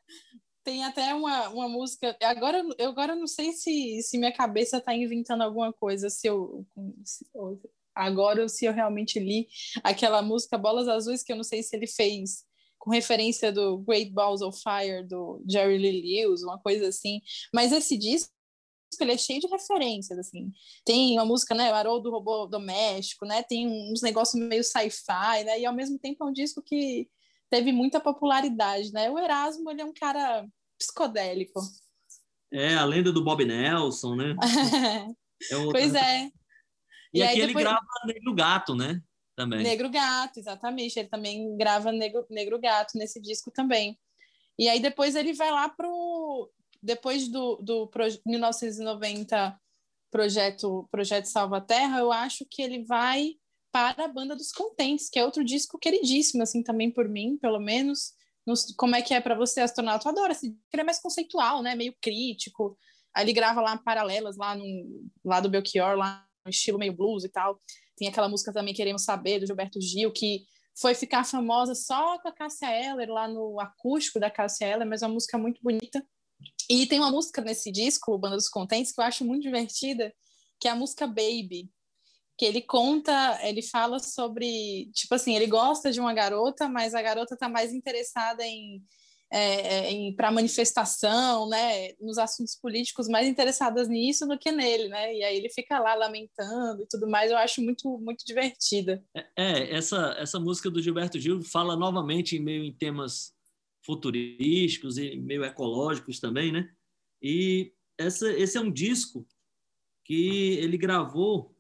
Tem 0.63 0.83
até 0.83 1.15
uma, 1.15 1.47
uma 1.49 1.69
música. 1.69 2.15
Agora 2.21 2.61
eu 2.77 2.89
agora 2.89 3.15
não 3.15 3.25
sei 3.25 3.53
se, 3.53 4.01
se 4.03 4.17
minha 4.17 4.33
cabeça 4.33 4.77
está 4.77 4.93
inventando 4.93 5.41
alguma 5.41 5.71
coisa, 5.71 6.09
se 6.09 6.27
eu, 6.27 6.67
se, 7.05 7.25
agora 7.97 8.47
se 8.47 8.65
eu 8.65 8.73
realmente 8.73 9.19
li 9.19 9.47
aquela 9.83 10.21
música 10.21 10.57
Bolas 10.57 10.87
Azuis, 10.87 11.23
que 11.23 11.31
eu 11.31 11.37
não 11.37 11.43
sei 11.43 11.63
se 11.63 11.75
ele 11.75 11.87
fez 11.87 12.45
com 12.77 12.91
referência 12.91 13.51
do 13.51 13.79
Great 13.79 14.11
Balls 14.11 14.41
of 14.41 14.59
Fire, 14.61 15.05
do 15.05 15.43
Jerry 15.49 15.77
Lee 15.77 16.23
Lewis, 16.23 16.43
uma 16.43 16.59
coisa 16.59 16.87
assim. 16.87 17.21
Mas 17.53 17.71
esse 17.71 17.97
disco 17.97 18.31
ele 19.01 19.11
é 19.11 19.17
cheio 19.17 19.41
de 19.41 19.47
referências, 19.47 20.17
assim. 20.17 20.51
Tem 20.85 21.13
uma 21.13 21.25
música, 21.25 21.53
né, 21.53 21.71
o 21.71 21.75
Haroldo 21.75 22.09
Robô 22.09 22.45
Doméstico, 22.45 23.25
né, 23.25 23.43
tem 23.43 23.67
uns 23.67 24.01
negócios 24.01 24.41
meio 24.41 24.63
sci-fi, 24.63 25.43
né, 25.43 25.59
e 25.59 25.65
ao 25.65 25.75
mesmo 25.75 25.99
tempo 25.99 26.23
é 26.23 26.27
um 26.27 26.33
disco 26.33 26.61
que 26.63 27.07
teve 27.49 27.71
muita 27.71 27.99
popularidade, 27.99 28.91
né. 28.93 29.09
O 29.11 29.19
Erasmo, 29.19 29.69
ele 29.69 29.81
é 29.81 29.85
um 29.85 29.93
cara 29.93 30.47
psicodélico. 30.79 31.59
É, 32.51 32.75
a 32.75 32.85
lenda 32.85 33.11
do 33.11 33.23
Bob 33.23 33.43
Nelson, 33.43 34.15
né? 34.15 34.35
é 35.51 35.71
pois 35.71 35.93
é. 35.93 36.31
E, 37.13 37.19
e 37.19 37.23
aqui 37.23 37.35
depois... 37.35 37.55
ele 37.55 37.63
grava 37.63 37.85
Negro 38.05 38.35
Gato, 38.35 38.75
né? 38.75 39.01
Também. 39.35 39.63
Negro 39.63 39.89
Gato, 39.89 40.39
exatamente. 40.39 40.97
Ele 40.97 41.07
também 41.07 41.55
grava 41.57 41.91
Negro, 41.91 42.25
Negro 42.29 42.59
Gato 42.59 42.97
nesse 42.97 43.21
disco 43.21 43.51
também. 43.51 43.97
E 44.57 44.67
aí 44.67 44.79
depois 44.79 45.15
ele 45.15 45.33
vai 45.33 45.51
lá 45.51 45.69
pro 45.69 46.51
depois 46.81 47.27
do, 47.27 47.57
do 47.57 47.87
pro, 47.87 48.05
1990 48.25 49.59
projeto 50.11 50.87
projeto 50.89 51.25
Salva 51.25 51.59
Terra, 51.61 51.99
eu 51.99 52.11
acho 52.11 52.45
que 52.49 52.61
ele 52.61 52.83
vai 52.85 53.33
para 53.71 54.05
a 54.05 54.07
Banda 54.07 54.35
dos 54.35 54.51
Contentes, 54.51 55.09
que 55.09 55.19
é 55.19 55.25
outro 55.25 55.43
disco 55.43 55.77
queridíssimo, 55.77 56.41
assim, 56.41 56.63
também 56.63 56.89
por 56.89 57.07
mim, 57.07 57.37
pelo 57.37 57.59
menos. 57.59 58.13
como 58.75 58.95
é 58.95 59.01
que 59.01 59.13
é 59.13 59.21
para 59.21 59.35
você, 59.35 59.61
astronauta? 59.61 60.07
Eu 60.07 60.11
adoro 60.13 60.31
esse 60.31 60.49
disco, 60.49 60.63
ele 60.73 60.81
é 60.81 60.85
mais 60.85 60.99
conceitual, 60.99 61.61
né? 61.61 61.75
Meio 61.75 61.93
crítico. 62.01 62.77
Aí 63.13 63.25
ele 63.25 63.33
grava 63.33 63.61
lá 63.61 63.77
paralelas, 63.77 64.37
lá, 64.37 64.55
no, 64.55 64.65
lá 65.23 65.39
do 65.39 65.49
Belchior, 65.49 65.95
lá 65.95 66.26
estilo 66.49 66.79
meio 66.79 66.93
blues 66.93 67.23
e 67.23 67.29
tal. 67.29 67.59
Tem 67.95 68.07
aquela 68.07 68.29
música 68.29 68.53
também, 68.53 68.73
Queremos 68.73 69.03
Saber, 69.03 69.39
do 69.39 69.47
Gilberto 69.47 69.81
Gil, 69.81 70.11
que 70.11 70.45
foi 70.79 70.93
ficar 70.93 71.23
famosa 71.23 71.73
só 71.73 72.19
com 72.19 72.27
a 72.27 72.31
Cássia 72.31 72.67
Eller, 72.67 73.09
lá 73.09 73.27
no 73.27 73.59
acústico 73.59 74.19
da 74.19 74.29
Cássia 74.29 74.65
Eller, 74.65 74.87
mas 74.87 75.01
é 75.01 75.07
uma 75.07 75.13
música 75.15 75.37
muito 75.37 75.61
bonita. 75.61 76.05
E 76.69 76.85
tem 76.85 76.99
uma 76.99 77.11
música 77.11 77.41
nesse 77.41 77.71
disco, 77.71 78.17
Banda 78.17 78.35
dos 78.35 78.49
Contentes, 78.49 78.91
que 78.91 79.01
eu 79.01 79.05
acho 79.05 79.25
muito 79.25 79.41
divertida, 79.41 80.13
que 80.59 80.67
é 80.67 80.71
a 80.71 80.75
música 80.75 81.07
Baby, 81.07 81.71
que 82.37 82.45
ele 82.45 82.61
conta, 82.61 83.39
ele 83.41 83.63
fala 83.63 83.99
sobre, 83.99 84.91
tipo 84.93 85.15
assim, 85.15 85.35
ele 85.35 85.47
gosta 85.47 85.91
de 85.91 85.99
uma 85.99 86.13
garota, 86.13 86.69
mas 86.69 86.93
a 86.93 87.01
garota 87.01 87.33
está 87.33 87.49
mais 87.49 87.73
interessada 87.73 88.45
em, 88.45 88.83
é, 89.31 89.39
é 89.39 89.91
em 89.91 90.15
para 90.15 90.31
manifestação, 90.31 91.49
né, 91.49 91.93
nos 91.99 92.17
assuntos 92.17 92.55
políticos, 92.55 93.07
mais 93.07 93.27
interessadas 93.27 93.87
nisso 93.87 94.25
do 94.25 94.37
que 94.37 94.51
nele, 94.51 94.87
né? 94.87 95.13
E 95.15 95.23
aí 95.23 95.37
ele 95.37 95.49
fica 95.49 95.79
lá 95.79 95.95
lamentando 95.95 96.83
e 96.83 96.87
tudo 96.87 97.09
mais. 97.09 97.31
Eu 97.31 97.37
acho 97.37 97.61
muito 97.61 97.97
muito 97.99 98.25
divertida. 98.25 99.03
É, 99.15 99.25
é 99.37 99.75
essa 99.75 100.15
essa 100.17 100.39
música 100.39 100.69
do 100.69 100.81
Gilberto 100.81 101.19
Gil 101.19 101.41
fala 101.41 101.75
novamente 101.75 102.39
meio 102.39 102.63
em 102.63 102.73
temas 102.73 103.33
futurísticos 103.85 104.97
e 104.97 105.15
meio 105.15 105.43
ecológicos 105.45 106.19
também, 106.19 106.51
né? 106.51 106.69
E 107.21 107.73
essa, 107.97 108.31
esse 108.33 108.57
é 108.57 108.61
um 108.61 108.71
disco 108.71 109.25
que 110.03 110.57
ele 110.59 110.77
gravou 110.77 111.55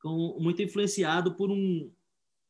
com, 0.00 0.38
muito 0.40 0.62
influenciado 0.62 1.34
por 1.36 1.50
um, 1.50 1.92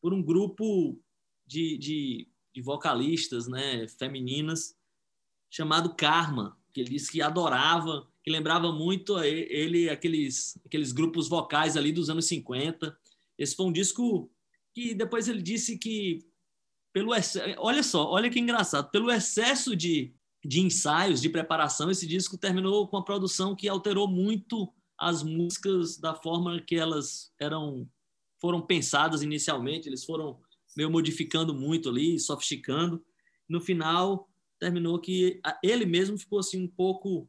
por 0.00 0.12
um 0.12 0.22
grupo 0.22 1.00
de, 1.46 1.78
de, 1.78 2.29
de 2.54 2.62
vocalistas 2.62 3.46
né, 3.46 3.86
femininas 3.88 4.76
chamado 5.50 5.94
Karma, 5.94 6.56
que 6.72 6.80
ele 6.80 6.90
disse 6.90 7.10
que 7.10 7.20
adorava, 7.20 8.06
que 8.22 8.30
lembrava 8.30 8.72
muito 8.72 9.16
a 9.16 9.26
ele 9.26 9.88
aqueles, 9.88 10.58
aqueles 10.64 10.92
grupos 10.92 11.28
vocais 11.28 11.76
ali 11.76 11.92
dos 11.92 12.08
anos 12.08 12.26
50. 12.26 12.96
Esse 13.38 13.56
foi 13.56 13.66
um 13.66 13.72
disco 13.72 14.30
que 14.74 14.94
depois 14.94 15.28
ele 15.28 15.42
disse 15.42 15.78
que 15.78 16.24
pelo 16.92 17.12
olha 17.58 17.82
só, 17.82 18.10
olha 18.10 18.30
que 18.30 18.40
engraçado, 18.40 18.90
pelo 18.90 19.10
excesso 19.10 19.76
de, 19.76 20.12
de 20.44 20.60
ensaios, 20.60 21.20
de 21.20 21.28
preparação, 21.28 21.90
esse 21.90 22.06
disco 22.06 22.36
terminou 22.36 22.88
com 22.88 22.96
uma 22.96 23.04
produção 23.04 23.54
que 23.54 23.68
alterou 23.68 24.08
muito 24.08 24.72
as 24.98 25.22
músicas 25.22 25.98
da 25.98 26.14
forma 26.14 26.60
que 26.60 26.76
elas 26.76 27.32
eram 27.40 27.88
foram 28.40 28.60
pensadas 28.60 29.22
inicialmente, 29.22 29.88
eles 29.88 30.04
foram 30.04 30.40
meio 30.76 30.90
modificando 30.90 31.54
muito 31.54 31.88
ali, 31.88 32.18
sofisticando. 32.18 33.04
No 33.48 33.60
final, 33.60 34.28
terminou 34.58 35.00
que 35.00 35.40
ele 35.62 35.86
mesmo 35.86 36.18
ficou 36.18 36.38
assim 36.38 36.62
um 36.62 36.68
pouco 36.68 37.28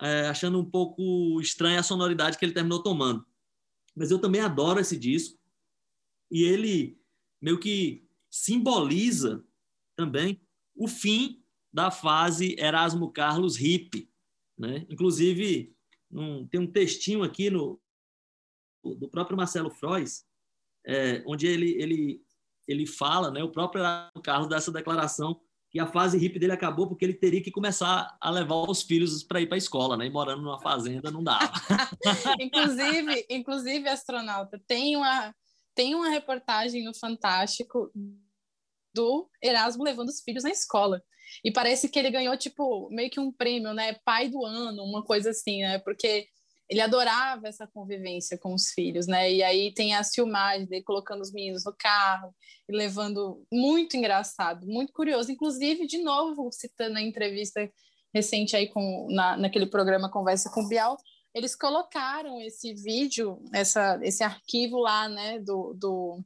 é, 0.00 0.28
achando 0.28 0.58
um 0.58 0.64
pouco 0.64 1.40
estranha 1.40 1.80
a 1.80 1.82
sonoridade 1.82 2.38
que 2.38 2.44
ele 2.44 2.54
terminou 2.54 2.82
tomando. 2.82 3.24
Mas 3.94 4.10
eu 4.10 4.18
também 4.18 4.40
adoro 4.40 4.80
esse 4.80 4.96
disco 4.96 5.38
e 6.30 6.42
ele 6.42 6.98
meio 7.40 7.58
que 7.58 8.06
simboliza 8.30 9.44
também 9.96 10.40
o 10.74 10.86
fim 10.86 11.42
da 11.72 11.90
fase 11.90 12.56
Erasmo 12.58 13.12
Carlos 13.12 13.56
hippie, 13.56 14.10
né? 14.56 14.86
Inclusive 14.88 15.74
um, 16.10 16.46
tem 16.46 16.60
um 16.60 16.70
textinho 16.70 17.22
aqui 17.22 17.50
no 17.50 17.80
do 18.82 19.08
próprio 19.10 19.36
Marcelo 19.36 19.70
Frois, 19.70 20.26
é, 20.86 21.22
onde 21.26 21.46
ele 21.46 21.72
ele 21.72 22.24
ele 22.66 22.86
fala, 22.86 23.30
né? 23.30 23.42
O 23.42 23.50
próprio 23.50 23.82
Carlos 24.22 24.48
dessa 24.48 24.72
declaração 24.72 25.40
que 25.70 25.78
a 25.78 25.86
fase 25.86 26.18
hippie 26.18 26.38
dele 26.38 26.52
acabou 26.52 26.88
porque 26.88 27.04
ele 27.04 27.14
teria 27.14 27.42
que 27.42 27.50
começar 27.50 28.16
a 28.20 28.30
levar 28.30 28.68
os 28.68 28.82
filhos 28.82 29.22
para 29.22 29.40
ir 29.40 29.46
para 29.46 29.56
a 29.56 29.58
escola, 29.58 29.96
né? 29.96 30.06
E 30.06 30.10
morando 30.10 30.42
numa 30.42 30.60
fazenda 30.60 31.10
não 31.10 31.22
dava. 31.22 31.52
inclusive, 32.40 33.26
inclusive 33.30 33.88
astronauta, 33.88 34.60
tem 34.66 34.96
uma 34.96 35.34
tem 35.74 35.94
uma 35.94 36.10
reportagem 36.10 36.84
no 36.84 36.92
Fantástico 36.92 37.90
do 38.92 39.30
Erasmo 39.40 39.84
levando 39.84 40.08
os 40.08 40.20
filhos 40.20 40.42
na 40.42 40.50
escola. 40.50 41.00
E 41.44 41.52
parece 41.52 41.88
que 41.88 41.98
ele 41.98 42.10
ganhou, 42.10 42.36
tipo, 42.36 42.90
meio 42.90 43.08
que 43.08 43.20
um 43.20 43.32
prêmio, 43.32 43.72
né? 43.72 43.94
Pai 44.04 44.28
do 44.28 44.44
ano, 44.44 44.82
uma 44.82 45.04
coisa 45.04 45.30
assim, 45.30 45.62
né? 45.62 45.78
Porque 45.78 46.26
ele 46.70 46.80
adorava 46.80 47.48
essa 47.48 47.66
convivência 47.66 48.38
com 48.38 48.54
os 48.54 48.70
filhos, 48.70 49.08
né? 49.08 49.30
E 49.30 49.42
aí 49.42 49.74
tem 49.74 49.96
a 49.96 50.04
filmagem 50.04 50.68
dele 50.68 50.84
colocando 50.84 51.20
os 51.20 51.32
meninos 51.32 51.64
no 51.64 51.74
carro 51.76 52.32
e 52.68 52.72
levando. 52.72 53.44
Muito 53.52 53.96
engraçado, 53.96 54.64
muito 54.68 54.92
curioso. 54.92 55.32
Inclusive, 55.32 55.84
de 55.88 55.98
novo, 55.98 56.48
citando 56.52 56.96
a 56.96 57.02
entrevista 57.02 57.68
recente 58.14 58.54
aí 58.54 58.68
com, 58.68 59.08
na, 59.10 59.36
naquele 59.36 59.66
programa 59.66 60.10
Conversa 60.10 60.48
com 60.48 60.66
Bial, 60.68 60.96
eles 61.34 61.56
colocaram 61.56 62.40
esse 62.40 62.72
vídeo, 62.72 63.42
essa, 63.52 63.98
esse 64.02 64.22
arquivo 64.22 64.78
lá, 64.78 65.08
né, 65.08 65.40
do, 65.40 65.74
do, 65.74 66.24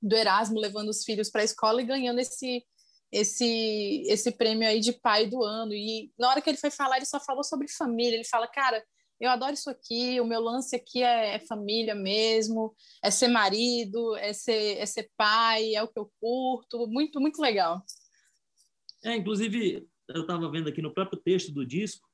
do 0.00 0.16
Erasmo 0.16 0.58
levando 0.58 0.88
os 0.88 1.04
filhos 1.04 1.30
para 1.30 1.42
a 1.42 1.44
escola 1.44 1.82
e 1.82 1.86
ganhando 1.86 2.18
esse, 2.18 2.64
esse, 3.12 4.04
esse 4.06 4.30
prêmio 4.32 4.66
aí 4.66 4.80
de 4.80 4.92
pai 4.92 5.26
do 5.26 5.44
ano. 5.44 5.74
E 5.74 6.10
na 6.18 6.30
hora 6.30 6.40
que 6.40 6.48
ele 6.48 6.58
foi 6.58 6.70
falar, 6.70 6.96
ele 6.96 7.06
só 7.06 7.20
falou 7.20 7.44
sobre 7.44 7.68
família. 7.68 8.14
Ele 8.14 8.24
fala, 8.24 8.46
cara, 8.46 8.82
eu 9.20 9.30
adoro 9.30 9.52
isso 9.52 9.68
aqui, 9.68 10.18
o 10.20 10.24
meu 10.24 10.40
lance 10.40 10.74
aqui 10.74 11.02
é, 11.02 11.34
é 11.34 11.38
família 11.38 11.94
mesmo, 11.94 12.74
é 13.04 13.10
ser 13.10 13.28
marido, 13.28 14.16
é 14.16 14.32
ser, 14.32 14.78
é 14.78 14.86
ser 14.86 15.10
pai, 15.16 15.74
é 15.74 15.82
o 15.82 15.88
que 15.88 15.98
eu 15.98 16.10
curto. 16.18 16.86
Muito, 16.88 17.20
muito 17.20 17.40
legal. 17.40 17.84
É, 19.04 19.14
inclusive, 19.14 19.86
eu 20.08 20.22
estava 20.22 20.50
vendo 20.50 20.68
aqui 20.68 20.80
no 20.80 20.92
próprio 20.92 21.20
texto 21.20 21.52
do 21.52 21.66
disco, 21.66 22.08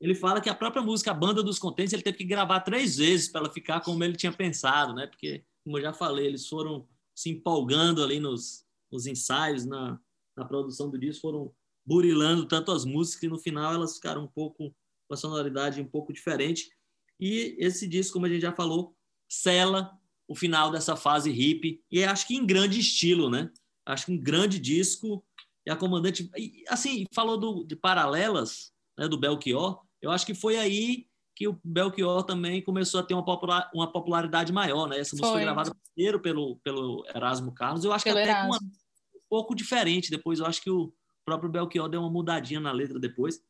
ele 0.00 0.14
fala 0.14 0.40
que 0.40 0.48
a 0.48 0.54
própria 0.54 0.82
música 0.82 1.10
a 1.10 1.14
Banda 1.14 1.42
dos 1.42 1.58
Contentes 1.58 1.92
ele 1.92 2.02
teve 2.02 2.16
que 2.16 2.24
gravar 2.24 2.60
três 2.60 2.96
vezes 2.96 3.28
para 3.28 3.42
ela 3.42 3.52
ficar 3.52 3.82
como 3.82 4.02
ele 4.02 4.16
tinha 4.16 4.32
pensado, 4.32 4.94
né? 4.94 5.06
Porque, 5.06 5.44
como 5.62 5.76
eu 5.76 5.82
já 5.82 5.92
falei, 5.92 6.26
eles 6.26 6.48
foram 6.48 6.88
se 7.14 7.28
empolgando 7.28 8.02
ali 8.02 8.18
nos, 8.18 8.64
nos 8.90 9.06
ensaios, 9.06 9.66
na, 9.66 10.00
na 10.34 10.46
produção 10.46 10.88
do 10.88 10.98
disco, 10.98 11.20
foram 11.20 11.52
burilando 11.84 12.46
tanto 12.46 12.72
as 12.72 12.86
músicas 12.86 13.20
que 13.20 13.28
no 13.28 13.38
final 13.38 13.74
elas 13.74 13.96
ficaram 13.96 14.24
um 14.24 14.28
pouco 14.28 14.74
com 15.10 15.14
a 15.14 15.16
sonoridade 15.16 15.82
um 15.82 15.84
pouco 15.84 16.12
diferente. 16.12 16.70
E 17.18 17.56
esse 17.58 17.88
disco, 17.88 18.12
como 18.12 18.26
a 18.26 18.28
gente 18.28 18.42
já 18.42 18.52
falou, 18.52 18.94
sela 19.28 19.90
o 20.28 20.36
final 20.36 20.70
dessa 20.70 20.94
fase 20.94 21.32
hip 21.32 21.82
e 21.90 22.04
acho 22.04 22.28
que 22.28 22.36
em 22.36 22.46
grande 22.46 22.78
estilo, 22.78 23.28
né? 23.28 23.50
Acho 23.84 24.06
que 24.06 24.12
um 24.12 24.18
grande 24.18 24.60
disco 24.60 25.24
e 25.66 25.70
a 25.70 25.74
comandante 25.74 26.30
assim 26.68 27.04
falou 27.12 27.36
do, 27.36 27.64
de 27.64 27.74
paralelas 27.74 28.72
né, 28.96 29.08
do 29.08 29.18
Belchior 29.18 29.82
eu 30.00 30.12
acho 30.12 30.24
que 30.24 30.32
foi 30.32 30.56
aí 30.56 31.06
que 31.34 31.48
o 31.48 31.58
Belchior 31.64 32.22
também 32.22 32.62
começou 32.62 33.00
a 33.00 33.02
ter 33.02 33.14
uma, 33.14 33.24
popular, 33.24 33.68
uma 33.74 33.90
popularidade 33.90 34.52
maior, 34.52 34.86
né? 34.86 35.00
Essa 35.00 35.16
música 35.16 35.26
foi, 35.26 35.36
foi 35.38 35.42
gravada 35.42 35.76
primeiro 35.94 36.20
pelo, 36.20 36.56
pelo 36.62 37.04
Erasmo 37.12 37.52
Carlos, 37.52 37.84
eu 37.84 37.92
acho 37.92 38.04
que 38.04 38.10
até 38.10 38.42
uma, 38.44 38.58
um 38.58 39.20
pouco 39.28 39.54
diferente 39.54 40.10
depois, 40.10 40.38
eu 40.38 40.46
acho 40.46 40.62
que 40.62 40.70
o 40.70 40.92
próprio 41.24 41.50
Belchior 41.50 41.88
deu 41.88 42.00
uma 42.00 42.10
mudadinha 42.10 42.60
na 42.60 42.70
letra 42.70 42.98
depois. 42.98 43.40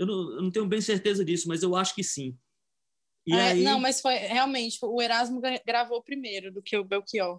Eu 0.00 0.06
não, 0.06 0.32
eu 0.32 0.42
não 0.42 0.50
tenho 0.50 0.66
bem 0.66 0.80
certeza 0.80 1.22
disso, 1.22 1.46
mas 1.46 1.62
eu 1.62 1.76
acho 1.76 1.94
que 1.94 2.02
sim. 2.02 2.34
É, 3.28 3.50
aí... 3.50 3.62
Não, 3.62 3.78
mas 3.78 4.00
foi 4.00 4.14
realmente, 4.14 4.78
o 4.82 5.02
Erasmo 5.02 5.42
gravou 5.66 6.02
primeiro 6.02 6.50
do 6.50 6.62
que 6.62 6.74
o 6.74 6.82
Belchior. 6.82 7.38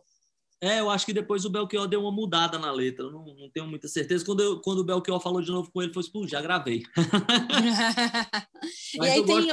É, 0.64 0.80
eu 0.80 0.91
acho 0.91 1.07
que 1.07 1.14
depois 1.14 1.43
o 1.43 1.49
Belchior 1.49 1.88
deu 1.88 2.01
uma 2.01 2.12
mudada 2.12 2.59
na 2.59 2.72
letra, 2.72 3.09
não, 3.09 3.26
não 3.26 3.49
tenho 3.49 3.66
muita 3.66 3.88
certeza. 3.88 4.24
Quando, 4.24 4.43
eu, 4.43 4.62
quando 4.62 4.78
o 4.78 4.84
Belchior 4.84 5.20
falou 5.20 5.41
de 5.41 5.49
novo 5.49 5.72
com 5.72 5.82
ele, 5.82 5.91
foi 5.91 6.03
tipo, 6.03 6.28
já 6.28 6.39
gravei. 6.39 6.84
e 8.93 9.07
aí 9.07 9.26
tem. 9.26 9.47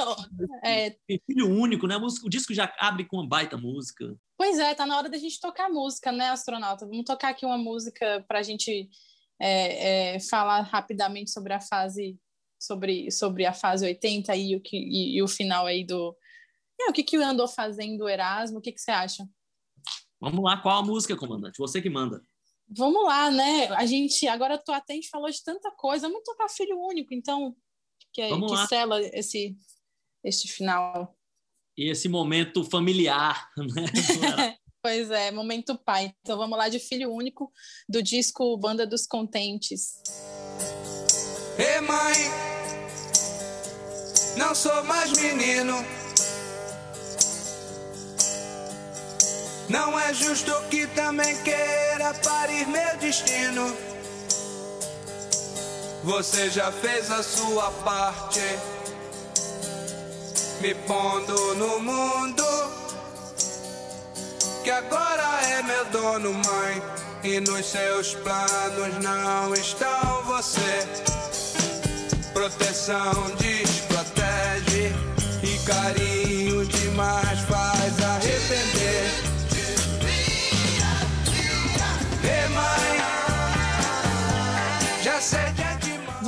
É... 0.62 0.94
Filho 1.24 1.48
único, 1.48 1.86
né? 1.86 1.96
O 1.96 2.28
disco 2.28 2.52
já 2.52 2.70
abre 2.78 3.06
com 3.06 3.16
uma 3.16 3.26
baita 3.26 3.56
música. 3.56 4.14
Pois 4.36 4.58
é, 4.58 4.74
tá 4.74 4.84
na 4.84 4.98
hora 4.98 5.08
da 5.08 5.16
gente 5.16 5.40
tocar 5.40 5.70
música, 5.70 6.12
né, 6.12 6.28
astronauta? 6.28 6.86
Vamos 6.86 7.06
tocar 7.06 7.30
aqui 7.30 7.46
uma 7.46 7.56
música 7.56 8.22
para 8.28 8.40
a 8.40 8.42
gente 8.42 8.90
é, 9.40 10.16
é, 10.16 10.20
falar 10.20 10.60
rapidamente 10.60 11.30
sobre 11.30 11.54
a 11.54 11.60
fase 11.60 12.18
sobre, 12.58 13.10
sobre 13.10 13.46
a 13.46 13.52
fase 13.52 13.84
80 13.86 14.34
e 14.36 14.56
o, 14.56 14.60
que, 14.60 14.76
e, 14.76 15.16
e 15.16 15.22
o 15.22 15.28
final 15.28 15.66
aí 15.66 15.84
do. 15.84 16.16
É, 16.80 16.90
o 16.90 16.92
que, 16.92 17.02
que 17.02 17.16
andou 17.16 17.48
fazendo 17.48 18.04
o 18.04 18.08
Erasmo? 18.08 18.58
O 18.58 18.60
que, 18.60 18.72
que 18.72 18.80
você 18.80 18.90
acha? 18.90 19.28
Vamos 20.20 20.42
lá, 20.42 20.56
qual 20.60 20.78
a 20.78 20.84
música, 20.84 21.16
comandante? 21.16 21.58
Você 21.58 21.80
que 21.80 21.90
manda. 21.90 22.22
Vamos 22.68 23.04
lá, 23.04 23.30
né? 23.30 23.68
A 23.68 23.86
gente 23.86 24.26
agora 24.28 24.58
tô 24.58 24.72
até 24.72 24.92
a 24.92 24.96
gente 24.96 25.08
falou 25.08 25.30
de 25.30 25.42
tanta 25.42 25.70
coisa, 25.70 26.08
vamos 26.08 26.22
tocar 26.24 26.48
Filho 26.48 26.78
Único, 26.78 27.14
então 27.14 27.56
que, 28.12 28.28
Vamos 28.28 28.50
que 28.50 28.58
lá. 28.58 28.66
sela 28.66 29.00
esse 29.00 29.56
este 30.24 30.48
final. 30.48 31.16
E 31.76 31.88
esse 31.88 32.08
momento 32.08 32.64
familiar, 32.64 33.48
né? 33.56 34.58
pois 34.82 35.10
é, 35.10 35.30
momento 35.30 35.78
pai. 35.78 36.12
Então 36.20 36.36
vamos 36.36 36.58
lá 36.58 36.68
de 36.68 36.78
Filho 36.78 37.12
Único 37.12 37.50
do 37.88 38.02
disco 38.02 38.56
Banda 38.58 38.86
dos 38.86 39.06
Contentes. 39.06 40.02
Ei, 41.58 41.80
mãe, 41.80 42.32
não 44.36 44.54
sou 44.54 44.84
mais 44.84 45.12
menino 45.12 45.84
Não 49.68 50.00
é 50.00 50.14
justo 50.14 50.50
que 50.70 50.86
também 50.86 51.36
queira 51.42 52.14
parir 52.24 52.66
meu 52.68 52.96
destino. 52.96 53.76
Você 56.04 56.48
já 56.48 56.72
fez 56.72 57.10
a 57.10 57.22
sua 57.22 57.70
parte, 57.84 58.40
me 60.62 60.74
pondo 60.74 61.54
no 61.56 61.80
mundo 61.80 62.44
que 64.64 64.70
agora 64.70 65.40
é 65.50 65.62
meu 65.62 65.84
dono, 65.86 66.32
mãe. 66.32 66.82
E 67.24 67.40
nos 67.40 67.66
seus 67.66 68.14
planos 68.14 69.02
não 69.02 69.52
estão 69.52 70.22
você. 70.24 71.27
Proteção 72.38 73.34
desprotege 73.36 74.92
e 75.42 75.58
carinho 75.66 76.64
demais 76.66 77.40
faz 77.40 78.00
arrepender. 78.00 79.10
Ei, 82.22 82.48
mãe, 82.54 82.98
já 85.02 85.20
sei 85.20 85.52
que. 85.56 85.67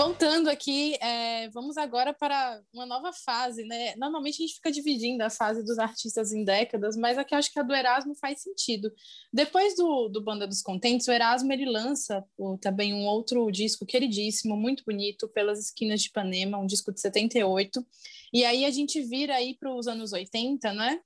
Voltando 0.00 0.48
aqui, 0.48 0.96
é, 0.98 1.50
vamos 1.50 1.76
agora 1.76 2.14
para 2.14 2.62
uma 2.72 2.86
nova 2.86 3.12
fase, 3.12 3.64
né? 3.64 3.94
Normalmente 3.96 4.36
a 4.36 4.46
gente 4.46 4.54
fica 4.54 4.72
dividindo 4.72 5.22
a 5.22 5.28
fase 5.28 5.62
dos 5.62 5.78
artistas 5.78 6.32
em 6.32 6.42
décadas, 6.42 6.96
mas 6.96 7.18
aqui 7.18 7.34
acho 7.34 7.52
que 7.52 7.58
a 7.58 7.62
do 7.62 7.74
Erasmo 7.74 8.14
faz 8.14 8.40
sentido. 8.40 8.90
Depois 9.30 9.76
do, 9.76 10.08
do 10.08 10.24
Banda 10.24 10.46
dos 10.46 10.62
Contentes, 10.62 11.06
o 11.06 11.12
Erasmo 11.12 11.52
ele 11.52 11.66
lança 11.66 12.24
o, 12.34 12.56
também 12.56 12.94
um 12.94 13.04
outro 13.04 13.50
disco 13.50 13.84
queridíssimo, 13.84 14.56
muito 14.56 14.82
bonito, 14.86 15.28
Pelas 15.28 15.60
Esquinas 15.60 16.00
de 16.00 16.08
Ipanema, 16.08 16.56
um 16.56 16.66
disco 16.66 16.90
de 16.90 16.98
78. 16.98 17.86
E 18.32 18.42
aí 18.42 18.64
a 18.64 18.70
gente 18.70 19.02
vira 19.02 19.34
aí 19.34 19.54
para 19.54 19.70
os 19.70 19.86
anos 19.86 20.14
80, 20.14 20.72
né? 20.72 20.98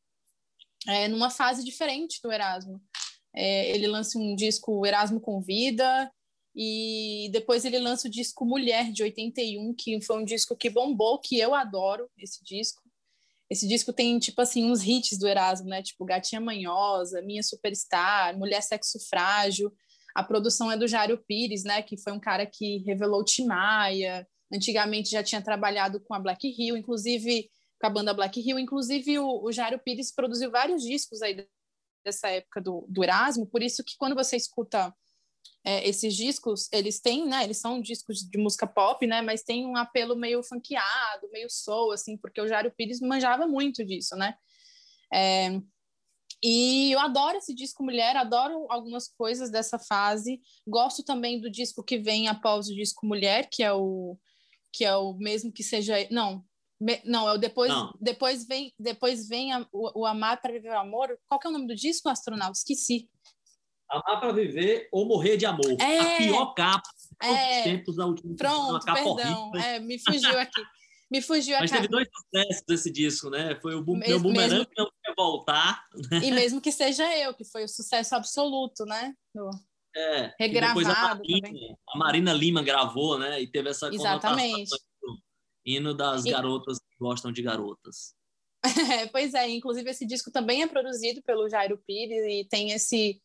É, 0.86 1.08
numa 1.08 1.30
fase 1.30 1.64
diferente 1.64 2.20
do 2.22 2.30
Erasmo. 2.30 2.80
É, 3.34 3.74
ele 3.74 3.88
lança 3.88 4.16
um 4.20 4.36
disco 4.36 4.86
Erasmo 4.86 5.20
Convida, 5.20 6.08
e 6.54 7.28
depois 7.32 7.64
ele 7.64 7.78
lança 7.78 8.06
o 8.06 8.10
disco 8.10 8.44
Mulher, 8.44 8.92
de 8.92 9.02
81, 9.02 9.74
que 9.74 10.00
foi 10.00 10.18
um 10.18 10.24
disco 10.24 10.56
que 10.56 10.70
bombou, 10.70 11.18
que 11.18 11.38
eu 11.38 11.54
adoro 11.54 12.08
esse 12.16 12.44
disco. 12.44 12.82
Esse 13.50 13.66
disco 13.66 13.92
tem, 13.92 14.18
tipo 14.18 14.40
assim, 14.40 14.70
uns 14.70 14.82
hits 14.86 15.18
do 15.18 15.28
Erasmo, 15.28 15.68
né? 15.68 15.82
Tipo 15.82 16.04
Gatinha 16.04 16.40
Manhosa, 16.40 17.20
Minha 17.22 17.42
Superstar, 17.42 18.36
Mulher 18.38 18.62
Sexo 18.62 18.98
Frágil. 19.08 19.72
A 20.14 20.22
produção 20.22 20.70
é 20.70 20.76
do 20.76 20.86
Jário 20.86 21.18
Pires, 21.26 21.64
né? 21.64 21.82
Que 21.82 21.96
foi 21.96 22.12
um 22.12 22.20
cara 22.20 22.46
que 22.46 22.78
revelou 22.78 23.24
Tim 23.24 23.46
Maia. 23.46 24.26
Antigamente 24.52 25.10
já 25.10 25.22
tinha 25.22 25.42
trabalhado 25.42 26.00
com 26.00 26.14
a 26.14 26.20
Black 26.20 26.46
Hill, 26.46 26.76
inclusive 26.76 27.50
com 27.80 27.86
a 27.86 27.90
banda 27.90 28.14
Black 28.14 28.40
Hill. 28.40 28.58
Inclusive 28.58 29.18
o, 29.18 29.44
o 29.44 29.52
Jário 29.52 29.78
Pires 29.78 30.14
produziu 30.14 30.50
vários 30.50 30.82
discos 30.82 31.20
aí 31.20 31.46
dessa 32.04 32.28
época 32.28 32.60
do, 32.60 32.86
do 32.88 33.02
Erasmo. 33.02 33.46
Por 33.46 33.62
isso 33.62 33.82
que 33.84 33.96
quando 33.98 34.14
você 34.14 34.36
escuta 34.36 34.94
é, 35.64 35.88
esses 35.88 36.14
discos, 36.14 36.68
eles 36.72 37.00
têm, 37.00 37.26
né, 37.26 37.44
eles 37.44 37.58
são 37.58 37.80
discos 37.80 38.18
de 38.20 38.38
música 38.38 38.66
pop, 38.66 39.06
né, 39.06 39.22
mas 39.22 39.42
tem 39.42 39.66
um 39.66 39.76
apelo 39.76 40.14
meio 40.16 40.42
funkeado, 40.42 41.28
meio 41.32 41.48
soul, 41.50 41.92
assim, 41.92 42.16
porque 42.16 42.40
o 42.40 42.46
Jário 42.48 42.72
Pires 42.76 43.00
manjava 43.00 43.46
muito 43.46 43.84
disso, 43.84 44.14
né, 44.16 44.34
é, 45.12 45.60
e 46.42 46.92
eu 46.92 46.98
adoro 47.00 47.38
esse 47.38 47.54
disco 47.54 47.82
Mulher, 47.82 48.16
adoro 48.16 48.66
algumas 48.68 49.08
coisas 49.08 49.50
dessa 49.50 49.78
fase, 49.78 50.40
gosto 50.66 51.02
também 51.02 51.40
do 51.40 51.50
disco 51.50 51.82
que 51.82 51.98
vem 51.98 52.28
após 52.28 52.68
o 52.68 52.74
disco 52.74 53.06
Mulher, 53.06 53.48
que 53.50 53.62
é 53.62 53.72
o, 53.72 54.18
que 54.70 54.84
é 54.84 54.94
o 54.94 55.14
mesmo 55.14 55.50
que 55.50 55.62
seja, 55.62 55.94
não, 56.10 56.44
me, 56.78 57.00
não, 57.04 57.26
é 57.26 57.32
o 57.32 57.38
depois, 57.38 57.70
Não. 57.70 57.94
depois 57.98 58.46
vem, 58.46 58.74
depois 58.78 59.26
vem 59.26 59.52
a- 59.52 59.66
o, 59.72 60.00
o 60.00 60.06
Amar 60.06 60.40
para 60.42 60.52
Viver 60.52 60.70
o 60.70 60.78
Amor, 60.78 61.18
qual 61.26 61.40
que 61.40 61.46
é 61.46 61.50
o 61.50 61.52
nome 61.52 61.66
do 61.66 61.74
disco, 61.74 62.10
astronauta? 62.10 62.58
Esqueci. 62.58 63.08
Amar 63.94 64.20
para 64.20 64.32
viver 64.32 64.88
ou 64.92 65.06
morrer 65.06 65.36
de 65.36 65.46
amor. 65.46 65.76
É. 65.80 65.98
A 65.98 66.16
pior 66.18 66.54
capa 66.54 66.88
de 66.96 67.16
todos 67.18 67.36
É. 67.36 67.58
os 67.58 67.64
tempos 67.64 67.96
da 67.96 68.06
última 68.06 68.36
Pronto, 68.36 68.84
perdão. 68.84 69.52
É, 69.56 69.78
me 69.80 69.98
fugiu 69.98 70.38
aqui. 70.38 70.62
Me 71.10 71.20
fugiu 71.22 71.56
Mas 71.60 71.70
aqui. 71.70 71.82
teve 71.82 71.88
dois 71.92 72.08
sucessos 72.12 72.62
desse 72.66 72.90
disco, 72.90 73.30
né? 73.30 73.56
Foi 73.60 73.74
o 73.74 73.84
Mes- 73.86 74.08
Meu 74.08 74.18
Boomerang 74.20 74.50
mesmo- 74.50 74.66
que 74.66 74.80
não 74.82 74.90
quer 75.04 75.14
voltar. 75.16 75.84
E 76.22 76.30
mesmo 76.32 76.60
que 76.60 76.72
seja 76.72 77.04
eu, 77.18 77.32
que 77.34 77.44
foi 77.44 77.62
o 77.64 77.68
sucesso 77.68 78.14
absoluto, 78.16 78.84
né? 78.84 79.14
Do- 79.34 79.50
É, 79.96 80.22
depois 80.22 80.32
a 80.40 80.44
Regravado 80.44 81.20
Marina, 81.20 81.46
também. 81.48 81.76
a 81.88 81.98
Marina 81.98 82.32
Lima 82.32 82.62
gravou, 82.64 83.16
né? 83.18 83.40
E 83.40 83.46
teve 83.46 83.68
essa 83.68 83.94
Exatamente. 83.94 84.70
do 85.02 85.18
hino 85.64 85.94
das 85.94 86.24
E- 86.24 86.30
garotas 86.32 86.78
que 86.78 86.96
gostam 86.98 87.30
de 87.30 87.42
garotas. 87.42 88.12
É, 88.64 88.64
pois 89.12 89.34
é, 89.34 89.48
inclusive 89.50 89.88
esse 89.90 90.04
disco 90.06 90.32
também 90.32 90.62
é 90.62 90.66
produzido 90.66 91.22
pelo 91.22 91.48
Jairo 91.48 91.78
Pires 91.86 92.24
e 92.26 92.44
tem 92.48 92.72
esse 92.72 93.20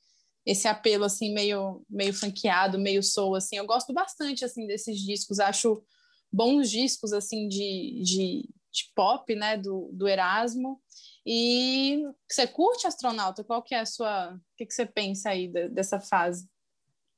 esse 0.50 0.68
apelo 0.68 1.06
assim 1.06 1.32
meio 1.32 1.86
meio 1.88 2.12
funkeado, 2.12 2.80
meio 2.80 3.04
soul 3.04 3.36
assim. 3.36 3.58
Eu 3.58 3.68
gosto 3.68 3.94
bastante 3.94 4.44
assim 4.44 4.66
desses 4.66 5.00
discos, 5.00 5.40
acho 5.40 5.84
bons 6.32 6.72
discos 6.72 7.14
assim 7.14 7.48
de, 7.48 8.02
de, 8.04 8.50
de 8.72 8.92
pop, 8.96 9.36
né, 9.36 9.58
do, 9.58 9.92
do 9.94 10.08
Erasmo. 10.08 10.82
E 11.24 12.02
você 12.28 12.48
curte 12.48 12.88
astronauta? 12.88 13.44
Qual 13.44 13.62
que 13.62 13.76
é 13.76 13.82
a 13.82 13.86
sua, 13.86 14.34
o 14.34 14.40
que 14.58 14.66
que 14.66 14.74
você 14.74 14.88
pensa 14.88 15.30
aí 15.30 15.48
da- 15.48 15.68
dessa 15.68 16.00
fase? 16.00 16.50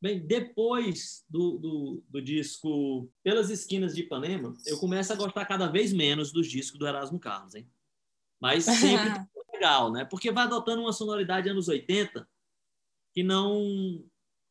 Bem, 0.02 0.20
depois 0.20 1.24
do, 1.30 1.58
do, 1.58 2.04
do 2.10 2.22
disco 2.22 3.10
Pelas 3.24 3.50
Esquinas 3.50 3.96
de 3.96 4.02
Ipanema, 4.02 4.54
eu 4.66 4.78
começo 4.78 5.14
a 5.14 5.16
gostar 5.16 5.46
cada 5.46 5.68
vez 5.68 5.94
menos 5.94 6.34
dos 6.34 6.48
discos 6.48 6.78
do 6.78 6.88
Erasmo 6.88 7.20
Carlos, 7.20 7.56
hein? 7.56 7.70
Mas 8.42 8.66
sempre 8.66 9.10
legal, 9.54 9.90
né? 9.90 10.04
Porque 10.04 10.32
vai 10.32 10.44
adotando 10.44 10.82
uma 10.82 10.92
sonoridade 10.92 11.48
anos 11.48 11.70
80 11.70 12.28
que 13.14 13.24
não 13.24 14.04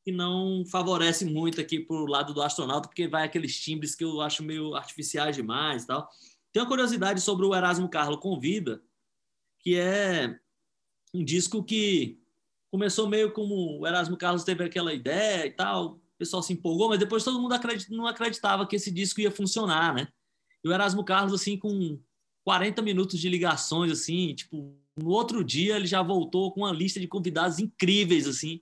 que 0.02 0.10
não 0.10 0.64
favorece 0.64 1.26
muito 1.26 1.60
aqui 1.60 1.78
pro 1.78 2.06
lado 2.06 2.32
do 2.32 2.40
astronauta, 2.40 2.88
porque 2.88 3.06
vai 3.06 3.24
aqueles 3.24 3.60
timbres 3.60 3.94
que 3.94 4.02
eu 4.02 4.22
acho 4.22 4.42
meio 4.42 4.74
artificiais 4.74 5.36
demais 5.36 5.84
tal. 5.84 6.08
Tem 6.52 6.62
uma 6.62 6.68
curiosidade 6.68 7.20
sobre 7.20 7.44
o 7.44 7.54
Erasmo 7.54 7.86
Carlos 7.88 8.18
Convida, 8.18 8.82
que 9.58 9.76
é 9.76 10.38
um 11.12 11.22
disco 11.22 11.62
que 11.62 12.18
começou 12.70 13.08
meio 13.08 13.30
como 13.32 13.80
o 13.80 13.86
Erasmo 13.86 14.16
Carlos 14.16 14.42
teve 14.42 14.64
aquela 14.64 14.94
ideia 14.94 15.46
e 15.46 15.50
tal, 15.50 15.96
o 15.96 16.00
pessoal 16.18 16.42
se 16.42 16.54
empolgou, 16.54 16.88
mas 16.88 16.98
depois 16.98 17.22
todo 17.22 17.38
mundo 17.40 17.52
acredit- 17.52 17.90
não 17.90 18.06
acreditava 18.06 18.66
que 18.66 18.76
esse 18.76 18.90
disco 18.90 19.20
ia 19.20 19.30
funcionar, 19.30 19.94
né? 19.94 20.08
E 20.64 20.68
o 20.68 20.72
Erasmo 20.72 21.04
Carlos, 21.04 21.34
assim, 21.34 21.58
com 21.58 22.00
40 22.42 22.80
minutos 22.80 23.18
de 23.20 23.28
ligações, 23.28 23.92
assim, 23.92 24.34
tipo, 24.34 24.79
no 24.96 25.08
outro 25.08 25.44
dia 25.44 25.76
ele 25.76 25.86
já 25.86 26.02
voltou 26.02 26.52
com 26.52 26.60
uma 26.60 26.72
lista 26.72 27.00
de 27.00 27.06
convidados 27.06 27.58
incríveis, 27.58 28.26
assim. 28.26 28.56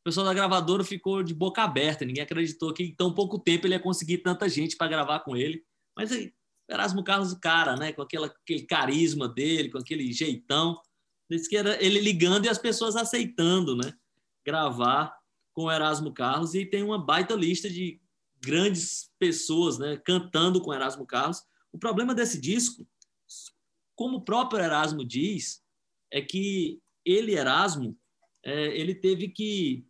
O 0.00 0.04
pessoal 0.04 0.26
da 0.26 0.34
gravadora 0.34 0.82
ficou 0.82 1.22
de 1.22 1.34
boca 1.34 1.62
aberta, 1.62 2.04
ninguém 2.04 2.22
acreditou 2.22 2.72
que 2.72 2.82
em 2.82 2.94
tão 2.94 3.12
pouco 3.12 3.38
tempo 3.38 3.66
ele 3.66 3.74
ia 3.74 3.80
conseguir 3.80 4.18
tanta 4.18 4.48
gente 4.48 4.76
para 4.76 4.88
gravar 4.88 5.20
com 5.20 5.36
ele. 5.36 5.62
Mas 5.96 6.10
Erasmo 6.68 7.02
Carlos, 7.02 7.34
cara, 7.34 7.76
né, 7.76 7.92
com 7.92 8.00
aquela, 8.00 8.28
aquele 8.28 8.62
carisma 8.62 9.28
dele, 9.28 9.70
com 9.70 9.78
aquele 9.78 10.12
jeitão, 10.12 10.80
disse 11.30 11.48
que 11.48 11.56
era 11.56 11.82
ele 11.84 12.00
ligando 12.00 12.46
e 12.46 12.48
as 12.48 12.58
pessoas 12.58 12.96
aceitando, 12.96 13.76
né, 13.76 13.92
gravar 14.44 15.14
com 15.52 15.70
Erasmo 15.70 16.12
Carlos 16.12 16.54
e 16.54 16.64
tem 16.64 16.82
uma 16.82 16.98
baita 16.98 17.34
lista 17.34 17.68
de 17.68 18.00
grandes 18.40 19.10
pessoas, 19.18 19.78
né, 19.78 19.96
cantando 20.04 20.60
com 20.62 20.72
Erasmo 20.72 21.06
Carlos. 21.06 21.42
O 21.72 21.78
problema 21.78 22.14
desse 22.14 22.40
disco, 22.40 22.86
como 24.00 24.16
o 24.16 24.22
próprio 24.22 24.64
Erasmo 24.64 25.04
diz, 25.04 25.62
é 26.10 26.22
que 26.22 26.80
ele, 27.04 27.34
Erasmo, 27.34 27.98
é, 28.42 28.74
ele 28.74 28.94
teve 28.94 29.28
que 29.28 29.86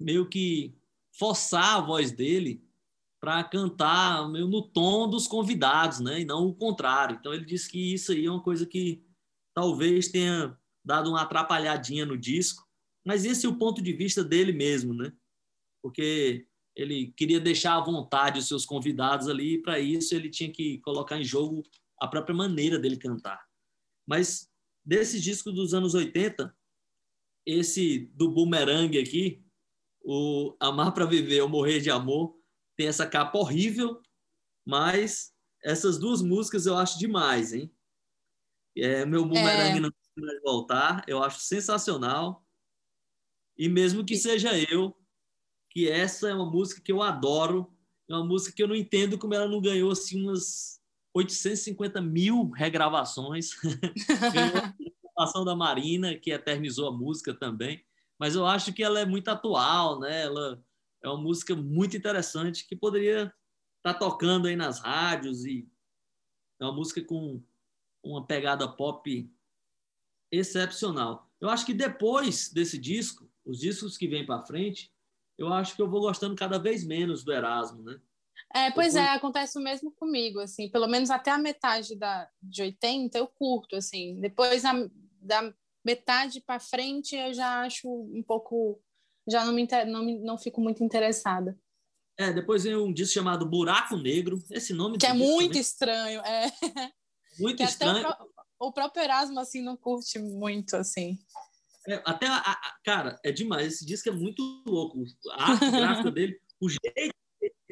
meio 0.00 0.26
que 0.26 0.74
forçar 1.12 1.76
a 1.76 1.80
voz 1.82 2.10
dele 2.10 2.64
para 3.20 3.44
cantar 3.44 4.30
meio 4.30 4.48
no 4.48 4.62
tom 4.62 5.10
dos 5.10 5.26
convidados, 5.26 6.00
né? 6.00 6.22
E 6.22 6.24
não 6.24 6.46
o 6.46 6.54
contrário. 6.54 7.18
Então 7.20 7.34
ele 7.34 7.44
disse 7.44 7.70
que 7.70 7.92
isso 7.92 8.12
aí 8.12 8.24
é 8.24 8.30
uma 8.30 8.42
coisa 8.42 8.64
que 8.64 9.04
talvez 9.52 10.08
tenha 10.08 10.58
dado 10.82 11.10
uma 11.10 11.20
atrapalhadinha 11.20 12.06
no 12.06 12.16
disco, 12.16 12.66
mas 13.04 13.26
esse 13.26 13.44
é 13.44 13.48
o 13.50 13.58
ponto 13.58 13.82
de 13.82 13.92
vista 13.92 14.24
dele 14.24 14.54
mesmo, 14.54 14.94
né? 14.94 15.12
Porque 15.82 16.46
ele 16.74 17.12
queria 17.14 17.38
deixar 17.38 17.76
à 17.76 17.84
vontade 17.84 18.38
os 18.38 18.48
seus 18.48 18.64
convidados 18.64 19.28
ali, 19.28 19.56
e 19.56 19.62
para 19.62 19.78
isso 19.78 20.14
ele 20.14 20.30
tinha 20.30 20.50
que 20.50 20.78
colocar 20.78 21.20
em 21.20 21.24
jogo 21.24 21.62
a 22.00 22.08
própria 22.08 22.34
maneira 22.34 22.78
dele 22.78 22.96
cantar. 22.96 23.44
Mas 24.06 24.50
desses 24.84 25.22
discos 25.22 25.54
dos 25.54 25.74
anos 25.74 25.94
80, 25.94 26.54
esse 27.46 28.06
do 28.14 28.30
Boomerang 28.30 28.98
aqui, 28.98 29.44
o 30.02 30.56
Amar 30.60 30.92
para 30.92 31.06
Viver 31.06 31.40
ou 31.40 31.48
Morrer 31.48 31.80
de 31.80 31.90
Amor, 31.90 32.38
tem 32.76 32.86
essa 32.86 33.06
capa 33.06 33.38
horrível, 33.38 34.02
mas 34.66 35.32
essas 35.62 35.98
duas 35.98 36.20
músicas 36.20 36.66
eu 36.66 36.76
acho 36.76 36.98
demais, 36.98 37.52
hein? 37.52 37.74
É, 38.76 39.06
meu 39.06 39.24
Boomerang 39.24 39.78
É. 39.78 39.80
não 39.80 39.90
vai 40.16 40.40
voltar, 40.40 41.04
eu 41.08 41.22
acho 41.22 41.40
sensacional. 41.40 42.44
E 43.56 43.68
mesmo 43.68 44.04
que 44.04 44.16
seja 44.16 44.50
eu, 44.70 44.96
que 45.70 45.88
essa 45.88 46.28
é 46.28 46.34
uma 46.34 46.50
música 46.50 46.80
que 46.80 46.92
eu 46.92 47.00
adoro, 47.02 47.72
é 48.08 48.14
uma 48.14 48.24
música 48.26 48.54
que 48.54 48.62
eu 48.62 48.68
não 48.68 48.74
entendo 48.74 49.18
como 49.18 49.32
ela 49.34 49.48
não 49.48 49.60
ganhou 49.60 49.90
assim 49.90 50.22
umas 50.22 50.82
850 51.14 52.00
mil 52.02 52.50
regravações. 52.50 53.50
participação 55.14 55.44
da 55.44 55.54
Marina, 55.54 56.16
que 56.16 56.32
eternizou 56.32 56.88
a 56.88 56.92
música 56.92 57.32
também, 57.32 57.84
mas 58.18 58.34
eu 58.34 58.44
acho 58.46 58.72
que 58.72 58.82
ela 58.82 58.98
é 58.98 59.06
muito 59.06 59.28
atual, 59.28 60.00
né? 60.00 60.22
Ela 60.22 60.62
é 61.02 61.08
uma 61.08 61.20
música 61.20 61.54
muito 61.54 61.96
interessante 61.96 62.66
que 62.66 62.76
poderia 62.76 63.32
estar 63.78 63.94
tá 63.94 63.94
tocando 63.94 64.48
aí 64.48 64.56
nas 64.56 64.80
rádios 64.80 65.44
e 65.44 65.68
é 66.60 66.64
uma 66.64 66.74
música 66.74 67.02
com 67.02 67.42
uma 68.02 68.26
pegada 68.26 68.68
pop 68.68 69.30
excepcional. 70.30 71.30
Eu 71.40 71.48
acho 71.48 71.64
que 71.64 71.74
depois 71.74 72.50
desse 72.52 72.78
disco, 72.78 73.30
os 73.44 73.60
discos 73.60 73.96
que 73.96 74.08
vêm 74.08 74.26
para 74.26 74.44
frente, 74.44 74.92
eu 75.38 75.52
acho 75.52 75.76
que 75.76 75.82
eu 75.82 75.88
vou 75.88 76.00
gostando 76.00 76.34
cada 76.34 76.58
vez 76.58 76.84
menos 76.84 77.22
do 77.22 77.32
Erasmo, 77.32 77.82
né? 77.82 78.00
É, 78.54 78.70
pois 78.70 78.94
é, 78.94 79.08
acontece 79.08 79.58
o 79.58 79.60
mesmo 79.60 79.90
comigo, 79.90 80.38
assim, 80.38 80.68
pelo 80.68 80.86
menos 80.86 81.10
até 81.10 81.32
a 81.32 81.38
metade 81.38 81.96
da, 81.96 82.30
de 82.40 82.62
80 82.62 83.18
eu 83.18 83.26
curto, 83.26 83.74
assim, 83.74 84.20
depois 84.20 84.64
a, 84.64 84.72
da 85.20 85.52
metade 85.84 86.40
para 86.40 86.60
frente 86.60 87.16
eu 87.16 87.34
já 87.34 87.62
acho 87.62 87.88
um 87.88 88.22
pouco, 88.22 88.80
já 89.28 89.44
não 89.44 89.52
me, 89.52 89.66
não, 89.88 90.04
me, 90.04 90.20
não 90.20 90.38
fico 90.38 90.60
muito 90.60 90.84
interessada. 90.84 91.58
É, 92.16 92.32
depois 92.32 92.62
vem 92.62 92.76
um 92.76 92.92
disco 92.92 93.14
chamado 93.14 93.44
Buraco 93.44 93.96
Negro, 93.96 94.40
esse 94.48 94.72
nome 94.72 94.98
que 94.98 95.06
é 95.06 95.12
muito 95.12 95.48
também. 95.48 95.60
estranho, 95.60 96.20
é. 96.20 96.52
Muito 97.36 97.56
que 97.56 97.64
estranho. 97.64 98.06
O, 98.60 98.68
o, 98.68 98.72
próprio 98.72 99.02
Erasmo 99.02 99.40
assim 99.40 99.60
não 99.60 99.76
curte 99.76 100.20
muito 100.20 100.76
assim. 100.76 101.18
É, 101.88 102.00
até 102.04 102.28
a, 102.28 102.36
a, 102.36 102.76
cara, 102.84 103.18
é 103.24 103.32
demais. 103.32 103.66
Esse 103.66 103.84
disco 103.84 104.08
é 104.08 104.12
muito 104.12 104.40
louco. 104.64 105.02
A 105.32 105.50
arte 105.50 105.68
gráfica 105.68 106.12
dele, 106.14 106.40
o 106.60 106.68
jeito 106.68 107.12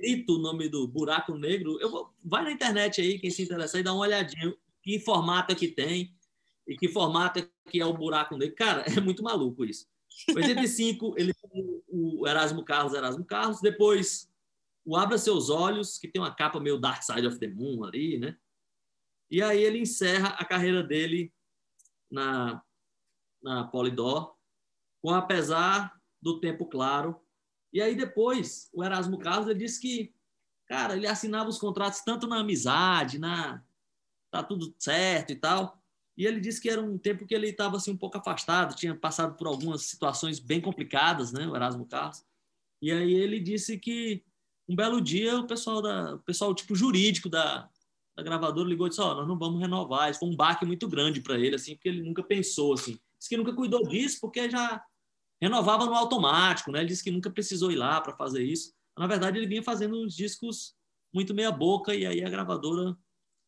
escrito 0.02 0.36
o 0.36 0.38
nome 0.38 0.68
do 0.68 0.86
buraco 0.86 1.36
negro, 1.36 1.78
eu 1.80 1.90
vou, 1.90 2.12
vai 2.24 2.42
na 2.42 2.52
internet 2.52 3.00
aí, 3.00 3.18
quem 3.18 3.30
se 3.30 3.42
interessar, 3.42 3.80
e 3.80 3.84
dá 3.84 3.92
uma 3.92 4.02
olhadinha 4.02 4.54
que 4.82 4.98
formato 4.98 5.52
é 5.52 5.54
que 5.54 5.68
tem 5.68 6.14
e 6.66 6.76
que 6.76 6.88
formato 6.88 7.38
é 7.38 7.48
que 7.70 7.80
é 7.80 7.86
o 7.86 7.94
buraco 7.94 8.36
negro. 8.36 8.54
Cara, 8.56 8.84
é 8.90 9.00
muito 9.00 9.22
maluco 9.22 9.64
isso. 9.64 9.86
Em 10.28 10.36
85, 10.36 11.14
ele 11.16 11.32
o 11.88 12.26
Erasmo 12.26 12.64
Carlos, 12.64 12.94
Erasmo 12.94 13.24
Carlos, 13.24 13.60
depois 13.60 14.30
o 14.84 14.96
Abra 14.96 15.16
Seus 15.16 15.48
Olhos, 15.48 15.98
que 15.98 16.08
tem 16.08 16.20
uma 16.20 16.34
capa 16.34 16.60
meio 16.60 16.78
Dark 16.78 17.02
Side 17.02 17.26
of 17.26 17.38
the 17.38 17.48
Moon 17.48 17.84
ali, 17.84 18.18
né? 18.18 18.36
E 19.30 19.40
aí 19.40 19.62
ele 19.62 19.78
encerra 19.78 20.28
a 20.30 20.44
carreira 20.44 20.82
dele 20.82 21.32
na, 22.10 22.62
na 23.42 23.64
Polydor, 23.64 24.34
com 25.00 25.10
Apesar 25.10 25.98
do 26.20 26.38
Tempo 26.40 26.66
Claro, 26.66 27.18
e 27.72 27.80
aí 27.80 27.94
depois, 27.94 28.68
o 28.72 28.84
Erasmo 28.84 29.18
Carlos 29.18 29.48
ele 29.48 29.58
disse 29.58 29.80
que, 29.80 30.12
cara, 30.66 30.96
ele 30.96 31.06
assinava 31.06 31.48
os 31.48 31.58
contratos 31.58 32.00
tanto 32.00 32.26
na 32.26 32.40
amizade, 32.40 33.18
na 33.18 33.62
tá 34.30 34.42
tudo 34.42 34.74
certo 34.78 35.32
e 35.32 35.36
tal. 35.36 35.80
E 36.16 36.26
ele 36.26 36.40
disse 36.40 36.60
que 36.60 36.68
era 36.68 36.80
um 36.80 36.98
tempo 36.98 37.26
que 37.26 37.34
ele 37.34 37.48
estava 37.48 37.76
assim 37.76 37.92
um 37.92 37.96
pouco 37.96 38.18
afastado, 38.18 38.76
tinha 38.76 38.94
passado 38.94 39.36
por 39.36 39.46
algumas 39.46 39.82
situações 39.84 40.38
bem 40.38 40.60
complicadas, 40.60 41.32
né, 41.32 41.46
o 41.46 41.56
Erasmo 41.56 41.86
Carlos. 41.86 42.24
E 42.80 42.90
aí 42.90 43.14
ele 43.14 43.40
disse 43.40 43.78
que 43.78 44.22
um 44.68 44.76
belo 44.76 45.00
dia 45.00 45.38
o 45.38 45.46
pessoal 45.46 45.80
da 45.80 46.14
o 46.14 46.18
pessoal 46.20 46.54
tipo 46.54 46.74
jurídico 46.74 47.28
da, 47.28 47.68
da 48.16 48.22
gravadora 48.22 48.68
ligou 48.68 48.86
e 48.86 48.90
disse: 48.90 49.00
"Ó, 49.00 49.12
oh, 49.12 49.14
nós 49.14 49.28
não 49.28 49.38
vamos 49.38 49.60
renovar". 49.60 50.10
Isso 50.10 50.20
foi 50.20 50.28
um 50.28 50.36
baque 50.36 50.66
muito 50.66 50.88
grande 50.88 51.20
para 51.20 51.38
ele 51.38 51.54
assim, 51.54 51.74
porque 51.74 51.88
ele 51.88 52.02
nunca 52.02 52.22
pensou 52.22 52.74
assim. 52.74 52.98
Disse 53.18 53.28
que 53.28 53.36
nunca 53.36 53.54
cuidou 53.54 53.82
disso 53.86 54.18
porque 54.20 54.50
já 54.50 54.82
renovava 55.42 55.84
no 55.84 55.94
automático, 55.94 56.70
né? 56.70 56.78
Ele 56.78 56.88
disse 56.88 57.02
que 57.02 57.10
nunca 57.10 57.28
precisou 57.28 57.72
ir 57.72 57.76
lá 57.76 58.00
para 58.00 58.16
fazer 58.16 58.44
isso. 58.44 58.72
Na 58.96 59.08
verdade, 59.08 59.38
ele 59.38 59.48
vinha 59.48 59.62
fazendo 59.62 60.00
uns 60.00 60.14
discos 60.14 60.76
muito 61.12 61.34
meia 61.34 61.50
boca 61.50 61.92
e 61.92 62.06
aí 62.06 62.24
a 62.24 62.30
gravadora 62.30 62.96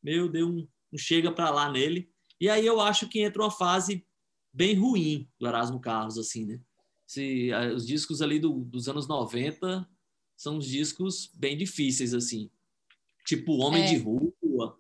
meio 0.03 0.29
deu 0.29 0.49
um, 0.49 0.69
um 0.93 0.99
chega 0.99 1.31
para 1.31 1.51
lá 1.51 1.71
nele. 1.71 2.11
E 2.41 2.51
aí 2.51 2.67
eu 2.67 2.81
acho 2.81 3.09
que 3.09 3.21
entra 3.21 3.41
uma 3.41 3.51
fase 3.51 4.05
bem 4.53 4.75
ruim 4.75 5.31
do 5.39 5.47
Erasmo 5.47 5.81
Carlos, 5.81 6.19
assim, 6.19 6.45
né? 6.45 6.61
Se, 7.07 7.51
os 7.75 7.87
discos 7.87 8.21
ali 8.21 8.41
do, 8.41 8.65
dos 8.65 8.89
anos 8.89 9.07
90 9.07 9.89
são 10.37 10.59
os 10.59 10.67
discos 10.67 11.31
bem 11.33 11.57
difíceis, 11.57 12.13
assim. 12.13 12.51
Tipo 13.25 13.53
Homem 13.59 13.85
é. 13.85 13.87
de 13.87 13.99
Rua. 13.99 14.77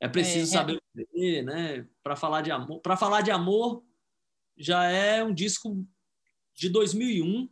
É 0.00 0.08
preciso 0.08 0.52
é, 0.52 0.56
saber 0.56 0.82
é. 1.16 1.42
né? 1.42 1.88
Para 2.00 2.14
falar 2.14 2.42
de 2.42 2.52
amor. 2.52 2.80
Para 2.80 2.96
falar 2.96 3.22
de 3.22 3.32
amor 3.32 3.82
já 4.56 4.84
é 4.84 5.24
um 5.24 5.34
disco 5.34 5.84
de 6.54 6.68
2001. 6.68 7.48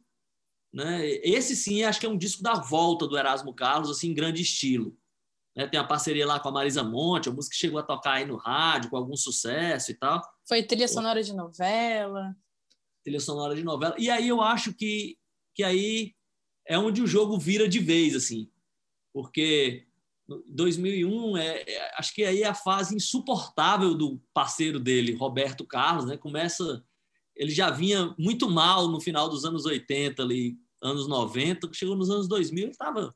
Né? 0.72 1.06
Esse 1.22 1.54
sim, 1.54 1.82
acho 1.82 2.00
que 2.00 2.06
é 2.06 2.08
um 2.08 2.16
disco 2.16 2.42
da 2.42 2.54
volta 2.54 3.06
do 3.06 3.18
Erasmo 3.18 3.54
Carlos, 3.54 3.90
assim, 3.90 4.10
em 4.10 4.14
grande 4.14 4.42
estilo. 4.42 4.96
Né? 5.54 5.66
Tem 5.66 5.78
a 5.78 5.84
parceria 5.84 6.26
lá 6.26 6.40
com 6.40 6.48
a 6.48 6.52
Marisa 6.52 6.82
Monte, 6.82 7.28
a 7.28 7.32
música 7.32 7.56
chegou 7.56 7.78
a 7.78 7.82
tocar 7.82 8.14
aí 8.14 8.24
no 8.24 8.36
rádio 8.36 8.90
com 8.90 8.96
algum 8.96 9.16
sucesso 9.16 9.90
e 9.90 9.94
tal. 9.94 10.22
Foi 10.48 10.62
trilha 10.62 10.88
sonora 10.88 11.22
de 11.22 11.34
novela. 11.34 12.34
Trilha 13.04 13.20
sonora 13.20 13.54
de 13.54 13.62
novela. 13.62 13.94
E 13.98 14.08
aí 14.08 14.28
eu 14.28 14.40
acho 14.40 14.72
que, 14.72 15.18
que 15.54 15.62
aí 15.62 16.14
é 16.66 16.78
onde 16.78 17.02
o 17.02 17.06
jogo 17.06 17.38
vira 17.38 17.68
de 17.68 17.78
vez, 17.78 18.14
assim. 18.14 18.50
Porque 19.12 19.86
2001 20.46 21.36
é, 21.36 21.62
é, 21.66 21.94
acho 21.98 22.14
que 22.14 22.24
aí 22.24 22.42
é 22.42 22.48
a 22.48 22.54
fase 22.54 22.94
insuportável 22.94 23.94
do 23.94 24.20
parceiro 24.32 24.80
dele, 24.80 25.14
Roberto 25.14 25.66
Carlos, 25.66 26.06
né? 26.06 26.16
Começa 26.16 26.84
ele 27.36 27.50
já 27.50 27.70
vinha 27.70 28.14
muito 28.18 28.48
mal 28.50 28.88
no 28.88 29.00
final 29.00 29.28
dos 29.28 29.44
anos 29.44 29.64
80, 29.64 30.22
ali, 30.22 30.56
anos 30.80 31.06
90, 31.06 31.70
chegou 31.72 31.96
nos 31.96 32.10
anos 32.10 32.28
2000, 32.28 32.64
ele 32.64 32.72
estava 32.72 33.14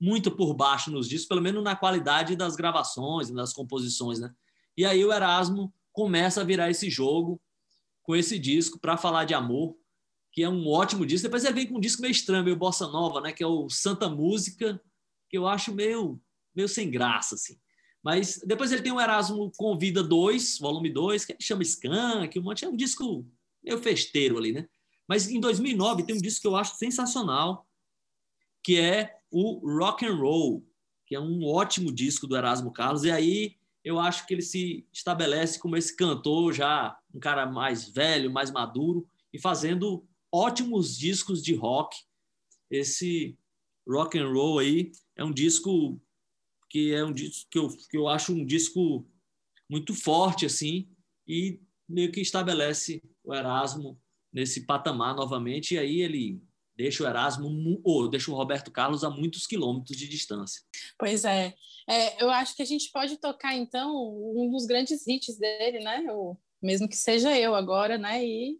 muito 0.00 0.30
por 0.30 0.54
baixo 0.54 0.90
nos 0.90 1.08
discos, 1.08 1.28
pelo 1.28 1.40
menos 1.40 1.62
na 1.64 1.74
qualidade 1.74 2.36
das 2.36 2.54
gravações, 2.54 3.30
das 3.30 3.52
composições, 3.52 4.18
né? 4.18 4.32
E 4.76 4.84
aí 4.84 5.04
o 5.04 5.12
Erasmo 5.12 5.72
começa 5.92 6.42
a 6.42 6.44
virar 6.44 6.70
esse 6.70 6.90
jogo 6.90 7.40
com 8.02 8.14
esse 8.14 8.38
disco 8.38 8.78
para 8.78 8.96
falar 8.96 9.24
de 9.24 9.32
amor, 9.32 9.74
que 10.30 10.42
é 10.42 10.48
um 10.48 10.68
ótimo 10.68 11.06
disco. 11.06 11.26
Depois 11.26 11.44
ele 11.44 11.54
vem 11.54 11.66
com 11.66 11.78
um 11.78 11.80
disco 11.80 12.02
meio 12.02 12.12
estranho, 12.12 12.44
meio 12.44 12.56
bossa 12.56 12.86
nova, 12.86 13.22
né? 13.22 13.32
Que 13.32 13.42
é 13.42 13.46
o 13.46 13.70
Santa 13.70 14.08
Música, 14.08 14.80
que 15.30 15.38
eu 15.38 15.46
acho 15.46 15.74
meio 15.74 16.20
meio 16.54 16.68
sem 16.68 16.90
graça, 16.90 17.34
assim. 17.34 17.58
Mas 18.02 18.40
depois 18.46 18.72
ele 18.72 18.82
tem 18.82 18.92
o 18.92 19.00
Erasmo 19.00 19.52
Convida 19.56 20.02
2, 20.02 20.58
volume 20.58 20.90
2, 20.90 21.24
que 21.24 21.36
chama 21.40 21.62
Skank, 21.62 22.38
um 22.38 22.42
monte, 22.42 22.64
é 22.64 22.68
um 22.68 22.76
disco 22.76 23.26
meio 23.66 23.82
festeiro 23.82 24.38
ali, 24.38 24.52
né? 24.52 24.68
Mas 25.08 25.28
em 25.28 25.40
2009 25.40 26.04
tem 26.04 26.16
um 26.16 26.20
disco 26.20 26.42
que 26.42 26.46
eu 26.46 26.56
acho 26.56 26.76
sensacional, 26.76 27.66
que 28.62 28.78
é 28.78 29.18
o 29.30 29.58
Rock 29.78 30.06
and 30.06 30.16
Roll, 30.16 30.66
que 31.06 31.14
é 31.14 31.20
um 31.20 31.44
ótimo 31.44 31.92
disco 31.92 32.26
do 32.26 32.36
Erasmo 32.36 32.72
Carlos. 32.72 33.04
E 33.04 33.10
aí 33.10 33.56
eu 33.84 33.98
acho 33.98 34.26
que 34.26 34.34
ele 34.34 34.42
se 34.42 34.86
estabelece 34.92 35.58
como 35.58 35.76
esse 35.76 35.94
cantor 35.94 36.52
já 36.52 36.98
um 37.14 37.20
cara 37.20 37.46
mais 37.46 37.88
velho, 37.88 38.32
mais 38.32 38.50
maduro 38.50 39.08
e 39.32 39.38
fazendo 39.38 40.04
ótimos 40.32 40.96
discos 40.96 41.42
de 41.42 41.54
rock. 41.54 41.96
Esse 42.70 43.38
Rock 43.88 44.18
and 44.18 44.28
Roll 44.28 44.58
aí 44.58 44.90
é 45.14 45.24
um 45.24 45.32
disco 45.32 46.00
que 46.68 46.92
é 46.92 47.04
um 47.04 47.12
disco 47.12 47.46
que 47.48 47.58
eu, 47.58 47.68
que 47.68 47.96
eu 47.96 48.08
acho 48.08 48.32
um 48.32 48.44
disco 48.44 49.08
muito 49.70 49.94
forte 49.94 50.44
assim 50.44 50.88
e 51.26 51.60
meio 51.88 52.10
que 52.10 52.20
estabelece 52.20 53.02
o 53.24 53.34
Erasmo 53.34 54.00
nesse 54.32 54.66
patamar 54.66 55.14
novamente, 55.14 55.74
e 55.74 55.78
aí 55.78 56.00
ele 56.02 56.42
deixa 56.76 57.02
o 57.02 57.06
Erasmo, 57.06 57.80
ou 57.82 58.08
deixa 58.08 58.30
o 58.30 58.34
Roberto 58.34 58.70
Carlos 58.70 59.02
a 59.02 59.10
muitos 59.10 59.46
quilômetros 59.46 59.96
de 59.96 60.06
distância. 60.06 60.62
Pois 60.98 61.24
é. 61.24 61.54
é. 61.88 62.22
Eu 62.22 62.28
acho 62.30 62.54
que 62.54 62.62
a 62.62 62.66
gente 62.66 62.90
pode 62.92 63.16
tocar, 63.16 63.54
então, 63.54 63.90
um 64.36 64.50
dos 64.50 64.66
grandes 64.66 65.06
hits 65.06 65.38
dele, 65.38 65.80
né? 65.80 66.04
O, 66.10 66.36
mesmo 66.62 66.88
que 66.88 66.96
seja 66.96 67.36
eu 67.38 67.54
agora, 67.54 67.96
né? 67.96 68.22
E 68.24 68.58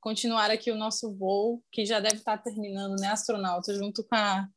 continuar 0.00 0.50
aqui 0.50 0.70
o 0.70 0.76
nosso 0.76 1.14
voo, 1.14 1.62
que 1.72 1.84
já 1.84 2.00
deve 2.00 2.16
estar 2.16 2.38
terminando, 2.38 3.00
né, 3.00 3.08
astronauta, 3.08 3.74
junto 3.74 4.04
com 4.04 4.14
a, 4.14 4.48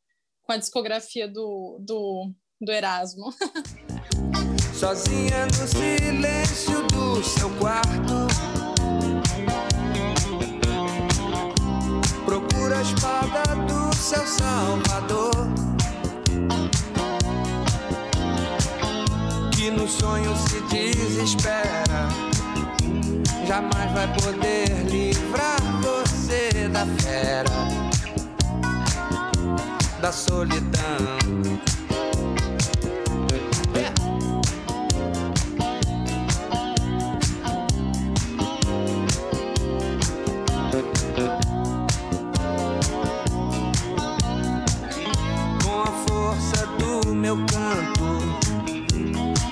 com 0.44 0.52
a 0.52 0.58
discografia 0.58 1.28
do, 1.28 1.78
do, 1.80 2.32
do 2.60 2.72
Erasmo. 2.72 3.30
Sozinha 4.82 5.46
no 5.46 5.68
silêncio 5.68 6.82
do 6.88 7.24
seu 7.24 7.52
quarto 7.60 8.26
procura 12.26 12.80
a 12.80 12.82
espada 12.82 13.44
do 13.68 13.96
seu 13.96 14.26
salvador. 14.26 15.48
Que 19.52 19.70
no 19.70 19.88
sonho 19.88 20.36
se 20.36 20.60
desespera, 20.62 22.10
jamais 23.48 23.92
vai 23.92 24.12
poder 24.16 24.68
livrar 24.90 25.62
você 25.84 26.68
da 26.70 26.88
fera, 26.88 27.52
da 30.02 30.12
solidão. 30.12 31.22
meu 47.36 47.46
canto. 47.46 48.20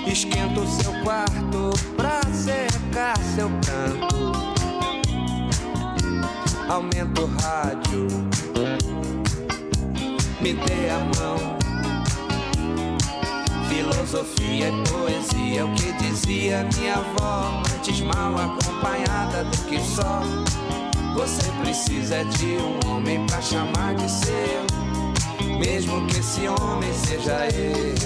Esquento 0.06 0.66
seu 0.66 0.92
quarto 1.02 1.70
pra 1.96 2.20
secar 2.32 3.16
seu 3.34 3.48
canto. 3.64 4.32
Aumento 6.68 7.22
o 7.22 7.26
rádio, 7.42 8.06
me 10.40 10.52
dê 10.52 10.90
a 10.90 10.98
mão. 11.18 11.58
Filosofia 13.68 14.68
e 14.68 14.88
poesia, 14.88 15.60
é 15.60 15.64
o 15.64 15.74
que 15.74 15.92
dizia 15.92 16.68
minha 16.76 16.96
avó, 16.96 17.62
antes 17.74 18.00
mal 18.02 18.34
acompanhada 18.36 19.44
do 19.44 19.56
que 19.68 19.80
só. 19.80 20.22
Você 21.14 21.50
precisa 21.62 22.24
de 22.24 22.56
um 22.58 22.90
homem 22.90 23.26
pra 23.26 23.40
chamar 23.40 23.94
de 23.94 24.10
seu 24.10 24.79
mesmo 25.60 26.06
que 26.06 26.16
esse 26.16 26.48
homem 26.48 26.90
seja 26.94 27.46
eu. 27.48 28.00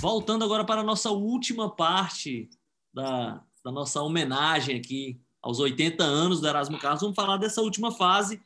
Voltando 0.00 0.44
agora 0.44 0.64
para 0.64 0.80
a 0.80 0.84
nossa 0.84 1.12
última 1.12 1.70
parte 1.70 2.50
da, 2.92 3.40
da 3.64 3.70
nossa 3.70 4.02
homenagem 4.02 4.76
aqui 4.76 5.20
aos 5.40 5.60
80 5.60 6.02
anos 6.02 6.40
do 6.40 6.48
Erasmo 6.48 6.76
Carlos, 6.76 7.02
vamos 7.02 7.14
falar 7.14 7.36
dessa 7.36 7.62
última 7.62 7.92
fase 7.92 8.42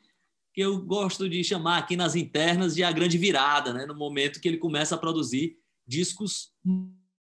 que 0.53 0.61
eu 0.61 0.79
gosto 0.79 1.27
de 1.27 1.43
chamar 1.43 1.79
aqui 1.79 1.97
nas 1.97 2.15
internas 2.15 2.75
de 2.75 2.85
a 2.85 2.93
grande 2.93 3.17
virada, 3.17 3.73
né? 3.73 3.87
no 3.87 3.95
momento 3.95 4.39
que 4.39 4.49
ele 4.49 4.59
começa 4.59 4.95
a 4.95 4.99
produzir 4.99 5.57
discos 5.87 6.53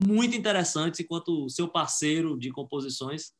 muito 0.06 0.36
interessantes, 0.36 1.00
enquanto 1.00 1.50
seu 1.50 1.70
parceiro 1.70 2.38
de 2.38 2.52
composições 2.52 3.32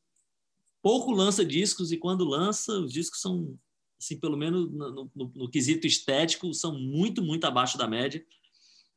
pouco 0.82 1.12
lança 1.12 1.46
discos 1.46 1.92
e 1.92 1.98
quando 1.98 2.24
lança, 2.24 2.74
os 2.80 2.92
discos 2.92 3.22
são, 3.22 3.58
assim, 4.00 4.20
pelo 4.20 4.38
menos 4.38 4.72
no, 4.72 5.12
no, 5.16 5.32
no 5.36 5.50
quesito 5.50 5.88
estético, 5.88 6.54
são 6.54 6.78
muito, 6.78 7.22
muito 7.22 7.46
abaixo 7.46 7.78
da 7.78 7.88
média. 7.88 8.24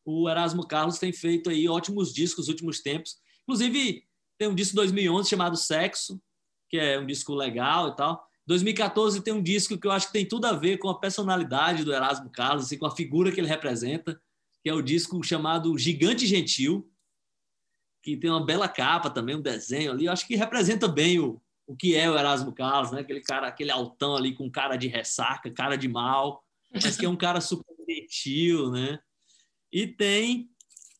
O 0.04 0.28
Erasmo 0.28 0.66
Carlos 0.66 0.98
tem 0.98 1.12
feito 1.12 1.50
aí 1.50 1.68
ótimos 1.68 2.12
discos 2.12 2.46
nos 2.46 2.48
últimos 2.48 2.80
tempos. 2.80 3.18
Inclusive, 3.42 4.04
tem 4.38 4.48
um 4.48 4.54
disco 4.54 4.74
2011 4.76 5.28
chamado 5.28 5.56
Sexo, 5.56 6.20
que 6.68 6.76
é 6.76 6.98
um 6.98 7.06
disco 7.06 7.34
legal 7.34 7.88
e 7.88 7.96
tal. 7.96 8.26
2014 8.46 9.22
tem 9.22 9.32
um 9.32 9.42
disco 9.42 9.78
que 9.78 9.86
eu 9.86 9.92
acho 9.92 10.08
que 10.08 10.12
tem 10.12 10.26
tudo 10.26 10.46
a 10.46 10.52
ver 10.52 10.78
com 10.78 10.88
a 10.88 10.98
personalidade 10.98 11.84
do 11.84 11.92
Erasmo 11.92 12.30
Carlos, 12.30 12.64
assim, 12.64 12.78
com 12.78 12.86
a 12.86 12.94
figura 12.94 13.30
que 13.30 13.40
ele 13.40 13.46
representa, 13.48 14.20
que 14.62 14.68
é 14.68 14.74
o 14.74 14.82
disco 14.82 15.22
chamado 15.22 15.76
Gigante 15.78 16.26
Gentil, 16.26 16.90
que 18.02 18.16
tem 18.16 18.30
uma 18.30 18.44
bela 18.44 18.68
capa 18.68 19.08
também, 19.08 19.36
um 19.36 19.40
desenho 19.40 19.92
ali. 19.92 20.06
Eu 20.06 20.12
acho 20.12 20.26
que 20.26 20.34
representa 20.34 20.88
bem 20.88 21.20
o, 21.20 21.40
o 21.72 21.76
que 21.76 21.96
é 21.96 22.08
o 22.10 22.18
Erasmo 22.18 22.52
Carlos, 22.52 22.92
né? 22.92 23.00
Aquele 23.00 23.22
cara, 23.22 23.48
aquele 23.48 23.70
altão 23.70 24.14
ali 24.14 24.34
com 24.34 24.50
cara 24.50 24.76
de 24.76 24.88
ressaca, 24.88 25.50
cara 25.50 25.76
de 25.76 25.88
mal, 25.88 26.44
mas 26.70 26.96
que 26.96 27.06
é 27.06 27.08
um 27.08 27.16
cara 27.16 27.40
super 27.40 27.74
gentil, 27.88 28.70
né? 28.70 28.98
E 29.72 29.86
tem 29.86 30.50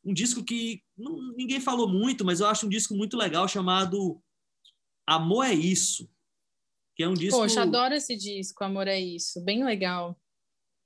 um 0.03 0.15
disco 0.15 0.43
que 0.43 0.83
não, 0.97 1.21
ninguém 1.35 1.61
falou 1.61 1.87
muito, 1.87 2.25
mas 2.25 2.41
eu 2.41 2.47
acho 2.47 2.67
um 2.67 2.71
disco 2.71 2.95
muito 2.95 3.17
legal 3.17 3.47
chamado 3.47 4.21
Amor 5.07 5.45
é 5.45 5.53
Isso. 5.53 6.11
Que 6.97 7.03
é 7.03 7.09
um 7.09 7.15
disco. 7.15 7.39
Poxa, 7.39 7.63
adoro 7.63 7.95
esse 7.95 8.17
disco, 8.17 8.65
Amor 8.65 8.89
é 8.89 8.99
Isso. 8.99 9.45
Bem 9.45 9.65
legal. 9.65 10.19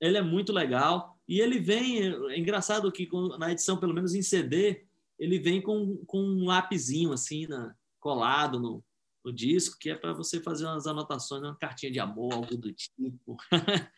Ele 0.01 0.17
é 0.17 0.21
muito 0.21 0.51
legal. 0.51 1.17
E 1.27 1.39
ele 1.39 1.59
vem. 1.59 2.13
É 2.31 2.37
engraçado 2.37 2.91
que 2.91 3.07
na 3.39 3.51
edição, 3.51 3.77
pelo 3.77 3.93
menos 3.93 4.13
em 4.13 4.21
CD, 4.21 4.85
ele 5.17 5.39
vem 5.39 5.61
com, 5.61 5.97
com 6.05 6.19
um 6.19 6.45
lapisinho 6.45 7.13
assim, 7.13 7.47
na, 7.47 7.73
colado 7.99 8.59
no, 8.59 8.83
no 9.27 9.33
disco, 9.33 9.77
que 9.77 9.89
é 9.89 9.95
para 9.95 10.13
você 10.13 10.41
fazer 10.41 10.65
umas 10.65 10.87
anotações, 10.87 11.43
uma 11.43 11.55
cartinha 11.55 11.91
de 11.91 11.99
amor, 11.99 12.33
algo 12.33 12.55
do 12.55 12.71
tipo. 12.71 13.35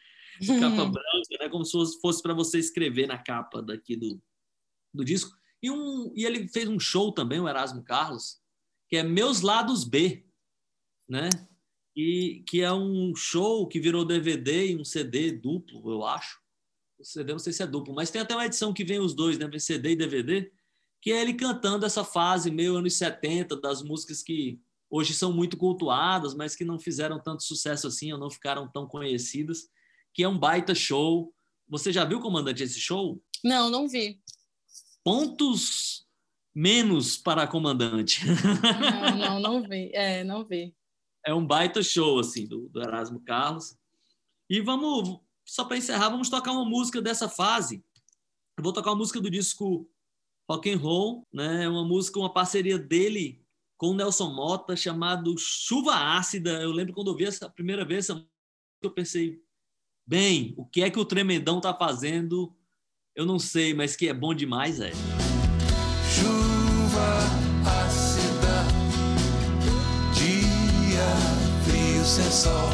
capa 0.60 0.86
branca, 0.86 1.38
né? 1.40 1.50
Como 1.50 1.64
se 1.64 2.00
fosse, 2.02 2.22
para 2.22 2.34
você 2.34 2.58
escrever 2.58 3.08
na 3.08 3.18
capa 3.18 3.62
daqui 3.62 3.96
do, 3.96 4.20
do 4.92 5.06
disco. 5.06 5.38
E, 5.62 5.70
um, 5.70 6.12
e 6.16 6.26
ele 6.26 6.48
fez 6.48 6.68
um 6.68 6.80
show 6.80 7.12
também, 7.12 7.40
o 7.40 7.48
Erasmo 7.48 7.84
Carlos, 7.84 8.42
que 8.88 8.98
é 8.98 9.04
Meus 9.04 9.42
Lados 9.42 9.84
B, 9.84 10.26
né? 11.08 11.30
E 11.96 12.44
que 12.48 12.62
é 12.62 12.72
um 12.72 13.14
show 13.16 13.68
que 13.68 13.80
virou 13.80 14.06
DVD 14.06 14.72
e 14.72 14.76
um 14.76 14.86
CD 14.86 15.32
duplo, 15.32 15.92
eu 15.92 16.04
acho. 16.06 16.40
O 16.98 17.06
CD 17.06 17.34
não 17.34 17.40
sei 17.40 17.54
se 17.54 17.62
é 17.62 17.68
duplo, 17.68 17.94
mas 17.94 18.10
tem 18.10 18.22
até 18.22 18.34
uma 18.34 18.46
edição 18.46 18.74
que 18.74 18.84
vem 18.84 19.00
os 19.00 19.14
dois, 19.14 19.38
né? 19.38 19.48
Vem 19.48 19.60
CD 19.60 19.92
e 19.92 19.96
DVD, 19.96 20.52
que 21.02 21.12
é 21.12 21.22
ele 21.22 21.36
cantando 21.36 21.86
essa 21.86 22.04
fase 22.04 22.50
meio 22.50 22.78
anos 22.78 22.98
70 22.98 23.58
das 23.58 23.84
músicas 23.84 24.24
que 24.24 24.60
hoje 24.90 25.14
são 25.14 25.32
muito 25.32 25.58
cultuadas, 25.58 26.34
mas 26.34 26.56
que 26.56 26.66
não 26.66 26.80
fizeram 26.80 27.20
tanto 27.20 27.44
sucesso 27.44 27.88
assim, 27.88 28.12
ou 28.12 28.20
não 28.20 28.30
ficaram 28.30 28.68
tão 28.68 28.88
conhecidas, 28.88 29.70
que 30.14 30.24
é 30.24 30.28
um 30.28 30.38
baita 30.38 30.74
show. 30.74 31.34
Você 31.68 31.92
já 31.92 32.04
viu, 32.06 32.20
comandante, 32.20 32.64
esse 32.64 32.80
show? 32.80 33.22
Não, 33.44 33.70
não 33.70 33.88
vi 33.88 34.20
pontos 35.04 36.06
menos 36.54 37.18
para 37.18 37.44
a 37.44 37.48
comandante. 37.48 38.22
Não, 39.18 39.18
não, 39.18 39.40
não 39.62 39.64
vi. 39.68 39.90
É, 39.94 40.24
não 40.24 40.46
vi. 40.46 40.76
É 41.26 41.34
um 41.34 41.46
baita 41.46 41.82
show, 41.82 42.20
assim, 42.20 42.48
do, 42.48 42.70
do 42.70 42.82
Erasmo 42.82 43.20
Carlos. 43.22 43.76
E 44.50 44.62
vamos, 44.62 45.20
só 45.46 45.64
para 45.64 45.78
encerrar, 45.78 46.10
vamos 46.10 46.30
tocar 46.30 46.52
uma 46.52 46.66
música 46.66 47.02
dessa 47.02 47.28
fase. 47.28 47.84
Eu 48.58 48.64
vou 48.64 48.74
tocar 48.74 48.92
uma 48.92 48.98
música 48.98 49.20
do 49.20 49.30
disco 49.30 49.90
Rock 50.50 50.72
and 50.72 50.78
Roll, 50.78 51.28
né? 51.32 51.68
Uma 51.68 51.84
música, 51.84 52.20
uma 52.20 52.32
parceria 52.32 52.78
dele 52.78 53.44
com 53.80 53.88
o 53.88 53.96
Nelson 53.96 54.32
Mota, 54.32 54.76
chamado 54.76 55.34
Chuva 55.40 55.96
Ácida. 55.96 56.62
Eu 56.62 56.72
lembro 56.72 56.94
quando 56.94 57.10
eu 57.10 57.16
vi 57.16 57.26
essa 57.26 57.50
primeira 57.50 57.84
vez 57.84 58.10
eu 58.10 58.92
pensei, 58.92 59.42
bem, 60.06 60.54
o 60.56 60.66
que 60.66 60.84
é 60.84 60.90
que 60.92 61.00
o 61.00 61.06
Tremendão 61.06 61.60
tá 61.60 61.74
fazendo 61.74 62.56
eu 63.20 63.26
não 63.26 63.38
sei, 63.38 63.74
mas 63.74 63.98
que 63.98 64.08
é 64.08 64.14
bom 64.14 64.34
demais, 64.34 64.80
é. 64.80 64.92
Chuva 66.10 67.18
ácida, 67.66 68.64
dia 70.14 71.04
frio 71.66 72.06
sem 72.06 72.32
sol, 72.32 72.70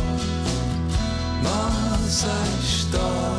nossa 1.41 2.29
história 2.63 3.34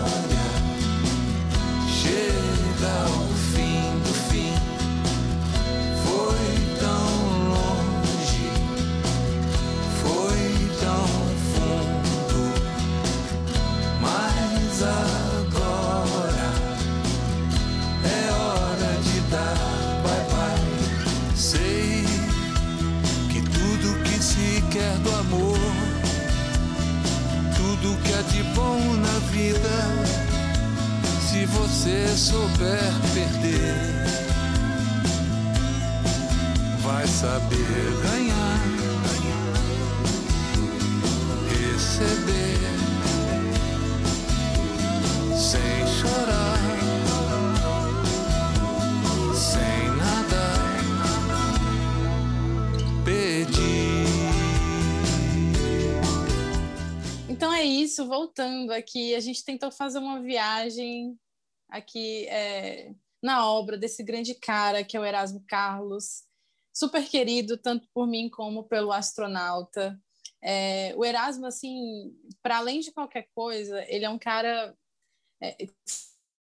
aqui, 58.76 59.14
a 59.14 59.20
gente 59.20 59.44
tentou 59.44 59.70
fazer 59.70 59.98
uma 59.98 60.20
viagem 60.20 61.18
aqui 61.68 62.26
é, 62.28 62.94
na 63.22 63.50
obra 63.50 63.76
desse 63.76 64.02
grande 64.02 64.34
cara 64.34 64.84
que 64.84 64.96
é 64.96 65.00
o 65.00 65.04
Erasmo 65.04 65.44
Carlos, 65.48 66.24
super 66.74 67.08
querido 67.08 67.56
tanto 67.56 67.88
por 67.92 68.06
mim 68.06 68.28
como 68.28 68.64
pelo 68.64 68.92
astronauta. 68.92 70.00
É, 70.42 70.94
o 70.96 71.04
Erasmo, 71.04 71.46
assim, 71.46 72.14
para 72.42 72.58
além 72.58 72.80
de 72.80 72.92
qualquer 72.92 73.28
coisa, 73.34 73.84
ele 73.88 74.04
é 74.04 74.10
um 74.10 74.18
cara. 74.18 74.76
é, 75.42 75.56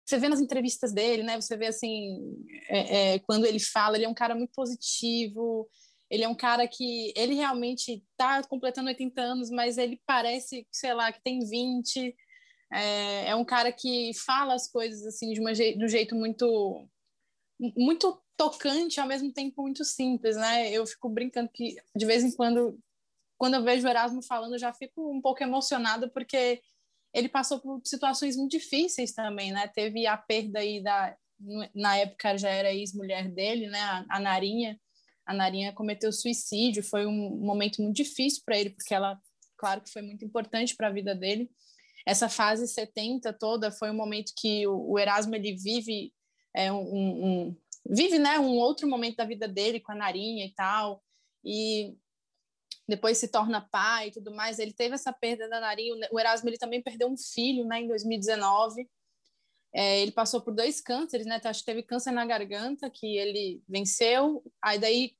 você 0.06 0.20
vê 0.20 0.30
nas 0.30 0.40
entrevistas 0.40 0.94
dele, 0.94 1.24
né? 1.24 1.40
Você 1.40 1.58
vê 1.58 1.68
assim, 1.68 2.46
é, 2.68 3.14
é, 3.14 3.20
quando 3.20 3.46
ele 3.46 3.60
fala, 3.60 3.96
ele 3.96 4.06
é 4.06 4.10
um 4.10 4.14
cara 4.14 4.36
muito 4.36 4.52
positivo. 4.54 5.68
Ele 6.10 6.24
é 6.24 6.28
um 6.28 6.36
cara 6.36 6.68
que 6.68 7.14
ele 7.16 7.34
realmente 7.34 8.04
está 8.12 8.44
completando 8.44 8.90
80 8.90 9.22
anos, 9.22 9.50
mas 9.50 9.78
ele 9.78 10.02
parece, 10.06 10.68
sei 10.72 10.94
lá, 10.94 11.12
que 11.12 11.22
tem 11.24 11.40
20. 11.40 12.16
É, 12.72 13.30
é 13.30 13.36
um 13.36 13.46
cara 13.46 13.72
que 13.72 14.12
fala 14.26 14.54
as 14.54 14.70
coisas 14.70 15.06
assim 15.06 15.32
de, 15.34 15.40
uma, 15.40 15.54
de 15.54 15.84
um 15.84 15.88
jeito 15.88 16.16
muito 16.16 16.88
muito 17.60 18.22
tocante, 18.38 19.00
ao 19.00 19.08
mesmo 19.08 19.32
tempo 19.32 19.62
muito 19.62 19.86
simples, 19.86 20.36
né? 20.36 20.70
Eu 20.72 20.86
fico 20.86 21.10
brincando 21.10 21.50
que 21.54 21.76
de 21.96 22.06
vez 22.06 22.24
em 22.24 22.36
quando, 22.36 22.78
quando 23.38 23.56
eu 23.56 23.64
vejo 23.64 23.88
o 23.88 23.90
Erasmo 23.90 24.22
falando, 24.22 24.56
eu 24.56 24.60
já 24.60 24.74
fico 24.74 25.10
um 25.10 25.22
pouco 25.22 25.42
emocionada 25.42 26.10
porque 26.10 26.62
ele 27.14 27.30
passou 27.30 27.60
por 27.62 27.82
situações 27.86 28.36
muito 28.36 28.52
difíceis 28.52 29.14
também, 29.14 29.52
né? 29.54 29.68
Teve 29.70 30.06
a 30.06 30.18
perda 30.18 30.60
aí 30.60 30.84
da 30.84 31.16
na 31.74 31.98
época 31.98 32.38
já 32.38 32.50
era 32.50 32.74
ex-mulher 32.74 33.30
dele, 33.30 33.68
né, 33.68 33.80
a, 33.80 34.06
a 34.10 34.20
Narinha, 34.20 34.80
a 35.26 35.34
Narinha 35.34 35.74
cometeu 35.74 36.12
suicídio. 36.12 36.84
Foi 36.84 37.06
um 37.06 37.30
momento 37.38 37.82
muito 37.82 37.96
difícil 37.96 38.42
para 38.46 38.58
ele, 38.58 38.70
porque 38.70 38.94
ela, 38.94 39.20
claro 39.58 39.82
que 39.82 39.92
foi 39.92 40.02
muito 40.02 40.24
importante 40.24 40.76
para 40.76 40.88
a 40.88 40.92
vida 40.92 41.16
dele. 41.16 41.50
Essa 42.06 42.30
fase 42.30 42.68
70 42.68 43.34
toda 43.34 43.72
foi 43.72 43.90
um 43.90 43.96
momento 43.96 44.34
que 44.38 44.68
o, 44.68 44.92
o 44.92 45.00
Erasmo 45.00 45.36
ele 45.36 45.56
vive 45.56 46.14
é, 46.56 46.72
um, 46.72 46.78
um, 46.80 47.58
vive 47.90 48.20
né, 48.20 48.40
um 48.40 48.58
outro 48.58 48.88
momento 48.88 49.18
da 49.18 49.26
vida 49.26 49.48
dele 49.48 49.80
com 49.80 49.92
a 49.92 49.96
Narinha 49.96 50.46
e 50.46 50.54
tal. 50.54 51.04
E 51.44 51.98
depois 52.88 53.18
se 53.18 53.28
torna 53.28 53.62
pai 53.62 54.08
e 54.08 54.12
tudo 54.12 54.32
mais. 54.32 54.60
Ele 54.60 54.74
teve 54.74 54.96
essa 54.96 55.12
perda 55.12 55.50
da 55.50 55.60
Narinha. 55.60 56.08
O 56.12 56.20
Erasmo 56.20 56.48
ele 56.50 56.58
também 56.58 56.82
perdeu 56.82 57.08
um 57.08 57.18
filho 57.18 57.66
né, 57.66 57.82
em 57.82 57.88
2019. 57.88 58.88
É, 59.76 60.02
ele 60.02 60.12
passou 60.12 60.42
por 60.42 60.54
dois 60.54 60.80
cânceres, 60.80 61.26
né? 61.26 61.42
Acho 61.44 61.60
que 61.60 61.66
teve 61.66 61.84
câncer 61.84 62.12
na 62.12 62.26
garganta, 62.26 62.90
que 62.90 63.18
ele 63.18 63.62
venceu. 63.68 64.42
Aí 64.62 64.80
daí 64.80 65.16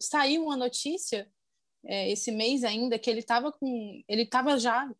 saiu 0.00 0.44
uma 0.44 0.56
notícia 0.56 1.30
é, 1.86 2.10
esse 2.10 2.30
mês 2.32 2.64
ainda 2.64 2.98
que 2.98 3.08
ele 3.08 3.20
estava 3.20 3.52
com, 3.52 4.02
ele 4.08 4.22
estava 4.22 4.58
já 4.58 4.92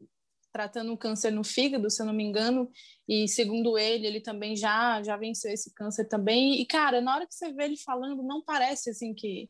tratando 0.52 0.92
um 0.92 0.96
câncer 0.96 1.30
no 1.30 1.44
fígado, 1.44 1.90
se 1.90 2.02
eu 2.02 2.06
não 2.06 2.12
me 2.12 2.24
engano, 2.24 2.70
e 3.08 3.28
segundo 3.28 3.78
ele, 3.78 4.06
ele 4.06 4.20
também 4.20 4.56
já 4.56 5.00
já 5.02 5.16
venceu 5.16 5.52
esse 5.52 5.72
câncer 5.74 6.06
também. 6.06 6.60
E 6.60 6.66
cara, 6.66 7.00
na 7.00 7.14
hora 7.14 7.26
que 7.26 7.34
você 7.34 7.52
vê 7.52 7.64
ele 7.64 7.76
falando, 7.76 8.22
não 8.22 8.42
parece 8.42 8.90
assim 8.90 9.14
que 9.14 9.48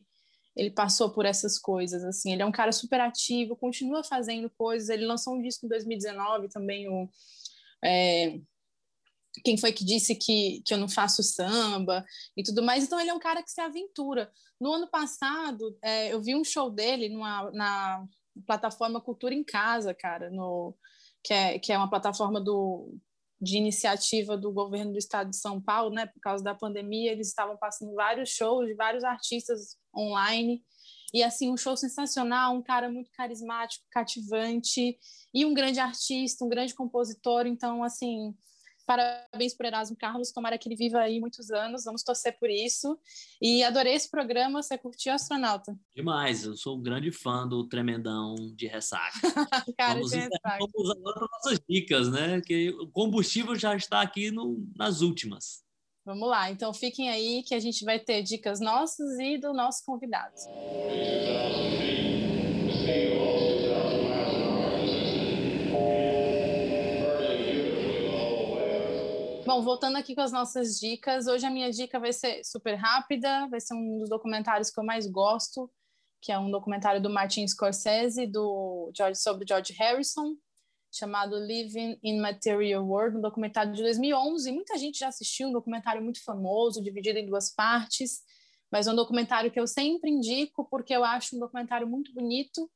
ele 0.55 0.69
passou 0.71 1.11
por 1.11 1.25
essas 1.25 1.57
coisas, 1.57 2.03
assim. 2.03 2.33
Ele 2.33 2.41
é 2.41 2.45
um 2.45 2.51
cara 2.51 2.71
super 2.71 2.99
ativo, 2.99 3.55
continua 3.55 4.03
fazendo 4.03 4.49
coisas. 4.49 4.89
Ele 4.89 5.05
lançou 5.05 5.35
um 5.35 5.41
disco 5.41 5.65
em 5.65 5.69
2019 5.69 6.49
também, 6.49 6.89
o 6.89 7.09
é, 7.83 8.39
quem 9.43 9.57
foi 9.57 9.71
que 9.71 9.85
disse 9.85 10.15
que, 10.15 10.61
que 10.65 10.73
eu 10.73 10.77
não 10.77 10.89
faço 10.89 11.23
samba 11.23 12.05
e 12.35 12.43
tudo 12.43 12.61
mais. 12.61 12.83
Então, 12.83 12.99
ele 12.99 13.09
é 13.09 13.13
um 13.13 13.19
cara 13.19 13.41
que 13.41 13.51
se 13.51 13.61
aventura. 13.61 14.31
No 14.59 14.73
ano 14.73 14.87
passado, 14.89 15.77
é, 15.81 16.13
eu 16.13 16.21
vi 16.21 16.35
um 16.35 16.43
show 16.43 16.69
dele 16.69 17.09
numa, 17.09 17.49
na 17.51 18.05
plataforma 18.45 19.01
Cultura 19.01 19.33
em 19.33 19.43
Casa, 19.43 19.93
cara, 19.93 20.29
no, 20.29 20.75
que, 21.23 21.33
é, 21.33 21.59
que 21.59 21.71
é 21.71 21.77
uma 21.77 21.89
plataforma 21.89 22.39
do, 22.41 22.93
de 23.41 23.57
iniciativa 23.57 24.37
do 24.37 24.51
governo 24.51 24.91
do 24.91 24.97
estado 24.97 25.29
de 25.29 25.37
São 25.37 25.61
Paulo, 25.61 25.93
né? 25.93 26.05
Por 26.05 26.19
causa 26.19 26.43
da 26.43 26.53
pandemia, 26.53 27.11
eles 27.11 27.27
estavam 27.27 27.57
passando 27.57 27.93
vários 27.95 28.29
shows 28.29 28.67
de 28.67 28.75
vários 28.75 29.03
artistas 29.03 29.77
online. 29.95 30.63
E 31.13 31.23
assim, 31.23 31.51
um 31.51 31.57
show 31.57 31.75
sensacional, 31.75 32.55
um 32.55 32.61
cara 32.61 32.89
muito 32.89 33.11
carismático, 33.11 33.85
cativante, 33.91 34.97
e 35.33 35.45
um 35.45 35.53
grande 35.53 35.79
artista, 35.79 36.45
um 36.45 36.49
grande 36.49 36.73
compositor. 36.73 37.45
Então, 37.47 37.83
assim, 37.83 38.33
Parabéns 38.85 39.53
para 39.53 39.67
Erasmo 39.67 39.95
Carlos, 39.95 40.31
tomara 40.31 40.57
que 40.57 40.67
ele 40.67 40.75
viva 40.75 40.99
aí 40.99 41.19
muitos 41.19 41.51
anos, 41.51 41.83
vamos 41.83 42.03
torcer 42.03 42.37
por 42.39 42.49
isso. 42.49 42.97
E 43.41 43.63
adorei 43.63 43.93
esse 43.93 44.09
programa, 44.09 44.61
você 44.61 44.77
curtiu 44.77 45.13
Astronauta? 45.13 45.77
Demais, 45.95 46.43
eu 46.43 46.55
sou 46.55 46.77
um 46.77 46.81
grande 46.81 47.11
fã 47.11 47.47
do 47.47 47.67
Tremendão 47.67 48.35
de 48.55 48.67
Ressaca. 48.67 49.19
Cara, 49.77 49.95
vamos, 49.95 50.11
de 50.11 50.19
vamos 50.19 50.91
agora 50.91 51.13
para 51.13 51.27
nossas 51.31 51.59
dicas, 51.69 52.09
né? 52.11 52.41
Que 52.41 52.69
o 52.69 52.87
combustível 52.87 53.55
já 53.55 53.75
está 53.75 54.01
aqui 54.01 54.31
no, 54.31 54.65
nas 54.75 55.01
últimas. 55.01 55.63
Vamos 56.03 56.27
lá, 56.27 56.49
então 56.49 56.73
fiquem 56.73 57.09
aí 57.11 57.43
que 57.43 57.53
a 57.53 57.59
gente 57.59 57.85
vai 57.85 57.99
ter 57.99 58.23
dicas 58.23 58.59
nossas 58.59 59.19
e 59.19 59.37
do 59.37 59.53
nosso 59.53 59.85
convidado. 59.85 60.33
Bom, 69.51 69.61
voltando 69.61 69.97
aqui 69.97 70.15
com 70.15 70.21
as 70.21 70.31
nossas 70.31 70.79
dicas, 70.79 71.27
hoje 71.27 71.45
a 71.45 71.49
minha 71.49 71.69
dica 71.69 71.99
vai 71.99 72.13
ser 72.13 72.41
super 72.41 72.75
rápida, 72.75 73.49
vai 73.49 73.59
ser 73.59 73.73
um 73.73 73.97
dos 73.97 74.09
documentários 74.09 74.69
que 74.69 74.79
eu 74.79 74.83
mais 74.85 75.05
gosto, 75.05 75.69
que 76.21 76.31
é 76.31 76.39
um 76.39 76.49
documentário 76.49 77.01
do 77.01 77.09
Martin 77.09 77.45
Scorsese, 77.45 78.25
do 78.25 78.89
George, 78.95 79.19
sobre 79.19 79.45
George 79.45 79.73
Harrison, 79.73 80.37
chamado 80.89 81.35
Living 81.37 81.99
in 82.01 82.21
Material 82.21 82.81
World, 82.81 83.17
um 83.17 83.21
documentário 83.21 83.73
de 83.73 83.81
2011. 83.81 84.53
Muita 84.53 84.77
gente 84.77 84.99
já 84.99 85.09
assistiu, 85.09 85.49
um 85.49 85.51
documentário 85.51 86.01
muito 86.01 86.23
famoso, 86.23 86.81
dividido 86.81 87.19
em 87.19 87.25
duas 87.25 87.53
partes, 87.53 88.21
mas 88.71 88.87
é 88.87 88.93
um 88.93 88.95
documentário 88.95 89.51
que 89.51 89.59
eu 89.59 89.67
sempre 89.67 90.09
indico 90.09 90.65
porque 90.71 90.95
eu 90.95 91.03
acho 91.03 91.35
um 91.35 91.39
documentário 91.39 91.85
muito 91.85 92.13
bonito. 92.13 92.71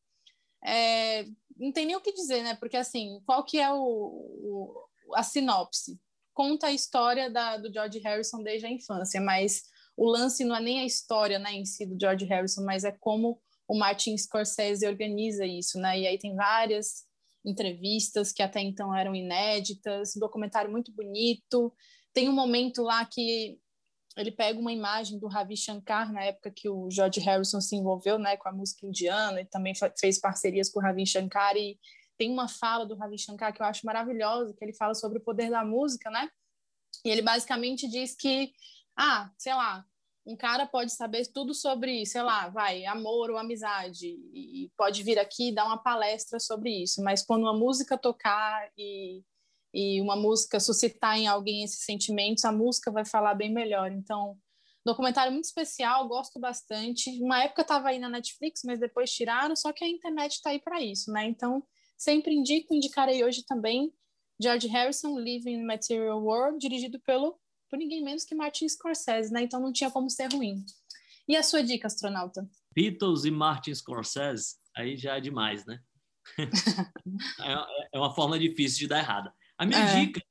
É, 0.61 1.23
não 1.55 1.71
tem 1.71 1.85
nem 1.85 1.95
o 1.95 2.01
que 2.01 2.11
dizer, 2.11 2.43
né? 2.43 2.53
Porque 2.53 2.75
assim, 2.75 3.21
qual 3.25 3.45
que 3.45 3.61
é 3.61 3.71
o, 3.71 3.77
o 3.77 5.15
a 5.15 5.23
sinopse? 5.23 5.97
Conta 6.35 6.67
a 6.67 6.71
história 6.71 7.31
da, 7.31 7.57
do 7.57 7.73
George 7.73 7.97
Harrison 7.99 8.43
desde 8.43 8.67
a 8.67 8.69
infância, 8.69 9.19
mas 9.21 9.63
o 9.97 10.05
lance 10.05 10.43
não 10.43 10.55
é 10.55 10.61
nem 10.61 10.81
a 10.81 10.85
história 10.85 11.39
né, 11.39 11.53
em 11.53 11.65
si 11.65 11.85
do 11.85 11.97
George 11.99 12.25
Harrison, 12.25 12.63
mas 12.63 12.83
é 12.83 12.91
como 12.91 13.41
o 13.67 13.75
Martin 13.75 14.15
Scorsese 14.17 14.85
organiza 14.85 15.45
isso, 15.45 15.79
né? 15.79 15.99
E 15.99 16.05
aí 16.05 16.19
tem 16.19 16.35
várias 16.35 17.05
entrevistas 17.43 18.31
que 18.31 18.43
até 18.43 18.59
então 18.59 18.93
eram 18.95 19.15
inéditas, 19.15 20.15
um 20.15 20.19
documentário 20.19 20.69
muito 20.69 20.91
bonito. 20.91 21.73
Tem 22.13 22.29
um 22.29 22.33
momento 22.33 22.83
lá 22.83 23.05
que 23.05 23.57
ele 24.17 24.31
pega 24.31 24.59
uma 24.59 24.71
imagem 24.71 25.17
do 25.17 25.27
Ravi 25.27 25.57
Shankar 25.57 26.11
na 26.11 26.23
época 26.23 26.51
que 26.51 26.69
o 26.69 26.89
George 26.91 27.19
Harrison 27.21 27.61
se 27.61 27.75
envolveu, 27.75 28.19
né, 28.19 28.37
com 28.37 28.49
a 28.49 28.51
música 28.51 28.85
indiana 28.85 29.41
e 29.41 29.45
também 29.45 29.73
fez 29.99 30.19
parcerias 30.19 30.69
com 30.69 30.79
o 30.79 30.83
Ravi 30.83 31.05
Shankar 31.05 31.55
e 31.55 31.79
tem 32.17 32.31
uma 32.31 32.47
fala 32.47 32.85
do 32.85 32.95
Ravi 32.95 33.17
Shankar 33.17 33.53
que 33.53 33.61
eu 33.61 33.65
acho 33.65 33.85
maravilhosa, 33.85 34.53
que 34.53 34.63
ele 34.63 34.73
fala 34.73 34.93
sobre 34.93 35.17
o 35.17 35.21
poder 35.21 35.49
da 35.49 35.63
música, 35.63 36.09
né? 36.09 36.29
E 37.03 37.09
ele 37.09 37.21
basicamente 37.21 37.87
diz 37.87 38.15
que, 38.15 38.51
ah, 38.97 39.29
sei 39.37 39.53
lá, 39.53 39.85
um 40.25 40.35
cara 40.35 40.65
pode 40.65 40.91
saber 40.91 41.27
tudo 41.31 41.53
sobre, 41.53 42.05
sei 42.05 42.23
lá, 42.23 42.49
vai, 42.49 42.85
amor 42.85 43.29
ou 43.29 43.37
amizade, 43.37 44.07
e 44.33 44.71
pode 44.75 45.03
vir 45.03 45.19
aqui 45.19 45.53
dar 45.53 45.65
uma 45.65 45.77
palestra 45.77 46.39
sobre 46.39 46.83
isso, 46.83 47.03
mas 47.03 47.23
quando 47.23 47.43
uma 47.43 47.53
música 47.53 47.97
tocar 47.97 48.67
e, 48.75 49.23
e 49.73 50.01
uma 50.01 50.15
música 50.15 50.59
suscitar 50.59 51.17
em 51.17 51.27
alguém 51.27 51.63
esses 51.63 51.85
sentimentos, 51.85 52.43
a 52.43 52.51
música 52.51 52.91
vai 52.91 53.05
falar 53.05 53.35
bem 53.35 53.53
melhor. 53.53 53.91
Então, 53.91 54.35
documentário 54.83 55.31
muito 55.31 55.45
especial, 55.45 56.07
gosto 56.07 56.39
bastante. 56.39 57.09
Uma 57.21 57.43
época 57.43 57.61
estava 57.61 57.89
aí 57.89 57.99
na 57.99 58.09
Netflix, 58.09 58.61
mas 58.63 58.79
depois 58.79 59.11
tiraram, 59.11 59.55
só 59.55 59.71
que 59.71 59.83
a 59.83 59.87
internet 59.87 60.33
está 60.33 60.49
aí 60.49 60.59
para 60.59 60.81
isso, 60.81 61.11
né? 61.11 61.25
Então, 61.25 61.63
Sempre 61.97 62.33
indico, 62.33 62.73
indicarei 62.73 63.23
hoje 63.23 63.43
também 63.45 63.93
George 64.41 64.67
Harrison, 64.67 65.17
Living 65.17 65.53
in 65.53 65.65
Material 65.65 66.21
World, 66.21 66.59
dirigido 66.59 66.99
pelo 66.99 67.39
por 67.69 67.79
ninguém 67.79 68.03
menos 68.03 68.23
que 68.23 68.35
Martin 68.35 68.67
Scorsese, 68.69 69.31
né? 69.31 69.43
Então 69.43 69.59
não 69.59 69.73
tinha 69.73 69.89
como 69.89 70.09
ser 70.09 70.31
ruim. 70.31 70.63
E 71.27 71.35
a 71.35 71.41
sua 71.41 71.63
dica, 71.63 71.87
astronauta? 71.87 72.47
Beatles 72.73 73.25
e 73.25 73.31
Martin 73.31 73.73
Scorsese, 73.73 74.55
aí 74.75 74.95
já 74.95 75.17
é 75.17 75.21
demais, 75.21 75.65
né? 75.65 75.79
É, 77.39 77.97
é 77.97 77.99
uma 77.99 78.13
forma 78.13 78.37
difícil 78.39 78.79
de 78.79 78.87
dar 78.87 78.99
errada. 78.99 79.33
A 79.57 79.65
minha 79.65 79.79
é. 79.79 79.99
dica 79.99 80.21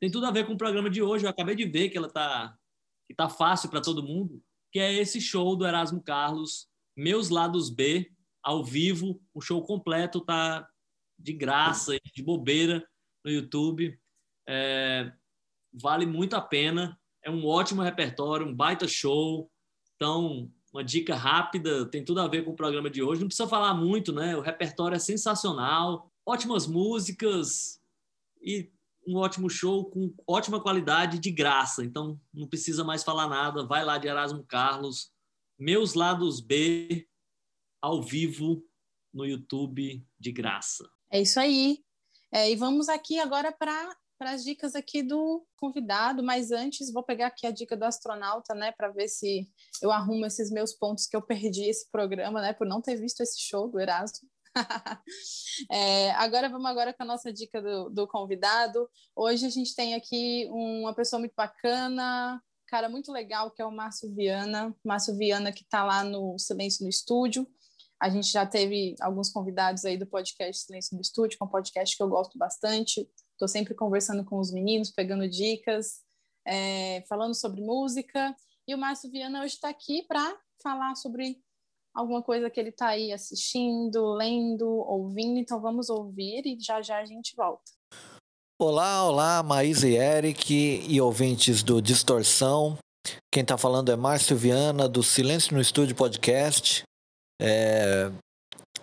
tem 0.00 0.10
tudo 0.10 0.26
a 0.26 0.32
ver 0.32 0.44
com 0.46 0.54
o 0.54 0.58
programa 0.58 0.90
de 0.90 1.00
hoje. 1.00 1.24
Eu 1.24 1.30
acabei 1.30 1.54
de 1.54 1.64
ver 1.64 1.88
que 1.88 1.96
ela 1.96 2.10
tá 2.10 2.56
que 3.08 3.14
tá 3.14 3.28
fácil 3.28 3.68
para 3.68 3.80
todo 3.80 4.02
mundo, 4.02 4.42
que 4.72 4.78
é 4.78 4.92
esse 4.92 5.20
show 5.20 5.54
do 5.54 5.66
Erasmo 5.66 6.02
Carlos, 6.02 6.68
Meus 6.96 7.28
Lados 7.28 7.70
B, 7.70 8.10
ao 8.42 8.64
vivo, 8.64 9.22
o 9.32 9.40
show 9.40 9.62
completo 9.64 10.20
tá 10.20 10.68
de 11.22 11.32
graça, 11.32 11.96
de 12.14 12.22
bobeira 12.22 12.86
no 13.24 13.30
YouTube. 13.30 13.98
É, 14.48 15.12
vale 15.72 16.04
muito 16.04 16.34
a 16.34 16.40
pena. 16.40 16.98
É 17.24 17.30
um 17.30 17.46
ótimo 17.46 17.82
repertório, 17.82 18.46
um 18.46 18.54
baita 18.54 18.88
show. 18.88 19.50
Então, 19.96 20.50
uma 20.72 20.82
dica 20.82 21.14
rápida, 21.14 21.86
tem 21.86 22.04
tudo 22.04 22.20
a 22.20 22.28
ver 22.28 22.44
com 22.44 22.50
o 22.50 22.56
programa 22.56 22.90
de 22.90 23.02
hoje. 23.02 23.20
Não 23.20 23.28
precisa 23.28 23.48
falar 23.48 23.74
muito, 23.74 24.12
né? 24.12 24.36
O 24.36 24.40
repertório 24.40 24.96
é 24.96 24.98
sensacional, 24.98 26.10
ótimas 26.26 26.66
músicas 26.66 27.80
e 28.40 28.70
um 29.06 29.16
ótimo 29.16 29.50
show 29.50 29.84
com 29.84 30.14
ótima 30.26 30.60
qualidade 30.60 31.18
de 31.18 31.30
graça. 31.30 31.84
Então, 31.84 32.20
não 32.32 32.48
precisa 32.48 32.82
mais 32.82 33.04
falar 33.04 33.28
nada. 33.28 33.64
Vai 33.64 33.84
lá 33.84 33.98
de 33.98 34.08
Erasmo 34.08 34.44
Carlos. 34.44 35.12
Meus 35.58 35.94
Lados 35.94 36.40
B, 36.40 37.06
ao 37.80 38.02
vivo, 38.02 38.64
no 39.12 39.26
YouTube, 39.26 40.04
de 40.18 40.32
graça. 40.32 40.90
É 41.12 41.20
isso 41.20 41.38
aí. 41.38 41.78
É, 42.32 42.50
e 42.50 42.56
vamos 42.56 42.88
aqui 42.88 43.20
agora 43.20 43.52
para 43.52 43.94
as 44.20 44.42
dicas 44.42 44.74
aqui 44.74 45.02
do 45.02 45.46
convidado, 45.56 46.22
mas 46.22 46.50
antes 46.50 46.90
vou 46.90 47.02
pegar 47.02 47.26
aqui 47.26 47.46
a 47.46 47.50
dica 47.50 47.76
do 47.76 47.84
astronauta, 47.84 48.54
né, 48.54 48.72
para 48.72 48.88
ver 48.88 49.08
se 49.08 49.46
eu 49.82 49.92
arrumo 49.92 50.24
esses 50.24 50.50
meus 50.50 50.72
pontos 50.72 51.06
que 51.06 51.14
eu 51.14 51.20
perdi 51.20 51.64
esse 51.68 51.90
programa, 51.90 52.40
né, 52.40 52.54
por 52.54 52.66
não 52.66 52.80
ter 52.80 52.96
visto 52.96 53.20
esse 53.20 53.38
show 53.38 53.68
do 53.68 53.78
Erasmo. 53.78 54.26
é, 55.70 56.12
agora 56.12 56.48
vamos 56.48 56.70
agora 56.70 56.94
com 56.94 57.02
a 57.02 57.06
nossa 57.06 57.30
dica 57.30 57.60
do, 57.60 57.90
do 57.90 58.08
convidado. 58.08 58.88
Hoje 59.14 59.44
a 59.44 59.50
gente 59.50 59.74
tem 59.74 59.94
aqui 59.94 60.48
uma 60.50 60.94
pessoa 60.94 61.20
muito 61.20 61.34
bacana, 61.36 62.42
cara 62.68 62.88
muito 62.88 63.12
legal, 63.12 63.50
que 63.50 63.60
é 63.60 63.66
o 63.66 63.70
Márcio 63.70 64.14
Viana. 64.14 64.74
Márcio 64.82 65.14
Viana 65.14 65.52
que 65.52 65.62
está 65.62 65.84
lá 65.84 66.02
no 66.02 66.38
Silêncio 66.38 66.84
no 66.84 66.88
Estúdio. 66.88 67.46
A 68.02 68.10
gente 68.10 68.32
já 68.32 68.44
teve 68.44 68.96
alguns 69.00 69.30
convidados 69.30 69.84
aí 69.84 69.96
do 69.96 70.08
podcast 70.08 70.64
Silêncio 70.64 70.96
do 70.96 71.00
Estúdio, 71.00 71.38
que 71.38 71.44
é 71.44 71.46
um 71.46 71.48
podcast 71.48 71.96
que 71.96 72.02
eu 72.02 72.08
gosto 72.08 72.36
bastante. 72.36 73.08
Estou 73.30 73.46
sempre 73.46 73.76
conversando 73.76 74.24
com 74.24 74.40
os 74.40 74.52
meninos, 74.52 74.90
pegando 74.90 75.28
dicas, 75.28 76.00
é, 76.44 77.04
falando 77.08 77.32
sobre 77.32 77.60
música. 77.60 78.34
E 78.66 78.74
o 78.74 78.78
Márcio 78.78 79.08
Viana 79.08 79.44
hoje 79.44 79.54
está 79.54 79.68
aqui 79.68 80.02
para 80.08 80.36
falar 80.60 80.96
sobre 80.96 81.36
alguma 81.94 82.20
coisa 82.24 82.50
que 82.50 82.58
ele 82.58 82.70
está 82.70 82.88
aí 82.88 83.12
assistindo, 83.12 84.14
lendo, 84.14 84.66
ouvindo. 84.66 85.38
Então 85.38 85.60
vamos 85.60 85.88
ouvir 85.88 86.42
e 86.44 86.58
já 86.60 86.82
já 86.82 86.98
a 86.98 87.04
gente 87.04 87.36
volta. 87.36 87.70
Olá, 88.60 89.08
olá, 89.08 89.42
Maísa 89.44 89.88
e 89.88 89.94
Eric 89.94 90.52
e 90.88 91.00
ouvintes 91.00 91.62
do 91.62 91.80
Distorção. 91.80 92.76
Quem 93.32 93.44
está 93.44 93.56
falando 93.56 93.92
é 93.92 93.96
Márcio 93.96 94.36
Viana, 94.36 94.88
do 94.88 95.04
Silêncio 95.04 95.54
no 95.54 95.60
Estúdio 95.60 95.94
Podcast. 95.94 96.82
É... 97.42 98.08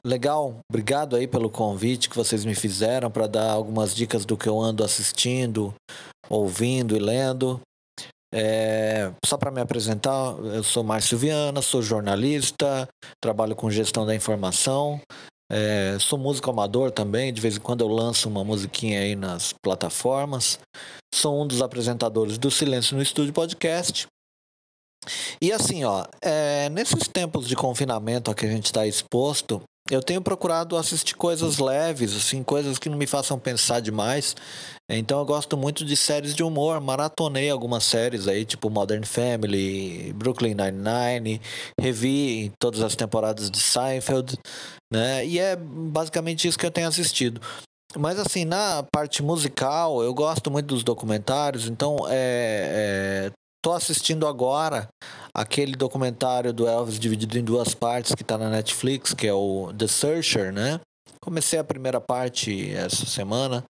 Legal, 0.04 0.60
obrigado 0.70 1.16
aí 1.16 1.28
pelo 1.28 1.50
convite 1.50 2.10
que 2.10 2.16
vocês 2.16 2.46
me 2.46 2.56
fizeram 2.56 3.12
para 3.12 3.28
dar 3.28 3.52
algumas 3.52 3.94
dicas 3.94 4.26
do 4.26 4.38
que 4.38 4.48
eu 4.48 4.60
ando 4.60 4.84
assistindo, 4.84 5.74
ouvindo 6.30 6.96
e 6.96 7.00
lendo. 7.00 7.60
É, 8.34 9.12
só 9.26 9.38
para 9.38 9.52
me 9.52 9.60
apresentar, 9.60 10.38
eu 10.54 10.64
sou 10.64 10.84
Márcio 10.84 11.18
Viana, 11.18 11.62
sou 11.62 11.82
jornalista, 11.82 12.88
trabalho 13.22 13.56
com 13.56 13.72
gestão 13.72 14.06
da 14.06 14.16
informação, 14.16 15.02
é, 15.52 15.98
sou 16.00 16.20
músico 16.20 16.50
amador 16.50 16.92
também, 16.92 17.34
de 17.34 17.42
vez 17.42 17.58
em 17.58 17.60
quando 17.60 17.82
eu 17.82 17.88
lanço 17.88 18.30
uma 18.30 18.44
musiquinha 18.44 19.00
aí 19.00 19.16
nas 19.16 19.52
plataformas. 19.52 20.60
Sou 21.14 21.42
um 21.42 21.48
dos 21.48 21.62
apresentadores 21.62 22.38
do 22.38 22.52
Silêncio 22.52 22.96
no 22.96 23.02
Estúdio 23.02 23.34
Podcast. 23.34 24.08
E 25.42 25.52
assim, 25.52 25.84
ó, 25.84 26.06
é, 26.22 26.70
nesses 26.70 27.08
tempos 27.08 27.48
de 27.48 27.56
confinamento 27.56 28.30
a 28.30 28.36
que 28.36 28.46
a 28.46 28.50
gente 28.50 28.66
está 28.66 28.86
exposto, 28.86 29.62
eu 29.90 30.04
tenho 30.04 30.22
procurado 30.22 30.78
assistir 30.78 31.16
coisas 31.16 31.58
leves, 31.58 32.16
assim, 32.16 32.44
coisas 32.44 32.78
que 32.78 32.90
não 32.90 32.98
me 32.98 33.08
façam 33.08 33.40
pensar 33.40 33.80
demais. 33.80 34.36
Então 34.88 35.20
eu 35.20 35.26
gosto 35.26 35.58
muito 35.58 35.84
de 35.84 35.96
séries 35.96 36.36
de 36.36 36.44
humor. 36.44 36.80
Maratonei 36.80 37.50
algumas 37.50 37.84
séries 37.84 38.28
aí, 38.28 38.46
tipo 38.46 38.70
Modern 38.70 39.04
Family, 39.04 40.14
Brooklyn 40.14 40.56
Nine-Nine, 40.56 41.42
revi 41.80 42.52
todas 42.60 42.82
as 42.82 42.96
temporadas 42.96 43.50
de 43.50 43.60
Seinfeld, 43.60 44.38
né? 44.92 45.26
E 45.26 45.40
é 45.40 45.56
basicamente 45.56 46.48
isso 46.48 46.58
que 46.58 46.66
eu 46.66 46.72
tenho 46.72 46.88
assistido. 46.88 47.42
Mas 47.98 48.20
assim, 48.20 48.46
na 48.46 48.84
parte 48.84 49.24
musical, 49.24 50.04
eu 50.04 50.14
gosto 50.14 50.52
muito 50.52 50.68
dos 50.68 50.84
documentários, 50.84 51.68
então 51.68 51.98
é, 52.08 53.32
é, 53.32 53.32
tô 53.62 53.74
assistindo 53.74 54.28
agora 54.28 54.88
aquele 55.34 55.76
documentário 55.76 56.54
do 56.54 56.68
Elvis 56.68 57.00
dividido 57.00 57.38
em 57.38 57.44
duas 57.44 57.74
partes 57.74 58.14
que 58.14 58.24
está 58.24 58.38
na 58.38 58.50
Netflix, 58.50 59.14
que 59.14 59.28
é 59.28 59.34
o 59.34 59.74
The 59.78 59.88
Searcher, 59.88 60.52
né? 60.52 60.80
Comecei 61.22 61.60
a 61.60 61.64
primeira 61.64 62.00
parte 62.00 62.72
essa 62.72 63.06
semana. 63.06 63.64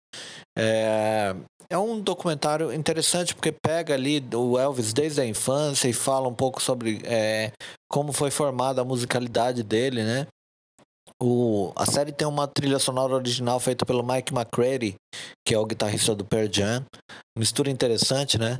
É, 0.57 1.35
é 1.69 1.77
um 1.77 1.99
documentário 1.99 2.73
interessante 2.73 3.33
porque 3.33 3.51
pega 3.51 3.93
ali 3.93 4.23
o 4.33 4.57
Elvis 4.57 4.93
desde 4.93 5.21
a 5.21 5.25
infância 5.25 5.87
e 5.87 5.93
fala 5.93 6.27
um 6.27 6.33
pouco 6.33 6.61
sobre 6.61 7.01
é, 7.05 7.51
como 7.89 8.11
foi 8.11 8.31
formada 8.31 8.81
a 8.81 8.85
musicalidade 8.85 9.63
dele, 9.63 10.03
né? 10.03 10.27
O, 11.21 11.71
a 11.75 11.85
série 11.85 12.11
tem 12.11 12.27
uma 12.27 12.47
trilha 12.47 12.77
sonora 12.77 13.15
original 13.15 13.59
feita 13.59 13.85
pelo 13.85 14.05
Mike 14.05 14.33
McCready, 14.33 14.95
que 15.45 15.53
é 15.53 15.57
o 15.57 15.65
guitarrista 15.65 16.13
do 16.13 16.23
Pearl 16.23 16.47
Jam. 16.51 16.85
Mistura 17.37 17.71
interessante, 17.71 18.37
né? 18.37 18.59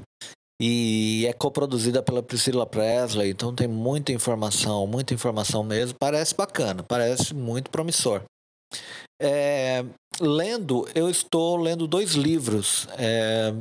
E 0.60 1.26
é 1.28 1.34
coproduzida 1.34 2.02
pela 2.02 2.24
Priscilla 2.24 2.66
Presley, 2.66 3.30
então 3.30 3.54
tem 3.54 3.68
muita 3.68 4.12
informação, 4.12 4.88
muita 4.88 5.14
informação 5.14 5.64
mesmo. 5.64 5.96
Parece 6.00 6.34
bacana, 6.34 6.84
parece 6.84 7.34
muito 7.34 7.70
promissor. 7.70 8.24
É, 9.22 9.86
lendo, 10.20 10.88
eu 10.96 11.10
estou 11.10 11.58
lendo 11.58 11.88
dois 11.88 12.14
livros. 12.14 12.88
É, 12.98 13.54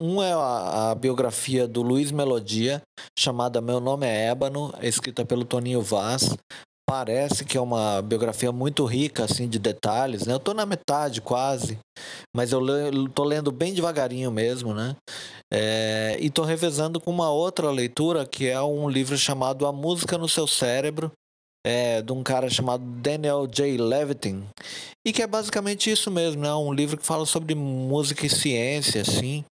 um 0.00 0.22
é 0.22 0.32
a, 0.32 0.90
a, 0.90 0.94
biografia 0.94 1.68
do 1.68 1.82
Luiz 1.82 2.10
Melodia, 2.10 2.80
chamada 3.18 3.60
Meu 3.60 3.78
Nome 3.78 4.06
é 4.06 4.28
Ébano, 4.28 4.72
escrita 4.80 5.26
pelo 5.26 5.44
Toninho 5.44 5.82
Vaz 5.82 6.34
parece 6.88 7.44
que 7.44 7.58
é 7.58 7.60
uma 7.60 8.00
biografia 8.00 8.50
muito 8.50 8.86
rica 8.86 9.24
assim 9.24 9.46
de 9.46 9.58
detalhes, 9.58 10.26
né? 10.26 10.32
Eu 10.32 10.40
tô 10.40 10.54
na 10.54 10.64
metade 10.64 11.20
quase, 11.20 11.78
mas 12.34 12.50
eu 12.50 12.62
tô 13.10 13.24
lendo 13.24 13.52
bem 13.52 13.74
devagarinho 13.74 14.30
mesmo, 14.30 14.72
né? 14.72 14.96
É, 15.52 16.16
e 16.20 16.28
tô 16.28 16.42
revezando 16.42 17.00
com 17.00 17.10
uma 17.10 17.30
outra 17.30 17.70
leitura 17.70 18.26
que 18.26 18.46
é 18.46 18.60
um 18.60 18.88
livro 18.88 19.16
chamado 19.16 19.66
A 19.66 19.72
Música 19.72 20.18
no 20.18 20.28
Seu 20.28 20.46
Cérebro, 20.46 21.10
é, 21.66 22.02
de 22.02 22.12
um 22.12 22.22
cara 22.22 22.48
chamado 22.50 22.84
Daniel 22.84 23.46
J. 23.46 23.76
Levitin, 23.78 24.44
e 25.06 25.12
que 25.12 25.22
é 25.22 25.26
basicamente 25.26 25.90
isso 25.90 26.10
mesmo, 26.10 26.42
né? 26.42 26.52
Um 26.54 26.72
livro 26.72 26.96
que 26.96 27.06
fala 27.06 27.26
sobre 27.26 27.54
música 27.54 28.26
e 28.26 28.30
ciência, 28.30 29.02
assim. 29.02 29.44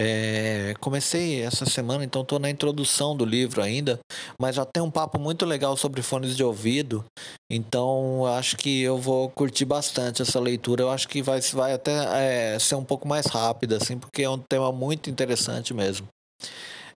É, 0.00 0.74
comecei 0.78 1.42
essa 1.42 1.66
semana, 1.66 2.04
então 2.04 2.22
estou 2.22 2.38
na 2.38 2.48
introdução 2.48 3.16
do 3.16 3.24
livro 3.24 3.60
ainda, 3.60 3.98
mas 4.40 4.54
já 4.54 4.64
tem 4.64 4.80
um 4.80 4.90
papo 4.92 5.18
muito 5.18 5.44
legal 5.44 5.76
sobre 5.76 6.02
fones 6.02 6.36
de 6.36 6.44
ouvido, 6.44 7.04
então 7.50 8.24
acho 8.24 8.56
que 8.56 8.80
eu 8.80 8.96
vou 8.96 9.28
curtir 9.30 9.64
bastante 9.64 10.22
essa 10.22 10.38
leitura. 10.38 10.82
Eu 10.82 10.90
acho 10.90 11.08
que 11.08 11.20
vai, 11.20 11.40
vai 11.52 11.72
até 11.72 12.54
é, 12.54 12.58
ser 12.60 12.76
um 12.76 12.84
pouco 12.84 13.08
mais 13.08 13.26
rápida, 13.26 13.76
assim, 13.76 13.98
porque 13.98 14.22
é 14.22 14.30
um 14.30 14.38
tema 14.38 14.70
muito 14.70 15.10
interessante 15.10 15.74
mesmo. 15.74 16.06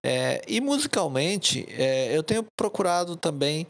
É, 0.04 0.40
e 0.46 0.60
musicalmente, 0.60 1.66
é, 1.70 2.16
eu 2.16 2.22
tenho 2.22 2.44
procurado 2.56 3.16
também 3.16 3.66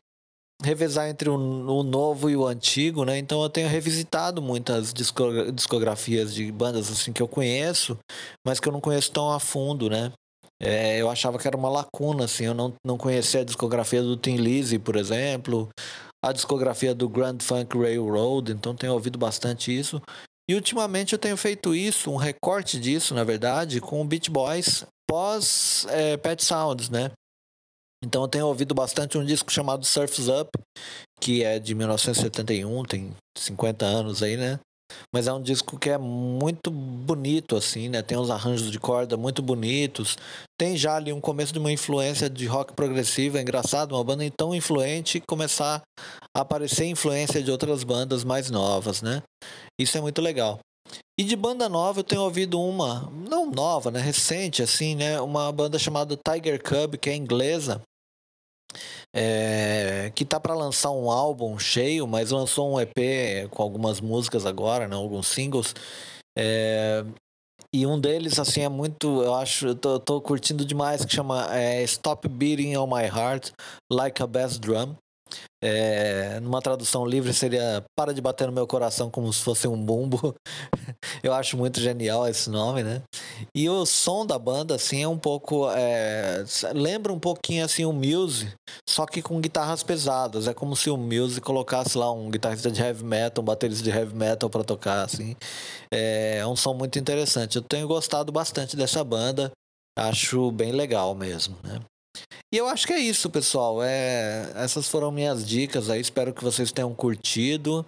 revezar 0.63 1.09
entre 1.09 1.29
o, 1.29 1.35
o, 1.35 1.83
novo 1.83 2.31
e 2.31 2.37
o 2.37 2.47
antigo, 2.47 3.05
né? 3.05 3.19
Então 3.19 3.43
eu 3.43 3.51
tenho 3.51 3.69
revisitado 3.69 4.41
muitas 4.41 4.93
discografias 4.93 6.35
de 6.35 6.51
bandas 6.51 6.91
assim 6.91 7.13
que 7.13 7.23
eu 7.23 7.29
conheço, 7.29 7.99
mas 8.47 8.61
que 8.61 8.69
eu 8.69 8.73
não 8.73 8.81
conheço 8.81 9.11
tão 9.11 9.31
a 9.31 9.41
fundo, 9.41 9.91
né? 9.91 10.13
É, 10.61 11.01
eu 11.01 11.11
achava 11.11 11.39
que 11.39 11.49
era 11.49 11.57
uma 11.57 11.69
lacuna, 11.69 12.25
assim, 12.25 12.45
eu 12.45 12.55
não, 12.55 12.73
não 12.87 12.97
conhecia 12.97 13.41
a 13.41 13.45
discografia 13.45 14.01
do 14.01 14.17
Tim 14.17 14.37
Lizzy, 14.37 14.79
por 14.79 14.95
exemplo, 14.95 15.69
a 16.25 16.33
discografia 16.33 16.95
do 16.95 17.09
Grand 17.09 17.39
Funk 17.41 17.77
Railroad, 17.77 18.53
então 18.53 18.77
tenho 18.77 18.93
ouvido 18.93 19.19
bastante 19.19 19.77
isso. 19.77 20.01
E 20.49 20.55
ultimamente 20.55 21.13
eu 21.15 21.19
tenho 21.19 21.37
feito 21.37 21.75
isso, 21.75 22.13
um 22.13 22.17
recorte 22.17 22.79
disso, 22.79 23.13
na 23.13 23.25
verdade, 23.25 23.81
com 23.81 24.01
o 24.01 24.05
Beach 24.05 24.31
Boys 24.31 24.85
pós 25.09 25.85
é, 25.91 26.17
Pet 26.17 26.45
Sounds, 26.45 26.89
né? 26.89 27.11
Então 28.05 28.23
eu 28.23 28.29
tenho 28.29 28.47
ouvido 28.47 28.75
bastante 28.75 29.17
um 29.17 29.25
disco 29.25 29.51
chamado 29.53 29.87
Surf's 29.87 30.29
Up, 30.29 30.51
que 31.21 31.45
é 31.45 31.61
de 31.61 31.73
1971, 31.75 32.83
tem 32.85 33.15
50 33.39 33.87
anos 33.87 34.23
aí, 34.23 34.37
né? 34.37 34.59
Mas 35.15 35.27
é 35.27 35.33
um 35.33 35.41
disco 35.41 35.79
que 35.79 35.89
é 35.89 35.97
muito 35.97 36.71
bonito, 36.71 37.57
assim, 37.57 37.89
né? 37.89 38.03
Tem 38.03 38.19
uns 38.19 38.29
arranjos 38.29 38.71
de 38.71 38.79
corda 38.79 39.17
muito 39.17 39.41
bonitos. 39.41 40.17
Tem 40.59 40.77
já 40.77 40.97
ali 40.97 41.13
um 41.13 41.21
começo 41.21 41.53
de 41.53 41.59
uma 41.59 41.73
influência 41.73 42.29
de 42.29 42.45
rock 42.47 42.75
progressivo. 42.75 43.39
É 43.39 43.43
engraçado, 43.43 43.95
uma 43.95 44.05
banda 44.05 44.29
tão 44.37 44.55
influente 44.55 45.23
começar 45.27 45.81
a 46.37 46.41
aparecer 46.41 46.87
influência 46.87 47.43
de 47.43 47.51
outras 47.51 47.85
bandas 47.85 48.25
mais 48.25 48.51
novas, 48.51 49.01
né? 49.01 49.23
Isso 49.81 49.97
é 49.97 50.01
muito 50.01 50.21
legal. 50.21 50.59
E 51.19 51.25
de 51.25 51.37
banda 51.37 51.69
nova 51.69 52.01
eu 52.01 52.05
tenho 52.05 52.23
ouvido 52.23 52.61
uma, 52.61 53.11
não 53.29 53.51
nova, 53.51 53.91
né? 53.91 54.01
Recente, 54.01 54.63
assim, 54.63 54.95
né? 54.95 55.21
Uma 55.21 55.51
banda 55.53 55.79
chamada 55.79 56.17
Tiger 56.17 56.63
Cub, 56.63 56.99
que 56.99 57.09
é 57.09 57.17
inglesa 57.17 57.81
é, 59.15 60.11
que 60.15 60.25
tá 60.25 60.39
para 60.39 60.55
lançar 60.55 60.91
um 60.91 61.11
álbum 61.11 61.59
cheio, 61.59 62.07
mas 62.07 62.31
lançou 62.31 62.73
um 62.73 62.81
EP 62.81 63.49
com 63.51 63.63
algumas 63.63 64.01
músicas 64.01 64.47
agora, 64.47 64.89
né, 64.89 64.97
alguns 64.97 65.29
singles. 65.29 65.75
É, 66.37 67.05
e 67.75 67.87
um 67.87 67.99
deles, 67.99 68.39
assim, 68.39 68.61
é 68.61 68.69
muito. 68.69 69.23
Eu 69.23 69.35
acho. 69.35 69.69
Eu 69.69 69.75
tô, 69.75 69.99
tô 69.99 70.21
curtindo 70.21 70.65
demais, 70.65 71.05
que 71.05 71.15
chama 71.15 71.49
é, 71.57 71.83
Stop 71.85 72.29
Beating 72.29 72.77
on 72.77 72.87
My 72.87 73.05
Heart 73.05 73.53
Like 73.91 74.23
a 74.23 74.27
Bass 74.27 74.59
Drum. 74.59 74.95
É, 75.65 76.41
numa 76.41 76.61
tradução 76.61 77.07
livre 77.07 77.33
seria 77.33 77.85
Para 77.97 78.13
de 78.13 78.21
bater 78.21 78.49
no 78.49 78.53
meu 78.53 78.67
coração 78.67 79.09
como 79.09 79.33
se 79.33 79.43
fosse 79.43 79.69
um 79.69 79.81
bumbo. 79.81 80.35
Eu 81.23 81.33
acho 81.33 81.57
muito 81.57 81.81
genial 81.81 82.27
esse 82.27 82.51
nome, 82.51 82.83
né? 82.83 83.03
E 83.55 83.69
o 83.69 83.87
som 83.87 84.27
da 84.27 84.39
banda, 84.39 84.75
assim, 84.75 85.03
é 85.03 85.09
um 85.09 85.19
pouco. 85.19 85.71
É, 85.71 86.45
lembra 86.75 87.13
um 87.13 87.19
pouquinho 87.19 87.65
assim 87.65 87.85
o 87.85 87.93
Muse, 87.93 88.53
só 88.89 89.07
que 89.07 89.23
com 89.23 89.41
guitarras 89.41 89.85
pesadas. 89.85 90.49
É 90.49 90.55
como 90.55 90.75
se 90.75 90.91
o 90.91 90.97
Muse 90.97 91.41
colocasse 91.41 91.97
lá 91.97 92.11
um 92.11 92.29
guitarrista 92.29 92.71
de 92.71 92.83
heavy 92.83 93.05
metal, 93.05 93.43
um 93.43 93.47
baterista 93.47 93.85
de 93.85 93.91
heavy 93.91 94.15
metal 94.15 94.51
para 94.51 94.65
tocar, 94.65 95.05
assim. 95.05 95.37
É, 95.93 96.39
é 96.39 96.47
um 96.47 96.57
som 96.57 96.75
muito 96.75 96.99
interessante. 96.99 97.57
Eu 97.57 97.63
tenho 97.63 97.87
gostado 97.87 98.33
bastante 98.33 98.77
dessa 98.77 99.05
banda. 99.05 99.53
Acho 99.97 100.51
bem 100.51 100.73
legal 100.73 101.15
mesmo, 101.15 101.57
né? 101.63 101.79
E 102.53 102.57
eu 102.59 102.67
acho 102.69 102.87
que 102.87 102.93
é 102.93 102.99
isso, 102.99 103.31
pessoal. 103.31 103.83
É, 103.83 104.53
essas 104.57 104.87
foram 104.87 105.11
minhas 105.11 105.47
dicas 105.47 105.89
aí. 105.89 106.01
Espero 106.01 106.35
que 106.35 106.45
vocês 106.45 106.71
tenham 106.71 106.95
curtido. 106.95 107.85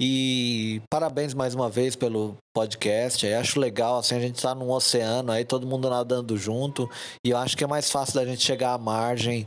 E 0.00 0.82
parabéns 0.90 1.34
mais 1.34 1.54
uma 1.54 1.70
vez 1.70 1.94
pelo 1.94 2.36
podcast. 2.54 3.24
Eu 3.24 3.38
acho 3.38 3.60
legal, 3.60 3.98
assim, 3.98 4.16
a 4.16 4.20
gente 4.20 4.42
tá 4.42 4.54
num 4.54 4.70
oceano 4.70 5.30
aí, 5.30 5.44
todo 5.44 5.66
mundo 5.66 5.88
nadando 5.88 6.36
junto. 6.36 6.90
E 7.24 7.30
eu 7.30 7.38
acho 7.38 7.56
que 7.56 7.62
é 7.62 7.66
mais 7.66 7.90
fácil 7.90 8.14
da 8.14 8.26
gente 8.26 8.42
chegar 8.42 8.72
à 8.72 8.78
margem 8.78 9.46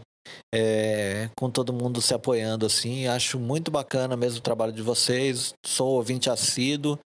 é, 0.53 1.29
com 1.37 1.49
todo 1.49 1.73
mundo 1.73 2.01
se 2.01 2.13
apoiando 2.13 2.65
assim. 2.65 3.07
Acho 3.07 3.39
muito 3.39 3.69
bacana 3.69 4.15
mesmo 4.15 4.39
o 4.39 4.43
trabalho 4.43 4.71
de 4.71 4.81
vocês. 4.81 5.53
Sou 5.65 5.95
ouvinte 5.95 6.29
assíduo. 6.29 6.97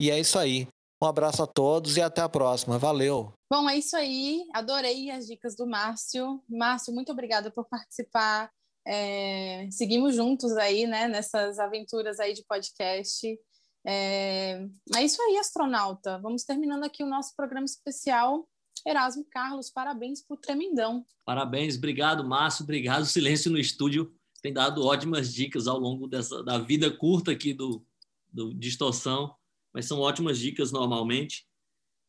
E 0.00 0.10
é 0.10 0.20
isso 0.20 0.38
aí. 0.38 0.68
Um 1.00 1.06
abraço 1.06 1.42
a 1.42 1.46
todos 1.46 1.96
e 1.96 2.02
até 2.02 2.20
a 2.20 2.28
próxima. 2.28 2.78
Valeu! 2.78 3.32
Bom, 3.50 3.68
é 3.70 3.78
isso 3.78 3.96
aí. 3.96 4.44
Adorei 4.52 5.10
as 5.10 5.26
dicas 5.26 5.54
do 5.56 5.66
Márcio. 5.66 6.42
Márcio, 6.48 6.92
muito 6.92 7.12
obrigada 7.12 7.50
por 7.50 7.64
participar 7.66 8.50
É, 8.86 9.68
seguimos 9.70 10.14
juntos 10.14 10.56
aí, 10.56 10.86
né, 10.86 11.06
nessas 11.08 11.58
aventuras 11.58 12.18
aí 12.18 12.32
de 12.32 12.42
podcast. 12.44 13.38
É, 13.86 14.66
é 14.96 15.04
isso 15.04 15.20
aí, 15.22 15.36
astronauta. 15.36 16.18
Vamos 16.18 16.42
terminando 16.44 16.84
aqui 16.84 17.04
o 17.04 17.08
nosso 17.08 17.34
programa 17.36 17.66
especial. 17.66 18.48
Erasmo 18.86 19.24
Carlos, 19.30 19.70
parabéns 19.70 20.22
por 20.22 20.38
tremendão. 20.38 21.04
Parabéns, 21.24 21.76
obrigado, 21.76 22.24
Márcio, 22.24 22.64
obrigado. 22.64 23.04
Silêncio 23.06 23.50
no 23.50 23.58
estúdio 23.58 24.12
tem 24.40 24.52
dado 24.52 24.84
ótimas 24.84 25.32
dicas 25.32 25.66
ao 25.66 25.78
longo 25.78 26.06
dessa, 26.06 26.42
da 26.42 26.58
vida 26.58 26.90
curta 26.90 27.32
aqui 27.32 27.52
do, 27.52 27.84
do 28.32 28.54
Distorção, 28.54 29.34
mas 29.74 29.86
são 29.86 30.00
ótimas 30.00 30.38
dicas 30.38 30.72
normalmente. 30.72 31.46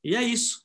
E 0.04 0.16
é 0.16 0.24
isso. 0.24 0.64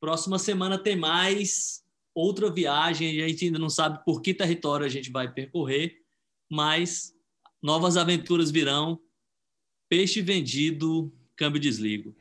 Próxima 0.00 0.38
semana 0.38 0.78
tem 0.78 0.96
mais 0.96 1.82
outra 2.14 2.50
viagem. 2.50 3.22
A 3.22 3.28
gente 3.28 3.46
ainda 3.46 3.58
não 3.58 3.70
sabe 3.70 4.04
por 4.04 4.20
que 4.20 4.34
território 4.34 4.86
a 4.86 4.88
gente 4.88 5.10
vai 5.10 5.32
percorrer, 5.32 6.02
mas 6.50 7.14
novas 7.62 7.96
aventuras 7.96 8.50
virão. 8.50 9.00
Peixe 9.88 10.20
vendido, 10.20 11.12
câmbio 11.36 11.60
desligo. 11.60 12.14